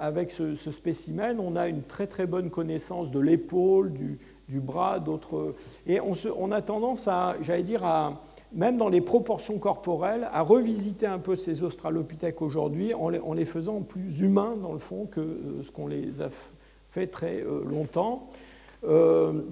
avec 0.00 0.32
ce, 0.32 0.54
spécimen, 0.54 1.38
on 1.38 1.54
a 1.54 1.68
une 1.68 1.82
très 1.82 2.08
très 2.08 2.26
bonne 2.26 2.50
connaissance 2.50 3.10
de 3.10 3.20
l'épaule, 3.20 3.92
du, 3.92 4.18
bras, 4.60 4.98
d'autres. 4.98 5.54
Et 5.86 6.00
on, 6.00 6.50
a 6.50 6.60
tendance 6.60 7.06
à, 7.06 7.36
j'allais 7.40 7.62
dire, 7.62 7.84
à, 7.84 8.20
même 8.52 8.76
dans 8.76 8.88
les 8.88 9.00
proportions 9.00 9.58
corporelles, 9.58 10.28
à 10.32 10.42
revisiter 10.42 11.06
un 11.06 11.20
peu 11.20 11.36
ces 11.36 11.62
australopithèques 11.62 12.42
aujourd'hui 12.42 12.94
en, 12.94 13.08
les, 13.08 13.44
faisant 13.44 13.80
plus 13.80 14.20
humains, 14.20 14.56
dans 14.60 14.72
le 14.72 14.80
fond, 14.80 15.06
que 15.06 15.20
euh, 15.20 15.62
ce 15.62 15.70
qu'on 15.70 15.86
les 15.86 16.20
a 16.20 16.30
fait 16.90 17.06
très 17.06 17.42
euh, 17.42 17.62
longtemps. 17.64 18.28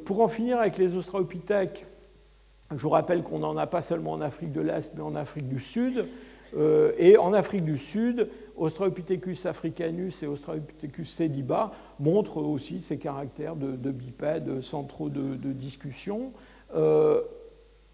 pour 0.05 0.21
en 0.21 0.29
finir 0.29 0.59
avec 0.59 0.79
les 0.79 0.97
australopithèques, 0.97 1.87
je 2.73 2.83
vous 2.83 2.91
rappelle 2.91 3.23
qu'on 3.23 3.39
n'en 3.39 3.57
a 3.57 3.69
pas 3.69 3.83
seulement 3.83 4.13
en 4.13 4.21
Afrique 4.21 4.53
de 4.53 4.61
l'Est, 4.61 4.93
mais 4.97 5.03
en 5.03 5.15
Afrique 5.15 5.49
du 5.49 5.61
Sud. 5.61 6.09
Et 6.99 7.17
en 7.19 7.33
Afrique 7.33 7.65
du 7.65 7.77
Sud, 7.77 8.29
Australopithecus 8.59 9.47
africanus 9.47 10.23
et 10.23 10.27
Australopithecus 10.27 11.09
sediba 11.09 11.73
montrent 12.01 12.39
aussi 12.39 12.81
ces 12.81 12.99
caractères 12.99 13.57
de, 13.57 13.91
bipèdes 13.91 14.61
sans 14.61 14.85
trop 14.85 15.09
de, 15.09 15.53
discussion. 15.53 16.33
Euh, 16.75 17.23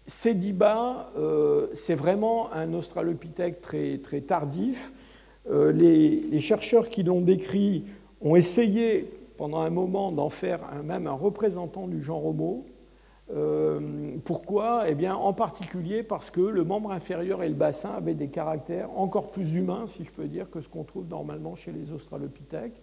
sediba, 0.07 1.11
euh, 1.17 1.67
c'est 1.73 1.95
vraiment 1.95 2.51
un 2.51 2.73
Australopithèque 2.73 3.61
très, 3.61 3.99
tardif. 4.21 4.91
Euh, 5.49 5.71
les, 5.71 6.39
chercheurs 6.39 6.89
qui 6.89 7.03
l'ont 7.03 7.21
décrit 7.21 7.85
ont 8.21 8.35
essayé 8.35 9.11
pendant 9.37 9.61
un 9.61 9.69
moment 9.69 10.11
d'en 10.11 10.29
faire 10.29 10.61
même 10.83 11.07
un 11.07 11.13
représentant 11.13 11.87
du 11.87 12.01
genre 12.01 12.25
Homo. 12.25 12.65
Euh, 13.33 13.79
pourquoi? 14.23 14.85
Eh 14.87 14.95
bien, 14.95 15.15
en 15.15 15.33
particulier 15.33 16.03
parce 16.03 16.29
que 16.29 16.41
le 16.41 16.63
membre 16.63 16.91
inférieur 16.91 17.41
et 17.41 17.49
le 17.49 17.55
bassin 17.55 17.89
avaient 17.89 18.13
des 18.13 18.27
caractères 18.27 18.89
encore 18.95 19.31
plus 19.31 19.55
humains, 19.55 19.85
si 19.95 20.05
je 20.05 20.11
peux 20.11 20.27
dire, 20.27 20.49
que 20.49 20.61
ce 20.61 20.67
qu'on 20.67 20.83
trouve 20.83 21.07
normalement 21.07 21.55
chez 21.55 21.71
les 21.71 21.91
australopithèques. 21.91 22.79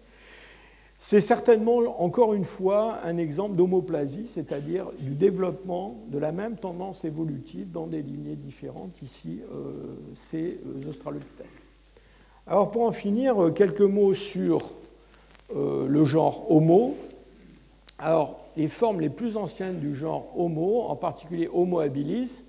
C'est 0.98 1.20
certainement, 1.20 1.78
encore 2.00 2.32
une 2.32 2.44
fois, 2.44 2.98
un 3.04 3.16
exemple 3.16 3.56
d'homoplasie, 3.56 4.28
c'est-à-dire 4.32 4.86
du 5.00 5.14
développement 5.14 5.96
de 6.08 6.18
la 6.18 6.30
même 6.30 6.56
tendance 6.56 7.04
évolutive 7.04 7.72
dans 7.72 7.88
des 7.88 8.02
lignées 8.02 8.36
différentes, 8.36 9.02
ici, 9.02 9.40
euh, 9.52 9.72
ces 10.14 10.60
euh, 10.64 10.88
australopithèques. 10.88 11.46
Alors, 12.46 12.70
pour 12.70 12.82
en 12.82 12.92
finir, 12.92 13.52
quelques 13.54 13.80
mots 13.80 14.14
sur 14.14 14.70
le 15.54 16.04
genre 16.06 16.50
Homo. 16.50 16.96
Alors, 18.04 18.40
les 18.56 18.66
formes 18.66 19.00
les 19.00 19.10
plus 19.10 19.36
anciennes 19.36 19.78
du 19.78 19.94
genre 19.94 20.26
Homo, 20.36 20.80
en 20.88 20.96
particulier 20.96 21.48
Homo 21.52 21.78
habilis, 21.78 22.44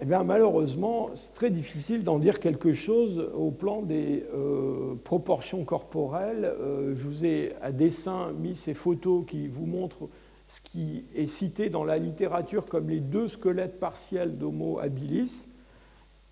eh 0.00 0.04
bien, 0.04 0.24
malheureusement, 0.24 1.10
c'est 1.14 1.32
très 1.32 1.50
difficile 1.50 2.02
d'en 2.02 2.18
dire 2.18 2.40
quelque 2.40 2.72
chose 2.72 3.30
au 3.36 3.52
plan 3.52 3.82
des 3.82 4.24
euh, 4.34 4.96
proportions 5.04 5.62
corporelles. 5.62 6.44
Euh, 6.44 6.96
je 6.96 7.06
vous 7.06 7.24
ai 7.24 7.52
à 7.62 7.70
dessin 7.70 8.32
mis 8.32 8.56
ces 8.56 8.74
photos 8.74 9.24
qui 9.24 9.46
vous 9.46 9.66
montrent 9.66 10.08
ce 10.48 10.60
qui 10.60 11.04
est 11.14 11.26
cité 11.26 11.70
dans 11.70 11.84
la 11.84 11.98
littérature 11.98 12.66
comme 12.66 12.90
les 12.90 13.00
deux 13.00 13.28
squelettes 13.28 13.78
partiels 13.78 14.38
d'Homo 14.38 14.80
habilis. 14.80 15.46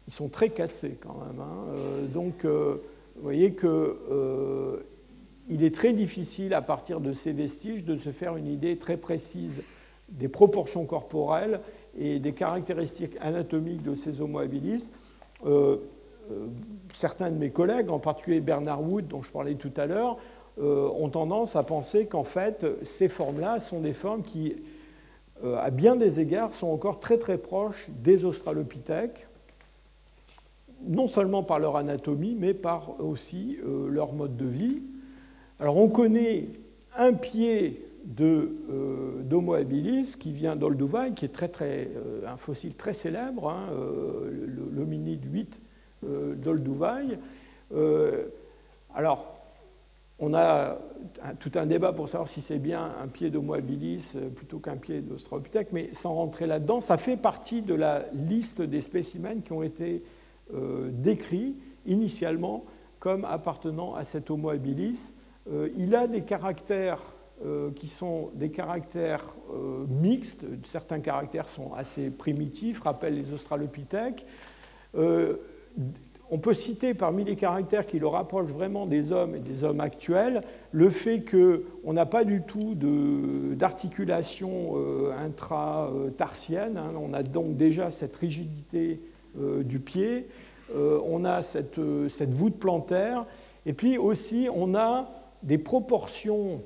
Ils 0.09 0.13
sont 0.13 0.29
très 0.29 0.51
cassés 0.51 0.99
quand 1.01 1.17
même. 1.25 1.41
Hein. 1.41 1.65
Euh, 1.77 2.07
donc, 2.09 2.45
vous 2.45 3.23
voyez 3.23 3.53
que 3.53 4.83
il 5.49 5.63
est 5.63 5.75
très 5.75 5.93
difficile, 5.93 6.55
à 6.55 6.63
partir 6.63 7.01
de 7.01 7.13
ces 7.13 7.33
vestiges, 7.33 7.85
de 7.85 7.97
se 7.97 8.11
faire 8.11 8.37
une 8.37 8.49
idée 8.49 8.79
très 8.79 8.97
précise 8.97 9.63
des 10.09 10.29
proportions 10.29 10.85
corporelles 10.85 11.61
et 11.99 12.19
des 12.19 12.33
caractéristiques 12.33 13.17
anatomiques 13.21 13.83
de 13.83 13.95
ces 13.95 14.21
Homo 14.21 14.39
habilis. 14.39 14.91
Euh, 15.45 15.77
euh, 16.31 16.47
certains 16.93 17.31
de 17.31 17.37
mes 17.37 17.51
collègues, 17.51 17.91
en 17.91 17.99
particulier 17.99 18.41
Bernard 18.41 18.83
Wood, 18.83 19.07
dont 19.07 19.23
je 19.23 19.31
parlais 19.31 19.55
tout 19.55 19.73
à 19.77 19.87
l'heure, 19.87 20.19
euh, 20.59 20.89
ont 20.89 21.09
tendance 21.09 21.55
à 21.55 21.63
penser 21.63 22.07
qu'en 22.07 22.25
fait, 22.25 22.67
ces 22.85 23.09
formes-là 23.09 23.61
sont 23.61 23.81
des 23.81 23.93
formes 23.93 24.23
qui, 24.23 24.57
à 25.45 25.71
bien 25.71 25.97
des 25.97 26.19
égards, 26.19 26.55
sont 26.55 26.69
encore 26.69 26.99
très 26.99 27.19
très 27.19 27.39
proches 27.39 27.91
des 27.91 28.25
australopithèques, 28.25 29.29
non 30.83 31.09
seulement 31.09 31.43
par 31.43 31.59
leur 31.59 31.77
anatomie, 31.77 32.37
mais 32.39 32.55
par 32.55 33.01
aussi 33.01 33.59
leur 33.63 34.13
mode 34.15 34.37
de 34.37 34.47
vie. 34.47 34.83
Alors 35.59 35.79
on 35.79 35.89
connaît 35.89 36.49
un 36.97 37.15
pied 37.15 37.83
euh, 38.21 39.23
d'Homo 39.23 39.55
habilis 39.55 40.17
qui 40.19 40.33
vient 40.33 40.55
d'Olduvai, 40.55 41.13
qui 41.17 41.25
est 41.25 41.33
très, 41.33 41.49
très, 41.49 41.91
euh, 41.97 42.27
un 42.27 42.37
fossile 42.37 42.75
très 42.75 42.93
célèbre, 42.93 43.49
hein, 43.49 43.69
euh, 43.73 44.47
l'hominide 44.75 45.25
8 45.25 45.61
d'Olduvai. 46.37 47.19
alors, 48.95 49.33
on 50.19 50.35
a 50.35 50.79
tout 51.41 51.51
un 51.57 51.67
débat 51.67 51.93
pour 51.93 52.09
savoir 52.09 52.29
si 52.29 52.41
c'est 52.41 52.59
bien 52.59 52.93
un 53.03 53.09
pied 53.09 53.31
d'Homo 53.31 53.55
habilis 53.55 54.13
plutôt 54.37 54.59
qu'un 54.59 54.77
pied 54.77 55.01
d'Australopithèque, 55.01 55.69
mais 55.73 55.89
sans 55.93 56.15
rentrer 56.15 56.47
là-dedans, 56.47 56.81
ça 56.81 56.97
fait 56.97 57.17
partie 57.17 57.63
de 57.63 57.75
la 57.75 58.05
liste 58.13 58.63
des 58.63 58.83
spécimens 58.83 59.41
qui 59.43 59.53
ont 59.53 59.63
été 59.63 60.05
décrits 60.91 61.57
initialement 61.87 62.65
comme 63.01 63.25
appartenant 63.25 63.95
à 63.95 64.05
cet 64.05 64.31
Homo 64.31 64.51
habilis. 64.51 65.13
Il 65.77 65.95
a 65.95 66.07
des 66.07 66.23
caractères 66.23 67.17
euh, 67.45 67.71
qui 67.71 67.87
sont 67.87 68.31
des 68.33 68.49
caractères 68.49 69.37
euh, 69.53 69.85
mixtes. 69.91 70.47
Certains 70.65 71.01
caractères 71.01 71.49
sont 71.49 71.75
assez 71.75 72.09
primitifs, 72.09 72.81
rappellent 72.81 73.13
les 73.13 73.31
australopithèques. 73.31 74.25
Euh, 74.97 75.37
on 76.31 76.39
peut 76.39 76.55
citer 76.55 76.95
parmi 76.95 77.25
les 77.25 77.37
caractères 77.37 77.87
qui 77.87 77.99
le 77.99 78.07
rapprochent 78.07 78.53
vraiment 78.53 78.87
des 78.87 79.13
hommes 79.13 79.35
et 79.35 79.41
des 79.41 79.65
hommes 79.65 79.81
actuels 79.81 80.41
le 80.73 80.89
fait 80.89 81.25
qu'on 81.31 81.93
n'a 81.93 82.07
pas 82.07 82.25
du 82.25 82.41
tout 82.41 82.75
d'articulation 82.75 84.77
intra-tarsienne. 85.19 86.79
Hein. 86.79 86.95
on 86.99 87.13
a 87.13 87.23
donc 87.23 87.59
déjà 87.59 87.91
cette 87.91 88.17
rigidité 88.17 88.99
du 89.37 89.79
pied. 89.79 90.27
on 90.75 91.25
a 91.27 91.43
cette, 91.43 91.79
cette 92.09 92.35
voûte 92.35 92.59
plantaire. 92.59 93.25
Et 93.67 93.73
puis 93.73 93.99
aussi, 93.99 94.49
on 94.53 94.75
a 94.75 95.09
des 95.43 95.59
proportions 95.59 96.63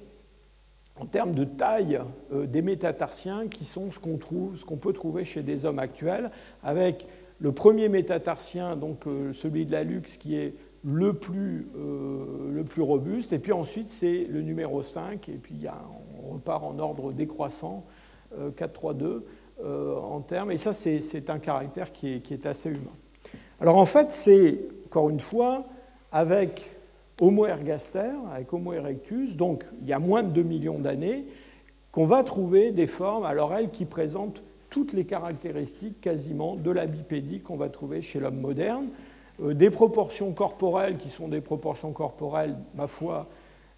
en 1.01 1.07
termes 1.07 1.35
de 1.35 1.45
taille 1.45 2.01
euh, 2.33 2.47
des 2.47 2.63
métatarsiens 2.63 3.49
qui 3.49 3.65
sont 3.65 3.91
ce 3.91 3.99
qu'on 3.99 4.19
trouve, 4.19 4.57
ce 4.57 4.65
qu'on 4.65 4.77
peut 4.77 4.93
trouver 4.93 5.25
chez 5.25 5.43
des 5.43 5.65
hommes 5.65 5.79
actuels, 5.79 6.31
avec 6.63 7.07
le 7.39 7.53
premier 7.53 7.89
métatarsien, 7.89 8.77
donc 8.77 9.07
euh, 9.07 9.33
celui 9.33 9.65
de 9.65 9.73
la 9.73 9.83
luxe, 9.83 10.19
qui 10.19 10.37
est 10.37 10.55
le 10.85 11.15
plus, 11.15 11.69
euh, 11.77 12.51
le 12.53 12.65
plus 12.65 12.83
robuste, 12.83 13.33
et 13.33 13.39
puis 13.39 13.53
ensuite 13.53 13.89
c'est 13.89 14.25
le 14.25 14.43
numéro 14.43 14.83
5, 14.83 15.29
et 15.29 15.33
puis 15.33 15.67
on 16.23 16.35
repart 16.35 16.63
en 16.63 16.79
ordre 16.79 17.13
décroissant, 17.13 17.85
4, 18.57 18.73
3, 18.73 18.95
2 18.95 19.27
en 19.63 20.21
termes, 20.21 20.53
et 20.53 20.57
ça 20.57 20.73
c'est 20.73 21.29
un 21.29 21.39
caractère 21.39 21.93
qui 21.93 22.15
est, 22.15 22.21
qui 22.21 22.33
est 22.33 22.47
assez 22.47 22.71
humain. 22.71 22.93
Alors 23.61 23.77
en 23.77 23.85
fait, 23.85 24.11
c'est, 24.11 24.59
encore 24.87 25.11
une 25.11 25.21
fois, 25.21 25.67
avec 26.13 26.71
Homo 27.21 27.47
ergaster 27.47 28.13
avec 28.33 28.53
Homo 28.53 28.73
erectus, 28.73 29.37
donc 29.37 29.65
il 29.83 29.89
y 29.89 29.93
a 29.93 29.99
moins 29.99 30.23
de 30.23 30.31
2 30.31 30.43
millions 30.43 30.79
d'années, 30.79 31.27
qu'on 31.93 32.07
va 32.07 32.25
trouver 32.25 32.73
des 32.73 32.87
formes, 32.87 33.25
alors 33.25 33.55
elles, 33.55 33.71
qui 33.71 33.85
présentent 33.85 34.43
toutes 34.71 34.93
les 34.93 35.05
caractéristiques 35.05 36.01
quasiment 36.01 36.57
de 36.57 36.71
la 36.71 36.87
bipédie 36.87 37.41
qu'on 37.41 37.57
va 37.57 37.69
trouver 37.69 38.03
chez 38.03 38.21
l'homme 38.21 38.41
moderne. 38.41 38.87
Euh, 39.43 39.55
des 39.55 39.71
proportions 39.71 40.33
corporelles 40.33 40.97
qui 40.97 41.09
sont 41.09 41.29
des 41.29 41.41
proportions 41.41 41.93
corporelles, 41.93 42.57
ma 42.75 42.87
foi, 42.87 43.27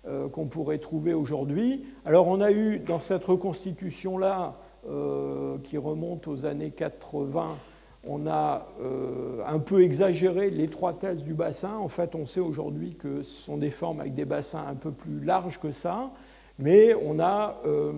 euh, 0.06 0.28
qu'on 0.28 0.46
pourrait 0.46 0.78
trouver 0.78 1.14
aujourd'hui. 1.14 1.84
Alors 2.04 2.28
on 2.28 2.40
a 2.40 2.52
eu 2.52 2.78
dans 2.78 3.00
cette 3.00 3.24
reconstitution-là, 3.24 4.56
euh, 4.88 5.58
qui 5.64 5.78
remonte 5.78 6.26
aux 6.26 6.44
années 6.44 6.70
80, 6.70 7.56
on 8.04 8.26
a 8.26 8.66
euh, 8.80 9.42
un 9.46 9.58
peu 9.58 9.82
exagéré 9.82 10.50
l'étroitesse 10.50 11.22
du 11.22 11.34
bassin. 11.34 11.76
En 11.76 11.88
fait, 11.88 12.14
on 12.14 12.26
sait 12.26 12.40
aujourd'hui 12.40 12.94
que 12.94 13.22
ce 13.22 13.42
sont 13.42 13.56
des 13.56 13.70
formes 13.70 14.00
avec 14.00 14.14
des 14.14 14.24
bassins 14.24 14.64
un 14.68 14.74
peu 14.74 14.90
plus 14.90 15.20
larges 15.24 15.60
que 15.60 15.72
ça, 15.72 16.10
mais 16.58 16.94
on 16.94 17.20
a 17.20 17.60
euh, 17.64 17.92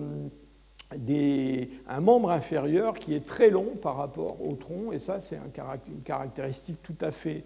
un 1.87 2.01
membre 2.01 2.29
inférieur 2.29 2.93
qui 2.93 3.15
est 3.15 3.25
très 3.25 3.49
long 3.49 3.75
par 3.81 3.97
rapport 3.97 4.37
au 4.47 4.53
tronc, 4.53 4.91
et 4.91 4.99
ça, 4.99 5.19
c'est 5.19 5.37
une 5.37 6.01
caractéristique 6.03 6.81
tout 6.83 6.97
à 7.01 7.11
fait 7.11 7.43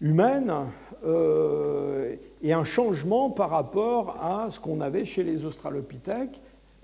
humaine, 0.00 0.52
euh, 1.04 2.14
et 2.42 2.52
un 2.52 2.64
changement 2.64 3.30
par 3.30 3.50
rapport 3.50 4.22
à 4.22 4.48
ce 4.50 4.60
qu'on 4.60 4.80
avait 4.80 5.04
chez 5.04 5.24
les 5.24 5.44
australopithèques, 5.44 6.40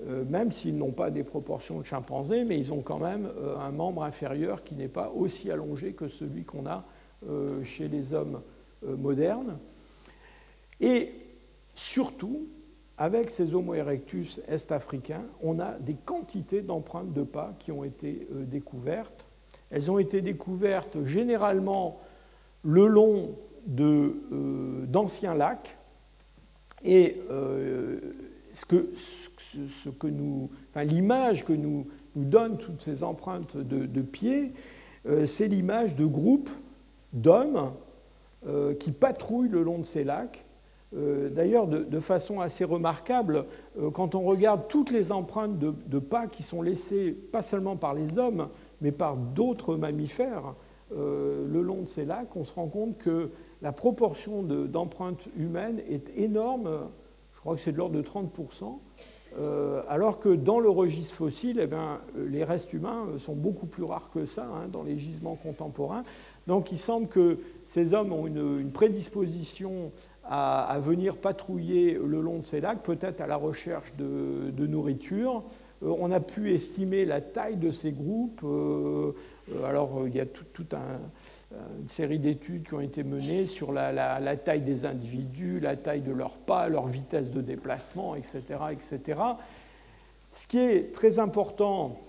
même 0.06 0.52
s'ils 0.52 0.76
n'ont 0.76 0.92
pas 0.92 1.10
des 1.10 1.24
proportions 1.24 1.80
de 1.80 1.84
chimpanzés, 1.84 2.44
mais 2.44 2.58
ils 2.58 2.72
ont 2.72 2.82
quand 2.82 2.98
même 2.98 3.28
euh, 3.38 3.56
un 3.58 3.70
membre 3.70 4.04
inférieur 4.04 4.64
qui 4.64 4.74
n'est 4.74 4.88
pas 4.88 5.10
aussi 5.14 5.50
allongé 5.50 5.92
que 5.92 6.08
celui 6.08 6.44
qu'on 6.44 6.66
a 6.66 6.84
euh, 7.28 7.62
chez 7.62 7.88
les 7.88 8.12
hommes 8.14 8.40
modernes. 8.84 9.58
Et 10.80 11.12
surtout, 11.74 12.48
avec 12.98 13.30
ces 13.30 13.54
Homo 13.54 13.74
erectus 13.74 14.40
est-africains, 14.48 15.22
on 15.40 15.60
a 15.60 15.78
des 15.78 15.94
quantités 15.94 16.62
d'empreintes 16.62 17.12
de 17.12 17.22
pas 17.22 17.54
qui 17.60 17.70
ont 17.70 17.84
été 17.84 18.26
découvertes. 18.32 19.26
Elles 19.70 19.88
ont 19.88 20.00
été 20.00 20.20
découvertes 20.20 21.04
généralement 21.04 22.00
le 22.64 22.88
long 22.88 23.36
d'anciens 23.68 25.34
lacs 25.36 25.76
et 26.84 27.20
ce 28.52 28.64
que, 29.88 30.06
l'image 30.76 31.44
que 31.44 31.52
nous, 31.52 31.86
nous 32.16 32.24
donnent 32.24 32.58
toutes 32.58 32.80
ces 32.82 33.02
empreintes 33.02 33.56
de, 33.56 34.02
pieds, 34.02 34.52
euh, 35.06 35.26
c'est 35.26 35.48
l'image 35.48 35.96
de 35.96 36.04
groupes 36.04 36.50
d'hommes 37.12 37.72
euh, 38.46 38.74
qui 38.74 38.92
patrouillent 38.92 39.48
le 39.48 39.62
long 39.62 39.78
de 39.78 39.84
ces 39.84 40.04
lacs. 40.04 40.44
Euh, 40.94 41.30
d'ailleurs, 41.30 41.66
de, 41.66 42.00
façon 42.00 42.40
assez 42.40 42.64
remarquable, 42.64 43.46
quand 43.94 44.14
on 44.14 44.22
regarde 44.22 44.68
toutes 44.68 44.90
les 44.90 45.10
empreintes 45.10 45.58
de, 45.58 45.98
pas 45.98 46.26
qui 46.26 46.42
sont 46.42 46.60
laissées, 46.60 47.12
pas 47.12 47.42
seulement 47.42 47.76
par 47.76 47.94
les 47.94 48.18
hommes, 48.18 48.48
mais 48.80 48.92
par 48.92 49.16
d'autres 49.16 49.76
mammifères, 49.76 50.54
le 50.94 51.62
long 51.62 51.82
de 51.82 51.88
ces 51.88 52.04
lacs, 52.04 52.36
on 52.36 52.44
se 52.44 52.52
rend 52.52 52.66
compte 52.66 52.98
que 52.98 53.30
la 53.62 53.72
proportion 53.72 54.42
d'empreintes 54.42 55.26
humaines 55.38 55.80
est 55.88 56.10
énorme 56.14 56.68
crois 57.42 57.56
que 57.56 57.60
c'est 57.60 57.72
de 57.72 57.76
l'ordre 57.76 57.96
de 57.96 58.02
30%, 58.02 58.78
euh, 59.38 59.82
alors 59.88 60.20
que 60.20 60.28
dans 60.28 60.60
le 60.60 60.68
registre 60.68 61.14
fossile, 61.14 61.58
eh 61.60 61.66
bien, 61.66 62.00
les 62.16 62.44
restes 62.44 62.72
humains 62.72 63.06
sont 63.18 63.34
beaucoup 63.34 63.66
plus 63.66 63.82
rares 63.82 64.10
que 64.10 64.26
ça 64.26 64.44
hein, 64.44 64.68
dans 64.70 64.82
les 64.82 64.98
gisements 64.98 65.36
contemporains. 65.36 66.04
Donc 66.46 66.72
il 66.72 66.78
semble 66.78 67.08
que 67.08 67.38
ces 67.64 67.94
hommes 67.94 68.12
ont 68.12 68.26
une, 68.26 68.70
prédisposition 68.70 69.92
à, 70.24 70.78
venir 70.80 71.16
patrouiller 71.16 71.94
le 71.94 72.20
long 72.20 72.38
de 72.38 72.44
ces 72.44 72.60
lacs, 72.60 72.82
peut-être 72.82 73.20
à 73.20 73.26
la 73.26 73.36
recherche 73.36 73.92
de, 73.96 74.66
nourriture. 74.66 75.44
Euh, 75.82 75.94
on 75.98 76.10
a 76.12 76.20
pu 76.20 76.54
estimer 76.54 77.04
la 77.04 77.20
taille 77.20 77.56
de 77.56 77.70
ces 77.70 77.92
groupes. 77.92 78.42
Euh, 78.44 79.12
alors 79.64 80.02
il 80.06 80.14
y 80.14 80.20
a 80.20 80.26
tout 80.26 80.66
un 80.72 80.76
euh, 80.76 80.98
une 81.80 81.88
série 81.88 82.18
d'études 82.18 82.66
qui 82.66 82.74
ont 82.74 82.80
été 82.80 83.02
menées 83.02 83.46
sur 83.46 83.72
la, 83.72 84.36
taille 84.36 84.62
des 84.62 84.84
individus, 84.84 85.60
la 85.60 85.76
taille 85.76 86.00
de 86.00 86.12
leurs 86.12 86.38
pas, 86.38 86.68
leur 86.68 86.86
vitesse 86.86 87.30
de 87.30 87.40
déplacement, 87.40 88.14
etc.. 88.14 88.60
Ce 90.32 90.46
qui 90.46 90.58
est 90.58 90.94
très 90.94 91.18
important 91.18 92.00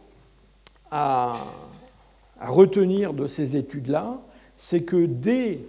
à, 0.91 1.45
retenir 2.39 3.13
de 3.13 3.27
ces 3.27 3.55
études-là, 3.55 4.19
c'est 4.57 4.83
que 4.83 5.05
dès 5.05 5.59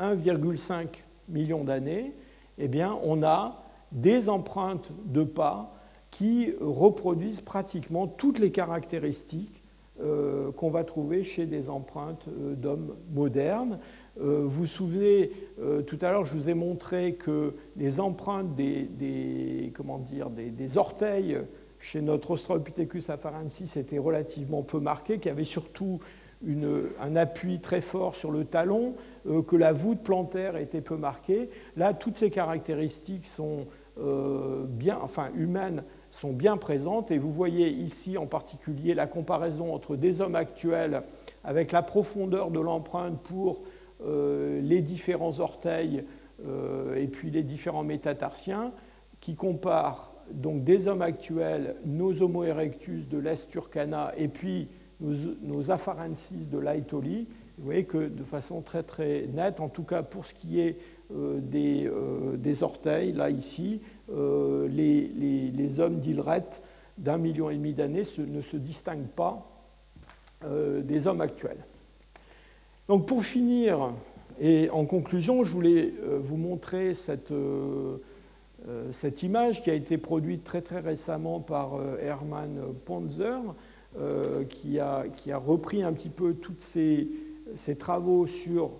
1,5 0.00 0.86
million 1.28 1.64
d'années, 1.64 2.12
eh 2.58 2.70
on 3.02 3.22
a 3.22 3.62
des 3.92 4.28
empreintes 4.28 4.90
de 5.04 5.22
pas 5.24 5.74
qui 6.10 6.52
reproduisent 6.60 7.40
pratiquement 7.40 8.06
toutes 8.06 8.38
les 8.38 8.50
caractéristiques 8.50 9.61
euh, 9.61 9.61
qu'on 10.56 10.70
va 10.70 10.84
trouver 10.84 11.22
chez 11.22 11.46
des 11.46 11.68
empreintes 11.68 12.26
euh, 12.28 12.54
d'hommes 12.54 12.96
modernes. 13.12 13.78
Euh, 14.20 14.42
vous 14.44 14.60
vous 14.60 14.66
souvenez, 14.66 15.30
tout 15.86 15.98
à 16.00 16.10
l'heure, 16.10 16.24
je 16.24 16.34
vous 16.34 16.48
ai 16.48 16.54
montré 16.54 17.14
que 17.14 17.54
les 17.76 18.00
empreintes 18.00 18.54
des, 18.54 19.72
comment 19.74 19.98
dire, 19.98 20.30
des, 20.30 20.78
orteils 20.78 21.38
chez 21.78 22.00
notre 22.00 22.32
Australopithecus 22.32 23.10
afarensis 23.10 23.76
étaient 23.76 23.98
relativement 23.98 24.62
peu 24.62 24.80
marquées, 24.80 25.18
qu'il 25.18 25.26
y 25.26 25.32
avait 25.32 25.44
surtout 25.44 26.00
un 27.00 27.16
appui 27.16 27.60
très 27.60 27.80
fort 27.80 28.14
sur 28.14 28.30
le 28.30 28.44
talon, 28.44 28.94
que 29.46 29.56
la 29.56 29.72
voûte 29.72 30.02
plantaire 30.02 30.56
était 30.56 30.80
peu 30.80 30.96
marquée. 30.96 31.48
Là, 31.76 31.94
toutes 31.94 32.18
ces 32.18 32.30
caractéristiques 32.30 33.26
sont 33.26 33.66
bien, 33.96 34.98
enfin, 35.02 35.30
humaines 35.36 35.84
sont 36.12 36.32
bien 36.32 36.56
présentes. 36.56 37.10
Et 37.10 37.18
vous 37.18 37.32
voyez 37.32 37.68
ici 37.68 38.16
en 38.16 38.26
particulier 38.26 38.94
la 38.94 39.06
comparaison 39.06 39.74
entre 39.74 39.96
des 39.96 40.20
hommes 40.20 40.36
actuels 40.36 41.02
avec 41.42 41.72
la 41.72 41.82
profondeur 41.82 42.50
de 42.50 42.60
l'empreinte 42.60 43.18
pour 43.20 43.62
euh, 44.04 44.60
les 44.60 44.80
différents 44.82 45.40
orteils 45.40 46.04
euh, 46.46 46.96
et 46.96 47.06
puis 47.06 47.30
les 47.30 47.42
différents 47.42 47.84
métatarsiens, 47.84 48.72
qui 49.20 49.34
comparent 49.34 50.12
donc 50.32 50.64
des 50.64 50.86
hommes 50.86 51.02
actuels, 51.02 51.76
nos 51.84 52.22
Homo 52.22 52.44
erectus 52.44 53.08
de 53.08 53.18
l'Est 53.18 53.50
Turkana 53.50 54.12
et 54.16 54.28
puis 54.28 54.68
nos, 55.00 55.14
nos 55.42 55.70
afarensis 55.70 56.48
de 56.48 56.58
l'Aetoli. 56.58 57.26
Vous 57.58 57.64
voyez 57.64 57.84
que 57.84 58.08
de 58.08 58.24
façon 58.24 58.60
très 58.60 58.82
très 58.82 59.26
nette, 59.32 59.60
en 59.60 59.68
tout 59.68 59.84
cas 59.84 60.02
pour 60.02 60.26
ce 60.26 60.34
qui 60.34 60.60
est 60.60 60.78
euh, 61.14 61.38
des, 61.40 61.90
des, 62.38 62.62
orteils, 62.62 63.12
là 63.12 63.30
ici, 63.30 63.80
euh, 64.14 64.68
les, 64.68 65.80
hommes 65.80 66.00
d'Ilret 66.00 66.44
d'un 66.98 67.16
million 67.16 67.48
et 67.50 67.56
demi 67.56 67.72
d'années 67.72 68.02
ne 68.18 68.40
se 68.40 68.56
distinguent 68.56 69.06
pas 69.06 69.46
euh, 70.44 70.82
des 70.82 71.06
hommes 71.06 71.20
actuels. 71.20 71.64
Donc 72.88 73.06
pour 73.06 73.24
finir, 73.24 73.92
et 74.38 74.68
en 74.70 74.84
conclusion, 74.84 75.44
je 75.44 75.52
voulais 75.52 75.94
euh, 76.02 76.18
vous 76.20 76.36
montrer 76.36 76.94
cette, 76.94 77.32
cette 78.92 79.22
image 79.22 79.62
qui 79.62 79.70
a 79.70 79.74
été 79.74 79.98
produite 79.98 80.44
très 80.44 80.60
très 80.60 80.80
récemment 80.80 81.40
par 81.40 81.80
Hermann 82.00 82.60
Ponzer, 82.84 83.40
qui 84.48 84.78
a, 84.78 85.04
qui, 85.16 85.32
a, 85.32 85.38
repris 85.38 85.82
un 85.82 85.92
petit 85.92 86.10
peu 86.10 86.34
tous 86.34 86.54
ces, 86.58 87.08
travaux 87.78 88.26
sur, 88.26 88.70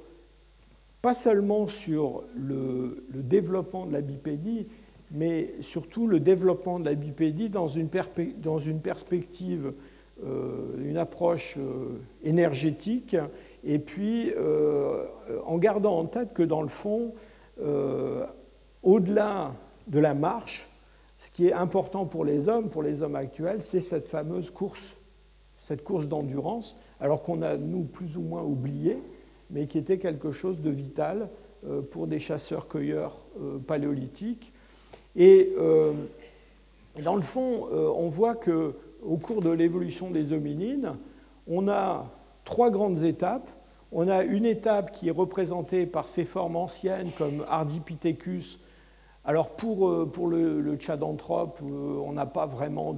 pas 1.01 1.15
seulement 1.15 1.67
sur 1.67 2.23
le, 2.37 3.05
développement 3.13 3.87
de 3.87 3.93
la 3.93 4.01
bipédie, 4.03 4.67
mais 5.13 5.55
surtout 5.61 6.07
le 6.07 6.21
développement 6.21 6.81
de 6.81 6.87
la 6.87 6.95
bipédie 6.95 7.49
dans 7.49 7.69
une, 7.69 7.89
perspective, 7.89 9.73
une 10.79 10.97
approche 10.97 11.59
énergétique 12.25 13.17
et 13.65 13.79
puis 13.79 14.33
euh, 14.37 15.05
en 15.47 15.59
gardant 15.59 15.99
en 15.99 16.07
tête 16.07 16.33
que 16.35 16.43
dans 16.43 16.63
le 16.63 16.69
fond, 16.69 17.15
euh, 17.61 18.27
au-delà 18.83 19.55
de 19.87 19.99
la 20.01 20.15
marche, 20.15 20.69
ce 21.19 21.31
qui 21.31 21.47
est 21.47 21.53
important 21.53 22.05
pour 22.05 22.25
les 22.25 22.49
hommes, 22.49 22.69
pour 22.69 22.83
les 22.83 23.03
hommes 23.03 23.15
actuels, 23.15 23.63
c'est 23.63 23.81
cette 23.81 24.09
fameuse 24.09 24.51
course, 24.51 24.97
cette 25.61 25.85
course 25.85 26.09
d'endurance, 26.09 26.79
alors 27.01 27.23
qu'on 27.23 27.43
a, 27.43 27.57
nous, 27.57 27.85
plus 27.85 28.17
ou 28.17 28.23
moins 28.23 28.43
oublié, 28.43 28.99
mais 29.51 29.67
qui 29.67 29.79
était 29.79 29.99
quelque 29.99 30.33
chose 30.33 30.61
de 30.61 30.71
vital 30.71 31.29
euh, 31.65 31.83
pour 31.83 32.09
des 32.09 32.19
chasseurs-cueilleurs 32.19 33.25
paléolithiques. 33.67 34.53
Et 35.17 35.53
dans 37.03 37.17
le 37.17 37.23
fond, 37.23 37.69
on 37.71 38.09
voit 38.09 38.35
qu'au 38.35 39.17
cours 39.23 39.43
de 39.43 39.51
l'évolution 39.51 40.11
des 40.11 40.33
hominines, 40.33 40.97
on 41.47 41.69
a 41.69 42.07
trois 42.45 42.71
grandes 42.71 43.03
étapes. 43.03 43.49
On 43.93 44.09
a 44.09 44.23
une 44.23 44.47
étape 44.47 44.93
qui 44.93 45.09
est 45.09 45.13
représentée 45.13 45.87
par 45.87 46.09
ces 46.09 46.25
formes 46.25 46.57
anciennes 46.57 47.11
comme 47.17 47.45
Ardipithecus. 47.49 48.59
Alors 49.25 49.51
pour, 49.51 49.89
euh, 49.89 50.11
pour 50.11 50.29
le, 50.29 50.61
le 50.61 50.77
Tchadanthrope, 50.77 51.61
euh, 51.63 52.01
on 52.05 52.13
n'a 52.13 52.27
pas 52.27 52.47
vraiment 52.47 52.95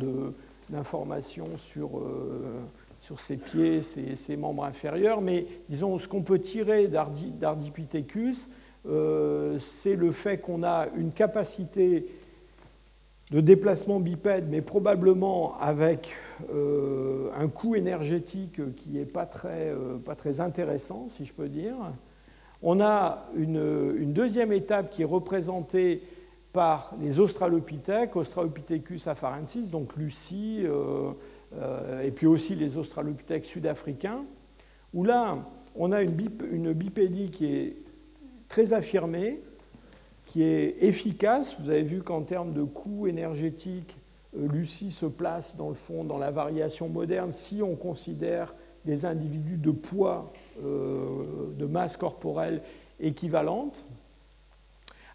d'informations 0.71 1.57
sur, 1.57 1.99
euh, 1.99 2.63
sur 3.01 3.21
ses 3.21 3.37
pieds, 3.37 3.83
ses, 3.83 4.15
ses, 4.15 4.37
membres 4.37 4.65
inférieurs, 4.65 5.21
mais 5.21 5.47
disons 5.69 5.99
ce 5.99 6.09
qu'on 6.09 6.23
peut 6.23 6.39
tirer 6.39 6.87
d'Ardipithecus, 6.87 8.49
c'est 8.85 9.97
le 9.97 10.13
fait 10.13 10.39
qu'on 10.39 10.63
a 10.63 10.89
une 10.97 11.13
capacité 11.13 12.07
de 13.31 13.41
déplacement 13.41 14.01
bipède, 14.01 14.47
mais 14.49 14.61
probablement 14.61 15.57
avec 15.59 16.15
euh, 16.53 17.31
un 17.37 17.49
coût 17.49 17.75
énergétique 17.75 18.75
qui 18.77 18.91
n'est 18.91 19.07
pas, 19.07 19.27
très, 19.27 19.71
euh, 19.71 19.97
pas 19.97 20.15
très 20.15 20.41
intéressant, 20.41 21.09
si 21.17 21.25
je 21.25 21.33
peux 21.33 21.49
dire. 21.49 21.75
On 22.63 22.81
a 22.81 23.27
une, 23.37 24.13
deuxième 24.13 24.53
étape 24.53 24.91
qui 24.91 25.03
est 25.03 25.07
représentée 25.07 26.03
par 26.53 26.95
les 27.01 27.19
Australopithèques, 27.19 28.15
Australopithecus 28.15 29.07
afarensis, 29.07 29.71
donc 29.71 29.97
Lucie, 29.97 30.63
euh, 30.65 32.03
et 32.03 32.11
puis 32.11 32.27
aussi 32.27 32.55
les 32.55 32.77
Australopithèques 32.77 33.45
sud-africains, 33.45 34.25
où 34.93 35.03
là, 35.03 35.39
on 35.75 35.93
a 35.93 36.03
une 36.03 36.73
bipédie 36.73 37.31
qui 37.31 37.47
est 37.47 37.77
très 38.49 38.73
affirmée, 38.73 39.41
qui 40.27 40.43
est 40.43 40.83
efficace. 40.83 41.57
Vous 41.61 41.71
avez 41.71 41.83
vu 41.83 42.03
qu'en 42.03 42.23
termes 42.23 42.53
de 42.53 42.63
coût 42.63 43.07
énergétique, 43.07 43.97
euh, 44.37 44.49
Lucie 44.49 44.91
se 44.91 45.07
place 45.07 45.55
dans 45.57 45.69
le 45.69 45.75
fond 45.75 46.05
dans 46.05 46.19
la 46.19 46.31
variation 46.31 46.89
moderne 46.89 47.33
si 47.33 47.63
on 47.63 47.77
considère 47.77 48.55
des 48.85 49.05
individus 49.05 49.57
de 49.57 49.71
poids, 49.71 50.33
euh, 50.63 51.53
de 51.57 51.67
masse 51.67 51.97
corporelle 51.97 52.63
équivalente. 53.01 53.85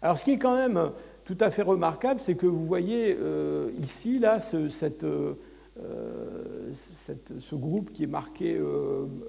Alors 0.02 0.18
ce 0.18 0.24
qui 0.24 0.32
est 0.32 0.38
quand 0.38 0.56
même 0.56 0.90
tout 1.24 1.36
à 1.40 1.50
fait 1.50 1.62
remarquable, 1.62 2.20
c'est 2.20 2.34
que 2.34 2.46
vous 2.46 2.64
voyez 2.64 3.16
euh, 3.20 3.70
ici, 3.80 4.18
là, 4.18 4.40
ce, 4.40 4.56
groupe 7.54 7.92
qui 7.92 8.04
est 8.04 8.08
marqué 8.08 8.60